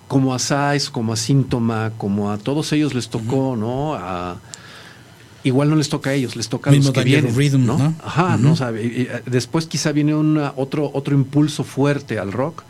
como 0.07 0.33
a 0.33 0.39
Sais, 0.39 0.89
como 0.89 1.13
a 1.13 1.15
Síntoma, 1.15 1.91
como 1.97 2.31
a 2.31 2.37
todos 2.37 2.71
ellos 2.73 2.93
les 2.93 3.09
tocó, 3.09 3.55
¿no? 3.55 3.95
A, 3.95 4.37
igual 5.43 5.69
no 5.69 5.75
les 5.75 5.89
toca 5.89 6.09
a 6.11 6.13
ellos, 6.13 6.35
les 6.35 6.49
toca 6.49 6.69
a 6.69 6.73
Mismo 6.73 6.87
los 6.89 6.93
que 6.93 7.03
vienen, 7.03 7.35
Rhythm, 7.35 7.65
¿no? 7.65 7.77
¿no? 7.77 7.93
Ajá. 8.03 8.37
¿no? 8.37 8.53
O 8.53 8.55
sea, 8.55 8.71
eh, 8.75 9.21
después 9.25 9.67
quizá 9.67 9.91
viene 9.91 10.15
una, 10.15 10.53
otro, 10.55 10.89
otro 10.93 11.15
impulso 11.15 11.63
fuerte 11.63 12.19
al 12.19 12.31
rock. 12.31 12.63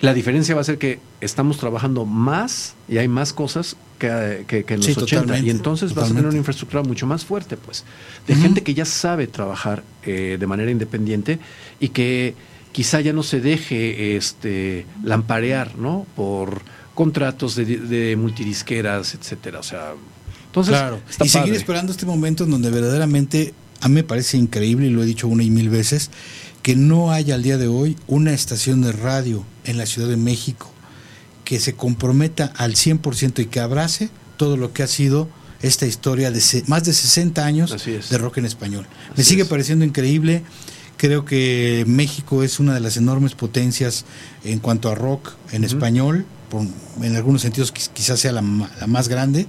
La 0.00 0.14
diferencia 0.14 0.54
va 0.54 0.60
a 0.60 0.64
ser 0.64 0.78
que 0.78 1.00
estamos 1.20 1.58
trabajando 1.58 2.04
más 2.06 2.74
y 2.88 2.98
hay 2.98 3.08
más 3.08 3.32
cosas 3.32 3.74
que, 3.98 4.44
que- 4.46 4.62
que 4.62 4.74
en 4.74 4.78
los 4.80 4.86
Sí, 4.86 4.92
80. 4.92 5.08
totalmente, 5.22 5.46
Y 5.48 5.50
entonces 5.50 5.94
vas 5.94 6.04
a 6.04 6.08
tener 6.14 6.26
una 6.26 6.36
infraestructura 6.38 6.84
mucho 6.84 7.08
más 7.08 7.24
fuerte, 7.24 7.56
pues, 7.56 7.82
de 8.28 8.36
gente 8.36 8.62
que 8.62 8.72
ya 8.74 8.84
sabe 8.84 9.26
trabajar 9.26 9.82
eh, 10.04 10.36
de 10.38 10.46
manera 10.46 10.70
independiente 10.70 11.40
y 11.80 11.88
que 11.88 12.36
quizá 12.72 13.00
ya 13.00 13.12
no 13.12 13.22
se 13.22 13.40
deje 13.40 14.16
este, 14.16 14.86
lamparear, 15.02 15.76
¿no? 15.76 16.06
Por 16.16 16.62
contratos 16.94 17.54
de, 17.54 17.64
de 17.64 18.16
multidisqueras, 18.16 19.14
etcétera. 19.14 19.60
O 19.60 19.62
sea, 19.62 19.94
entonces, 20.46 20.72
claro. 20.72 21.00
está 21.08 21.24
y 21.24 21.28
seguir 21.28 21.54
esperando 21.54 21.92
este 21.92 22.06
momento 22.06 22.44
en 22.44 22.50
donde 22.50 22.70
verdaderamente 22.70 23.54
a 23.80 23.88
mí 23.88 23.94
me 23.94 24.04
parece 24.04 24.36
increíble, 24.36 24.86
y 24.86 24.90
lo 24.90 25.02
he 25.02 25.06
dicho 25.06 25.28
una 25.28 25.44
y 25.44 25.50
mil 25.50 25.68
veces, 25.68 26.10
que 26.62 26.74
no 26.74 27.12
haya 27.12 27.34
al 27.34 27.42
día 27.42 27.58
de 27.58 27.68
hoy 27.68 27.96
una 28.06 28.32
estación 28.32 28.82
de 28.82 28.92
radio 28.92 29.44
en 29.64 29.78
la 29.78 29.86
Ciudad 29.86 30.08
de 30.08 30.16
México 30.16 30.70
que 31.44 31.60
se 31.60 31.74
comprometa 31.74 32.52
al 32.56 32.74
100% 32.74 33.40
y 33.42 33.46
que 33.46 33.60
abrace 33.60 34.10
todo 34.36 34.56
lo 34.56 34.72
que 34.72 34.82
ha 34.82 34.86
sido 34.86 35.28
esta 35.62 35.86
historia 35.86 36.30
de 36.30 36.42
más 36.66 36.84
de 36.84 36.92
60 36.92 37.44
años 37.44 37.86
de 37.86 38.18
rock 38.18 38.38
en 38.38 38.44
español. 38.44 38.86
Me 39.16 39.24
sigue 39.24 39.42
es. 39.42 39.48
pareciendo 39.48 39.84
increíble. 39.84 40.42
Creo 40.98 41.24
que 41.24 41.84
México 41.86 42.42
es 42.42 42.60
una 42.60 42.74
de 42.74 42.80
las 42.80 42.96
enormes 42.98 43.34
potencias 43.34 44.04
en 44.44 44.58
cuanto 44.58 44.90
a 44.90 44.94
rock 44.94 45.30
en 45.52 45.64
español. 45.64 46.26
por- 46.50 46.66
en 47.02 47.14
algunos 47.14 47.42
sentidos 47.42 47.72
quiz- 47.74 47.90
quizás 47.92 48.20
sea 48.20 48.32
la, 48.32 48.40
la 48.80 48.86
más 48.86 49.08
grande, 49.08 49.46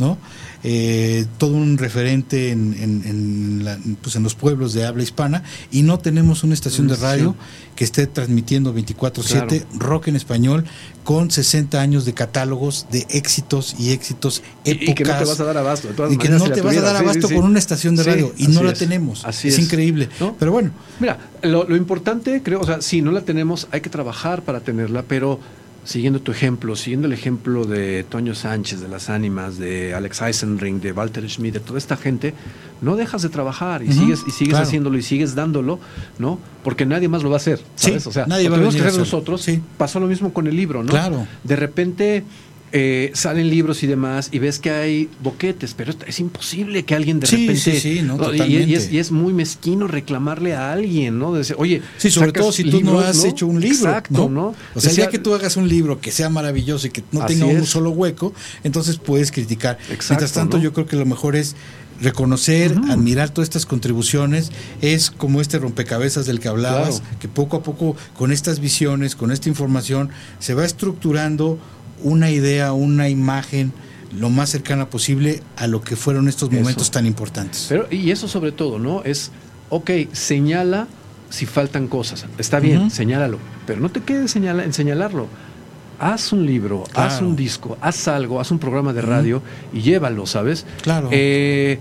¿no? 0.00 0.18
Eh, 0.62 1.24
todo 1.38 1.52
un 1.54 1.78
referente 1.78 2.50
en, 2.50 2.74
en- 2.78 3.02
en 3.06 3.64
la- 3.64 3.78
pues 4.02 4.14
en 4.16 4.22
los 4.22 4.34
pueblos 4.34 4.74
de 4.74 4.84
habla 4.84 5.02
hispana 5.02 5.42
y 5.70 5.82
no 5.82 5.98
tenemos 5.98 6.44
una 6.44 6.52
estación 6.52 6.86
de 6.86 6.96
radio 6.96 7.34
que 7.76 7.84
esté 7.84 8.06
transmitiendo 8.06 8.74
24/7 8.74 9.64
rock 9.78 10.08
en 10.08 10.16
español 10.16 10.64
con 11.02 11.30
60 11.30 11.80
años 11.80 12.04
de 12.04 12.12
catálogos 12.12 12.86
de 12.92 13.06
éxitos 13.08 13.74
y 13.78 13.92
éxitos 13.92 14.42
épocas 14.66 14.88
y 14.90 14.94
que 14.94 15.04
no 15.04 15.16
te 15.18 15.24
vas 15.24 15.40
a 15.40 15.44
dar 15.44 15.56
abasto. 15.56 15.88
de 15.88 15.94
todas 15.94 16.12
y 16.12 16.18
que 16.18 16.28
no 16.28 16.38
si 16.38 16.50
te 16.50 16.60
vas 16.60 16.76
a 16.76 16.80
dar. 16.82 16.96
Sí, 16.98 17.02
abasto 17.04 17.28
sí, 17.28 17.34
con 17.34 17.44
una 17.44 17.58
estación 17.58 17.96
de 17.96 18.02
radio 18.02 18.34
y 18.36 18.48
no 18.48 18.62
la 18.62 18.72
es. 18.72 18.78
tenemos. 18.78 19.24
Así 19.24 19.48
es, 19.48 19.54
es. 19.54 19.60
increíble. 19.64 20.10
¿No? 20.20 20.36
Pero 20.38 20.52
bueno, 20.52 20.72
Mira, 21.00 21.18
lo, 21.42 21.64
lo 21.66 21.74
importante, 21.76 22.42
creo, 22.42 22.60
o 22.60 22.66
sea, 22.66 22.82
sí, 22.82 23.00
no 23.00 23.12
la 23.12 23.22
tenemos, 23.22 23.66
hay 23.72 23.80
que 23.80 23.88
trabajar 23.88 24.42
para 24.42 24.60
tenerla, 24.60 25.04
pero 25.08 25.40
siguiendo 25.84 26.20
tu 26.20 26.30
ejemplo, 26.32 26.76
siguiendo 26.76 27.06
el 27.06 27.12
ejemplo 27.12 27.64
de 27.64 28.04
Toño 28.04 28.34
Sánchez, 28.34 28.80
de 28.80 28.88
las 28.88 29.10
ánimas, 29.10 29.58
de 29.58 29.94
Alex 29.94 30.22
Eisenring, 30.22 30.80
de 30.80 30.92
Walter 30.92 31.28
Schmidt, 31.28 31.54
de 31.54 31.60
toda 31.60 31.78
esta 31.78 31.96
gente, 31.96 32.34
no 32.80 32.96
dejas 32.96 33.22
de 33.22 33.28
trabajar 33.28 33.82
y 33.82 33.92
sigues, 33.92 34.24
y 34.26 34.30
sigues 34.30 34.52
claro. 34.52 34.66
haciéndolo 34.66 34.98
y 34.98 35.02
sigues 35.02 35.34
dándolo, 35.34 35.80
¿no? 36.18 36.38
Porque 36.62 36.86
nadie 36.86 37.08
más 37.08 37.22
lo 37.22 37.30
va 37.30 37.36
a 37.36 37.38
hacer, 37.38 37.60
¿sabes? 37.74 38.02
Sí, 38.02 38.08
o 38.08 38.12
sea, 38.12 38.26
nadie 38.26 38.48
lo 38.48 38.60
va 38.60 38.68
a 38.68 38.70
que 38.70 38.80
hacer 38.80 38.98
nosotros. 38.98 39.46
Pasó 39.76 40.00
lo 40.00 40.06
mismo 40.06 40.32
con 40.32 40.46
el 40.46 40.56
libro, 40.56 40.82
¿no? 40.82 40.90
Claro. 40.90 41.26
De 41.44 41.56
repente 41.56 42.24
eh, 42.72 43.10
salen 43.14 43.50
libros 43.50 43.82
y 43.82 43.86
demás 43.88 44.28
y 44.30 44.38
ves 44.38 44.58
que 44.60 44.70
hay 44.70 45.08
boquetes, 45.22 45.74
pero 45.74 45.92
es 46.06 46.20
imposible 46.20 46.84
que 46.84 46.94
alguien 46.94 47.18
de 47.20 47.26
Sí, 47.26 47.36
repente... 47.48 47.60
sí, 47.60 47.80
sí, 47.80 48.02
no, 48.02 48.32
y- 48.32 48.40
y, 48.58 48.74
es, 48.74 48.92
y 48.92 48.98
es 48.98 49.10
muy 49.10 49.32
mezquino 49.32 49.88
reclamarle 49.88 50.54
a 50.54 50.72
alguien, 50.72 51.18
¿no? 51.18 51.32
De 51.32 51.38
decir, 51.38 51.56
oye, 51.58 51.82
Sí, 51.98 52.10
sobre 52.10 52.32
todo 52.32 52.52
si 52.52 52.64
tú 52.64 52.80
no 52.82 53.00
has 53.00 53.24
hecho 53.24 53.46
un 53.46 53.60
libro. 53.60 53.76
Exacto, 53.88 54.28
¿no? 54.28 54.54
O 54.74 54.80
sea, 54.80 54.90
Decía- 54.90 55.04
ya 55.06 55.10
que 55.10 55.18
tú 55.18 55.34
hagas 55.34 55.56
un 55.56 55.68
libro 55.68 56.00
que 56.00 56.12
sea 56.12 56.28
maravilloso 56.30 56.86
y 56.86 56.90
que 56.90 57.02
no 57.12 57.26
tenga 57.26 57.46
un 57.46 57.66
solo 57.66 57.90
hueco, 57.90 58.32
entonces 58.62 58.96
puedes 58.98 59.32
criticar. 59.32 59.78
Mientras 60.08 60.32
tanto, 60.32 60.58
yo 60.58 60.72
creo 60.72 60.86
que 60.86 60.96
lo 60.96 61.06
mejor 61.06 61.34
es 61.36 61.56
reconocer, 62.00 62.74
admirar 62.88 63.28
todas 63.28 63.48
estas 63.48 63.66
contribuciones, 63.66 64.50
es 64.80 65.10
como 65.10 65.40
este 65.42 65.58
rompecabezas 65.58 66.24
del 66.24 66.40
que 66.40 66.48
hablabas, 66.48 67.00
Claro. 67.00 67.16
que 67.20 67.28
poco 67.28 67.56
a 67.58 67.62
poco 67.62 67.94
con 68.16 68.32
estas 68.32 68.58
visiones, 68.60 69.14
con 69.16 69.30
esta 69.30 69.48
información, 69.50 70.08
se 70.38 70.54
va 70.54 70.64
estructurando 70.64 71.58
una 72.02 72.30
idea, 72.30 72.72
una 72.72 73.08
imagen 73.08 73.72
lo 74.18 74.28
más 74.30 74.50
cercana 74.50 74.90
posible 74.90 75.42
a 75.56 75.66
lo 75.66 75.82
que 75.82 75.94
fueron 75.96 76.28
estos 76.28 76.50
Eso. 76.52 76.60
momentos 76.60 76.90
tan 76.90 77.06
importantes. 77.06 77.66
Pero, 77.68 77.86
y 77.90 78.10
eso 78.10 78.26
sobre 78.28 78.50
todo, 78.52 78.78
¿no? 78.78 79.02
Es, 79.04 79.30
ok, 79.68 79.90
señala 80.12 80.88
si 81.28 81.46
faltan 81.46 81.86
cosas. 81.86 82.26
Está 82.38 82.58
bien, 82.58 82.78
Ujú. 82.78 82.90
señálalo. 82.90 83.38
Pero 83.66 83.80
no 83.80 83.88
te 83.88 84.00
quedes 84.00 84.30
señala- 84.32 84.64
en 84.64 84.72
señalarlo. 84.72 85.28
Haz 86.00 86.32
un 86.32 86.46
libro, 86.46 86.84
haz 86.94 87.20
un 87.20 87.36
disco, 87.36 87.76
haz 87.82 88.08
algo, 88.08 88.40
haz 88.40 88.50
un 88.50 88.58
programa 88.58 88.92
de 88.94 89.02
radio 89.02 89.42
y 89.72 89.82
llévalo, 89.82 90.26
¿sabes? 90.26 90.64
Claro. 90.82 91.08
Eh, 91.12 91.78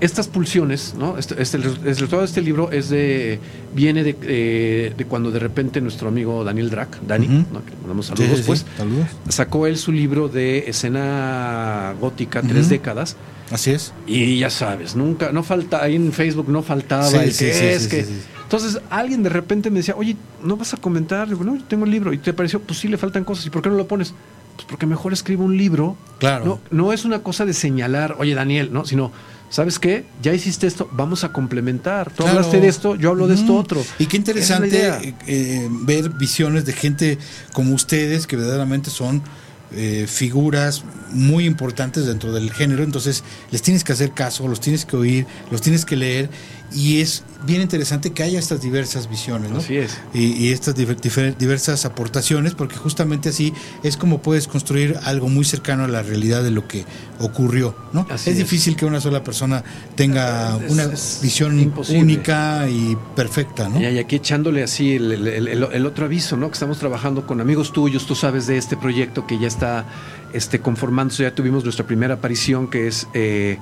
estas 0.00 0.28
pulsiones, 0.28 0.94
¿no? 0.98 1.18
Este, 1.18 1.40
este- 1.42 1.56
el 1.56 1.74
resultado 1.76 2.22
de 2.22 2.26
este 2.26 2.40
libro 2.40 2.70
es 2.70 2.88
de 2.88 3.40
viene 3.74 4.04
de, 4.04 4.16
eh, 4.22 4.94
de 4.96 5.04
cuando 5.06 5.30
de 5.30 5.38
repente 5.38 5.80
nuestro 5.80 6.08
amigo 6.08 6.44
Daniel 6.44 6.70
Drac, 6.70 7.00
Dani. 7.06 7.26
¿no? 7.26 7.64
que 7.64 7.70
le 7.70 7.76
mandamos 7.78 8.06
saludos, 8.06 8.30
sí, 8.30 8.36
sí, 8.36 8.42
pues, 8.46 8.66
saludos. 8.76 9.06
sacó 9.28 9.66
él 9.66 9.76
su 9.76 9.92
libro 9.92 10.28
de 10.28 10.64
escena 10.68 11.94
gótica, 12.00 12.42
tres 12.42 12.68
décadas. 12.68 13.16
Así 13.50 13.70
es. 13.70 13.92
Y 14.06 14.38
ya 14.38 14.50
sabes, 14.50 14.94
nunca, 14.94 15.32
no 15.32 15.42
falta, 15.42 15.82
ahí 15.82 15.96
en 15.96 16.12
Facebook 16.12 16.48
no 16.48 16.62
faltaba 16.62 17.04
Sí, 17.08 17.16
el 17.16 17.36
que 17.36 17.74
es 17.74 17.88
que. 17.88 18.06
Entonces 18.42 18.80
alguien 18.90 19.22
de 19.22 19.28
repente 19.30 19.70
me 19.70 19.78
decía, 19.78 19.94
oye, 19.96 20.16
¿no 20.42 20.56
vas 20.56 20.72
a 20.74 20.76
comentar? 20.78 21.28
Digo, 21.28 21.44
no, 21.44 21.56
yo 21.56 21.64
tengo 21.64 21.84
el 21.84 21.90
libro. 21.90 22.12
Y 22.12 22.18
te 22.18 22.32
pareció, 22.32 22.60
pues 22.60 22.78
sí, 22.78 22.88
le 22.88 22.96
faltan 22.96 23.24
cosas. 23.24 23.44
¿Y 23.46 23.50
por 23.50 23.60
qué 23.62 23.68
no 23.68 23.74
lo 23.74 23.86
pones? 23.86 24.14
Pues 24.56 24.66
porque 24.68 24.86
mejor 24.86 25.12
escribo 25.12 25.44
un 25.44 25.56
libro. 25.56 25.96
Claro. 26.18 26.44
No, 26.44 26.60
no 26.86 26.92
es 26.92 27.04
una 27.04 27.22
cosa 27.22 27.44
de 27.44 27.52
señalar, 27.52 28.16
oye, 28.18 28.34
Daniel, 28.34 28.70
¿no? 28.72 28.84
Sino, 28.86 29.12
¿sabes 29.50 29.78
qué? 29.78 30.04
Ya 30.22 30.32
hiciste 30.34 30.66
esto, 30.66 30.88
vamos 30.92 31.24
a 31.24 31.32
complementar. 31.32 32.10
Tú 32.10 32.22
Claro. 32.22 32.30
hablaste 32.38 32.60
de 32.60 32.68
esto, 32.68 32.94
yo 32.96 33.10
hablo 33.10 33.26
de 33.28 33.34
esto 33.34 33.52
Ujú. 33.52 33.60
otro. 33.60 33.84
Y 33.98 34.06
qué 34.06 34.16
interesante 34.16 34.88
eh, 34.88 35.14
eh, 35.26 35.68
ver 35.70 36.10
visiones 36.10 36.64
de 36.64 36.72
gente 36.72 37.18
como 37.52 37.74
ustedes 37.74 38.26
que 38.26 38.36
verdaderamente 38.36 38.90
son 38.90 39.22
eh, 39.70 40.06
figuras 40.08 40.82
muy 41.12 41.44
importantes 41.44 42.06
dentro 42.06 42.32
del 42.32 42.50
género. 42.52 42.82
Entonces 42.84 43.22
les 43.50 43.60
tienes 43.62 43.84
que 43.84 43.92
hacer 43.92 44.12
caso, 44.12 44.48
los 44.48 44.60
tienes 44.60 44.84
que 44.86 44.96
oír, 44.96 45.26
los 45.50 45.60
tienes 45.60 45.84
que 45.84 45.96
leer. 45.96 46.30
Y 46.74 47.00
es 47.00 47.22
bien 47.46 47.62
interesante 47.62 48.10
que 48.12 48.22
haya 48.22 48.38
estas 48.38 48.60
diversas 48.60 49.08
visiones, 49.08 49.50
¿no? 49.50 49.58
Así 49.58 49.76
es. 49.78 49.96
Y, 50.12 50.32
y 50.34 50.52
estas 50.52 50.74
diversas 50.74 51.84
aportaciones, 51.86 52.54
porque 52.54 52.76
justamente 52.76 53.30
así 53.30 53.54
es 53.82 53.96
como 53.96 54.20
puedes 54.20 54.46
construir 54.48 54.96
algo 55.04 55.28
muy 55.28 55.44
cercano 55.46 55.84
a 55.84 55.88
la 55.88 56.02
realidad 56.02 56.42
de 56.42 56.50
lo 56.50 56.68
que 56.68 56.84
ocurrió, 57.20 57.74
¿no? 57.92 58.06
Así 58.10 58.30
es, 58.30 58.36
es. 58.36 58.38
difícil 58.38 58.76
que 58.76 58.84
una 58.84 59.00
sola 59.00 59.24
persona 59.24 59.64
tenga 59.94 60.58
Es- 60.62 60.70
una 60.70 60.82
es 60.84 61.20
visión 61.22 61.58
imposible. 61.58 62.02
única 62.02 62.68
y 62.68 62.96
perfecta, 63.16 63.68
¿no? 63.68 63.80
Y 63.80 63.98
aquí 63.98 64.16
echándole 64.16 64.62
así 64.62 64.96
el, 64.96 65.10
el- 65.12 65.26
el- 65.28 65.48
el- 65.48 65.68
el 65.72 65.86
otro 65.86 66.04
aviso, 66.04 66.36
¿no? 66.36 66.48
Que 66.48 66.54
estamos 66.54 66.78
trabajando 66.78 67.26
con 67.26 67.40
amigos 67.40 67.72
tuyos, 67.72 68.06
tú 68.06 68.14
sabes 68.14 68.46
de 68.46 68.58
este 68.58 68.76
proyecto 68.76 69.26
que 69.26 69.38
ya 69.38 69.48
está 69.48 69.86
este, 70.34 70.60
conformándose, 70.60 71.22
ya 71.22 71.34
tuvimos 71.34 71.64
nuestra 71.64 71.86
primera 71.86 72.14
aparición, 72.14 72.68
que 72.68 72.88
es 72.88 73.06
eh, 73.14 73.58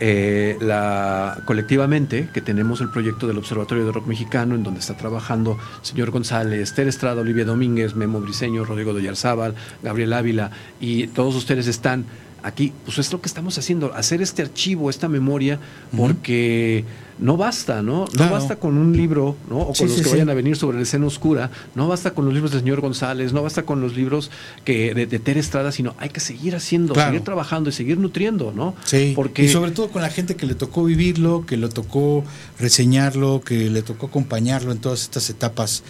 eh, 0.00 0.56
la 0.60 1.40
colectivamente, 1.44 2.28
que 2.32 2.40
tenemos 2.40 2.80
el 2.80 2.90
proyecto 2.90 3.26
del 3.26 3.38
Observatorio 3.38 3.84
de 3.84 3.92
Rock 3.92 4.06
Mexicano, 4.06 4.54
en 4.54 4.62
donde 4.62 4.80
está 4.80 4.96
trabajando 4.96 5.58
señor 5.82 6.10
González, 6.10 6.72
Ter 6.74 6.88
Estrada, 6.88 7.20
Olivia 7.20 7.44
Domínguez, 7.44 7.94
Memo 7.94 8.20
Briseño, 8.20 8.64
Rodrigo 8.64 8.92
Doyarzábal, 8.92 9.54
Gabriel 9.82 10.12
Ávila, 10.12 10.50
y 10.80 11.08
todos 11.08 11.34
ustedes 11.34 11.66
están 11.66 12.04
aquí, 12.42 12.72
pues 12.84 12.98
es 12.98 13.12
lo 13.12 13.20
que 13.20 13.26
estamos 13.26 13.58
haciendo, 13.58 13.92
hacer 13.94 14.22
este 14.22 14.42
archivo, 14.42 14.90
esta 14.90 15.08
memoria, 15.08 15.58
porque 15.96 16.84
no 17.18 17.36
basta, 17.36 17.82
¿no? 17.82 18.00
No 18.00 18.06
Claro. 18.06 18.32
basta 18.34 18.56
con 18.56 18.78
un 18.78 18.96
libro, 18.96 19.36
¿no? 19.50 19.58
O 19.58 19.72
con 19.72 19.86
los 19.88 19.96
sí, 19.96 20.02
que 20.02 20.04
sí. 20.08 20.10
vayan 20.12 20.30
a 20.30 20.34
venir 20.34 20.56
sobre 20.56 20.76
la 20.76 20.82
escena 20.84 21.06
oscura, 21.06 21.50
no 21.74 21.88
basta 21.88 22.12
con 22.12 22.24
los 22.24 22.34
libros 22.34 22.52
del 22.52 22.60
señor 22.60 22.80
González, 22.80 23.32
no 23.32 23.42
basta 23.42 23.62
con 23.64 23.80
los 23.80 23.96
libros 23.96 24.30
que 24.64 24.94
de, 24.94 25.06
de 25.06 25.18
Tere 25.18 25.40
Estrada, 25.40 25.72
sino 25.72 25.94
hay 25.98 26.08
que 26.10 26.20
seguir 26.20 26.54
haciendo, 26.56 26.94
Claro. 26.94 27.10
seguir 27.10 27.24
trabajando 27.24 27.70
y 27.70 27.72
seguir 27.72 27.98
nutriendo, 27.98 28.52
¿no? 28.54 28.74
Sí, 28.84 29.12
Porque 29.16 29.44
y 29.44 29.48
sobre 29.48 29.70
todo 29.72 29.88
con 29.90 30.02
la 30.02 30.10
gente 30.10 30.36
que 30.36 30.46
le 30.46 30.54
tocó 30.54 30.84
vivirlo, 30.84 31.44
que 31.46 31.56
le 31.56 31.68
tocó 31.68 32.24
reseñarlo, 32.58 33.40
que 33.44 33.70
le 33.70 33.82
tocó 33.82 34.06
acompañarlo 34.06 34.72
en 34.72 34.78
todas 34.78 35.02
estas 35.02 35.30
etapas. 35.30 35.82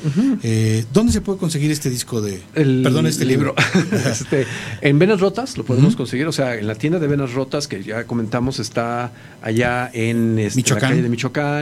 Eh, 0.43 0.85
¿Dónde 0.93 1.13
se 1.13 1.21
puede 1.21 1.39
conseguir 1.39 1.71
este 1.71 1.91
disco 1.91 2.21
de... 2.21 2.41
el 2.55 2.81
perdón, 2.83 3.07
este 3.07 3.25
libro? 3.25 3.55
Este, 4.09 4.47
en 4.81 4.99
Venas 4.99 5.21
Rotas 5.21 5.57
lo 5.59 5.65
podemos 5.65 5.95
conseguir, 5.97 6.27
o 6.27 6.33
sea, 6.33 6.55
en 6.57 6.67
la 6.67 6.75
tienda 6.75 6.99
de 6.99 7.07
Venas 7.07 7.33
Rotas, 7.35 7.69
que 7.69 7.83
ya 7.83 8.05
comentamos, 8.05 8.59
está 8.59 9.13
allá 9.43 9.91
en 9.93 10.39
este, 10.39 10.57
Michoacán. 10.59 10.83
la 10.83 10.89
calle 10.91 11.03
de 11.03 11.09
Michoacán 11.09 11.18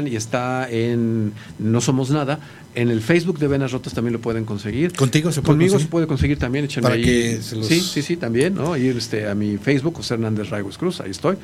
y 0.09 0.17
está 0.17 0.69
en 0.71 1.33
No 1.59 1.81
Somos 1.81 2.11
Nada. 2.11 2.39
En 2.75 2.91
el 2.91 3.01
Facebook 3.01 3.39
de 3.39 3.49
Venas 3.49 3.73
Rotas 3.73 3.95
también 3.95 4.13
lo 4.13 4.21
pueden 4.21 4.45
conseguir. 4.45 4.93
¿Contigo 4.93 5.33
se 5.33 5.41
puede 5.41 5.53
Conmigo 5.53 5.71
conseguir? 5.73 5.87
se 5.87 5.91
puede 5.91 6.07
conseguir 6.07 6.39
también, 6.39 6.67
échenme 6.67 6.83
Para 6.83 6.95
ahí. 6.97 7.03
que 7.03 7.41
se 7.43 7.57
los- 7.57 7.67
Sí, 7.67 7.81
sí, 7.81 8.03
sí, 8.03 8.17
también, 8.19 8.55
¿no? 8.55 8.77
Ir 8.77 8.99
este, 8.99 9.27
a 9.27 9.35
mi 9.35 9.57
Facebook, 9.57 9.95
José 9.97 10.13
Hernández 10.15 10.51
Raigos 10.51 10.77
Cruz, 10.77 11.01
ahí 11.01 11.11
estoy. 11.11 11.37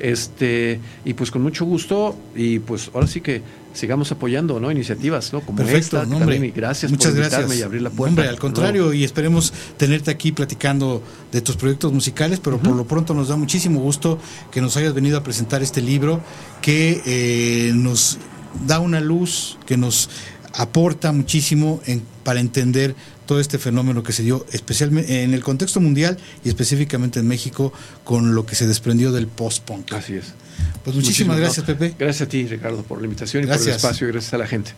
Este, 0.00 0.80
y 1.04 1.14
pues 1.14 1.30
con 1.30 1.42
mucho 1.42 1.64
gusto, 1.64 2.16
y 2.34 2.58
pues 2.58 2.90
ahora 2.92 3.06
sí 3.06 3.20
que 3.20 3.40
sigamos 3.72 4.10
apoyando, 4.12 4.58
¿no? 4.60 4.70
Iniciativas, 4.70 5.32
¿no? 5.32 5.40
Como 5.40 5.58
Perfecto, 5.58 5.78
esta, 5.98 6.00
que 6.02 6.06
no, 6.10 6.16
hombre. 6.16 6.34
también, 6.36 6.54
gracias 6.56 6.90
Muchas 6.90 7.12
por 7.12 7.18
invitarme 7.18 7.44
gracias. 7.46 7.60
y 7.60 7.62
abrir 7.62 7.82
la 7.82 7.90
puerta. 7.90 8.10
Hombre, 8.10 8.28
al 8.28 8.34
¿no? 8.34 8.40
contrario, 8.40 8.92
y 8.92 9.04
esperemos 9.04 9.52
tenerte 9.76 10.10
aquí 10.10 10.32
platicando 10.32 11.02
de 11.32 11.40
tus 11.40 11.56
proyectos 11.56 11.92
musicales, 11.92 12.40
pero 12.40 12.58
por 12.58 12.74
lo 12.74 12.84
pronto 12.86 13.14
nos 13.14 13.28
da 13.28 13.36
muchísimo 13.36 13.80
gusto 13.80 14.18
que 14.50 14.60
nos 14.60 14.76
hayas 14.76 14.92
venido 14.94 15.18
a 15.18 15.22
presentar 15.22 15.62
este 15.62 15.80
libro 15.82 16.20
que 16.62 17.00
eh, 17.06 17.72
nos 17.74 18.18
da 18.66 18.80
una 18.80 19.00
luz, 19.00 19.58
que 19.66 19.76
nos 19.76 20.10
aporta 20.54 21.12
muchísimo 21.12 21.80
en- 21.86 22.02
para 22.24 22.40
entender 22.40 22.94
todo 23.30 23.38
este 23.38 23.58
fenómeno 23.58 24.02
que 24.02 24.12
se 24.12 24.24
dio 24.24 24.44
especialmente 24.50 25.22
en 25.22 25.34
el 25.34 25.44
contexto 25.44 25.80
mundial 25.80 26.18
y 26.44 26.48
específicamente 26.48 27.20
en 27.20 27.28
México 27.28 27.72
con 28.02 28.34
lo 28.34 28.44
que 28.44 28.56
se 28.56 28.66
desprendió 28.66 29.12
del 29.12 29.28
post-punk. 29.28 29.92
Así 29.92 30.14
es. 30.14 30.34
Pues 30.82 30.96
muchísimas 30.96 31.38
gracias, 31.38 31.68
no. 31.68 31.78
Pepe. 31.78 31.94
Gracias 31.96 32.26
a 32.26 32.28
ti, 32.28 32.44
Ricardo, 32.48 32.82
por 32.82 32.98
la 32.98 33.04
invitación 33.04 33.44
y 33.44 33.46
por 33.46 33.54
el 33.54 33.68
espacio 33.68 34.08
y 34.08 34.10
gracias 34.10 34.34
a 34.34 34.38
la 34.38 34.48
gente. 34.48 34.72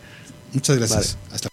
Muchas 0.53 0.77
gracias. 0.77 1.17
Hasta 1.31 1.52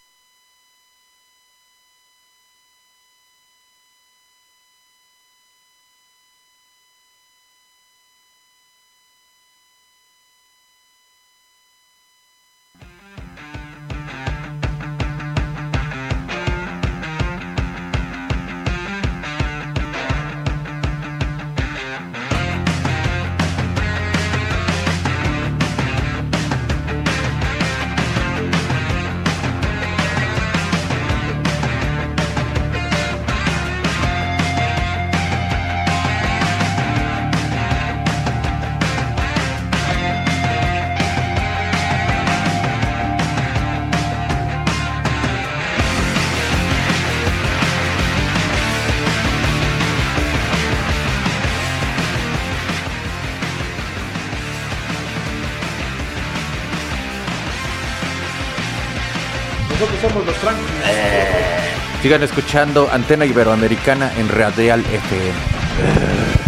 Sigan 62.11 62.23
escuchando 62.23 62.89
Antena 62.91 63.25
Iberoamericana 63.25 64.11
en 64.17 64.27
Radial 64.27 64.81
FM. 64.81 66.40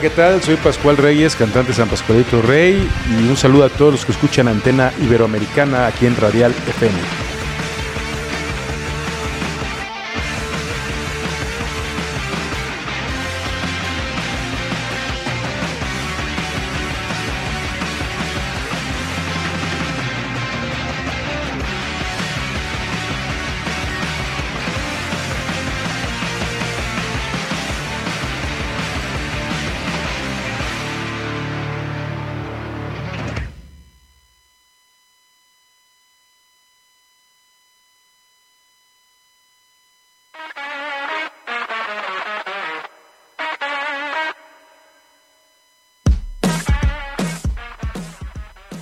¿Qué 0.00 0.08
tal? 0.10 0.42
Soy 0.42 0.56
Pascual 0.56 0.96
Reyes, 0.96 1.36
cantante 1.36 1.74
San 1.74 1.88
Pascualito 1.88 2.40
Rey, 2.40 2.88
y 3.10 3.28
un 3.28 3.36
saludo 3.36 3.64
a 3.64 3.68
todos 3.68 3.92
los 3.92 4.04
que 4.06 4.12
escuchan 4.12 4.48
Antena 4.48 4.92
Iberoamericana 5.02 5.86
aquí 5.86 6.06
en 6.06 6.16
Radial 6.16 6.52
FM. 6.52 7.19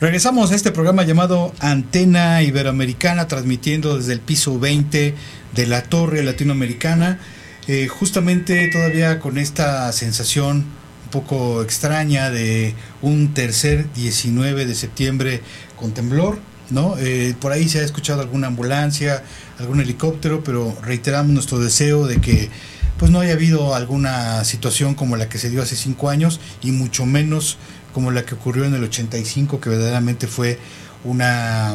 Regresamos 0.00 0.52
a 0.52 0.54
este 0.54 0.70
programa 0.70 1.02
llamado 1.02 1.52
Antena 1.58 2.40
Iberoamericana, 2.42 3.26
transmitiendo 3.26 3.96
desde 3.96 4.12
el 4.12 4.20
piso 4.20 4.56
20 4.60 5.12
de 5.56 5.66
la 5.66 5.82
Torre 5.82 6.22
Latinoamericana, 6.22 7.18
eh, 7.66 7.88
justamente 7.88 8.70
todavía 8.70 9.18
con 9.18 9.38
esta 9.38 9.90
sensación 9.90 10.58
un 10.58 11.10
poco 11.10 11.62
extraña 11.62 12.30
de 12.30 12.76
un 13.02 13.34
tercer 13.34 13.92
19 13.94 14.66
de 14.66 14.74
septiembre 14.76 15.40
con 15.74 15.90
temblor, 15.90 16.38
¿no? 16.70 16.96
Eh, 16.98 17.34
por 17.40 17.50
ahí 17.50 17.68
se 17.68 17.80
ha 17.80 17.82
escuchado 17.82 18.20
alguna 18.20 18.46
ambulancia, 18.46 19.24
algún 19.58 19.80
helicóptero, 19.80 20.44
pero 20.44 20.78
reiteramos 20.80 21.32
nuestro 21.32 21.58
deseo 21.58 22.06
de 22.06 22.20
que 22.20 22.50
pues 22.98 23.10
no 23.10 23.20
haya 23.20 23.32
habido 23.32 23.74
alguna 23.74 24.44
situación 24.44 24.94
como 24.94 25.16
la 25.16 25.28
que 25.28 25.38
se 25.38 25.50
dio 25.50 25.62
hace 25.62 25.76
cinco 25.76 26.08
años 26.08 26.40
y 26.62 26.72
mucho 26.72 27.06
menos 27.06 27.56
como 27.98 28.12
la 28.12 28.24
que 28.24 28.36
ocurrió 28.36 28.64
en 28.64 28.74
el 28.74 28.84
85, 28.84 29.60
que 29.60 29.70
verdaderamente 29.70 30.28
fue 30.28 30.60
una, 31.02 31.74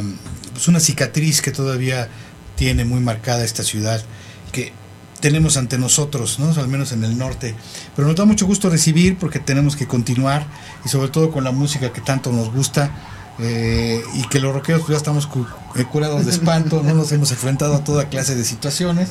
pues 0.53 0.69
una 0.69 0.79
cicatriz 0.79 1.41
que 1.41 1.51
todavía 1.51 2.07
tiene 2.55 2.85
muy 2.85 3.01
marcada 3.01 3.43
esta 3.43 3.61
ciudad, 3.61 4.01
que 4.53 4.71
tenemos 5.19 5.57
ante 5.57 5.77
nosotros, 5.77 6.39
¿no? 6.39 6.49
al 6.57 6.69
menos 6.69 6.93
en 6.93 7.03
el 7.03 7.17
norte. 7.17 7.55
Pero 7.97 8.07
nos 8.07 8.15
da 8.15 8.23
mucho 8.23 8.45
gusto 8.45 8.69
recibir 8.69 9.17
porque 9.17 9.39
tenemos 9.39 9.75
que 9.75 9.85
continuar 9.85 10.47
y 10.85 10.87
sobre 10.87 11.09
todo 11.09 11.29
con 11.29 11.43
la 11.43 11.51
música 11.51 11.91
que 11.91 11.99
tanto 11.99 12.31
nos 12.31 12.53
gusta. 12.53 12.89
eh, 13.39 14.01
y 14.13 14.25
que 14.29 14.39
los 14.39 14.53
rockeros 14.53 14.83
pues, 14.83 14.91
ya 14.91 14.97
estamos 14.97 15.27
eh, 15.75 15.83
curados 15.91 16.25
de 16.25 16.31
espanto, 16.31 16.83
no 16.83 16.93
nos 16.93 17.11
hemos 17.11 17.31
enfrentado 17.31 17.75
a 17.75 17.83
toda 17.83 18.07
clase 18.07 18.33
de 18.33 18.45
situaciones 18.45 19.09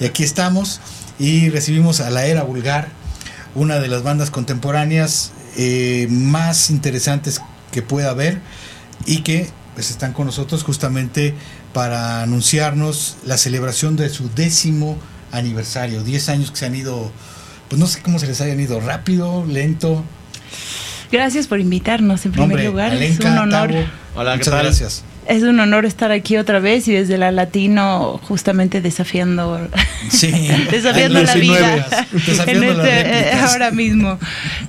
y 0.00 0.06
aquí 0.06 0.22
estamos 0.22 0.80
y 1.18 1.50
recibimos 1.50 2.00
a 2.00 2.08
la 2.08 2.24
era 2.24 2.42
vulgar, 2.42 2.88
una 3.54 3.80
de 3.80 3.88
las 3.88 4.02
bandas 4.02 4.30
contemporáneas 4.30 5.32
eh, 5.56 6.06
más 6.10 6.70
interesantes 6.70 7.40
que 7.72 7.82
pueda 7.82 8.10
haber 8.10 8.40
y 9.06 9.22
que 9.22 9.48
pues, 9.74 9.90
están 9.90 10.12
con 10.12 10.26
nosotros 10.26 10.62
justamente 10.62 11.34
para 11.72 12.22
anunciarnos 12.22 13.16
la 13.24 13.36
celebración 13.36 13.96
de 13.96 14.08
su 14.08 14.30
décimo 14.34 14.96
aniversario, 15.32 16.02
10 16.02 16.28
años 16.28 16.50
que 16.50 16.56
se 16.56 16.66
han 16.66 16.74
ido, 16.74 17.10
pues 17.68 17.80
no 17.80 17.86
sé 17.86 18.00
cómo 18.02 18.18
se 18.18 18.26
les 18.26 18.40
hayan 18.40 18.60
ido, 18.60 18.80
rápido, 18.80 19.44
lento. 19.46 20.04
Gracias 21.10 21.46
por 21.46 21.60
invitarnos 21.60 22.24
en 22.24 22.32
primer 22.32 22.50
Hombre, 22.50 22.64
lugar. 22.64 22.94
es 22.94 23.18
un 23.20 23.38
honor. 23.38 23.70
Tavo, 23.70 24.36
muchas 24.36 24.54
gracias. 24.54 25.04
Es 25.26 25.42
un 25.42 25.58
honor 25.60 25.86
estar 25.86 26.12
aquí 26.12 26.36
otra 26.36 26.58
vez 26.58 26.86
y 26.88 26.92
desde 26.92 27.16
la 27.18 27.30
Latino 27.32 28.20
justamente 28.24 28.80
desafiando 28.80 29.68
Sí. 30.10 30.30
desafiando 30.70 31.22
la 31.22 31.34
19, 31.34 31.74
vida 31.74 32.06
desafiando 32.12 32.74
las 32.74 32.86
este- 32.88 33.32
ahora 33.40 33.70
mismo. 33.70 34.18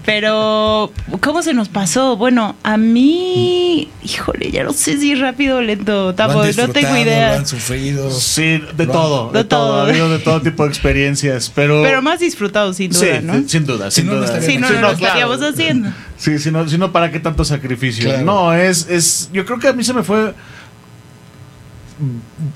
Pero 0.05 0.91
¿cómo 1.21 1.41
se 1.41 1.53
nos 1.53 1.67
pasó? 1.69 2.15
Bueno, 2.17 2.55
a 2.63 2.77
mí, 2.77 3.89
híjole, 4.03 4.51
ya 4.51 4.63
no 4.63 4.71
sé 4.73 4.97
si 4.97 5.15
rápido 5.15 5.57
o 5.57 5.61
lento, 5.61 6.13
han 6.17 6.67
no 6.67 6.73
tengo 6.73 6.95
idea. 6.97 7.31
lo 7.33 7.37
han 7.39 7.47
sufrido. 7.47 8.11
Sí, 8.11 8.61
de 8.77 8.85
Lo- 8.85 8.91
todo, 8.93 9.31
de, 9.31 9.39
de 9.39 9.43
todo. 9.45 9.59
todo. 9.67 9.81
Ha 9.85 9.89
habido 9.89 10.09
de 10.09 10.19
todo 10.19 10.41
tipo 10.41 10.63
de 10.63 10.69
experiencias, 10.69 11.51
pero. 11.53 11.81
Pero 11.83 12.01
más 12.01 12.19
disfrutado 12.19 12.73
sin 12.73 12.93
Sí, 12.93 13.05
duda, 13.05 13.21
¿no? 13.21 13.41
de- 13.41 13.49
sin 13.49 13.65
duda, 13.65 13.91
Si 13.91 14.01
sin 14.01 14.05
no, 14.09 14.13
no 14.13 14.19
duda. 14.21 14.41
Si 14.41 14.57
no, 14.57 14.67
Sí, 14.67 14.73
no 14.75 14.81
lo 14.81 14.93
claro. 14.93 14.93
estaríamos 14.93 15.41
haciendo. 15.41 15.89
Sí, 16.17 16.39
si 16.39 16.51
no, 16.51 16.67
si 16.67 16.77
no, 16.77 16.91
¿para 16.91 17.11
qué 17.11 17.19
tanto 17.19 17.43
sacrificio? 17.43 18.05
Claro. 18.05 18.25
No, 18.25 18.53
es, 18.53 18.87
es. 18.89 19.29
Yo 19.33 19.45
creo 19.45 19.59
que 19.59 19.67
a 19.67 19.73
mí 19.73 19.83
se 19.83 19.93
me 19.93 20.03
fue. 20.03 20.33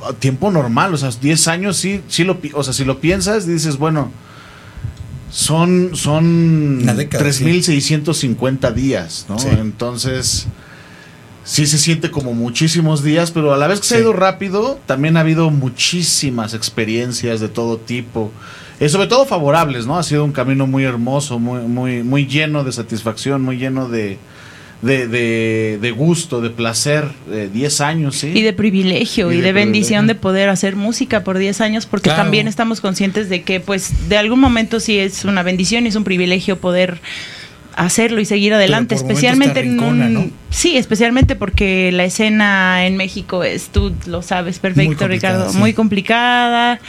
a 0.07 0.13
Tiempo 0.13 0.51
normal, 0.51 0.93
o 0.93 0.97
sea, 0.97 1.09
10 1.09 1.47
años 1.47 1.77
sí, 1.77 2.01
sí 2.07 2.23
lo, 2.23 2.39
o 2.53 2.63
sea, 2.63 2.73
si 2.73 2.85
lo 2.85 2.99
piensas, 2.99 3.45
dices, 3.45 3.77
bueno, 3.77 4.11
son, 5.31 5.91
son 5.93 6.79
Una 6.83 6.93
década, 6.93 7.23
3.650 7.25 8.73
días, 8.73 9.25
¿no? 9.29 9.37
Sí. 9.37 9.47
Entonces, 9.51 10.47
sí 11.43 11.65
se 11.67 11.77
siente 11.77 12.11
como 12.11 12.33
muchísimos 12.33 13.03
días, 13.03 13.31
pero 13.31 13.53
a 13.53 13.57
la 13.57 13.67
vez 13.67 13.79
que 13.79 13.87
se 13.87 13.97
ha 13.97 13.99
ido 13.99 14.13
rápido, 14.13 14.79
también 14.85 15.17
ha 15.17 15.21
habido 15.21 15.49
muchísimas 15.49 16.53
experiencias 16.53 17.39
de 17.39 17.49
todo 17.49 17.77
tipo. 17.77 18.31
Eh, 18.79 18.87
sobre 18.89 19.07
todo 19.07 19.25
favorables, 19.25 19.85
¿no? 19.85 19.97
Ha 19.97 20.03
sido 20.03 20.23
un 20.23 20.31
camino 20.31 20.65
muy 20.67 20.83
hermoso, 20.85 21.37
muy, 21.39 21.61
muy, 21.61 22.03
muy 22.03 22.25
lleno 22.27 22.63
de 22.63 22.71
satisfacción, 22.71 23.41
muy 23.41 23.57
lleno 23.57 23.89
de, 23.89 24.17
de, 24.81 25.07
de, 25.09 25.77
de 25.81 25.91
gusto, 25.91 26.39
de 26.39 26.49
placer. 26.49 27.05
eh, 27.29 27.49
10 27.51 27.81
años, 27.81 28.15
¿sí? 28.15 28.27
Y 28.33 28.41
de 28.41 28.53
privilegio 28.53 29.31
Y 29.31 29.35
y, 29.35 29.37
de 29.41 29.43
de, 29.47 29.51
bendición 29.51 30.05
privilegio. 30.05 30.15
de 30.15 30.21
poder 30.21 30.49
hacer 30.49 30.75
música 30.77 31.23
por 31.25 31.37
10 31.37 31.59
años, 31.61 31.85
porque 31.85 32.09
Claro. 32.09 32.23
también 32.23 32.47
estamos 32.47 32.79
conscientes 32.79 33.27
de 33.29 33.41
que, 33.41 33.59
pues, 33.59 34.07
de 34.07 34.17
algún 34.17 34.39
momento 34.39 34.79
sí 34.79 34.97
es 34.97 35.25
una 35.25 35.43
bendición 35.43 35.85
y 35.85 35.89
es 35.89 35.95
un 35.95 36.05
privilegio 36.05 36.57
poder 36.57 37.01
hacerlo 37.75 38.19
y 38.19 38.25
seguir 38.25 38.53
adelante, 38.53 38.95
especialmente 38.95 39.61
te 39.61 39.67
en 39.67 39.79
un 39.79 40.13
¿no? 40.13 40.27
sí, 40.49 40.75
especialmente 40.75 41.35
porque 41.37 41.91
la 41.93 42.03
escena 42.03 42.85
en 42.85 42.97
México 42.97 43.41
es 43.43 43.69
tú 43.69 43.93
lo 44.05 44.21
sabes 44.21 44.59
perfecto, 44.59 45.07
Ricardo, 45.07 45.49
sí. 45.49 45.57
muy 45.57 45.71
complicada 45.73 46.81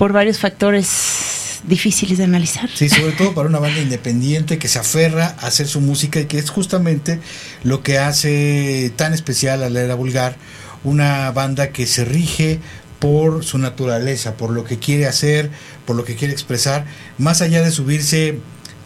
por 0.00 0.14
varios 0.14 0.38
factores 0.38 1.60
difíciles 1.64 2.16
de 2.16 2.24
analizar. 2.24 2.70
Sí, 2.74 2.88
sobre 2.88 3.12
todo 3.12 3.34
para 3.34 3.50
una 3.50 3.58
banda 3.58 3.82
independiente 3.82 4.56
que 4.56 4.66
se 4.66 4.78
aferra 4.78 5.36
a 5.38 5.48
hacer 5.48 5.68
su 5.68 5.82
música 5.82 6.20
y 6.20 6.24
que 6.24 6.38
es 6.38 6.48
justamente 6.48 7.20
lo 7.64 7.82
que 7.82 7.98
hace 7.98 8.90
tan 8.96 9.12
especial 9.12 9.62
a 9.62 9.68
la 9.68 9.82
era 9.82 9.94
vulgar, 9.96 10.36
una 10.84 11.30
banda 11.32 11.68
que 11.68 11.86
se 11.86 12.06
rige 12.06 12.60
por 12.98 13.44
su 13.44 13.58
naturaleza, 13.58 14.38
por 14.38 14.52
lo 14.52 14.64
que 14.64 14.78
quiere 14.78 15.06
hacer, 15.06 15.50
por 15.84 15.96
lo 15.96 16.04
que 16.06 16.16
quiere 16.16 16.32
expresar, 16.32 16.86
más 17.18 17.42
allá 17.42 17.62
de 17.62 17.70
subirse 17.70 18.38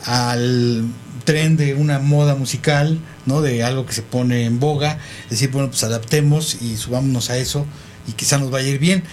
al 0.04 0.84
tren 1.22 1.56
de 1.56 1.74
una 1.74 2.00
moda 2.00 2.34
musical, 2.34 2.98
¿no? 3.24 3.40
De 3.40 3.62
algo 3.62 3.86
que 3.86 3.92
se 3.92 4.02
pone 4.02 4.46
en 4.46 4.58
boga, 4.58 4.98
decir, 5.30 5.52
bueno, 5.52 5.68
pues 5.70 5.84
adaptemos 5.84 6.60
y 6.60 6.76
subámonos 6.76 7.30
a 7.30 7.38
eso 7.38 7.66
y 8.06 8.12
quizá 8.12 8.38
nos 8.38 8.50
vaya 8.50 8.68
a 8.68 8.70
ir 8.70 8.78
bien. 8.78 9.04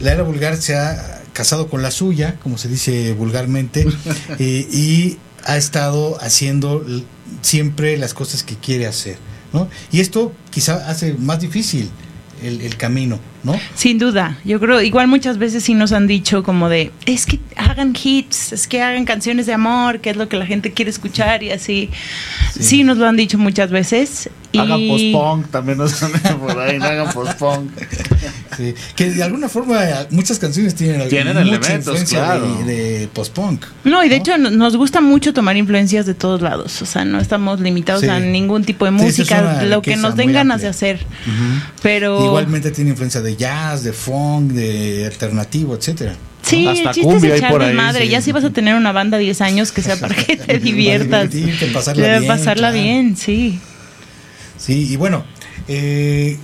La 0.00 0.12
era 0.12 0.22
vulgar 0.22 0.56
se 0.56 0.76
ha 0.76 1.22
casado 1.32 1.68
con 1.68 1.82
la 1.82 1.90
suya, 1.90 2.36
como 2.42 2.58
se 2.58 2.68
dice 2.68 3.12
vulgarmente, 3.12 3.86
eh, 4.38 4.68
y 4.70 5.18
ha 5.44 5.56
estado 5.56 6.18
haciendo 6.20 6.84
siempre 7.42 7.96
las 7.96 8.14
cosas 8.14 8.42
que 8.42 8.56
quiere 8.56 8.86
hacer, 8.86 9.18
¿no? 9.52 9.68
Y 9.92 10.00
esto 10.00 10.32
quizá 10.50 10.88
hace 10.88 11.14
más 11.14 11.40
difícil 11.40 11.90
el, 12.42 12.60
el 12.60 12.76
camino, 12.76 13.18
¿no? 13.44 13.58
Sin 13.74 13.98
duda, 13.98 14.38
yo 14.44 14.60
creo, 14.60 14.80
igual 14.82 15.08
muchas 15.08 15.38
veces 15.38 15.64
sí 15.64 15.74
nos 15.74 15.92
han 15.92 16.06
dicho 16.06 16.42
como 16.42 16.68
de, 16.68 16.92
es 17.06 17.26
que 17.26 17.40
hagan 17.56 17.94
hits, 18.00 18.52
es 18.52 18.68
que 18.68 18.82
hagan 18.82 19.04
canciones 19.04 19.46
de 19.46 19.54
amor, 19.54 20.00
que 20.00 20.10
es 20.10 20.16
lo 20.16 20.28
que 20.28 20.36
la 20.36 20.46
gente 20.46 20.72
quiere 20.72 20.90
escuchar 20.90 21.42
y 21.42 21.50
así. 21.50 21.90
Sí, 22.58 22.84
nos 22.84 22.98
lo 22.98 23.06
han 23.06 23.16
dicho 23.16 23.38
muchas 23.38 23.70
veces. 23.70 24.30
Y 24.50 24.58
Hagan 24.58 24.88
post-punk, 24.88 25.50
también 25.50 25.76
nos 25.76 25.92
por 26.40 26.58
ahí, 26.58 26.78
no 26.78 26.86
hagan 26.86 27.12
post-punk. 27.12 27.70
Sí, 28.56 28.74
que 28.96 29.10
de 29.10 29.22
alguna 29.22 29.48
forma 29.48 29.78
muchas 30.10 30.40
canciones 30.40 30.74
tienen, 30.74 31.08
Tienen 31.08 31.36
mucha 31.46 31.68
elementos, 31.68 32.02
claro. 32.04 32.56
de, 32.64 32.98
de 33.00 33.08
post-punk. 33.08 33.64
No, 33.84 34.02
y 34.02 34.08
de 34.08 34.16
hecho 34.16 34.36
no- 34.36 34.50
nos 34.50 34.76
gusta 34.76 35.00
mucho 35.00 35.32
tomar 35.32 35.56
influencias 35.56 36.06
de 36.06 36.14
todos 36.14 36.40
lados, 36.42 36.82
o 36.82 36.86
sea, 36.86 37.04
no 37.04 37.20
estamos 37.20 37.60
limitados 37.60 38.00
Sí. 38.00 38.08
a 38.08 38.18
ningún 38.18 38.64
tipo 38.64 38.84
de 38.84 38.90
Sí, 38.90 38.96
esa 38.96 39.06
es 39.06 39.18
música, 39.18 39.62
lo 39.64 39.80
que 39.82 39.94
nos 39.96 40.16
den 40.16 40.32
ganas 40.32 40.54
amplia. 40.56 40.64
de 40.64 40.68
hacer. 40.70 41.06
Pero 41.82 42.24
Igualmente 42.24 42.70
tiene 42.72 42.90
influencia 42.90 43.20
de 43.20 43.36
jazz, 43.36 43.84
de 43.84 43.92
funk, 43.92 44.50
de 44.52 45.06
alternativo, 45.06 45.76
etcétera. 45.76 46.14
Sí, 46.42 46.66
el 46.66 46.90
chiste 46.90 47.16
es 47.16 47.22
echar 47.24 47.58
desmadre. 47.58 48.08
Ya 48.08 48.20
si 48.22 48.32
vas 48.32 48.42
a 48.44 48.50
tener 48.50 48.74
una 48.74 48.90
banda 48.92 49.18
10 49.18 49.40
años 49.40 49.70
que 49.70 49.82
sea 49.82 49.96
para 50.00 50.14
que 50.14 50.36
te 50.36 50.58
diviertas. 50.58 51.28
pasarla 51.72 52.02
Debe 52.02 52.18
bien, 52.20 52.28
pasarla 52.32 52.70
claro. 52.70 52.82
bien, 52.82 53.16
sí. 53.16 53.60
Sí, 54.58 54.92
y 54.92 54.96
bueno, 54.96 55.24
eh, 55.68 56.36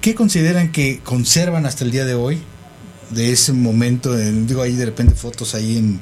¿qué 0.00 0.14
consideran 0.14 0.72
que 0.72 1.00
conservan 1.02 1.66
hasta 1.66 1.84
el 1.84 1.90
día 1.90 2.04
de 2.04 2.14
hoy 2.14 2.38
de 3.10 3.32
ese 3.32 3.52
momento? 3.52 4.18
En- 4.18 4.46
digo, 4.46 4.62
ahí 4.62 4.74
de 4.76 4.84
repente 4.86 5.14
fotos 5.14 5.54
ahí 5.54 5.78
en, 5.78 6.00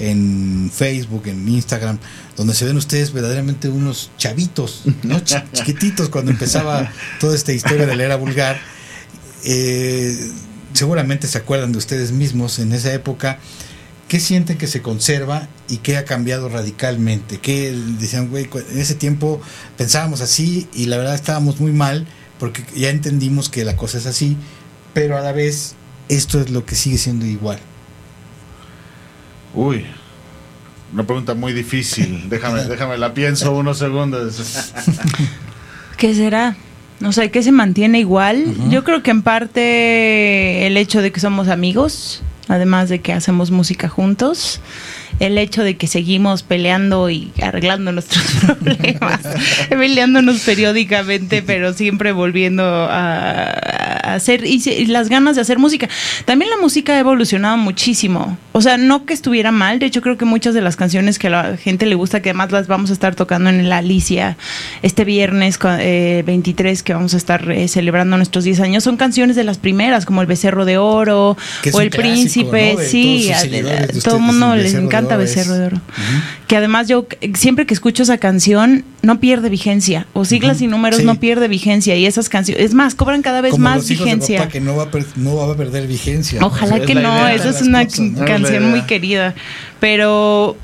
en 0.00 0.70
Facebook, 0.74 1.22
en 1.26 1.48
Instagram, 1.48 1.98
donde 2.36 2.54
se 2.54 2.64
ven 2.64 2.76
ustedes 2.76 3.12
verdaderamente 3.12 3.68
unos 3.68 4.10
chavitos, 4.18 4.82
¿no? 5.04 5.20
Ch- 5.22 5.44
chiquititos 5.52 6.08
cuando 6.08 6.30
empezaba 6.32 6.90
toda 7.20 7.34
esta 7.34 7.52
historia 7.52 7.86
de 7.86 7.94
la 7.96 8.04
era 8.04 8.16
vulgar. 8.16 8.58
Eh, 9.44 10.18
seguramente 10.72 11.26
se 11.28 11.38
acuerdan 11.38 11.72
de 11.72 11.78
ustedes 11.78 12.12
mismos 12.12 12.58
en 12.58 12.72
esa 12.72 12.92
época. 12.92 13.38
¿Qué 14.08 14.20
sienten 14.20 14.56
que 14.56 14.68
se 14.68 14.82
conserva 14.82 15.48
y 15.68 15.78
qué 15.78 15.96
ha 15.96 16.04
cambiado 16.04 16.48
radicalmente? 16.48 17.38
¿Qué 17.38 17.72
decían, 17.98 18.28
güey, 18.28 18.48
en 18.70 18.78
ese 18.78 18.94
tiempo 18.94 19.40
pensábamos 19.76 20.20
así 20.20 20.68
y 20.72 20.86
la 20.86 20.96
verdad 20.96 21.14
estábamos 21.14 21.60
muy 21.60 21.72
mal 21.72 22.06
porque 22.38 22.64
ya 22.74 22.90
entendimos 22.90 23.48
que 23.48 23.64
la 23.64 23.76
cosa 23.76 23.98
es 23.98 24.06
así, 24.06 24.36
pero 24.94 25.16
a 25.16 25.20
la 25.20 25.32
vez 25.32 25.74
esto 26.08 26.40
es 26.40 26.50
lo 26.50 26.64
que 26.64 26.76
sigue 26.76 26.98
siendo 26.98 27.26
igual? 27.26 27.58
Uy, 29.54 29.86
una 30.92 31.04
pregunta 31.04 31.34
muy 31.34 31.52
difícil. 31.52 32.24
Déjame, 32.28 32.62
déjame 32.64 32.98
la 32.98 33.12
pienso 33.14 33.52
unos 33.52 33.78
segundos. 33.78 34.72
¿Qué 35.96 36.14
será? 36.14 36.56
O 37.04 37.12
sea, 37.12 37.30
que 37.30 37.42
se 37.42 37.52
mantiene 37.52 37.98
igual. 37.98 38.54
Yo 38.70 38.84
creo 38.84 39.02
que 39.02 39.10
en 39.10 39.22
parte 39.22 40.66
el 40.66 40.76
hecho 40.76 41.02
de 41.02 41.12
que 41.12 41.20
somos 41.20 41.48
amigos, 41.48 42.22
además 42.48 42.88
de 42.88 43.00
que 43.00 43.12
hacemos 43.12 43.50
música 43.50 43.88
juntos, 43.88 44.60
el 45.20 45.38
hecho 45.38 45.62
de 45.62 45.76
que 45.76 45.86
seguimos 45.86 46.42
peleando 46.42 47.10
y 47.10 47.32
arreglando 47.42 47.92
nuestros 47.92 48.24
problemas, 48.58 49.20
peleándonos 49.68 50.40
periódicamente, 50.40 51.42
pero 51.42 51.72
siempre 51.72 52.12
volviendo 52.12 52.64
a, 52.64 53.95
a 54.10 54.14
hacer 54.14 54.44
y, 54.46 54.62
y 54.68 54.86
las 54.86 55.08
ganas 55.08 55.36
de 55.36 55.42
hacer 55.42 55.58
música. 55.58 55.88
También 56.24 56.50
la 56.50 56.56
música 56.58 56.94
ha 56.94 56.98
evolucionado 56.98 57.56
muchísimo. 57.56 58.36
O 58.52 58.60
sea, 58.62 58.76
no 58.78 59.04
que 59.04 59.12
estuviera 59.14 59.52
mal, 59.52 59.78
de 59.78 59.86
hecho 59.86 60.00
creo 60.02 60.16
que 60.16 60.24
muchas 60.24 60.54
de 60.54 60.60
las 60.62 60.76
canciones 60.76 61.18
que 61.18 61.26
a 61.26 61.30
la 61.30 61.56
gente 61.56 61.84
le 61.86 61.94
gusta, 61.94 62.22
que 62.22 62.30
además 62.30 62.50
las 62.52 62.66
vamos 62.66 62.90
a 62.90 62.92
estar 62.94 63.14
tocando 63.14 63.50
en 63.50 63.68
la 63.68 63.78
Alicia 63.78 64.36
este 64.82 65.04
viernes 65.04 65.58
eh, 65.78 66.22
23 66.26 66.82
que 66.82 66.94
vamos 66.94 67.14
a 67.14 67.16
estar 67.18 67.50
eh, 67.50 67.68
celebrando 67.68 68.16
nuestros 68.16 68.44
10 68.44 68.60
años, 68.60 68.84
son 68.84 68.96
canciones 68.96 69.36
de 69.36 69.44
las 69.44 69.58
primeras, 69.58 70.06
como 70.06 70.20
El 70.22 70.26
Becerro 70.26 70.64
de 70.64 70.78
Oro 70.78 71.36
Que 71.62 71.70
o 71.72 71.80
El 71.80 71.90
clásico, 71.90 72.50
Príncipe, 72.50 72.72
¿no? 72.74 72.78
De 72.80 72.88
sí, 72.88 73.30
a- 73.32 73.38
a- 73.40 73.86
todo 74.02 74.16
el 74.16 74.22
mundo 74.22 74.54
les 74.54 74.64
Becerro 74.64 74.80
de 74.80 74.86
encanta 74.86 75.14
Oro 75.14 75.18
Becerro 75.22 75.54
de 75.54 75.66
Oro. 75.66 75.80
Que 76.46 76.56
además 76.56 76.86
yo 76.86 77.06
siempre 77.34 77.66
que 77.66 77.74
escucho 77.74 78.04
esa 78.04 78.18
canción 78.18 78.84
no 79.02 79.18
pierde 79.18 79.48
vigencia, 79.48 80.06
o 80.12 80.24
siglas 80.24 80.60
y 80.62 80.68
números 80.68 81.00
Sí. 81.00 81.04
no 81.04 81.16
pierde 81.16 81.48
vigencia 81.48 81.96
y 81.96 82.06
esas 82.06 82.28
canciones, 82.28 82.64
es 82.64 82.72
más, 82.74 82.94
cobran 82.94 83.22
cada 83.22 83.40
vez 83.40 83.50
Como 83.52 83.64
más 83.64 83.78
los 83.78 83.90
hijos 83.90 84.04
de 84.06 84.12
vigencia. 84.12 84.38
papá, 84.38 84.50
que 84.52 84.60
no 84.60 84.76
va, 84.76 84.84
a 84.84 84.90
per- 84.92 85.06
no 85.16 85.34
va 85.36 85.52
a 85.52 85.56
perder 85.56 85.88
vigencia. 85.88 86.38
Ojalá 86.44 86.78
que 86.80 86.94
no, 86.94 87.26
esa 87.26 87.48
es 87.50 87.62
una 87.62 87.84
cosas, 87.84 88.00
¿no? 88.00 88.24
canción 88.24 88.70
muy 88.70 88.82
querida. 88.82 89.34
Pero 89.80 90.56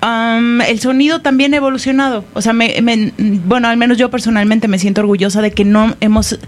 am, 0.00 0.60
el 0.60 0.78
sonido 0.80 1.20
también 1.20 1.52
ha 1.54 1.56
evolucionado. 1.56 2.24
O 2.34 2.40
sea, 2.42 2.52
me- 2.52 2.80
me- 2.82 3.12
bueno, 3.18 3.66
al 3.68 3.76
menos 3.76 3.98
yo 3.98 4.10
personalmente 4.10 4.68
me 4.68 4.78
siento 4.78 5.00
orgullosa 5.00 5.42
de 5.42 5.50
que 5.50 5.64
no 5.64 5.96
hemos, 6.00 6.38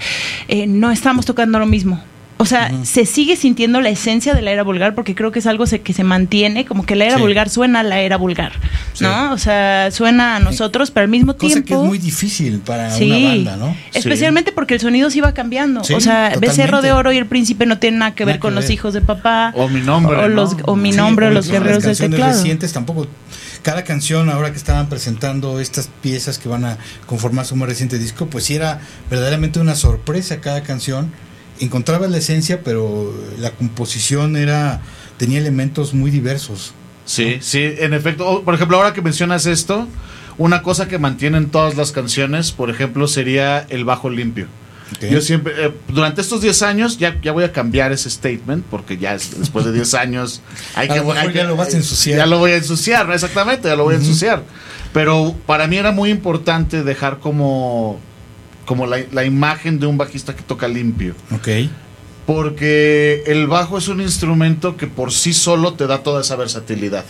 eh, 0.49 0.67
no 0.69 0.91
estamos 0.93 1.27
tocando 1.27 1.59
lo 1.59 1.67
mismo. 1.67 2.01
O 2.39 2.45
sea, 2.45 2.71
se 2.85 3.07
sigue 3.07 3.35
sintiendo 3.35 3.81
la 3.81 3.89
esencia 3.89 4.35
de 4.35 4.43
la 4.43 4.51
era 4.51 4.63
vulgar 4.63 4.95
porque 4.95 5.15
creo 5.15 5.33
que 5.33 5.39
es 5.39 5.47
algo 5.47 5.65
se- 5.67 5.81
que 5.81 5.95
se 5.95 6.05
mantiene, 6.05 6.67
como 6.67 6.85
que 6.85 6.95
la 6.95 7.07
era 7.07 7.15
Sí. 7.17 7.23
vulgar 7.23 7.49
suena 7.49 7.81
a 7.81 7.83
la 7.83 8.01
era 8.01 8.19
vulgar, 8.19 8.53
¿no? 9.01 9.33
O 9.33 9.39
sea, 9.39 9.91
suena 9.91 10.37
a 10.37 10.41
nosotros, 10.41 10.91
pero 10.91 11.05
al 11.05 11.11
mismo 11.11 11.33
Cosa 11.37 11.55
tiempo... 11.55 11.67
que 11.69 11.75
es 11.75 11.81
muy 11.89 11.99
difícil 11.99 12.59
para 12.61 12.91
Sí, 12.91 13.11
una 13.11 13.29
banda, 13.29 13.57
¿no? 13.57 13.77
especialmente 13.95 14.53
porque 14.53 14.75
el 14.75 14.81
sonido 14.81 15.09
se 15.11 15.19
iba 15.19 15.33
cambiando. 15.33 15.83
Sí, 15.83 15.95
o 15.95 16.01
sea, 16.01 16.25
totalmente. 16.35 16.47
Becerro 16.47 16.83
de 16.83 16.93
Oro 16.93 17.11
y 17.11 17.17
El 17.17 17.27
Príncipe 17.27 17.65
no 17.65 17.79
tienen 17.79 18.01
nada 18.01 18.15
que 18.15 18.27
ver 18.27 18.35
Nada 18.35 18.41
con 18.41 18.51
que 18.51 18.55
los 18.57 18.65
ver. 18.65 18.73
hijos 18.73 18.93
de 18.93 19.01
papá. 19.01 19.53
O 19.57 19.69
mi 19.69 19.81
nombre. 19.81 20.17
O, 20.17 20.23
¿no? 20.23 20.29
los, 20.29 20.57
o 20.67 20.77
mi 20.77 20.91
Sí, 20.93 20.99
nombre, 20.99 21.29
o 21.29 21.31
los 21.31 21.49
guerreros 21.49 21.85
canciones 21.85 22.11
teclado. 22.17 22.33
recientes 22.37 22.73
tampoco. 22.73 23.07
Cada 23.63 23.83
canción, 23.83 24.29
ahora 24.31 24.51
que 24.53 24.59
estaban 24.59 24.89
presentando 24.91 25.59
estas 25.59 25.89
piezas 26.03 26.39
que 26.39 26.49
van 26.51 26.65
a 26.67 26.77
conformar 27.07 27.47
su 27.47 27.57
más 27.57 27.69
reciente 27.69 27.99
disco, 27.99 28.27
pues 28.27 28.45
sí 28.45 28.55
era 28.55 28.79
verdaderamente 29.11 29.59
una 29.59 29.75
sorpresa 29.75 30.41
cada 30.43 30.63
canción. 30.63 31.11
Encontraba 31.61 32.07
la 32.09 32.19
esencia, 32.19 32.61
pero 32.63 33.13
la 33.39 33.51
composición 33.53 34.37
era 34.37 34.81
tenía 35.17 35.39
elementos 35.39 35.95
muy 35.95 36.11
diversos. 36.11 36.73
Sí, 37.05 37.39
sí, 37.41 37.63
en 37.79 37.95
efecto. 37.95 38.43
Por 38.45 38.55
ejemplo, 38.55 38.77
ahora 38.77 38.93
que 38.93 39.01
mencionas 39.03 39.47
esto, 39.47 39.87
una 40.39 40.63
cosa 40.63 40.89
que 40.89 40.99
mantienen 40.99 41.47
todas 41.51 41.77
las 41.77 41.93
canciones, 41.93 42.53
por 42.53 42.69
ejemplo, 42.69 43.07
sería 43.09 43.65
el 43.71 43.85
bajo 43.85 44.11
limpio. 44.11 44.47
Yo 45.11 45.21
siempre, 45.21 45.53
eh, 45.67 45.73
durante 45.89 46.21
estos 46.21 46.43
10 46.43 46.63
años, 46.63 46.97
ya, 46.99 47.21
ya 47.21 47.33
voy 47.33 47.43
a 47.43 47.51
cambiar 47.53 47.91
ese 47.91 48.09
statement, 48.09 48.65
porque 48.71 48.97
ya 48.99 49.15
es- 49.15 49.37
después 49.37 49.65
de 49.65 49.73
10 49.73 49.95
años 49.95 50.43
hay 50.77 50.89
A 50.89 50.93
que... 50.93 50.99
lo 51.01 51.05
mejor 51.07 51.19
hay 51.19 51.29
que- 51.29 51.39
ya 51.39 51.45
lo 51.45 51.57
vas 51.57 51.75
a 51.75 51.77
ensuciar. 51.79 52.19
Ya 52.19 52.27
lo 52.27 52.39
voy 52.39 52.53
a 52.53 52.57
ensuciar, 52.57 53.07
¿no? 53.09 53.15
exactamente, 53.15 53.67
ya 53.69 53.75
lo 53.77 53.83
voy 53.85 53.95
a 53.95 53.99
ensuciar. 53.99 54.43
Pero 54.93 55.35
para 55.47 55.67
mí 55.67 55.77
era 55.77 55.91
muy 55.91 56.11
importante 56.11 56.85
dejar 56.85 57.19
como, 57.19 57.99
como 58.67 58.87
la, 58.87 58.99
la 59.13 59.25
imagen 59.25 59.79
de 59.79 59.87
un 59.87 59.97
bajista 59.97 60.37
que 60.37 60.43
toca 60.43 60.69
limpio. 60.69 61.15
Ok. 61.35 61.49
Porque 62.27 63.23
el 63.27 63.47
bajo 63.47 63.79
es 63.79 63.89
un 63.89 64.01
instrumento 64.01 64.77
que 64.77 64.89
por 64.89 65.13
sí 65.13 65.33
solo 65.33 65.75
te 65.75 65.87
da 65.87 66.03
toda 66.03 66.21
esa 66.21 66.37
versatilidad. 66.37 67.05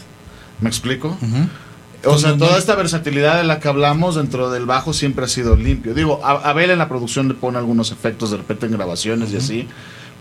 ¿Me 0.60 0.68
explico? 0.68 1.18
O 2.04 2.18
sea, 2.18 2.36
toda 2.36 2.58
esta 2.58 2.74
versatilidad 2.74 3.38
de 3.38 3.44
la 3.44 3.58
que 3.58 3.68
hablamos 3.68 4.14
dentro 4.14 4.50
del 4.50 4.66
bajo 4.66 4.92
siempre 4.92 5.24
ha 5.24 5.28
sido 5.28 5.56
limpio. 5.56 5.94
Digo, 5.94 6.24
Abel 6.24 6.70
en 6.70 6.78
la 6.78 6.88
producción 6.88 7.28
le 7.28 7.34
pone 7.34 7.58
algunos 7.58 7.90
efectos 7.90 8.30
de 8.30 8.36
repente 8.36 8.66
en 8.66 8.72
grabaciones 8.72 9.32
y 9.32 9.38
así. 9.38 9.68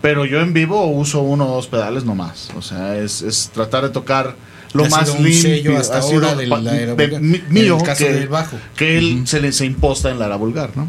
Pero 0.02 0.24
yo 0.24 0.40
en 0.40 0.52
vivo 0.52 0.86
uso 0.86 1.20
uno 1.20 1.46
o 1.46 1.54
dos 1.56 1.68
pedales 1.68 2.04
nomás. 2.04 2.50
O 2.56 2.62
sea, 2.62 2.96
es, 2.96 3.22
es 3.22 3.50
tratar 3.52 3.82
de 3.84 3.90
tocar 3.90 4.34
lo 4.76 4.84
Que 4.84 4.90
más 4.90 5.14
limpio. 5.20 5.40
sello 5.42 5.76
hasta 5.78 5.98
ha 5.98 6.02
sido 6.02 6.26
ahora 6.26 6.36
de 6.36 6.46
la 6.46 6.60
de 6.60 6.86
vulgar. 6.92 7.12
En 7.14 7.44
mío 7.48 7.76
el 7.78 7.82
caso 7.82 8.04
que, 8.04 8.12
del 8.12 8.28
bajo. 8.28 8.58
que 8.76 8.98
él 8.98 9.22
se 9.26 9.40
le 9.40 9.52
se 9.52 9.64
imposta 9.64 10.10
en 10.10 10.18
la 10.18 10.26
era 10.26 10.36
vulgar, 10.36 10.76
¿no? 10.76 10.88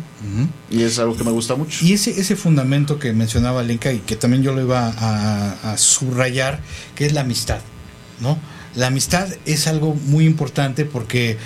Y 0.70 0.84
es 0.84 1.00
algo 1.00 1.16
que 1.16 1.24
me 1.24 1.32
gusta 1.32 1.56
mucho. 1.56 1.84
Y 1.84 1.94
ese, 1.94 2.20
ese 2.20 2.36
fundamento 2.36 3.00
que 3.00 3.14
mencionaba 3.14 3.64
Lenka 3.64 3.92
y 3.92 4.00
que 4.00 4.16
también 4.16 4.44
yo 4.44 4.54
lo 4.54 4.62
iba 4.62 4.94
a, 4.98 5.74
a 5.74 5.78
subrayar, 5.78 6.60
que 6.96 7.06
es 7.06 7.14
la 7.14 7.22
amistad, 7.22 7.60
¿no? 8.20 8.38
La 8.76 8.88
amistad 8.88 9.28
es 9.46 9.66
algo 9.66 9.96
muy 10.06 10.26
importante 10.26 10.86
porque 10.86 11.38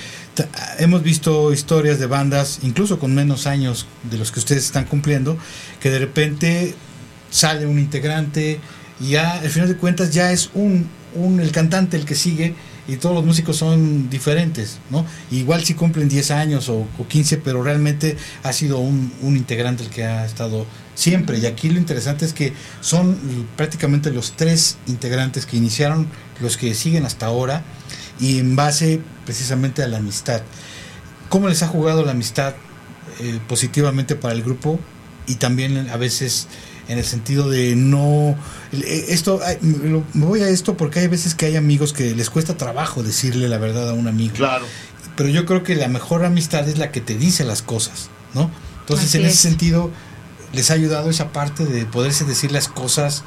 hemos 0.80 1.04
visto 1.04 1.54
historias 1.54 2.00
de 2.00 2.08
bandas, 2.08 2.60
incluso 2.64 3.00
con 3.00 3.14
menos 3.14 3.48
años 3.48 3.86
de 4.10 4.18
los 4.18 4.32
que 4.32 4.40
ustedes 4.40 4.66
están 4.66 4.86
cumpliendo, 4.86 5.38
que 5.80 5.90
de 5.90 6.00
repente 6.00 6.76
sale 7.30 7.66
un 7.66 7.80
integrante 7.80 8.60
y 9.00 9.10
ya 9.12 9.34
al 9.34 9.50
final 9.50 9.70
de 9.70 9.78
cuentas 9.78 10.14
ya 10.14 10.32
es 10.32 10.50
un, 10.54 10.88
un 11.16 11.40
el 11.40 11.52
cantante 11.52 11.98
el 11.98 12.06
que 12.06 12.16
sigue 12.16 12.56
y 12.88 12.98
todos 12.98 13.16
los 13.16 13.26
músicos 13.26 13.58
son 13.58 14.10
diferentes, 14.10 14.80
¿no? 14.90 15.06
Igual 15.30 15.64
si 15.64 15.74
cumplen 15.74 16.10
10 16.10 16.32
años 16.32 16.70
o, 16.70 16.88
o 16.98 17.08
15, 17.08 17.38
pero 17.38 17.64
realmente 17.64 18.18
ha 18.44 18.54
sido 18.54 18.80
un, 18.80 19.12
un 19.22 19.38
integrante 19.38 19.84
el 19.84 19.90
que 19.90 20.04
ha 20.04 20.26
estado 20.26 20.66
siempre. 20.96 21.40
Y 21.40 21.46
aquí 21.46 21.70
lo 21.70 21.80
interesante 21.80 22.26
es 22.26 22.34
que 22.34 22.54
son 22.82 23.18
prácticamente 23.56 24.12
los 24.12 24.34
tres 24.34 24.78
integrantes 24.88 25.46
que 25.46 25.58
iniciaron, 25.58 26.08
los 26.40 26.58
que 26.58 26.74
siguen 26.74 27.06
hasta 27.06 27.26
ahora. 27.26 27.64
y 28.20 28.38
en 28.40 28.56
base 28.56 29.02
precisamente 29.26 29.82
a 29.84 29.88
la 29.88 29.98
amistad. 29.98 30.42
¿Cómo 31.30 31.48
les 31.50 31.64
ha 31.64 31.68
jugado 31.68 32.06
la 32.06 32.12
amistad 32.12 32.54
eh, 33.20 33.40
positivamente 33.48 34.16
para 34.16 34.34
el 34.34 34.44
grupo 34.44 34.80
y 35.28 35.36
también 35.36 35.90
a 35.90 35.98
veces 35.98 36.48
en 36.92 36.98
el 37.00 37.06
sentido 37.06 37.50
de 37.50 37.76
no 37.76 38.36
eh, 38.72 39.06
esto 39.10 39.40
me 39.62 40.26
voy 40.26 40.42
a 40.42 40.50
esto 40.50 40.78
porque 40.78 41.00
hay 41.00 41.08
veces 41.08 41.36
que 41.36 41.46
hay 41.48 41.56
amigos 41.56 41.94
que 41.94 42.14
les 42.16 42.30
cuesta 42.30 42.58
trabajo 42.58 43.02
decirle 43.04 43.48
la 43.50 43.58
verdad 43.58 43.90
a 43.90 43.94
un 43.94 44.08
amigo 44.08 44.34
Claro. 44.36 44.66
pero 45.16 45.30
yo 45.30 45.46
creo 45.46 45.64
que 45.64 45.76
la 45.76 45.88
mejor 45.88 46.26
amistad 46.26 46.68
es 46.70 46.78
la 46.78 46.92
que 46.92 47.02
te 47.02 47.16
dice 47.18 47.44
las 47.46 47.62
cosas 47.62 48.10
no 48.34 48.50
entonces 48.82 49.08
Así 49.10 49.18
en 49.20 49.26
ese 49.26 49.34
es. 49.34 49.40
sentido 49.40 49.92
les 50.54 50.70
ha 50.70 50.74
ayudado 50.74 51.10
esa 51.10 51.32
parte 51.32 51.66
de 51.66 51.86
poderse 51.86 52.26
decir 52.26 52.52
las 52.52 52.68
cosas 52.68 53.24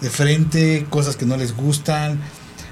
de 0.00 0.10
frente 0.10 0.86
cosas 0.90 1.16
que 1.16 1.26
no 1.26 1.36
les 1.36 1.54
gustan 1.56 2.18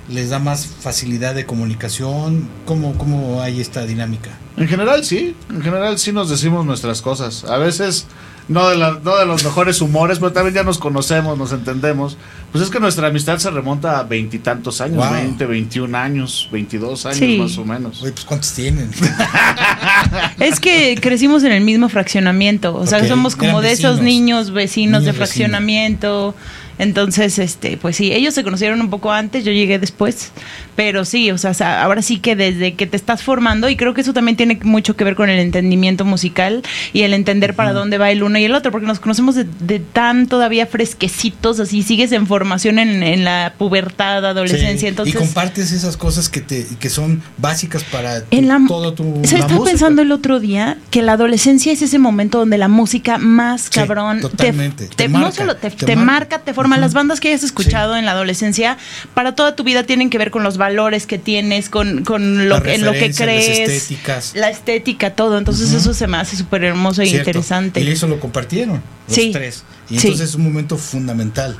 les 0.08 0.30
da 0.30 0.38
más 0.38 0.66
facilidad 0.66 1.34
de 1.34 1.44
comunicación 1.44 2.48
cómo 2.64 2.96
cómo 2.96 3.42
hay 3.42 3.60
esta 3.60 3.84
dinámica 3.84 4.30
En 4.56 4.66
general 4.68 5.04
sí, 5.04 5.36
en 5.50 5.60
general 5.62 5.98
sí 5.98 6.12
nos 6.12 6.28
decimos 6.30 6.64
nuestras 6.66 7.00
cosas. 7.02 7.44
A 7.44 7.58
veces 7.58 8.06
no 8.48 8.68
de, 8.70 8.76
la- 8.76 8.98
no 9.04 9.16
de 9.18 9.26
los 9.26 9.44
mejores 9.44 9.80
humores, 9.80 10.18
pero 10.18 10.32
también 10.32 10.54
ya 10.54 10.62
nos 10.62 10.78
conocemos, 10.78 11.36
nos 11.38 11.52
entendemos. 11.52 12.16
Pues 12.50 12.64
es 12.64 12.70
que 12.70 12.80
nuestra 12.80 13.08
amistad 13.08 13.38
se 13.38 13.50
remonta 13.50 13.98
a 13.98 14.02
veintitantos 14.04 14.80
años, 14.80 14.96
Wow. 14.96 15.12
20, 15.12 15.46
21 15.46 15.94
años, 15.94 16.48
22 16.50 17.04
años 17.06 17.18
Sí. 17.18 17.38
más 17.38 17.58
o 17.58 17.64
menos. 17.64 18.02
Oye, 18.02 18.12
pues 18.12 18.24
¿cuántos 18.24 18.52
tienen? 18.54 18.90
Es 20.40 20.60
que 20.60 20.96
crecimos 21.00 21.42
en 21.44 21.52
el 21.52 21.62
mismo 21.64 21.88
fraccionamiento, 21.88 22.74
o 22.74 22.86
sea, 22.86 23.06
somos 23.06 23.36
como 23.36 23.50
eran 23.58 23.62
de 23.62 23.72
esos 23.72 23.96
vecinos. 23.98 24.04
niños 24.04 24.50
vecinos 24.52 25.04
de 25.04 25.12
fraccionamiento. 25.12 26.34
Entonces, 26.78 27.40
este, 27.40 27.76
pues 27.76 27.96
sí, 27.96 28.12
ellos 28.12 28.34
se 28.34 28.44
conocieron 28.44 28.80
un 28.80 28.88
poco 28.88 29.10
antes, 29.10 29.44
yo 29.44 29.50
llegué 29.50 29.80
después, 29.80 30.30
pero 30.78 31.04
sí, 31.04 31.32
o 31.32 31.38
sea, 31.38 31.82
ahora 31.82 32.02
sí 32.02 32.20
que 32.20 32.36
desde 32.36 32.74
que 32.74 32.86
te 32.86 32.96
estás 32.96 33.24
formando 33.24 33.68
y 33.68 33.74
creo 33.74 33.94
que 33.94 34.00
eso 34.02 34.12
también 34.12 34.36
tiene 34.36 34.60
mucho 34.62 34.94
que 34.94 35.02
ver 35.02 35.16
con 35.16 35.28
el 35.28 35.40
entendimiento 35.40 36.04
musical 36.04 36.62
y 36.92 37.02
el 37.02 37.14
entender 37.14 37.54
para 37.56 37.72
dónde 37.72 37.98
va 37.98 38.12
el 38.12 38.22
uno 38.22 38.38
y 38.38 38.44
el 38.44 38.54
otro, 38.54 38.70
porque 38.70 38.86
nos 38.86 39.00
conocemos 39.00 39.34
de, 39.34 39.42
de 39.58 39.80
tan 39.80 40.28
todavía 40.28 40.66
fresquecitos, 40.66 41.58
así 41.58 41.82
sigues 41.82 42.12
en 42.12 42.28
formación 42.28 42.78
en, 42.78 43.02
en 43.02 43.24
la 43.24 43.54
pubertad, 43.58 44.24
adolescencia, 44.24 44.78
Sí, 44.78 44.86
entonces 44.86 45.14
y 45.16 45.18
compartes 45.18 45.72
esas 45.72 45.96
cosas 45.96 46.28
que 46.28 46.42
te 46.42 46.64
que 46.78 46.90
son 46.90 47.22
básicas 47.38 47.82
para 47.82 48.20
tu- 48.22 48.36
En 48.36 48.46
la- 48.46 48.60
todo 48.68 48.94
tu 48.94 49.20
Se 49.24 49.36
estaba 49.38 49.64
pensando 49.64 50.02
el 50.02 50.12
otro 50.12 50.38
día 50.38 50.78
que 50.92 51.02
la 51.02 51.14
adolescencia 51.14 51.72
es 51.72 51.82
ese 51.82 51.98
momento 51.98 52.38
donde 52.38 52.56
la 52.56 52.68
música 52.68 53.18
más 53.18 53.62
Sí, 53.62 53.70
cabrón 53.72 54.18
te- 54.20 54.28
totalmente. 54.28 54.86
te, 54.86 54.94
Te 54.94 55.08
no 55.08 55.18
marca, 55.18 55.32
solo 55.32 55.56
te, 55.56 55.70
marca. 55.70 55.96
marca, 55.96 56.38
te 56.44 56.54
forma. 56.54 56.78
Las 56.78 56.94
bandas 56.94 57.18
que 57.18 57.26
hayas 57.30 57.42
escuchado 57.42 57.96
en 57.96 58.04
la 58.04 58.12
adolescencia 58.12 58.78
para 59.14 59.34
toda 59.34 59.56
tu 59.56 59.64
vida 59.64 59.82
tienen 59.82 60.08
que 60.10 60.18
ver 60.18 60.30
con 60.30 60.44
los 60.44 60.56
valores 60.68 61.06
que 61.06 61.18
tienes, 61.18 61.68
con, 61.70 62.04
con 62.04 62.48
lo 62.48 62.56
en 62.66 62.84
lo 62.84 62.92
que 62.92 63.08
las 63.08 63.16
crees, 63.16 63.70
estéticas. 63.70 64.32
la 64.34 64.50
estética, 64.50 65.14
todo. 65.14 65.38
Entonces 65.38 65.72
eso 65.72 65.94
se 65.94 66.06
me 66.06 66.18
hace 66.18 66.36
súper 66.36 66.64
hermoso 66.64 67.00
e 67.02 67.06
Cierto. 67.06 67.30
interesante. 67.30 67.80
Y 67.80 67.88
eso 67.88 68.06
lo 68.06 68.20
compartieron 68.20 68.82
los 69.06 69.14
Sí. 69.14 69.30
tres. 69.32 69.64
Y 69.88 69.98
Sí. 69.98 70.08
entonces 70.08 70.30
es 70.30 70.34
un 70.34 70.44
momento 70.44 70.76
fundamental. 70.76 71.56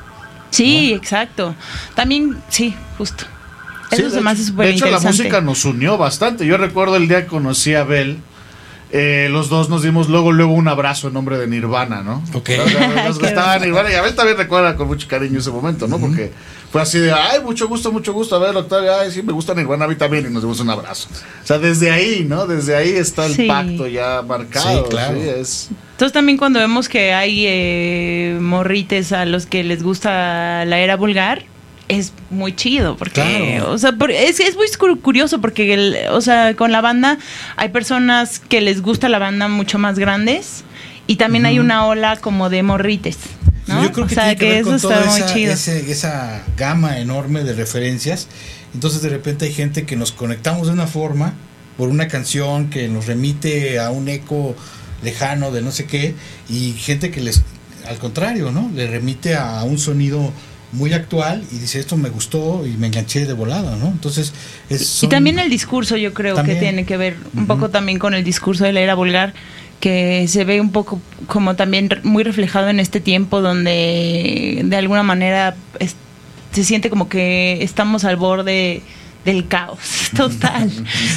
Sí, 0.51 0.93
exacto. 0.93 1.55
También, 1.95 2.37
sí, 2.49 2.75
justo. 2.99 3.25
Eso 3.91 4.11
se 4.11 4.21
me 4.21 4.31
hace 4.31 4.45
súper 4.45 4.67
De 4.67 4.73
hecho, 4.75 4.85
la 4.85 4.93
interesante. 4.93 5.23
música 5.25 5.41
nos 5.41 5.65
unió 5.65 5.97
bastante. 5.97 6.47
Yo 6.47 6.59
recuerdo 6.59 6.97
el 6.97 7.09
día 7.09 7.23
que 7.23 7.29
conocí 7.29 7.75
a 7.75 7.85
Bel. 7.85 8.19
Eh, 8.91 9.29
los 9.31 9.49
dos 9.49 9.69
nos 9.69 9.83
dimos 9.83 10.09
luego 10.09 10.33
luego 10.33 10.53
un 10.53 10.67
abrazo 10.69 11.09
en 11.09 11.15
nombre 11.15 11.37
de 11.39 11.47
Nirvana, 11.47 12.03
¿no? 12.03 12.23
Ok. 12.33 12.51
O 12.65 12.69
sea, 12.69 13.05
nos 13.07 13.19
gustaba. 13.19 13.59
Nirvana 13.59 13.91
y 13.91 13.95
Abel 13.95 14.15
también 14.15 14.37
recuerda 14.39 14.77
con 14.77 14.87
mucho 14.89 15.07
cariño 15.09 15.39
ese 15.41 15.51
momento, 15.51 15.87
¿no? 15.89 15.99
Porque 15.99 16.33
fue 16.73 16.81
así 16.83 16.99
de, 16.99 17.13
ay, 17.13 17.41
mucho 17.45 17.69
gusto, 17.69 17.93
mucho 17.93 18.13
gusto, 18.13 18.37
a 18.37 18.39
ver, 18.39 18.57
Octavio, 18.57 18.95
ay, 18.95 19.11
sí, 19.11 19.23
me 19.23 19.33
gusta 19.33 19.55
Nirvana 19.55 19.85
a 19.85 19.89
mí 19.89 19.97
también 19.97 20.27
y 20.27 20.33
nos 20.33 20.43
dimos 20.43 20.61
un 20.61 20.71
abrazo. 20.71 21.09
O 21.43 21.47
sea, 21.47 21.59
desde 21.59 21.91
ahí, 21.91 22.25
¿no? 22.29 22.47
Desde 22.47 22.77
ahí 22.77 22.91
está 22.91 23.27
el 23.27 23.35
Sí. 23.35 23.47
pacto 23.47 23.87
ya 23.87 24.23
marcado. 24.27 24.85
Sí, 24.85 24.91
claro. 24.91 25.15
sí, 25.17 25.29
es... 25.29 25.69
Entonces 25.93 26.13
también 26.13 26.39
cuando 26.39 26.61
vemos 26.61 26.89
que 26.89 27.13
hay 27.13 27.45
eh, 27.47 28.39
morrites 28.41 29.13
a 29.13 29.25
los 29.25 29.47
que 29.47 29.65
les 29.65 29.83
gusta 29.83 30.65
la 30.65 30.79
era 30.79 30.97
vulgar, 30.97 31.45
es 31.89 32.13
muy 32.31 32.55
chido, 32.55 32.97
porque, 32.97 33.15
Claro. 33.59 33.73
o 33.73 33.79
sea, 33.79 33.93
por- 33.93 34.11
es, 34.11 34.41
es 34.41 34.57
muy 34.57 34.67
cu- 34.79 35.01
curioso 35.01 35.41
porque, 35.41 35.73
el- 35.75 35.97
o 36.11 36.21
sea, 36.21 36.55
con 36.55 36.71
la 36.73 36.81
banda 36.81 37.19
hay 37.57 37.71
personas 37.71 38.39
que 38.41 38.61
les 38.61 38.83
gusta 38.83 39.09
la 39.09 39.19
banda 39.19 39.49
mucho 39.49 39.79
más 39.79 39.99
grandes 39.99 40.65
y 41.07 41.17
también 41.17 41.47
hay 41.47 41.59
una 41.59 41.87
ola 41.87 42.17
como 42.17 42.51
de 42.51 42.63
morrites, 42.63 43.17
¿no? 43.67 43.83
Yo 43.83 43.93
creo 43.93 44.07
que 44.07 44.13
o 44.13 44.15
sea, 44.15 44.25
tiene 44.25 44.37
que, 44.39 44.49
ver 44.49 44.57
eso 44.59 44.67
con 44.67 44.75
está 44.77 44.89
toda 44.89 45.07
muy 45.07 45.21
esa, 45.21 45.35
chido. 45.35 45.53
ese- 45.55 45.91
esa 45.91 46.43
gama 46.57 46.99
enorme 46.99 47.43
de 47.45 47.55
referencias. 47.55 48.29
Entonces 48.75 49.01
de 49.01 49.09
repente 49.09 49.47
hay 49.47 49.53
gente 49.55 49.87
que 49.87 49.97
nos 49.97 50.13
conectamos 50.13 50.67
de 50.67 50.75
una 50.75 50.87
forma 50.87 51.33
por 51.79 51.89
una 51.89 52.07
canción 52.09 52.69
que 52.69 52.89
nos 52.89 53.07
remite 53.07 53.79
a 53.79 53.91
un 53.91 54.09
eco 54.09 54.55
lejano 55.03 55.53
de 55.53 55.63
no 55.63 55.71
sé 55.71 55.87
qué 55.87 56.15
y 56.51 56.73
gente 56.73 57.11
que 57.11 57.21
les 57.23 57.43
al 57.89 57.97
contrario, 57.97 58.51
¿no? 58.53 58.71
Le 58.75 58.87
remite 58.87 59.35
a 59.37 59.63
un 59.63 59.79
sonido 59.79 60.31
muy 60.73 60.93
actual 60.93 61.43
y 61.51 61.59
dice 61.59 61.79
esto 61.81 61.97
me 61.97 62.11
gustó 62.11 62.67
y 62.67 62.71
me 62.77 62.89
enganché 62.89 63.25
de 63.27 63.33
volada, 63.33 63.77
¿no? 63.77 63.87
Entonces 63.89 64.33
es 64.69 65.03
Y 65.03 65.07
también 65.09 65.39
el 65.39 65.49
discurso 65.51 65.97
yo 65.97 66.13
creo 66.13 66.35
También. 66.35 66.59
que 66.59 66.63
tiene 66.65 66.85
que 66.85 66.97
ver 66.97 67.17
un 67.35 67.47
poco 67.47 67.71
también 67.71 67.99
con 67.99 68.13
el 68.15 68.23
discurso 68.25 68.65
de 68.65 68.73
la 68.73 68.81
era 68.81 68.95
vulgar 68.95 69.33
que 69.81 70.27
se 70.29 70.45
ve 70.45 70.61
un 70.61 70.71
poco 70.73 71.01
como 71.27 71.55
también 71.57 71.89
muy 72.03 72.23
reflejado 72.25 72.69
en 72.69 72.81
este 72.81 73.01
tiempo 73.01 73.41
donde 73.41 74.63
de 74.65 74.77
alguna 74.77 75.03
manera 75.03 75.55
es- 75.79 75.95
se 76.53 76.65
siente 76.65 76.91
como 76.91 77.09
que 77.09 77.63
estamos 77.63 78.05
al 78.05 78.17
borde 78.17 78.83
del 79.25 79.47
caos 79.49 79.79
total 80.17 80.71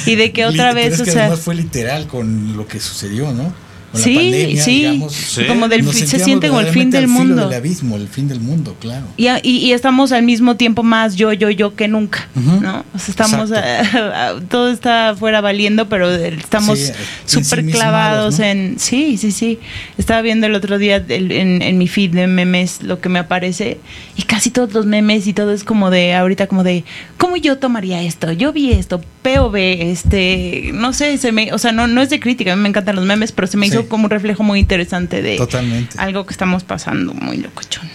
y 0.06 0.14
de 0.14 0.32
que 0.32 0.46
otra 0.46 0.72
Pero 0.72 0.74
vez 0.74 0.94
es 0.94 1.00
o 1.00 1.04
que 1.04 1.10
sea 1.10 1.22
además 1.22 1.40
fue 1.40 1.54
literal 1.56 2.06
con 2.06 2.56
lo 2.56 2.66
que 2.66 2.80
sucedió, 2.80 3.32
¿no? 3.32 3.52
Con 3.92 4.00
Sí, 4.00 4.14
la 4.14 4.20
pandemia, 4.22 4.62
sí, 4.64 4.78
digamos, 4.80 5.12
Sí. 5.12 5.44
como 5.46 5.68
del 5.68 5.84
nos 5.84 5.94
se 5.94 6.18
siente 6.18 6.48
como 6.48 6.60
el 6.60 6.68
fin 6.68 6.90
del 6.90 7.08
mundo. 7.08 7.48
del 7.48 7.58
abismo, 7.58 7.96
el 7.96 8.08
fin 8.08 8.26
del 8.26 8.40
mundo, 8.40 8.74
claro. 8.80 9.04
y, 9.18 9.26
a- 9.26 9.38
y, 9.42 9.58
y 9.58 9.72
estamos 9.72 10.12
al 10.12 10.22
mismo 10.22 10.56
tiempo 10.56 10.82
más 10.82 11.14
yo, 11.14 11.32
yo, 11.34 11.50
yo 11.50 11.74
que 11.76 11.88
nunca, 11.88 12.26
Ujú. 12.34 12.60
¿no? 12.62 12.84
O 12.94 12.98
sea, 12.98 13.10
estamos, 13.10 13.50
todo 14.48 14.70
está 14.70 15.10
afuera 15.10 15.40
valiendo, 15.40 15.88
pero 15.88 16.10
estamos 16.10 16.78
Sí, 16.78 16.92
súper 17.26 17.60
ensimismados, 17.60 17.72
clavados 17.74 18.38
¿no? 18.38 18.44
en... 18.46 18.78
Sí, 18.78 19.16
sí, 19.18 19.30
sí. 19.30 19.58
Estaba 19.98 20.22
viendo 20.22 20.46
el 20.46 20.54
otro 20.54 20.78
día 20.78 21.04
el- 21.08 21.30
en, 21.32 21.60
en 21.62 21.78
mi 21.78 21.86
feed 21.88 22.12
de 22.12 22.26
memes 22.26 22.82
lo 22.82 23.00
que 23.00 23.08
me 23.08 23.18
aparece 23.18 23.78
y 24.16 24.22
casi 24.22 24.50
todos 24.50 24.72
los 24.72 24.86
memes 24.86 25.26
y 25.26 25.32
todo 25.34 25.52
es 25.52 25.64
como 25.64 25.90
de, 25.90 26.14
ahorita 26.14 26.46
como 26.46 26.64
de, 26.64 26.84
¿cómo 27.18 27.36
yo 27.36 27.58
tomaría 27.58 28.02
esto? 28.02 28.32
Yo 28.32 28.52
vi 28.52 28.72
esto, 28.72 29.02
POV, 29.22 29.56
este, 29.56 30.70
no 30.74 30.92
sé, 30.92 31.18
se 31.18 31.32
me, 31.32 31.52
o 31.52 31.58
sea, 31.58 31.72
no, 31.72 31.86
no 31.86 32.00
es 32.02 32.10
de 32.10 32.20
crítica, 32.20 32.52
a 32.52 32.56
mí 32.56 32.62
me 32.62 32.68
encantan 32.68 32.96
los 32.96 33.04
memes, 33.04 33.32
pero 33.32 33.46
se 33.46 33.56
me 33.56 33.66
Sí. 33.66 33.72
Como 33.88 34.04
un 34.04 34.10
reflejo 34.10 34.42
muy 34.42 34.58
interesante 34.60 35.22
de 35.22 35.36
Totalmente. 35.36 35.96
algo 35.98 36.24
que 36.26 36.32
estamos 36.32 36.64
pasando 36.64 37.14
muy 37.14 37.36
locochón. 37.38 37.88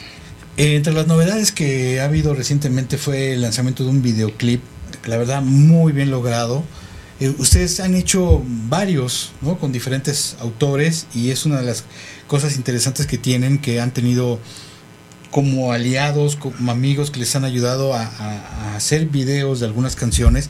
Eh, 0.57 0.75
entre 0.75 0.93
las 0.93 1.07
novedades 1.07 1.51
que 1.51 1.99
ha 2.01 2.05
habido 2.05 2.33
recientemente 2.33 2.97
fue 2.97 3.33
el 3.33 3.41
lanzamiento 3.41 3.83
de 3.83 3.89
un 3.91 4.01
videoclip, 4.01 4.61
la 5.05 5.17
verdad 5.17 5.41
muy 5.41 5.91
bien 5.91 6.09
logrado. 6.11 6.63
Eh, 7.19 7.33
ustedes 7.37 7.79
han 7.79 7.95
hecho 7.95 8.43
varios, 8.69 9.31
¿no? 9.41 9.57
Con 9.57 9.71
diferentes 9.71 10.35
autores 10.39 11.07
y 11.15 11.29
es 11.31 11.45
una 11.45 11.57
de 11.59 11.65
las 11.65 11.83
cosas 12.27 12.55
interesantes 12.55 13.05
que 13.07 13.17
tienen, 13.17 13.57
que 13.59 13.79
han 13.81 13.91
tenido 13.91 14.39
como 15.31 15.73
aliados, 15.73 16.35
como 16.35 16.71
amigos 16.71 17.11
que 17.11 17.19
les 17.19 17.35
han 17.35 17.43
ayudado 17.43 17.93
a, 17.93 18.03
a- 18.03 18.71
a 18.71 18.75
hacer 18.75 19.07
videos 19.07 19.59
de 19.59 19.65
algunas 19.65 19.95
canciones 19.95 20.49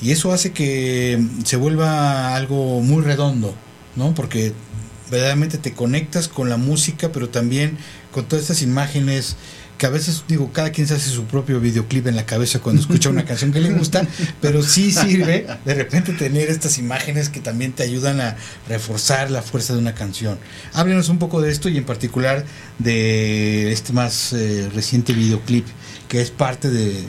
y 0.00 0.10
eso 0.12 0.32
hace 0.32 0.52
que 0.52 1.22
se 1.44 1.56
vuelva 1.56 2.34
algo 2.36 2.80
muy 2.80 3.02
redondo, 3.02 3.54
¿no? 3.96 4.14
Porque 4.14 4.52
verdaderamente 5.10 5.58
te 5.58 5.72
conectas 5.72 6.28
con 6.28 6.48
la 6.48 6.56
música, 6.56 7.12
pero 7.12 7.28
también 7.28 7.76
con 8.12 8.24
todas 8.24 8.42
estas 8.42 8.62
imágenes 8.62 9.36
que 9.82 9.86
a 9.86 9.90
veces 9.90 10.22
digo, 10.28 10.52
cada 10.52 10.70
quien 10.70 10.86
se 10.86 10.94
hace 10.94 11.10
su 11.10 11.24
propio 11.24 11.58
videoclip 11.58 12.06
en 12.06 12.14
la 12.14 12.24
cabeza 12.24 12.60
cuando 12.60 12.80
escucha 12.80 13.08
una 13.08 13.24
canción 13.26 13.52
que 13.52 13.60
le 13.60 13.72
gusta, 13.72 14.06
pero 14.40 14.62
sí 14.62 14.92
sirve 14.92 15.44
de 15.64 15.74
repente 15.74 16.12
tener 16.12 16.50
estas 16.50 16.78
imágenes 16.78 17.28
que 17.28 17.40
también 17.40 17.72
te 17.72 17.82
ayudan 17.82 18.20
a 18.20 18.36
reforzar 18.68 19.30
la 19.32 19.42
fuerza 19.42 19.72
de 19.72 19.80
una 19.80 19.92
canción. 19.94 20.38
Háblenos 20.72 21.08
un 21.08 21.18
poco 21.18 21.40
de 21.40 21.50
esto 21.50 21.68
y 21.68 21.78
en 21.78 21.84
particular 21.84 22.44
de 22.78 23.72
este 23.72 23.92
más 23.92 24.32
eh, 24.32 24.70
reciente 24.72 25.14
videoclip 25.14 25.66
que 26.08 26.20
es 26.20 26.30
parte 26.30 26.70
de 26.70 27.02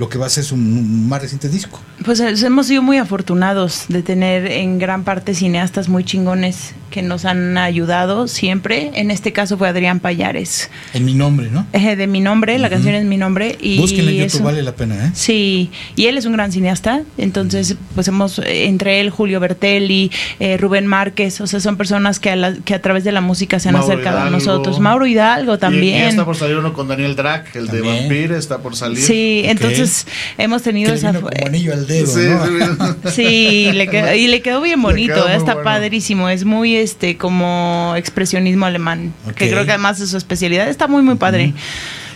lo 0.00 0.08
que 0.08 0.16
va 0.16 0.24
a 0.24 0.30
ser 0.30 0.44
su 0.44 0.56
más 0.56 1.20
reciente 1.20 1.50
disco. 1.50 1.78
Pues 2.06 2.20
eh, 2.20 2.32
hemos 2.46 2.66
sido 2.66 2.80
muy 2.80 2.96
afortunados 2.96 3.84
de 3.88 4.02
tener 4.02 4.50
en 4.50 4.78
gran 4.78 5.04
parte 5.04 5.34
cineastas 5.34 5.90
muy 5.90 6.04
chingones 6.04 6.74
que 6.90 7.02
nos 7.02 7.24
han 7.26 7.56
ayudado 7.58 8.26
siempre. 8.26 8.90
En 8.94 9.10
este 9.10 9.32
caso 9.32 9.58
fue 9.58 9.68
Adrián 9.68 10.00
Payares. 10.00 10.70
En 10.94 11.04
mi 11.04 11.12
nombre, 11.14 11.48
¿no? 11.50 11.66
Eh, 11.74 11.94
de 11.96 12.06
mi 12.06 12.20
nombre, 12.20 12.58
la 12.58 12.70
canción 12.70 12.94
es 12.94 13.04
mi 13.04 13.18
nombre. 13.18 13.58
Y 13.60 13.78
Búsquenla 13.78 14.10
en 14.10 14.16
YouTube, 14.16 14.40
un- 14.40 14.44
vale 14.46 14.62
la 14.62 14.74
pena, 14.74 15.06
¿eh? 15.06 15.10
Sí, 15.14 15.70
y 15.94 16.06
él 16.06 16.16
es 16.16 16.24
un 16.24 16.32
gran 16.32 16.50
cineasta, 16.50 17.02
entonces 17.18 17.76
pues 17.94 18.08
hemos, 18.08 18.38
eh, 18.40 18.64
entre 18.66 19.00
él, 19.00 19.10
Julio 19.10 19.38
Bertelli, 19.38 20.10
eh, 20.40 20.56
Rubén 20.56 20.86
Márquez, 20.86 21.40
o 21.42 21.46
sea, 21.46 21.60
son 21.60 21.76
personas 21.76 22.18
que 22.18 22.30
a, 22.30 22.36
la- 22.36 22.54
que 22.64 22.74
a 22.74 22.80
través 22.82 23.04
de 23.04 23.12
la 23.12 23.20
música 23.20 23.60
se 23.60 23.68
han 23.68 23.74
Mauro 23.74 23.92
acercado 23.92 24.18
a 24.20 24.30
nosotros. 24.30 24.80
Mauro 24.80 25.06
Hidalgo 25.06 25.52
Y- 25.52 25.56
Y, 25.56 25.58
también. 25.58 26.08
está 26.08 26.24
por 26.24 26.36
salir 26.36 26.56
uno 26.56 26.72
con 26.72 26.88
Daniel 26.88 27.14
Drac, 27.14 27.54
el 27.54 27.66
de 27.68 27.72
También. 27.82 27.96
Vampire, 28.08 28.38
está 28.38 28.58
por 28.58 28.74
salir. 28.74 28.98
Sí, 28.98 29.42
entonces 29.44 29.89
Entonces, 29.90 30.06
hemos 30.38 30.62
tenido 30.62 30.88
Que 30.88 30.92
le 30.92 30.98
esa. 30.98 31.12
vino 31.12 31.20
como 31.30 31.46
anillo 31.46 31.72
al 31.72 31.86
dedo, 31.86 32.06
Sí, 32.06 32.20
¿no? 32.28 33.10
sí. 33.10 33.70
Le 33.72 33.88
quedó- 33.88 34.14
y 34.14 34.26
le 34.28 34.42
quedó 34.42 34.60
bien 34.60 34.80
bonito, 34.80 35.14
quedó 35.14 35.28
está 35.28 35.54
bueno. 35.54 35.62
padrísimo, 35.64 36.28
es 36.28 36.44
muy 36.44 36.76
este 36.76 37.16
como 37.16 37.94
expresionismo 37.96 38.66
alemán, 38.66 39.12
que 39.36 39.44
Ok. 39.46 39.50
creo 39.50 39.64
que 39.64 39.70
además 39.72 40.00
es 40.00 40.10
su 40.10 40.16
especialidad, 40.16 40.68
está 40.68 40.86
muy 40.86 41.02
muy 41.02 41.16
padre. 41.16 41.52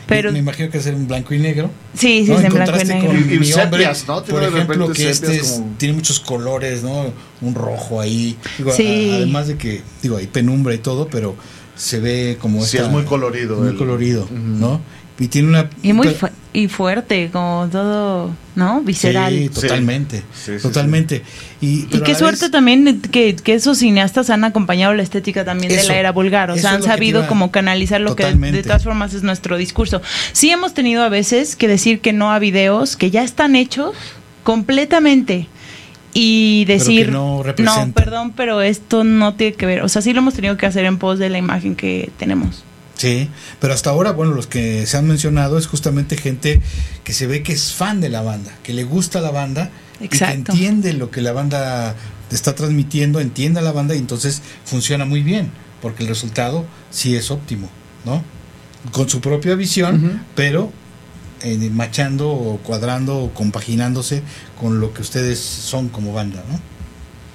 Pero 0.06 0.32
me 0.32 0.38
imagino 0.40 0.68
que 0.68 0.76
es 0.78 0.86
en 0.86 1.06
blanco 1.08 1.32
y 1.32 1.38
negro. 1.38 1.70
Sí, 1.94 2.24
sí, 2.26 2.30
¿no? 2.30 2.38
es 2.38 2.44
en 2.44 2.52
blanco 2.52 2.76
y 2.78 2.84
negro. 2.84 3.06
con 3.06 3.16
Y- 3.16 3.34
y 3.36 3.38
mi 3.38 3.52
hombre, 3.54 3.62
sepias, 3.84 4.06
¿no? 4.06 4.22
Tiene 4.22 4.40
por 4.40 4.48
ejemplo, 4.58 4.92
que 4.92 5.08
este 5.10 5.36
es- 5.36 5.52
como- 5.52 5.74
tiene 5.78 5.94
muchos 5.94 6.20
colores, 6.20 6.82
¿no? 6.82 7.06
Un 7.40 7.54
rojo 7.54 8.02
ahí. 8.02 8.36
Digo, 8.58 8.70
a- 8.70 8.74
Sí. 8.74 9.10
además 9.14 9.48
de 9.48 9.56
que, 9.56 9.80
digo, 10.02 10.18
hay 10.18 10.26
penumbra 10.26 10.74
y 10.74 10.78
todo, 10.78 11.08
pero 11.08 11.34
se 11.74 12.00
ve 12.00 12.36
como 12.38 12.58
Sí, 12.66 12.76
esta- 12.76 12.86
es 12.88 12.92
muy 12.92 13.04
colorido 13.04 13.56
Muy 13.56 13.68
el- 13.68 13.76
colorido, 13.76 14.28
¿no? 14.30 14.82
Y 15.18 15.28
tiene 15.28 15.48
una... 15.48 15.70
y 15.82 15.94
muy 15.94 16.08
y 16.54 16.68
fuerte, 16.68 17.30
como 17.32 17.68
todo, 17.70 18.30
¿no? 18.54 18.80
Visceral. 18.82 19.34
Sí, 19.36 19.48
totalmente. 19.50 20.22
Sí, 20.32 20.52
sí, 20.56 20.62
totalmente. 20.62 21.22
Y, 21.60 21.80
Y 21.90 22.00
qué 22.00 22.14
suerte 22.14 22.42
vez- 22.42 22.50
también 22.52 23.00
que, 23.02 23.34
que 23.34 23.54
esos 23.54 23.78
cineastas 23.78 24.30
han 24.30 24.44
acompañado 24.44 24.94
la 24.94 25.02
estética 25.02 25.44
también 25.44 25.70
de 25.74 25.82
la 25.82 25.96
era 25.96 26.12
vulgar, 26.12 26.50
o 26.52 26.56
sea, 26.56 26.70
han 26.74 26.82
sabido 26.84 27.18
iba- 27.20 27.28
como 27.28 27.50
canalizar 27.50 28.00
lo 28.00 28.14
que 28.14 28.22
de 28.32 28.62
todas 28.62 28.84
formas 28.84 29.12
es 29.14 29.24
nuestro 29.24 29.56
discurso. 29.56 30.00
Sí 30.32 30.48
hemos 30.50 30.72
tenido 30.74 31.02
a 31.02 31.08
veces 31.08 31.56
que 31.56 31.66
decir 31.68 32.00
que 32.00 32.12
no 32.12 32.30
a 32.32 32.38
videos 32.38 32.96
que 32.96 33.10
ya 33.10 33.24
están 33.24 33.56
hechos 33.56 33.96
completamente 34.44 35.48
y 36.12 36.64
decir 36.66 37.10
no 37.10 37.42
representan". 37.42 37.92
perdón, 37.92 38.32
pero 38.36 38.60
esto 38.62 39.02
no 39.02 39.34
tiene 39.34 39.54
que 39.54 39.66
ver, 39.66 39.82
o 39.82 39.88
sea, 39.88 40.00
sí 40.02 40.12
lo 40.12 40.20
hemos 40.20 40.34
tenido 40.34 40.56
que 40.56 40.66
hacer 40.66 40.84
en 40.84 40.98
pos 40.98 41.18
de 41.18 41.30
la 41.30 41.38
imagen 41.38 41.74
que 41.74 42.10
tenemos. 42.16 42.62
Sí, 43.04 43.28
pero 43.60 43.74
hasta 43.74 43.90
ahora, 43.90 44.12
bueno, 44.12 44.34
los 44.34 44.46
que 44.46 44.86
se 44.86 44.96
han 44.96 45.06
mencionado 45.06 45.58
es 45.58 45.66
justamente 45.66 46.16
gente 46.16 46.60
que 47.04 47.12
se 47.12 47.26
ve 47.26 47.42
que 47.42 47.52
es 47.52 47.72
fan 47.72 48.00
de 48.00 48.08
la 48.08 48.22
banda, 48.22 48.56
que 48.62 48.72
le 48.72 48.84
gusta 48.84 49.20
la 49.20 49.30
banda 49.30 49.70
y 50.00 50.08
que 50.08 50.24
entiende 50.24 50.92
lo 50.92 51.10
que 51.10 51.20
la 51.20 51.32
banda 51.32 51.94
está 52.30 52.54
transmitiendo, 52.54 53.20
entiende 53.20 53.60
a 53.60 53.62
la 53.62 53.72
banda 53.72 53.94
y 53.94 53.98
entonces 53.98 54.42
funciona 54.64 55.04
muy 55.04 55.22
bien, 55.22 55.50
porque 55.82 56.02
el 56.02 56.08
resultado 56.08 56.64
sí 56.90 57.14
es 57.14 57.30
óptimo, 57.30 57.68
¿no? 58.04 58.22
Con 58.92 59.08
su 59.08 59.20
propia 59.20 59.54
visión, 59.54 60.22
pero 60.34 60.72
eh, 61.42 61.56
machando 61.70 62.30
o 62.30 62.58
cuadrando 62.58 63.18
o 63.18 63.34
compaginándose 63.34 64.22
con 64.58 64.80
lo 64.80 64.94
que 64.94 65.02
ustedes 65.02 65.38
son 65.38 65.88
como 65.88 66.12
banda, 66.12 66.42
¿no? 66.50 66.58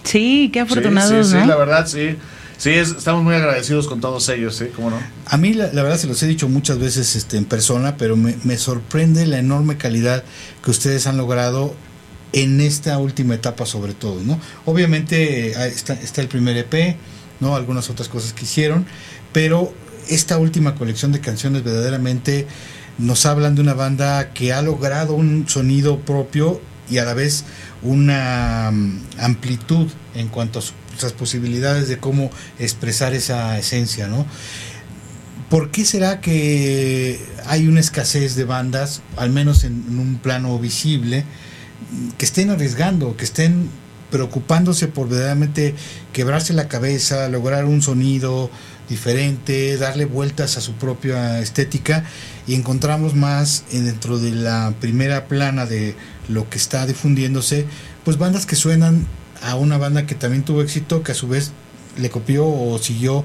Sí, 0.03 0.49
qué 0.51 0.61
afortunados, 0.61 1.27
sí, 1.27 1.31
sí, 1.31 1.37
¿no? 1.37 1.43
sí, 1.43 1.47
la 1.47 1.55
verdad, 1.55 1.87
sí. 1.87 2.15
Sí, 2.59 2.71
es- 2.71 2.89
estamos 2.89 3.23
muy 3.23 3.33
agradecidos 3.35 3.87
con 3.87 4.01
todos 4.01 4.27
ellos, 4.29 4.55
¿sí? 4.57 4.65
¿Cómo 4.75 4.89
no? 4.89 4.97
A 5.25 5.37
mí 5.37 5.53
la, 5.53 5.67
verdad 5.71 5.97
se 5.97 6.07
los 6.07 6.21
he 6.23 6.27
dicho 6.27 6.49
muchas 6.49 6.77
veces 6.77 7.15
este, 7.15 7.37
en 7.37 7.45
persona, 7.45 7.95
pero 7.95 8.17
me, 8.17 8.57
sorprende 8.57 9.25
la 9.25 9.39
enorme 9.39 9.77
calidad 9.77 10.23
que 10.63 10.69
ustedes 10.69 11.07
han 11.07 11.15
logrado 11.17 11.73
en 12.33 12.59
esta 12.59 12.97
última 12.97 13.33
etapa 13.35 13.65
sobre 13.65 13.93
todo, 13.93 14.21
¿no? 14.23 14.39
Obviamente 14.65 15.51
eh, 15.53 15.67
está, 15.67 15.93
está 15.93 16.19
el 16.21 16.27
primer 16.27 16.57
EP, 16.57 16.97
¿no? 17.39 17.55
Algunas 17.55 17.89
otras 17.89 18.09
cosas 18.09 18.33
que 18.33 18.43
hicieron, 18.43 18.85
pero 19.31 19.73
esta 20.09 20.37
última 20.37 20.75
colección 20.75 21.13
de 21.13 21.21
canciones 21.21 21.63
verdaderamente 21.63 22.45
nos 22.97 23.25
hablan 23.25 23.55
de 23.55 23.61
una 23.61 23.73
banda 23.73 24.33
que 24.33 24.51
ha 24.51 24.61
logrado 24.61 25.13
un 25.13 25.47
sonido 25.47 25.99
propio 26.01 26.59
y 26.91 26.97
a 26.97 27.05
la 27.05 27.13
vez 27.13 27.45
una 27.83 28.69
mm, 28.73 28.99
amplitud 29.19 29.87
en 30.13 30.27
cuanto 30.27 30.59
a 30.59 30.61
su- 30.61 30.73
sus 30.99 31.13
posibilidades 31.13 31.87
de 31.87 31.97
cómo 31.97 32.29
expresar 32.59 33.13
esa 33.13 33.57
esencia, 33.57 34.07
¿no? 34.07 34.25
¿Por 35.49 35.71
qué 35.71 35.83
será 35.85 36.21
que 36.21 37.19
hay 37.47 37.67
una 37.67 37.79
escasez 37.79 38.35
de 38.35 38.43
bandas, 38.43 39.01
al 39.17 39.31
menos 39.31 39.63
en, 39.63 39.83
en 39.89 39.99
un 39.99 40.17
plano 40.19 40.59
visible, 40.59 41.25
que 42.17 42.25
estén 42.25 42.51
arriesgando, 42.51 43.17
que 43.17 43.23
estén 43.23 43.69
preocupándose 44.11 44.87
por 44.87 45.07
verdaderamente 45.09 45.73
quebrarse 46.13 46.53
la 46.53 46.67
cabeza, 46.67 47.29
lograr 47.29 47.65
un 47.65 47.81
sonido 47.81 48.51
diferente, 48.89 49.77
darle 49.77 50.05
vueltas 50.05 50.57
a 50.57 50.61
su 50.61 50.73
propia 50.73 51.39
estética 51.39 52.03
y 52.47 52.55
encontramos 52.55 53.13
más 53.15 53.63
en- 53.71 53.85
dentro 53.85 54.17
de 54.19 54.31
la 54.31 54.73
primera 54.79 55.27
plana 55.27 55.65
de 55.67 55.95
lo 56.27 56.49
que 56.49 56.57
está 56.57 56.85
difundiéndose, 56.87 57.65
pues 58.03 58.17
bandas 58.17 58.45
que 58.47 58.55
suenan 58.55 59.05
a 59.41 59.55
una 59.55 59.77
banda 59.77 60.05
que 60.05 60.15
también 60.15 60.43
tuvo 60.43 60.61
éxito, 60.61 61.03
que 61.03 61.13
a 61.13 61.15
su 61.15 61.27
vez 61.27 61.51
le 61.97 62.09
copió 62.09 62.47
o 62.47 62.77
siguió 62.79 63.23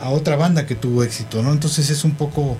a 0.00 0.10
otra 0.10 0.36
banda 0.36 0.66
que 0.66 0.74
tuvo 0.74 1.04
éxito, 1.04 1.42
¿no? 1.42 1.52
Entonces 1.52 1.90
es 1.90 2.04
un 2.04 2.12
poco 2.12 2.56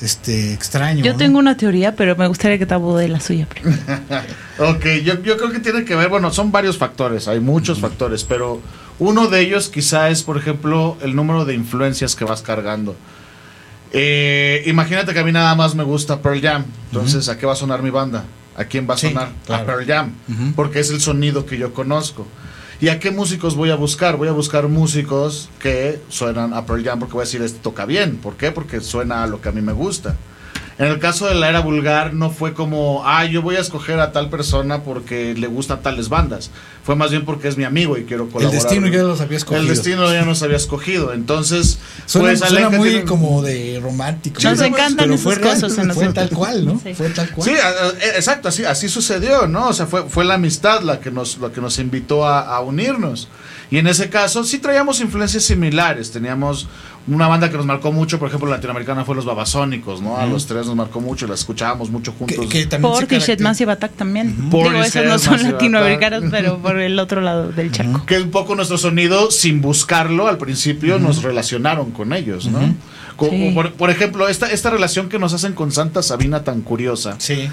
este 0.00 0.52
extraño. 0.52 1.04
Yo 1.04 1.12
¿no? 1.12 1.18
tengo 1.18 1.38
una 1.38 1.56
teoría, 1.56 1.94
pero 1.94 2.16
me 2.16 2.26
gustaría 2.26 2.58
que 2.58 2.66
Tabo 2.66 2.96
de 2.96 3.08
la 3.08 3.20
suya 3.20 3.46
primero. 3.46 3.80
Ok, 4.58 4.84
yo, 5.04 5.22
yo 5.22 5.36
creo 5.38 5.50
que 5.50 5.60
tiene 5.60 5.84
que 5.84 5.94
ver, 5.94 6.08
bueno, 6.08 6.32
son 6.32 6.52
varios 6.52 6.76
factores, 6.76 7.26
hay 7.26 7.40
muchos 7.40 7.80
factores, 7.80 8.22
pero 8.22 8.60
uno 8.98 9.28
de 9.28 9.40
ellos 9.40 9.68
quizá 9.68 10.10
es, 10.10 10.22
por 10.22 10.36
ejemplo, 10.36 10.96
el 11.00 11.16
número 11.16 11.44
de 11.44 11.54
influencias 11.54 12.14
que 12.14 12.24
vas 12.24 12.42
cargando. 12.42 12.94
Eh, 13.92 14.62
imagínate 14.66 15.12
que 15.14 15.20
a 15.20 15.24
mí 15.24 15.32
nada 15.32 15.54
más 15.54 15.74
me 15.74 15.84
gusta 15.84 16.20
Pearl 16.20 16.40
Jam, 16.40 16.64
entonces 16.90 17.28
¿a 17.28 17.38
qué 17.38 17.46
va 17.46 17.54
a 17.54 17.56
sonar 17.56 17.82
mi 17.82 17.90
banda? 17.90 18.24
¿A 18.56 18.64
quién 18.64 18.86
va 18.88 18.94
a 18.94 18.98
Sí, 18.98 19.08
sonar? 19.08 19.30
claro. 19.46 19.62
A 19.62 19.66
Pearl 19.66 19.86
Jam, 19.86 20.12
porque 20.54 20.80
es 20.80 20.90
el 20.90 21.00
sonido 21.00 21.46
que 21.46 21.56
yo 21.58 21.72
conozco. 21.72 22.26
¿Y 22.80 22.88
a 22.88 22.98
qué 22.98 23.10
músicos 23.12 23.54
voy 23.54 23.70
a 23.70 23.76
buscar? 23.76 24.16
Voy 24.16 24.28
a 24.28 24.32
buscar 24.32 24.66
músicos 24.68 25.48
que 25.60 26.00
suenan 26.08 26.52
a 26.52 26.66
Pearl 26.66 26.84
Jam 26.84 26.98
porque 26.98 27.12
voy 27.14 27.22
a 27.22 27.24
decir, 27.26 27.40
este 27.42 27.60
toca 27.60 27.84
bien. 27.86 28.16
¿Por 28.16 28.34
qué? 28.36 28.50
Porque 28.50 28.80
suena 28.80 29.22
a 29.22 29.26
lo 29.28 29.40
que 29.40 29.48
a 29.48 29.52
mí 29.52 29.62
me 29.62 29.72
gusta. 29.72 30.16
En 30.82 30.88
el 30.90 30.98
caso 30.98 31.26
de 31.26 31.34
la 31.34 31.48
era 31.48 31.60
vulgar 31.60 32.12
no 32.14 32.30
fue 32.30 32.54
como, 32.54 33.02
ah, 33.06 33.24
yo 33.24 33.40
voy 33.42 33.56
a 33.56 33.60
escoger 33.60 34.00
a 34.00 34.12
tal 34.12 34.28
persona 34.30 34.82
porque 34.82 35.34
le 35.34 35.46
gustan 35.46 35.80
tales 35.82 36.08
bandas. 36.08 36.50
Fue 36.84 36.96
más 36.96 37.10
bien 37.10 37.24
porque 37.24 37.46
es 37.48 37.56
mi 37.56 37.64
amigo 37.64 37.96
y 37.96 38.04
quiero 38.04 38.24
El 38.24 38.30
colaborar. 38.30 38.60
destino 38.62 38.88
ya 38.88 39.02
los 39.02 39.20
había 39.20 39.36
escogido. 39.36 39.62
El 39.62 39.68
destino 39.68 40.12
ya 40.12 40.22
nos 40.24 40.42
había 40.42 40.56
escogido. 40.56 41.12
Entonces, 41.12 41.78
Suena, 42.06 42.28
pues, 42.36 42.40
suena 42.40 42.70
muy 42.70 42.88
tiene- 42.90 43.04
como 43.04 43.42
de 43.42 43.78
romántico. 43.82 44.40
Nos 44.42 44.58
¿no? 44.58 44.64
encantan 44.64 45.06
Pero 45.06 45.18
fue 45.18 45.36
real, 45.36 45.54
cosas 45.60 45.78
a 45.78 45.94
Fue 45.94 46.08
tal 46.12 46.30
cual, 46.30 46.66
¿no? 46.66 46.80
Sí. 46.82 46.94
Fue 46.94 47.08
tal 47.10 47.30
cual. 47.30 47.48
Sí, 47.48 47.54
eh, 47.54 48.12
exacto, 48.16 48.48
así, 48.48 48.64
así 48.64 48.88
sucedió, 48.88 49.46
¿no? 49.46 49.68
O 49.68 49.72
sea, 49.72 49.86
fue, 49.86 50.08
fue 50.08 50.24
la 50.24 50.34
amistad 50.34 50.82
la 50.82 50.98
que 50.98 51.10
nos, 51.12 51.38
la 51.38 51.50
que 51.52 51.60
nos 51.60 51.78
invitó 51.78 52.26
a, 52.26 52.40
a 52.40 52.60
unirnos. 52.60 53.28
Y 53.70 53.78
en 53.78 53.86
ese 53.86 54.10
caso 54.10 54.44
sí 54.44 54.58
traíamos 54.58 55.00
influencias 55.00 55.44
similares. 55.44 56.10
Teníamos 56.10 56.66
una 57.08 57.26
banda 57.26 57.50
que 57.50 57.56
nos 57.56 57.66
marcó 57.66 57.90
mucho, 57.90 58.18
por 58.18 58.28
ejemplo, 58.28 58.48
latinoamericana 58.48 59.04
fue 59.04 59.16
los 59.16 59.24
Babasónicos, 59.24 60.00
¿no? 60.00 60.16
A 60.16 60.26
los 60.26 60.46
tres 60.46 60.66
nos 60.66 60.76
marcó 60.76 61.00
mucho, 61.00 61.26
la 61.26 61.34
escuchábamos 61.34 61.90
mucho 61.90 62.12
juntos. 62.12 62.46
Portishead, 62.80 63.40
Massive 63.40 63.72
Attack 63.72 63.92
también. 63.92 64.36
Digo, 64.36 64.50
Portishead, 64.50 65.04
esos 65.04 65.06
no 65.06 65.18
son 65.18 65.42
latinoamericanos, 65.42 66.24
pero 66.30 66.58
por 66.58 66.78
el 66.78 66.98
otro 66.98 67.20
lado 67.20 67.50
del 67.50 67.72
charco. 67.72 68.06
Que 68.06 68.20
un 68.20 68.30
poco 68.30 68.54
nuestro 68.54 68.78
sonido, 68.78 69.30
sin 69.30 69.60
buscarlo 69.60 70.28
al 70.28 70.38
principio, 70.38 70.98
nos 70.98 71.22
relacionaron 71.22 71.90
con 71.90 72.12
ellos, 72.12 72.46
¿no? 72.46 72.60
Sí. 72.60 73.52
por, 73.54 73.72
por 73.72 73.90
ejemplo, 73.90 74.28
esta, 74.28 74.50
esta 74.50 74.70
relación 74.70 75.08
que 75.08 75.18
nos 75.18 75.32
hacen 75.32 75.54
con 75.54 75.72
Santa 75.72 76.02
Sabina 76.02 76.44
tan 76.44 76.62
curiosa. 76.62 77.16
Sí. 77.18 77.48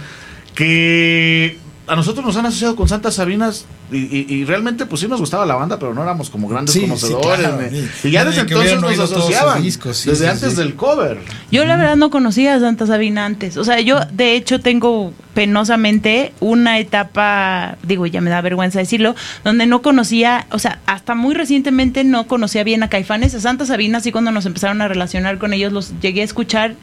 Que 0.56 1.58
a 1.90 1.96
nosotros 1.96 2.26
nos 2.26 2.36
han 2.38 2.46
asociado 2.46 2.76
con 2.76 2.88
Santa 2.88 3.12
Sabinas 3.12 3.66
y, 3.92 3.98
y- 3.98 4.26
y 4.30 4.46
realmente 4.46 4.86
pues 4.86 5.02
sí 5.02 5.08
nos 5.08 5.20
gustaba 5.20 5.46
la 5.46 5.56
banda, 5.56 5.80
pero 5.80 5.94
no 5.94 6.04
éramos 6.04 6.30
como 6.30 6.48
grandes 6.48 6.74
Sí, 6.74 6.82
sí, 6.82 6.86
conocedores. 6.86 7.40
claro. 7.40 7.60
Y- 8.04 8.08
y 8.08 8.12
ya 8.12 8.24
desde 8.26 8.46
que 8.46 8.54
entonces 8.54 8.80
nos 8.82 9.00
asociaban. 9.00 9.62
discos, 9.64 9.98
sí, 9.98 10.10
desde 10.10 10.26
sí, 10.26 10.32
antes 10.32 10.52
sí. 10.52 10.56
del 10.58 10.76
cover. 10.76 11.20
Yo 11.52 11.66
la 11.66 11.76
verdad 11.76 11.96
no 11.96 12.10
conocía 12.10 12.56
a 12.56 12.60
Santa 12.60 12.86
Sabina 12.86 13.26
antes. 13.26 13.58
O 13.58 13.64
sea, 13.64 13.80
yo 13.82 14.00
de 14.12 14.36
hecho 14.36 14.60
tengo 14.60 15.14
penosamente 15.34 16.34
una 16.40 16.80
etapa, 16.80 17.78
digo, 17.84 18.06
ya 18.06 18.22
me 18.22 18.30
da 18.30 18.42
vergüenza 18.42 18.80
decirlo, 18.80 19.16
donde 19.44 19.66
no 19.66 19.82
conocía, 19.82 20.46
o 20.52 20.60
sea, 20.60 20.80
hasta 20.86 21.16
muy 21.16 21.34
recientemente 21.34 22.04
no 22.04 22.28
conocía 22.28 22.64
bien 22.64 22.84
a 22.84 22.90
Caifanes, 22.90 23.34
a 23.36 23.40
Santa 23.42 23.66
Sabina, 23.66 23.98
así 24.00 24.12
cuando 24.12 24.32
nos 24.32 24.46
empezaron 24.46 24.82
a 24.82 24.88
relacionar 24.88 25.38
con 25.40 25.54
ellos, 25.54 25.72
los 25.74 25.94
llegué 26.02 26.22
a 26.22 26.26
escuchar 26.26 26.76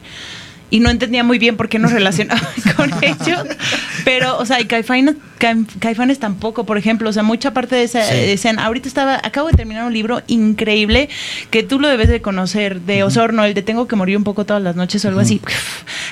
y 0.69 0.79
no 0.79 0.89
entendía 0.89 1.23
muy 1.23 1.39
bien 1.39 1.55
por 1.57 1.69
qué 1.69 1.79
nos 1.79 1.91
relacionaban 1.91 2.43
con 2.75 2.91
ellos. 3.03 3.43
Pero, 4.03 4.37
o 4.37 4.45
sea, 4.45 4.59
y 4.61 4.65
Caifanes, 4.65 5.15
Caif- 5.39 5.67
Caifanes 5.79 6.19
tampoco, 6.19 6.65
por 6.65 6.77
ejemplo, 6.77 7.09
o 7.09 7.13
sea, 7.13 7.23
mucha 7.23 7.51
parte 7.53 7.75
de 7.75 7.83
esa 7.83 8.03
Sí. 8.03 8.15
escena. 8.15 8.65
Ahorita 8.65 8.87
estaba, 8.87 9.15
acabo 9.23 9.47
de 9.49 9.53
terminar 9.53 9.85
un 9.85 9.93
libro 9.93 10.21
increíble 10.27 11.09
que 11.51 11.63
tú 11.63 11.79
lo 11.79 11.87
debes 11.87 12.07
de 12.09 12.21
conocer, 12.21 12.81
de 12.81 13.03
Osorno, 13.03 13.43
el 13.43 13.53
de 13.53 13.61
Tengo 13.61 13.87
que 13.87 13.95
morir 13.95 14.17
un 14.17 14.23
poco 14.23 14.45
todas 14.45 14.61
las 14.63 14.75
noches 14.75 15.03
o 15.05 15.07
algo 15.09 15.19
así. 15.19 15.41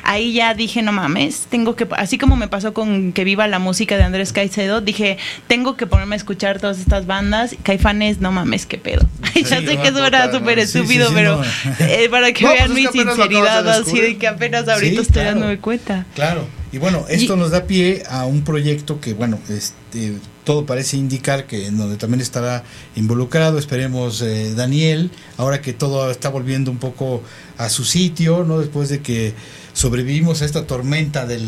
Ahí 0.03 0.33
ya 0.33 0.53
dije, 0.53 0.81
no 0.81 0.91
mames, 0.91 1.47
tengo 1.49 1.75
que, 1.75 1.87
así 1.97 2.17
como 2.17 2.35
me 2.35 2.47
pasó 2.47 2.73
con 2.73 3.11
Que 3.13 3.23
Viva 3.23 3.47
la 3.47 3.59
Música 3.59 3.97
de 3.97 4.03
Andrés 4.03 4.33
Caicedo, 4.33 4.81
dije, 4.81 5.17
tengo 5.47 5.75
que 5.77 5.87
ponerme 5.87 6.15
a 6.15 6.17
escuchar 6.17 6.59
todas 6.59 6.79
estas 6.79 7.05
bandas. 7.07 7.55
Caifanes, 7.63 8.19
no 8.19 8.31
mames, 8.31 8.65
qué 8.65 8.77
pedo. 8.77 9.07
ya 9.35 9.61
sé 9.61 9.77
que 9.77 9.91
suena 9.91 10.31
súper 10.31 10.59
Sí, 10.61 10.67
sí, 10.67 10.77
estúpido, 10.79 11.07
sí, 11.09 11.13
pero 11.15 11.37
no. 11.37 11.43
eh, 11.79 12.07
para 12.09 12.31
que 12.31 12.43
No, 12.45 12.51
vean 12.51 12.67
pues 12.71 12.85
es 12.85 12.93
mi 12.93 12.99
sinceridad, 13.05 13.67
así 13.69 13.99
de 13.99 14.17
que 14.17 14.27
apenas 14.27 14.44
ahorita 14.53 14.79
Sí, 14.79 14.87
estoy 15.01 15.05
claro. 15.13 15.29
dándome 15.31 15.59
cuenta. 15.59 16.05
Claro. 16.15 16.47
Y 16.71 16.77
bueno, 16.77 17.05
esto 17.09 17.35
nos 17.37 17.51
da 17.51 17.65
pie 17.65 18.03
a 18.09 18.25
un 18.25 18.43
proyecto 18.43 18.99
que, 18.99 19.13
bueno, 19.13 19.39
este, 19.49 20.13
todo 20.43 20.65
parece 20.65 20.97
indicar 20.97 21.47
que 21.47 21.67
en 21.67 21.77
donde 21.77 21.95
también 21.95 22.19
estará 22.21 22.63
involucrado, 22.95 23.57
esperemos 23.57 24.21
eh, 24.21 24.53
Daniel, 24.55 25.09
ahora 25.37 25.61
que 25.61 25.71
todo 25.73 26.11
está 26.11 26.29
volviendo 26.29 26.71
un 26.71 26.77
poco 26.77 27.23
a 27.57 27.69
su 27.69 27.85
sitio, 27.85 28.43
¿no? 28.43 28.59
Después 28.59 28.89
de 28.89 28.99
que 28.99 29.33
sobrevivimos 29.73 30.41
a 30.41 30.45
esta 30.45 30.67
tormenta 30.67 31.25
del, 31.25 31.47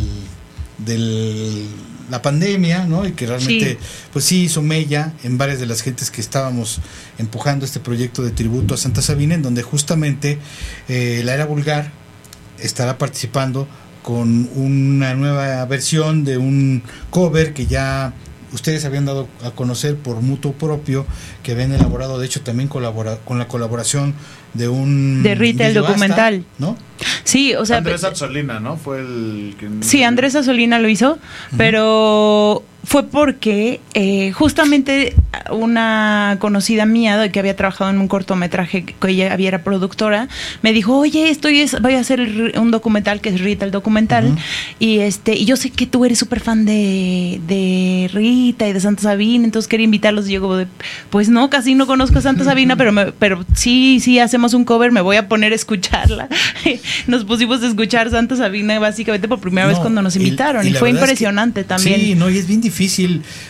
de 0.77 1.65
la 2.09 2.21
pandemia, 2.21 2.85
¿no? 2.85 3.05
Y 3.05 3.11
que 3.11 3.27
realmente, 3.27 3.71
Sí. 3.71 3.77
pues 4.13 4.23
sí 4.25 4.43
hizo 4.43 4.61
mella 4.61 5.13
en 5.25 5.37
varias 5.37 5.59
de 5.59 5.65
las 5.65 5.81
gentes 5.81 6.09
que 6.09 6.21
estábamos 6.21 6.79
empujando 7.17 7.65
este 7.65 7.81
proyecto 7.81 8.23
de 8.23 8.31
tributo 8.31 8.73
a 8.75 8.77
Santa 8.77 9.01
Sabina, 9.01 9.35
en 9.35 9.41
donde 9.41 9.61
justamente 9.61 10.37
eh, 10.87 11.21
la 11.25 11.33
era 11.33 11.45
vulgar 11.45 11.91
estará 12.59 12.97
participando 12.97 13.67
con 14.03 14.49
una 14.55 15.15
nueva 15.15 15.65
versión 15.65 16.23
de 16.23 16.37
un 16.37 16.81
cover 17.09 17.53
que 17.53 17.65
ya 17.65 18.13
ustedes 18.53 18.85
habían 18.85 19.05
dado 19.05 19.27
a 19.43 19.51
conocer 19.51 19.95
por 19.97 20.21
mutuo 20.21 20.53
propio, 20.53 21.05
que 21.43 21.51
habían 21.51 21.73
elaborado, 21.73 22.17
de 22.19 22.25
hecho 22.25 22.41
también 22.41 22.69
colabora, 22.69 23.17
con 23.17 23.37
la 23.37 23.47
colaboración 23.47 24.13
de 24.53 24.69
un... 24.69 25.23
De 25.23 25.35
Rita, 25.35 25.67
el 25.67 25.73
documental. 25.73 26.45
¿no? 26.57 26.77
Sí, 27.23 27.53
o 27.55 27.65
sea, 27.65 27.77
Andrés 27.77 28.03
Azzolina, 28.03 28.59
¿no? 28.59 28.77
Fue 28.77 28.99
el 28.99 29.55
que... 29.59 29.69
Sí, 29.81 30.03
Andrés 30.03 30.35
Asolina 30.35 30.79
lo 30.79 30.87
hizo, 30.87 31.19
pero 31.57 32.63
fue 32.89 33.03
porque 33.03 33.81
eh, 33.93 34.31
justamente 34.31 35.13
una 35.51 36.37
conocida 36.39 36.85
mía 36.85 37.17
de 37.17 37.31
que 37.31 37.39
había 37.39 37.55
trabajado 37.55 37.89
en 37.89 37.99
un 37.99 38.07
cortometraje 38.07 38.83
que 38.85 38.95
ella 39.09 39.33
había 39.33 39.49
era 39.49 39.63
productora 39.63 40.29
me 40.61 40.71
dijo 40.71 40.97
oye 40.97 41.29
estoy 41.29 41.59
es, 41.59 41.79
voy 41.81 41.95
a 41.95 41.99
hacer 41.99 42.53
un 42.57 42.71
documental 42.71 43.19
que 43.21 43.29
es 43.29 43.41
Rita 43.41 43.65
el 43.65 43.71
documental 43.71 44.37
y 44.79 44.99
este 44.99 45.35
y 45.35 45.43
yo 45.45 45.57
sé 45.57 45.69
que 45.69 45.85
tú 45.85 46.05
eres 46.05 46.17
súper 46.19 46.39
fan 46.39 46.65
de, 46.65 47.41
de 47.47 48.09
Rita 48.13 48.67
y 48.67 48.73
de 48.73 48.79
Santa 48.79 49.03
Sabina 49.03 49.43
entonces 49.45 49.67
quería 49.67 49.83
invitarlos 49.85 50.29
y 50.29 50.33
yo 50.33 50.41
como 50.41 50.55
de, 50.55 50.67
pues 51.09 51.27
no 51.29 51.49
casi 51.49 51.75
no 51.75 51.87
conozco 51.87 52.19
a 52.19 52.21
Santa 52.21 52.43
Sabina 52.45 52.75
pero 52.77 52.91
me- 52.93 53.11
pero 53.11 53.45
sí 53.53 53.99
sí 53.99 54.19
hacemos 54.19 54.53
un 54.53 54.63
cover 54.63 54.91
me 54.93 55.01
voy 55.01 55.17
a 55.17 55.27
poner 55.27 55.51
a 55.51 55.55
escucharla 55.55 56.29
nos 57.07 57.25
pusimos 57.25 57.61
a 57.63 57.67
escuchar 57.67 58.09
Santa 58.09 58.35
Sabina 58.37 58.79
básicamente 58.79 59.27
por 59.27 59.39
primera 59.39 59.67
vez 59.67 59.77
cuando 59.77 60.01
nos 60.01 60.15
invitaron 60.15 60.65
y 60.65 60.71
fue 60.73 60.91
verdad 60.93 61.03
es 61.03 61.19
que- 61.19 61.23
impresionante 61.25 61.63
también. 61.65 61.99
Sí, 61.99 62.15
no, 62.15 62.29
y 62.29 62.37
es 62.37 62.47
bien 62.47 62.61
difícil. 62.61 62.76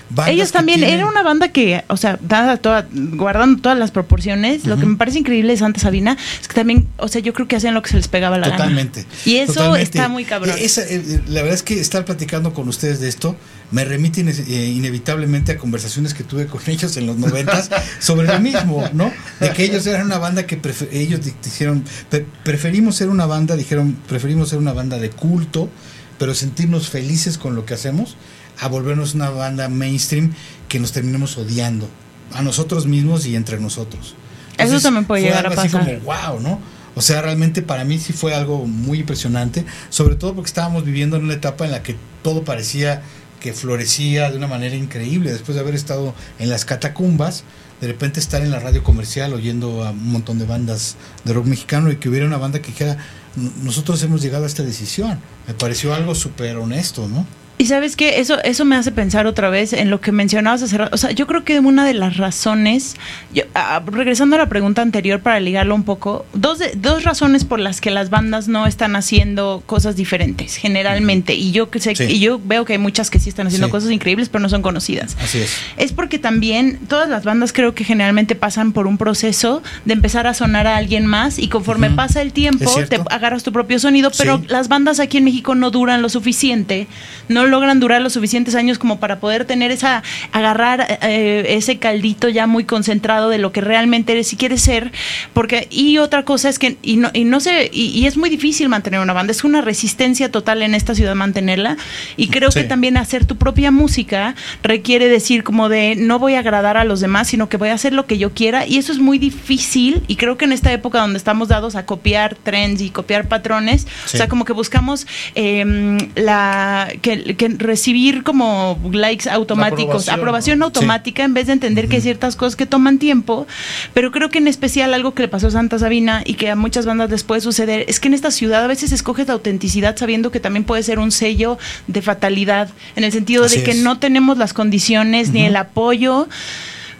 Bandas 0.09 0.33
ellos 0.33 0.51
también, 0.51 0.79
tienen- 0.79 0.99
era 0.99 1.07
una 1.07 1.23
banda 1.23 1.49
que, 1.51 1.83
o 1.87 1.97
sea, 1.97 2.17
dada 2.21 2.57
toda, 2.57 2.87
guardando 2.91 3.61
todas 3.61 3.77
las 3.77 3.91
proporciones, 3.91 4.65
lo 4.65 4.77
que 4.77 4.85
me 4.85 4.95
parece 4.97 5.19
increíble 5.19 5.51
de 5.53 5.57
Santa 5.57 5.79
Sabina 5.79 6.17
es 6.41 6.47
que 6.47 6.53
también, 6.55 6.87
o 6.97 7.07
sea, 7.07 7.21
yo 7.21 7.33
creo 7.33 7.47
que 7.47 7.55
hacían 7.55 7.73
lo 7.73 7.81
que 7.81 7.89
se 7.89 7.97
les 7.97 8.07
pegaba 8.07 8.37
la 8.37 8.47
gana. 8.47 8.57
Totalmente. 8.57 9.05
Y 9.25 9.35
eso 9.37 9.53
Totalmente. 9.53 9.83
está 9.83 10.07
muy 10.07 10.23
cabrón. 10.25 10.55
Eh, 10.57 10.63
esa, 10.65 10.81
eh, 10.83 11.21
la 11.27 11.41
verdad 11.41 11.55
es 11.55 11.63
que 11.63 11.79
estar 11.79 12.05
platicando 12.05 12.53
con 12.53 12.67
ustedes 12.67 12.99
de 12.99 13.09
esto 13.09 13.35
me 13.71 13.83
remite 13.83 14.21
ine- 14.21 14.33
eh, 14.47 14.65
inevitablemente 14.75 15.51
a 15.51 15.57
conversaciones 15.57 16.13
que 16.13 16.23
tuve 16.23 16.45
con 16.47 16.61
ellos 16.67 16.95
en 16.97 17.05
los 17.05 17.17
noventas 17.17 17.69
sobre 17.99 18.27
lo 18.27 18.39
mismo, 18.39 18.89
¿no? 18.93 19.11
De 19.39 19.49
que 19.51 19.63
ellos 19.65 19.85
eran 19.87 20.05
una 20.05 20.17
banda 20.17 20.45
que 20.45 20.59
ellos 20.91 21.23
di- 21.25 21.33
dijeron, 21.43 21.83
"Pre- 22.09 22.25
preferimos 22.43 22.95
ser 22.95 23.09
una 23.09 23.25
banda, 23.25 23.55
dijeron, 23.55 23.97
preferimos 24.07 24.49
ser 24.49 24.59
una 24.59 24.73
banda 24.73 24.97
de 24.99 25.09
culto, 25.09 25.69
pero 26.17 26.33
sentirnos 26.33 26.89
felices 26.89 27.37
con 27.37 27.55
lo 27.55 27.65
que 27.65 27.73
hacemos, 27.73 28.15
a 28.59 28.67
volvernos 28.67 29.13
una 29.15 29.29
banda 29.29 29.69
mainstream 29.69 30.33
que 30.67 30.79
nos 30.79 30.91
terminemos 30.91 31.37
odiando 31.37 31.89
a 32.33 32.41
nosotros 32.41 32.85
mismos 32.87 33.25
y 33.25 33.35
entre 33.35 33.59
nosotros. 33.59 34.15
Eso 34.57 34.79
también 34.81 35.05
puede 35.05 35.21
llegar 35.23 35.45
a 35.45 35.49
algo 35.49 35.61
así 35.61 35.69
pasar. 35.69 35.99
como, 35.99 36.05
wow, 36.31 36.39
¿no? 36.41 36.59
O 36.95 37.01
sea, 37.01 37.21
realmente 37.21 37.61
para 37.61 37.83
mí 37.85 37.99
sí 37.99 38.11
fue 38.11 38.33
algo 38.33 38.65
muy 38.65 38.99
impresionante, 39.01 39.63
sobre 39.89 40.15
todo 40.15 40.33
porque 40.33 40.47
estábamos 40.47 40.83
viviendo 40.83 41.15
en 41.17 41.25
una 41.25 41.35
etapa 41.35 41.63
en 41.65 41.71
la 41.71 41.83
que 41.83 41.95
todo 42.23 42.43
parecía 42.43 43.03
que 43.39 43.53
florecía 43.53 44.31
de 44.31 44.37
una 44.37 44.47
manera 44.47 44.75
increíble, 44.75 45.31
después 45.31 45.53
de 45.55 45.61
haber 45.61 45.75
estado 45.75 46.15
en 46.39 46.49
las 46.49 46.65
catacumbas, 46.65 47.43
de 47.81 47.85
repente 47.87 48.19
estar 48.19 48.41
en 48.41 48.49
la 48.49 48.59
radio 48.59 48.83
comercial 48.83 49.31
oyendo 49.33 49.85
a 49.85 49.91
un 49.91 50.11
montón 50.11 50.39
de 50.39 50.45
bandas 50.45 50.95
de 51.23 51.33
rock 51.33 51.45
mexicano 51.45 51.91
y 51.91 51.97
que 51.97 52.09
hubiera 52.09 52.25
una 52.25 52.37
banda 52.37 52.59
que 52.63 52.69
dijera, 52.71 52.97
"N- 53.37 53.51
nosotros 53.61 54.01
hemos 54.01 54.23
llegado 54.23 54.45
a 54.45 54.47
esta 54.47 54.63
decisión. 54.63 55.19
Me 55.47 55.53
pareció 55.53 55.93
algo 55.93 56.15
súper 56.15 56.57
honesto, 56.57 57.07
¿no? 57.07 57.27
Y 57.59 57.65
sabes 57.65 57.95
qué, 57.95 58.19
eso, 58.19 58.37
eso 58.43 58.65
me 58.65 58.75
hace 58.75 58.91
pensar 58.91 59.25
otra 59.25 59.49
vez 59.49 59.73
en 59.73 59.89
lo 59.89 59.99
que 59.99 60.11
mencionabas 60.11 60.61
hace 60.61 60.77
rato. 60.77 60.93
O 60.93 60.97
sea, 60.97 61.09
yo 61.09 61.25
creo 61.25 61.43
que 61.43 61.59
una 61.59 61.85
de 61.85 61.95
las 61.95 62.17
razones, 62.17 62.95
yo- 63.33 63.45
ah, 63.55 63.81
regresando 63.83 64.35
a 64.35 64.39
la 64.39 64.47
pregunta 64.47 64.83
anterior 64.83 65.21
para 65.21 65.39
ligarlo 65.39 65.73
un 65.73 65.81
poco, 65.83 66.27
dos, 66.33 66.59
de- 66.59 66.73
dos 66.75 67.03
razones 67.03 67.45
por 67.45 67.59
las 67.59 67.81
que 67.81 67.89
las 67.89 68.11
bandas 68.11 68.47
no 68.47 68.67
están 68.67 68.95
haciendo 68.95 69.63
cosas 69.65 69.95
diferentes, 69.95 70.55
generalmente. 70.55 71.33
Y 71.33 71.51
yo 71.51 71.71
que 71.71 71.79
sé, 71.79 71.95
Sí. 71.95 72.03
y 72.03 72.19
yo 72.19 72.39
veo 72.43 72.63
que 72.63 72.73
hay 72.73 72.79
muchas 72.79 73.09
que 73.09 73.17
sí 73.19 73.29
están 73.29 73.47
haciendo 73.47 73.67
Sí. 73.67 73.71
cosas 73.71 73.89
increíbles, 73.89 74.29
pero 74.29 74.43
no 74.43 74.49
son 74.49 74.61
conocidas. 74.61 75.17
Así 75.19 75.39
es. 75.39 75.55
Es 75.77 75.93
porque 75.93 76.19
también 76.19 76.77
todas 76.87 77.09
las 77.09 77.23
bandas 77.23 77.53
creo 77.53 77.73
que 77.73 77.83
generalmente 77.83 78.35
pasan 78.35 78.71
por 78.71 78.85
un 78.85 78.99
proceso 78.99 79.63
de 79.83 79.93
empezar 79.93 80.27
a 80.27 80.35
sonar 80.35 80.67
a 80.67 80.77
alguien 80.77 81.07
más 81.07 81.39
y 81.39 81.47
conforme 81.47 81.89
pasa 81.89 82.21
el 82.21 82.33
tiempo 82.33 82.71
te 82.87 83.01
agarras 83.09 83.41
tu 83.41 83.51
propio 83.51 83.79
sonido, 83.79 84.11
pero 84.15 84.37
Sí. 84.37 84.43
las 84.49 84.67
bandas 84.67 84.99
aquí 84.99 85.17
en 85.17 85.23
México 85.23 85.55
no 85.55 85.71
duran 85.71 86.03
lo 86.03 86.09
suficiente, 86.09 86.85
no 87.29 87.46
logran 87.47 87.79
durar 87.79 88.01
los 88.01 88.13
suficientes 88.13 88.55
años 88.55 88.77
como 88.77 88.99
para 88.99 89.19
poder 89.19 89.45
tener 89.45 89.71
esa, 89.71 90.03
agarrar 90.31 90.99
eh, 91.01 91.45
ese 91.49 91.77
caldito 91.77 92.29
ya 92.29 92.47
muy 92.47 92.63
concentrado 92.65 93.29
de 93.29 93.37
lo 93.37 93.51
que 93.51 93.61
realmente 93.61 94.13
eres 94.13 94.31
y 94.33 94.35
quieres 94.37 94.61
ser, 94.61 94.91
porque, 95.33 95.67
y 95.69 95.97
otra 95.97 96.23
cosa 96.23 96.49
es 96.49 96.59
que, 96.59 96.77
y 96.81 96.97
no, 96.97 97.09
y 97.13 97.23
no 97.23 97.39
sé, 97.39 97.69
y, 97.73 97.87
y 97.87 98.05
es 98.07 98.17
muy 98.17 98.29
difícil 98.29 98.69
mantener 98.69 98.99
una 98.99 99.13
banda, 99.13 99.31
es 99.31 99.43
una 99.43 99.61
resistencia 99.61 100.31
total 100.31 100.61
en 100.61 100.75
esta 100.75 100.95
ciudad 100.95 101.15
mantenerla, 101.15 101.77
y 102.15 102.27
creo 102.27 102.51
Sí. 102.51 102.61
que 102.61 102.65
también 102.65 102.97
hacer 102.97 103.25
tu 103.25 103.35
propia 103.37 103.71
música 103.71 104.35
requiere 104.63 105.07
decir 105.09 105.43
como 105.43 105.69
de 105.69 105.95
no 105.97 106.19
voy 106.19 106.35
a 106.35 106.39
agradar 106.39 106.77
a 106.77 106.83
los 106.83 106.99
demás, 106.99 107.27
sino 107.27 107.49
que 107.49 107.57
voy 107.57 107.69
a 107.69 107.73
hacer 107.73 107.93
lo 107.93 108.05
que 108.05 108.17
yo 108.17 108.31
quiera 108.33 108.65
y 108.65 108.77
eso 108.77 108.91
es 108.91 108.99
muy 108.99 109.17
difícil 109.19 110.01
y 110.07 110.15
creo 110.15 110.37
que 110.37 110.45
en 110.45 110.51
esta 110.53 110.71
época 110.71 110.99
donde 111.01 111.17
estamos 111.17 111.47
dados 111.49 111.75
a 111.75 111.85
copiar 111.85 112.35
trends 112.35 112.81
y 112.81 112.89
copiar 112.89 113.27
patrones, 113.27 113.85
Sí. 114.05 114.15
o 114.15 114.17
sea, 114.17 114.27
como 114.27 114.45
que 114.45 114.53
buscamos 114.53 115.07
eh, 115.35 115.97
la 116.15 116.87
que, 117.01 117.35
que 117.37 117.47
recibir 117.49 118.23
como 118.23 118.77
likes 118.91 119.29
automáticos, 119.29 120.09
aprobación, 120.09 120.61
automática 120.61 121.23
en 121.23 121.33
vez 121.33 121.47
de 121.47 121.53
entender 121.53 121.87
que 121.87 121.97
hay 121.97 122.01
ciertas 122.01 122.35
cosas 122.35 122.55
que 122.55 122.65
toman 122.65 122.99
tiempo, 122.99 123.47
pero 123.93 124.11
creo 124.11 124.29
que 124.29 124.39
en 124.39 124.47
especial 124.47 124.93
algo 124.93 125.13
que 125.13 125.21
le 125.21 125.27
pasó 125.27 125.47
a 125.47 125.51
Santa 125.51 125.79
Sabina 125.79 126.21
y 126.25 126.33
que 126.33 126.49
a 126.49 126.55
muchas 126.55 126.85
bandas 126.85 127.09
les 127.09 127.23
puede 127.23 127.41
suceder 127.41 127.85
es 127.87 127.99
que 127.99 128.09
en 128.09 128.13
esta 128.13 128.31
ciudad 128.31 128.63
a 128.63 128.67
veces 128.67 128.91
escoges 128.91 129.27
la 129.27 129.33
autenticidad 129.33 129.95
sabiendo 129.95 130.31
que 130.31 130.39
también 130.39 130.65
puede 130.65 130.83
ser 130.83 130.99
un 130.99 131.11
sello 131.11 131.57
de 131.87 132.01
fatalidad, 132.01 132.69
en 132.95 133.03
el 133.03 133.11
sentido 133.11 133.45
Así 133.45 133.59
de 133.59 133.63
que 133.63 133.71
es. 133.71 133.77
no 133.77 133.99
tenemos 133.99 134.37
las 134.37 134.53
condiciones 134.53 135.31
ni 135.31 135.45
el 135.45 135.55
apoyo 135.55 136.27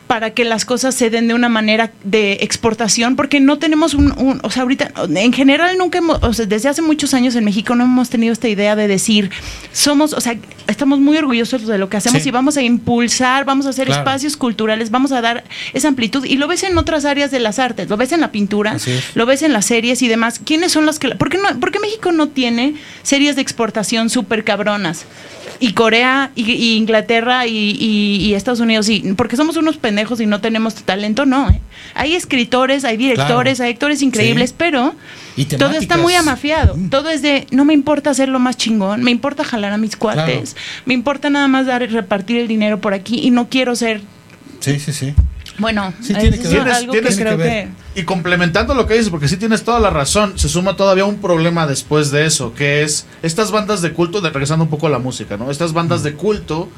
para 0.08 0.32
que 0.34 0.46
las 0.46 0.64
cosas 0.64 0.96
se 0.96 1.10
den 1.10 1.28
de 1.28 1.34
una 1.34 1.50
manera 1.50 1.92
de 2.06 2.38
exportación, 2.42 3.16
porque 3.18 3.40
no 3.42 3.60
tenemos 3.60 3.94
un, 3.94 4.14
un- 4.18 4.40
o 4.42 4.50
sea, 4.50 4.64
ahorita, 4.64 4.92
en 5.14 5.34
general 5.34 5.78
nunca 5.78 5.98
hemos, 5.98 6.24
o 6.24 6.34
sea, 6.34 6.46
desde 6.46 6.70
hace 6.70 6.82
muchos 6.82 7.14
años 7.14 7.36
en 7.36 7.44
México 7.44 7.76
no 7.76 7.84
hemos 7.84 8.10
tenido 8.10 8.32
esta 8.32 8.48
idea 8.48 8.76
de 8.78 8.88
decir, 8.88 9.30
somos, 9.74 10.14
o 10.14 10.22
sea, 10.22 10.36
estamos 10.68 11.00
muy 11.00 11.18
orgullosos 11.18 11.68
de 11.68 11.78
lo 11.78 11.90
que 11.90 11.98
hacemos 11.98 12.24
Sí. 12.24 12.30
y 12.30 12.32
vamos 12.32 12.56
a 12.58 12.62
impulsar, 12.62 13.44
vamos 13.46 13.66
a 13.66 13.70
hacer 13.70 13.88
Claro. 13.88 14.02
espacios 14.02 14.38
culturales, 14.38 14.92
vamos 14.92 15.12
a 15.12 15.20
dar 15.22 15.44
esa 15.74 15.90
amplitud, 15.90 16.24
y 16.26 16.38
lo 16.38 16.48
ves 16.48 16.64
en 16.64 16.78
otras 16.78 17.04
áreas 17.04 17.30
de 17.30 17.40
las 17.40 17.60
artes, 17.60 17.90
lo 17.90 17.98
ves 17.98 18.14
en 18.14 18.22
la 18.22 18.32
pintura, 18.32 18.78
lo 19.14 19.26
ves 19.26 19.42
en 19.42 19.52
las 19.52 19.66
series 19.66 20.02
y 20.02 20.08
demás. 20.08 20.40
¿Quiénes 20.44 20.72
son 20.72 20.86
las 20.86 21.00
que, 21.00 21.10
por 21.16 21.30
qué, 21.30 21.38
no, 21.38 21.60
por 21.60 21.72
qué 21.72 21.80
México 21.80 22.12
no 22.14 22.30
tiene 22.30 22.76
series 23.04 23.36
de 23.36 23.42
exportación 23.42 24.10
súper 24.10 24.44
cabronas? 24.46 25.06
Y 25.60 25.74
Corea 25.74 26.32
y, 26.36 26.52
y 26.52 26.76
Inglaterra 26.78 27.48
y, 27.48 27.52
y- 27.80 28.18
y 28.26 28.34
Estados 28.34 28.60
Unidos 28.60 28.88
y 28.90 29.14
porque 29.14 29.36
somos 29.36 29.58
unos 29.58 29.78
pendejos 29.78 30.20
y 30.22 30.26
no 30.26 30.40
tenemos 30.42 30.76
talento 30.76 31.26
no 31.26 31.50
¿eh? 31.50 31.60
hay 31.96 32.14
escritores 32.16 32.84
hay 32.86 32.98
directores 32.98 33.56
Claro. 33.58 33.68
hay 33.68 33.74
actores 33.74 34.02
increíbles 34.02 34.50
Sí. 34.52 34.56
pero 34.58 34.94
todo 35.58 35.72
está 35.72 35.98
muy 35.98 36.14
amafiado 36.16 36.76
todo 36.90 37.10
es 37.10 37.22
de 37.22 37.48
no 37.52 37.66
me 37.66 37.74
importa 37.74 38.10
hacer 38.12 38.30
lo 38.30 38.40
más 38.40 38.58
chingón 38.58 39.04
me 39.04 39.12
importa 39.12 39.44
jalar 39.44 39.72
a 39.74 39.78
mis 39.78 39.96
cuates 39.96 40.56
me 40.86 40.94
importa 40.94 41.30
nada 41.30 41.48
más 41.48 41.66
dar 41.66 41.82
repartir 41.90 42.38
el 42.38 42.48
dinero 42.48 42.80
por 42.82 42.94
aquí 42.94 43.20
y 43.20 43.32
no 43.32 43.50
quiero 43.50 43.76
ser 43.76 44.02
Sí, 44.60 44.80
sí, 44.80 44.92
sí. 44.92 45.14
Bueno 45.60 45.94
Sí, 46.02 46.14
tiene 46.14 46.38
que 46.40 46.48
ver. 46.48 46.70
algo 46.70 46.92
Tienes- 46.94 47.16
que 47.18 47.24
creo 47.24 47.38
que. 47.38 47.68
Y 47.96 48.04
complementando 48.04 48.74
lo 48.76 48.86
que 48.86 48.94
dices, 48.94 49.10
porque 49.10 49.28
sí 49.28 49.38
tienes 49.38 49.64
toda 49.64 49.80
la 49.80 49.90
razón, 49.90 50.38
se 50.38 50.50
suma 50.50 50.76
todavía 50.76 51.06
un 51.06 51.18
problema 51.20 51.66
después 51.66 52.12
de 52.12 52.26
eso, 52.26 52.54
que 52.54 52.84
es 52.84 53.08
estas 53.24 53.52
bandas 53.52 53.82
de 53.82 53.92
culto, 53.94 54.22
de, 54.22 54.30
regresando 54.30 54.66
un 54.66 54.70
poco 54.70 54.88
a 54.88 54.90
la 54.92 55.00
música, 55.00 55.36
¿no? 55.38 55.50
Estas 55.50 55.74
bandas 55.74 56.04
de 56.04 56.14
culto, 56.14 56.70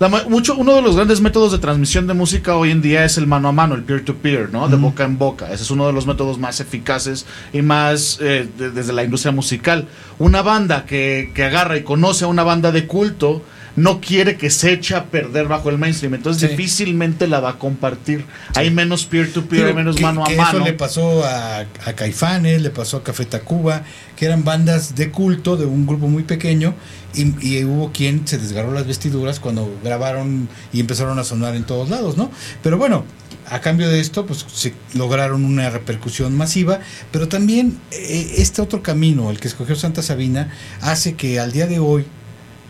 la 0.00 0.08
mucho, 0.08 0.56
uno 0.56 0.74
de 0.74 0.82
los 0.82 0.96
grandes 0.96 1.20
métodos 1.20 1.52
de 1.52 1.58
transmisión 1.58 2.06
de 2.08 2.14
música 2.14 2.56
hoy 2.56 2.70
en 2.72 2.82
día 2.82 3.04
es 3.04 3.18
el 3.18 3.26
mano 3.28 3.48
a 3.48 3.52
mano, 3.52 3.74
el 3.76 3.82
peer-to-peer, 3.84 4.50
¿no? 4.52 4.68
De 4.68 4.76
boca 4.76 5.04
en 5.04 5.16
boca. 5.18 5.52
Ese 5.52 5.62
es 5.62 5.70
uno 5.70 5.86
de 5.86 5.92
los 5.92 6.06
métodos 6.06 6.38
más 6.38 6.58
eficaces 6.60 7.24
y 7.52 7.62
más 7.62 8.18
eh, 8.20 8.48
de- 8.58 8.70
desde 8.70 8.92
la 8.92 9.04
industria 9.04 9.30
musical. 9.32 9.86
Una 10.18 10.42
banda 10.42 10.86
que, 10.86 11.30
que 11.34 11.44
agarra 11.44 11.76
y 11.76 11.82
conoce 11.84 12.24
a 12.24 12.28
una 12.28 12.42
banda 12.42 12.72
de 12.72 12.86
culto 12.88 13.42
no 13.76 14.00
quiere 14.00 14.36
que 14.36 14.50
se 14.50 14.72
eche 14.72 14.94
a 14.94 15.06
perder 15.06 15.48
bajo 15.48 15.70
el 15.70 15.78
mainstream, 15.78 16.14
entonces 16.14 16.42
Sí. 16.50 16.56
difícilmente 16.56 17.26
la 17.26 17.40
va 17.40 17.50
a 17.50 17.58
compartir. 17.58 18.24
Hay 18.54 18.70
menos 18.70 19.06
peer-to-peer, 19.06 19.66
hay 19.66 19.74
menos 19.74 19.96
que- 19.96 20.02
mano 20.02 20.24
a 20.24 20.26
que 20.28 20.36
mano. 20.36 20.58
Eso 20.58 20.64
le 20.66 20.72
pasó 20.74 21.24
a, 21.24 21.60
a 21.60 21.92
Caifanes, 21.94 22.60
le 22.62 22.70
pasó 22.70 22.98
a 22.98 23.02
Café 23.04 23.24
Tacuba, 23.24 23.82
que 24.16 24.26
eran 24.26 24.44
bandas 24.44 24.94
de 24.94 25.10
culto 25.10 25.56
de 25.56 25.64
un 25.66 25.86
grupo 25.86 26.06
muy 26.08 26.22
pequeño 26.22 26.74
y, 27.14 27.34
y 27.46 27.64
hubo 27.64 27.92
quien 27.92 28.26
se 28.26 28.38
desgarró 28.38 28.72
las 28.72 28.86
vestiduras 28.86 29.40
cuando 29.40 29.74
grabaron 29.82 30.48
y 30.72 30.80
empezaron 30.80 31.18
a 31.18 31.24
sonar 31.24 31.56
en 31.56 31.64
todos 31.64 31.88
lados, 31.88 32.16
¿no? 32.16 32.30
Pero 32.62 32.76
bueno, 32.78 33.04
a 33.50 33.60
cambio 33.60 33.88
de 33.88 34.00
esto, 34.00 34.24
pues 34.26 34.46
se 34.52 34.72
lograron 34.94 35.44
una 35.44 35.68
repercusión 35.70 36.36
masiva, 36.36 36.80
pero 37.10 37.26
también 37.28 37.78
eh, 37.90 38.34
este 38.38 38.62
otro 38.62 38.82
camino, 38.82 39.30
el 39.30 39.40
que 39.40 39.48
escogió 39.48 39.74
Santa 39.76 40.02
Sabina, 40.02 40.50
hace 40.80 41.14
que 41.14 41.40
al 41.40 41.52
día 41.52 41.66
de 41.66 41.78
hoy 41.78 42.04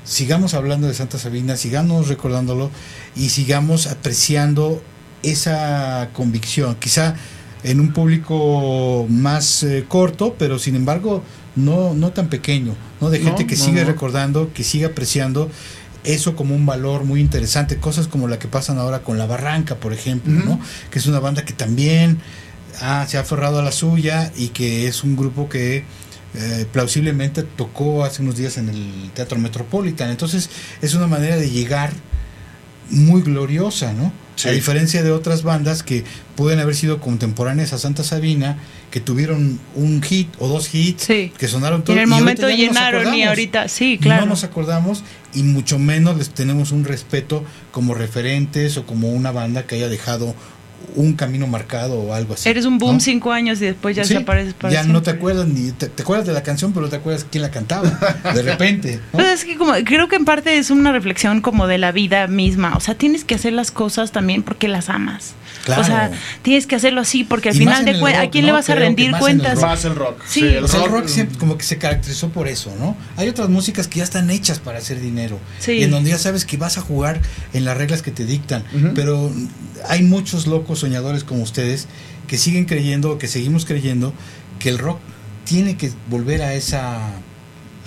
sigamos 0.04 0.54
hablando 0.54 0.88
de 0.88 0.94
Santa 0.94 1.18
Sabina, 1.18 1.56
sigamos 1.56 2.08
recordándolo 2.08 2.70
y 3.16 3.30
sigamos 3.30 3.86
apreciando 3.86 4.82
esa 5.22 6.10
convicción. 6.12 6.76
Quizá 6.76 7.14
en 7.64 7.80
un 7.80 7.92
público 7.92 9.06
más 9.08 9.62
eh, 9.62 9.84
corto, 9.86 10.34
pero 10.38 10.58
sin 10.58 10.74
embargo 10.74 11.22
no, 11.54 11.94
no 11.94 12.12
tan 12.12 12.28
pequeño, 12.28 12.74
¿no? 13.00 13.10
De 13.10 13.20
gente 13.20 13.42
No, 13.42 13.48
que 13.48 13.56
no, 13.56 13.64
sigue 13.64 13.84
recordando, 13.84 14.52
que 14.52 14.64
sigue 14.64 14.86
apreciando 14.86 15.50
eso 16.04 16.34
como 16.34 16.56
un 16.56 16.66
valor 16.66 17.04
muy 17.04 17.20
interesante, 17.20 17.76
cosas 17.76 18.08
como 18.08 18.26
la 18.26 18.38
que 18.38 18.48
pasan 18.48 18.78
ahora 18.78 19.02
con 19.02 19.18
La 19.18 19.26
Barranca, 19.26 19.76
por 19.76 19.92
ejemplo, 19.92 20.32
¿no? 20.32 20.58
Que 20.90 20.98
es 20.98 21.06
una 21.06 21.20
banda 21.20 21.44
que 21.44 21.52
también 21.52 22.18
ah, 22.80 23.06
se 23.08 23.18
ha 23.18 23.20
aferrado 23.20 23.60
a 23.60 23.62
la 23.62 23.70
suya 23.70 24.32
y 24.36 24.48
que 24.48 24.88
es 24.88 25.04
un 25.04 25.14
grupo 25.14 25.48
que 25.48 25.84
eh, 26.34 26.66
plausiblemente 26.72 27.42
tocó 27.42 28.04
hace 28.04 28.22
unos 28.22 28.36
días 28.36 28.56
en 28.58 28.68
el 28.68 29.10
Teatro 29.14 29.38
Metropolitan. 29.38 30.10
Entonces 30.10 30.48
es 30.80 30.94
una 30.94 31.06
manera 31.06 31.36
de 31.36 31.50
llegar 31.50 31.92
muy 32.90 33.22
gloriosa, 33.22 33.92
¿no? 33.92 34.12
Sí. 34.36 34.48
A 34.48 34.52
diferencia 34.52 35.02
de 35.02 35.12
otras 35.12 35.42
bandas 35.42 35.82
que 35.82 36.04
pueden 36.36 36.58
haber 36.58 36.74
sido 36.74 37.00
contemporáneas 37.00 37.72
a 37.74 37.78
Santa 37.78 38.02
Sabina, 38.02 38.56
que 38.90 38.98
tuvieron 38.98 39.60
un 39.74 40.02
hit 40.02 40.28
o 40.38 40.48
dos 40.48 40.74
hits, 40.74 41.06
que 41.06 41.48
sonaron 41.48 41.80
Y 41.80 41.84
todo. 41.84 41.96
en 41.96 42.02
el 42.02 42.08
y 42.08 42.10
momento 42.10 42.42
no 42.42 42.48
llenaron 42.54 43.14
y 43.14 43.22
ahorita, 43.24 43.68
sí, 43.68 43.92
Y 43.92 43.98
claro. 43.98 44.22
No 44.22 44.30
nos 44.30 44.42
acordamos 44.44 45.04
y 45.34 45.42
mucho 45.42 45.78
menos 45.78 46.16
les 46.16 46.30
tenemos 46.30 46.72
un 46.72 46.84
respeto 46.84 47.44
como 47.70 47.94
referentes 47.94 48.76
o 48.78 48.86
como 48.86 49.10
una 49.12 49.32
banda 49.32 49.66
que 49.66 49.76
haya 49.76 49.88
dejado 49.88 50.34
un 50.96 51.14
camino 51.14 51.46
marcado 51.46 51.98
o 52.00 52.14
algo 52.14 52.34
así. 52.34 52.48
Eres 52.48 52.64
un 52.64 52.78
boom 52.78 52.94
¿no? 52.94 53.00
cinco 53.00 53.32
años 53.32 53.60
y 53.62 53.66
después 53.66 53.96
ya 53.96 54.04
Sí, 54.04 54.14
desapareces 54.14 54.54
para 54.54 54.72
ya 54.72 54.80
no 54.82 54.90
siempre. 54.90 55.12
te 55.12 55.18
acuerdas 55.18 55.46
ni 55.48 55.72
te, 55.72 55.88
te 55.88 56.02
acuerdas 56.02 56.26
de 56.26 56.32
la 56.32 56.42
canción, 56.42 56.72
pero 56.72 56.86
no 56.86 56.90
te 56.90 56.96
acuerdas 56.96 57.26
quién 57.30 57.42
la 57.42 57.50
cantaba. 57.50 57.88
De 58.34 58.42
repente, 58.42 58.96
¿no? 59.12 59.18
Pues 59.18 59.28
es 59.32 59.44
que 59.44 59.56
como, 59.56 59.72
creo 59.84 60.08
que 60.08 60.16
en 60.16 60.24
parte 60.24 60.56
es 60.58 60.70
una 60.70 60.92
reflexión 60.92 61.40
como 61.40 61.66
de 61.66 61.78
la 61.78 61.92
vida 61.92 62.26
misma. 62.26 62.74
O 62.76 62.80
sea, 62.80 62.94
tienes 62.94 63.24
que 63.24 63.34
hacer 63.34 63.52
las 63.52 63.70
cosas 63.70 64.12
también 64.12 64.42
porque 64.42 64.68
las 64.68 64.88
amas. 64.88 65.34
Claro. 65.64 65.82
O 65.82 65.84
sea, 65.84 66.10
tienes 66.42 66.66
que 66.66 66.74
hacerlo 66.74 67.00
así 67.02 67.22
porque 67.24 67.50
al 67.50 67.54
Y 67.54 67.58
final 67.60 67.84
de 67.84 67.98
cuentas, 68.00 68.20
¿a 68.20 68.24
rock, 68.24 68.32
quién 68.32 68.42
¿no? 68.42 68.46
le 68.48 68.52
vas 68.52 68.68
a 68.70 68.74
rendir 68.74 69.10
más 69.12 69.20
en 69.22 69.28
el 69.28 69.36
cuentas? 69.38 69.54
rock. 69.60 69.64
Más 69.70 69.84
el 69.84 69.94
rock. 69.94 70.22
Sí, 70.26 70.40
Sí, 70.40 70.46
el 70.46 70.64
O 70.64 70.68
sea, 70.68 70.80
el 70.84 70.86
rock- 70.90 71.00
rock 71.02 71.08
siempre 71.08 71.38
como 71.38 71.56
que 71.56 71.64
se 71.64 71.78
caracterizó 71.78 72.30
por 72.30 72.48
eso, 72.48 72.72
¿no? 72.80 72.96
Hay 73.16 73.28
otras 73.28 73.48
músicas 73.48 73.86
que 73.86 73.98
ya 73.98 74.04
están 74.04 74.30
hechas 74.30 74.58
para 74.58 74.78
hacer 74.78 75.00
dinero, 75.00 75.38
Sí. 75.60 75.82
en 75.82 75.90
donde 75.92 76.10
ya 76.10 76.18
sabes 76.18 76.44
que 76.44 76.56
vas 76.56 76.78
a 76.78 76.80
jugar 76.80 77.20
en 77.52 77.64
las 77.64 77.76
reglas 77.76 78.02
que 78.02 78.10
te 78.10 78.24
dictan, 78.24 78.64
pero 78.94 79.32
hay 79.88 80.02
muchos 80.02 80.46
locos 80.48 80.80
soñadores 80.80 81.22
como 81.24 81.42
ustedes 81.42 81.86
que 82.26 82.38
siguen 82.38 82.64
creyendo, 82.64 83.18
que 83.18 83.28
seguimos 83.28 83.64
creyendo 83.64 84.12
que 84.58 84.68
el 84.68 84.78
rock 84.78 84.98
tiene 85.44 85.76
que 85.76 85.90
volver 86.08 86.42
a 86.42 86.54
esa 86.54 87.10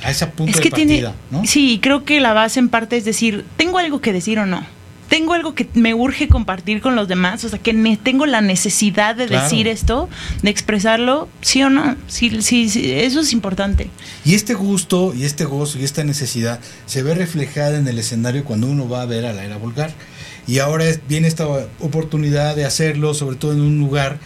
a 0.04 0.12
ese 0.12 0.28
punto 0.28 0.52
Es 0.58 0.64
de 0.64 0.70
partida, 0.70 0.88
tiene, 0.88 1.14
¿no? 1.32 1.46
sí, 1.46 1.80
creo 1.82 2.04
que 2.04 2.20
la 2.20 2.34
base 2.34 2.60
en 2.60 2.68
parte 2.70 2.98
es 2.98 3.06
decir, 3.06 3.46
tengo 3.58 3.80
algo 3.80 4.02
que 4.02 4.12
decir 4.14 4.38
o 4.40 4.46
no. 4.46 4.66
Tengo 5.10 5.34
algo 5.34 5.54
que 5.54 5.68
me 5.76 5.94
urge 5.94 6.28
compartir 6.28 6.82
con 6.82 6.96
los 6.96 7.08
demás, 7.08 7.44
o 7.44 7.50
sea, 7.50 7.60
que 7.60 7.74
ne- 7.74 7.96
tengo 7.98 8.26
la 8.26 8.42
necesidad 8.42 9.16
de 9.16 9.28
Claro. 9.28 9.44
decir 9.44 9.68
esto, 9.68 10.10
de 10.42 10.50
expresarlo, 10.50 11.30
sí 11.42 11.62
o 11.64 11.70
no. 11.70 11.96
Sí, 12.08 12.42
sí, 12.42 12.70
sí, 12.70 12.92
eso 12.92 13.20
es 13.20 13.32
importante. 13.32 13.90
Y 14.26 14.34
este 14.34 14.56
gusto 14.56 15.14
y 15.16 15.26
este 15.26 15.46
gozo 15.46 15.78
y 15.80 15.84
esta 15.84 16.04
necesidad 16.04 16.60
se 16.88 17.04
ve 17.04 17.14
reflejada 17.14 17.78
en 17.78 17.88
el 17.88 18.00
escenario 18.00 18.44
cuando 18.44 18.68
uno 18.68 18.90
va 18.90 19.04
a 19.04 19.06
ver 19.06 19.26
a 19.26 19.34
la 19.34 19.46
era 19.46 19.58
vulgar. 19.58 19.94
Y 20.48 20.60
ahora 20.60 20.86
viene 21.08 21.28
esta 21.28 21.48
oportunidad 21.80 22.56
de 22.56 22.66
hacerlo, 22.66 23.14
sobre 23.14 23.36
todo 23.36 23.54
en 23.54 23.62
un 23.62 23.80
lugar 23.80 24.20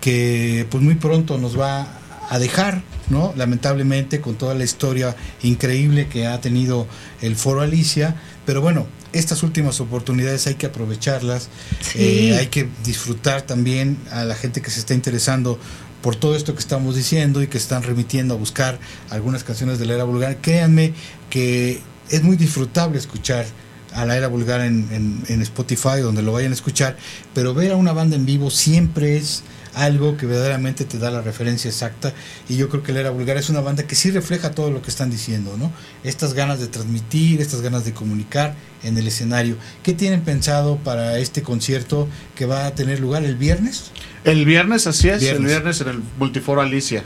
que 0.00 0.66
pues 0.70 0.82
muy 0.82 0.94
pronto 0.94 1.38
nos 1.38 1.58
va 1.58 1.86
a 2.28 2.38
dejar, 2.38 2.82
¿no? 3.08 3.32
Lamentablemente 3.36 4.20
con 4.20 4.34
toda 4.36 4.54
la 4.54 4.64
historia 4.64 5.16
increíble 5.42 6.08
que 6.08 6.26
ha 6.26 6.40
tenido 6.40 6.86
el 7.22 7.36
Foro 7.36 7.60
Alicia, 7.60 8.16
pero 8.44 8.60
bueno, 8.60 8.86
estas 9.16 9.42
últimas 9.42 9.80
oportunidades 9.80 10.46
hay 10.46 10.54
que 10.54 10.66
aprovecharlas, 10.66 11.48
Sí. 11.80 11.98
eh, 12.30 12.36
hay 12.38 12.46
que 12.48 12.68
disfrutar 12.84 13.42
también 13.42 13.98
a 14.10 14.24
la 14.24 14.34
gente 14.34 14.60
que 14.62 14.70
se 14.70 14.80
está 14.80 14.94
interesando 14.94 15.58
por 16.02 16.14
todo 16.16 16.36
esto 16.36 16.54
que 16.54 16.60
estamos 16.60 16.94
diciendo 16.94 17.42
y 17.42 17.48
que 17.48 17.58
están 17.58 17.82
remitiendo 17.82 18.34
a 18.34 18.36
buscar 18.36 18.78
algunas 19.10 19.42
canciones 19.44 19.78
de 19.78 19.86
la 19.86 19.94
era 19.94 20.04
vulgar. 20.04 20.36
Créanme 20.40 20.92
que 21.30 21.80
es 22.10 22.22
muy 22.22 22.36
disfrutable 22.36 22.98
escuchar 22.98 23.46
a 23.92 24.04
la 24.04 24.16
era 24.16 24.28
vulgar 24.28 24.60
en, 24.60 24.88
en- 24.92 25.22
en 25.28 25.42
Spotify, 25.42 26.00
donde 26.02 26.22
lo 26.22 26.32
vayan 26.32 26.52
a 26.52 26.54
escuchar, 26.54 26.96
pero 27.34 27.54
ver 27.54 27.72
a 27.72 27.76
una 27.76 27.92
banda 27.92 28.14
en 28.14 28.26
vivo 28.26 28.50
siempre 28.50 29.16
es 29.16 29.42
algo 29.76 30.16
que 30.16 30.24
verdaderamente 30.24 30.86
te 30.86 30.98
da 30.98 31.10
la 31.10 31.20
referencia 31.20 31.68
exacta 31.68 32.14
y 32.48 32.56
yo 32.56 32.70
creo 32.70 32.82
que 32.82 32.92
la 32.94 33.00
era 33.00 33.10
vulgar 33.10 33.36
es 33.36 33.50
una 33.50 33.60
banda 33.60 33.86
que 33.86 33.94
sí 33.94 34.10
refleja 34.10 34.52
todo 34.52 34.70
lo 34.70 34.80
que 34.80 34.88
están 34.88 35.10
diciendo, 35.10 35.54
¿no? 35.58 35.70
Estas 36.02 36.32
ganas 36.32 36.60
de 36.60 36.66
transmitir, 36.66 37.42
estas 37.42 37.60
ganas 37.60 37.84
de 37.84 37.92
comunicar 37.92 38.54
en 38.82 38.96
el 38.96 39.06
escenario. 39.06 39.56
¿Qué 39.82 39.92
tienen 39.92 40.22
pensado 40.22 40.78
para 40.78 41.18
este 41.18 41.42
concierto 41.42 42.08
que 42.34 42.46
va 42.46 42.66
a 42.66 42.74
tener 42.74 43.00
lugar 43.00 43.22
el 43.24 43.36
viernes? 43.36 43.90
El 44.24 44.46
viernes, 44.46 44.86
así 44.86 45.10
es, 45.10 45.20
Viernes. 45.20 45.40
el 45.42 45.46
viernes 45.46 45.80
en 45.82 45.88
el 45.88 46.02
Multiforo 46.18 46.62
Alicia. 46.62 47.04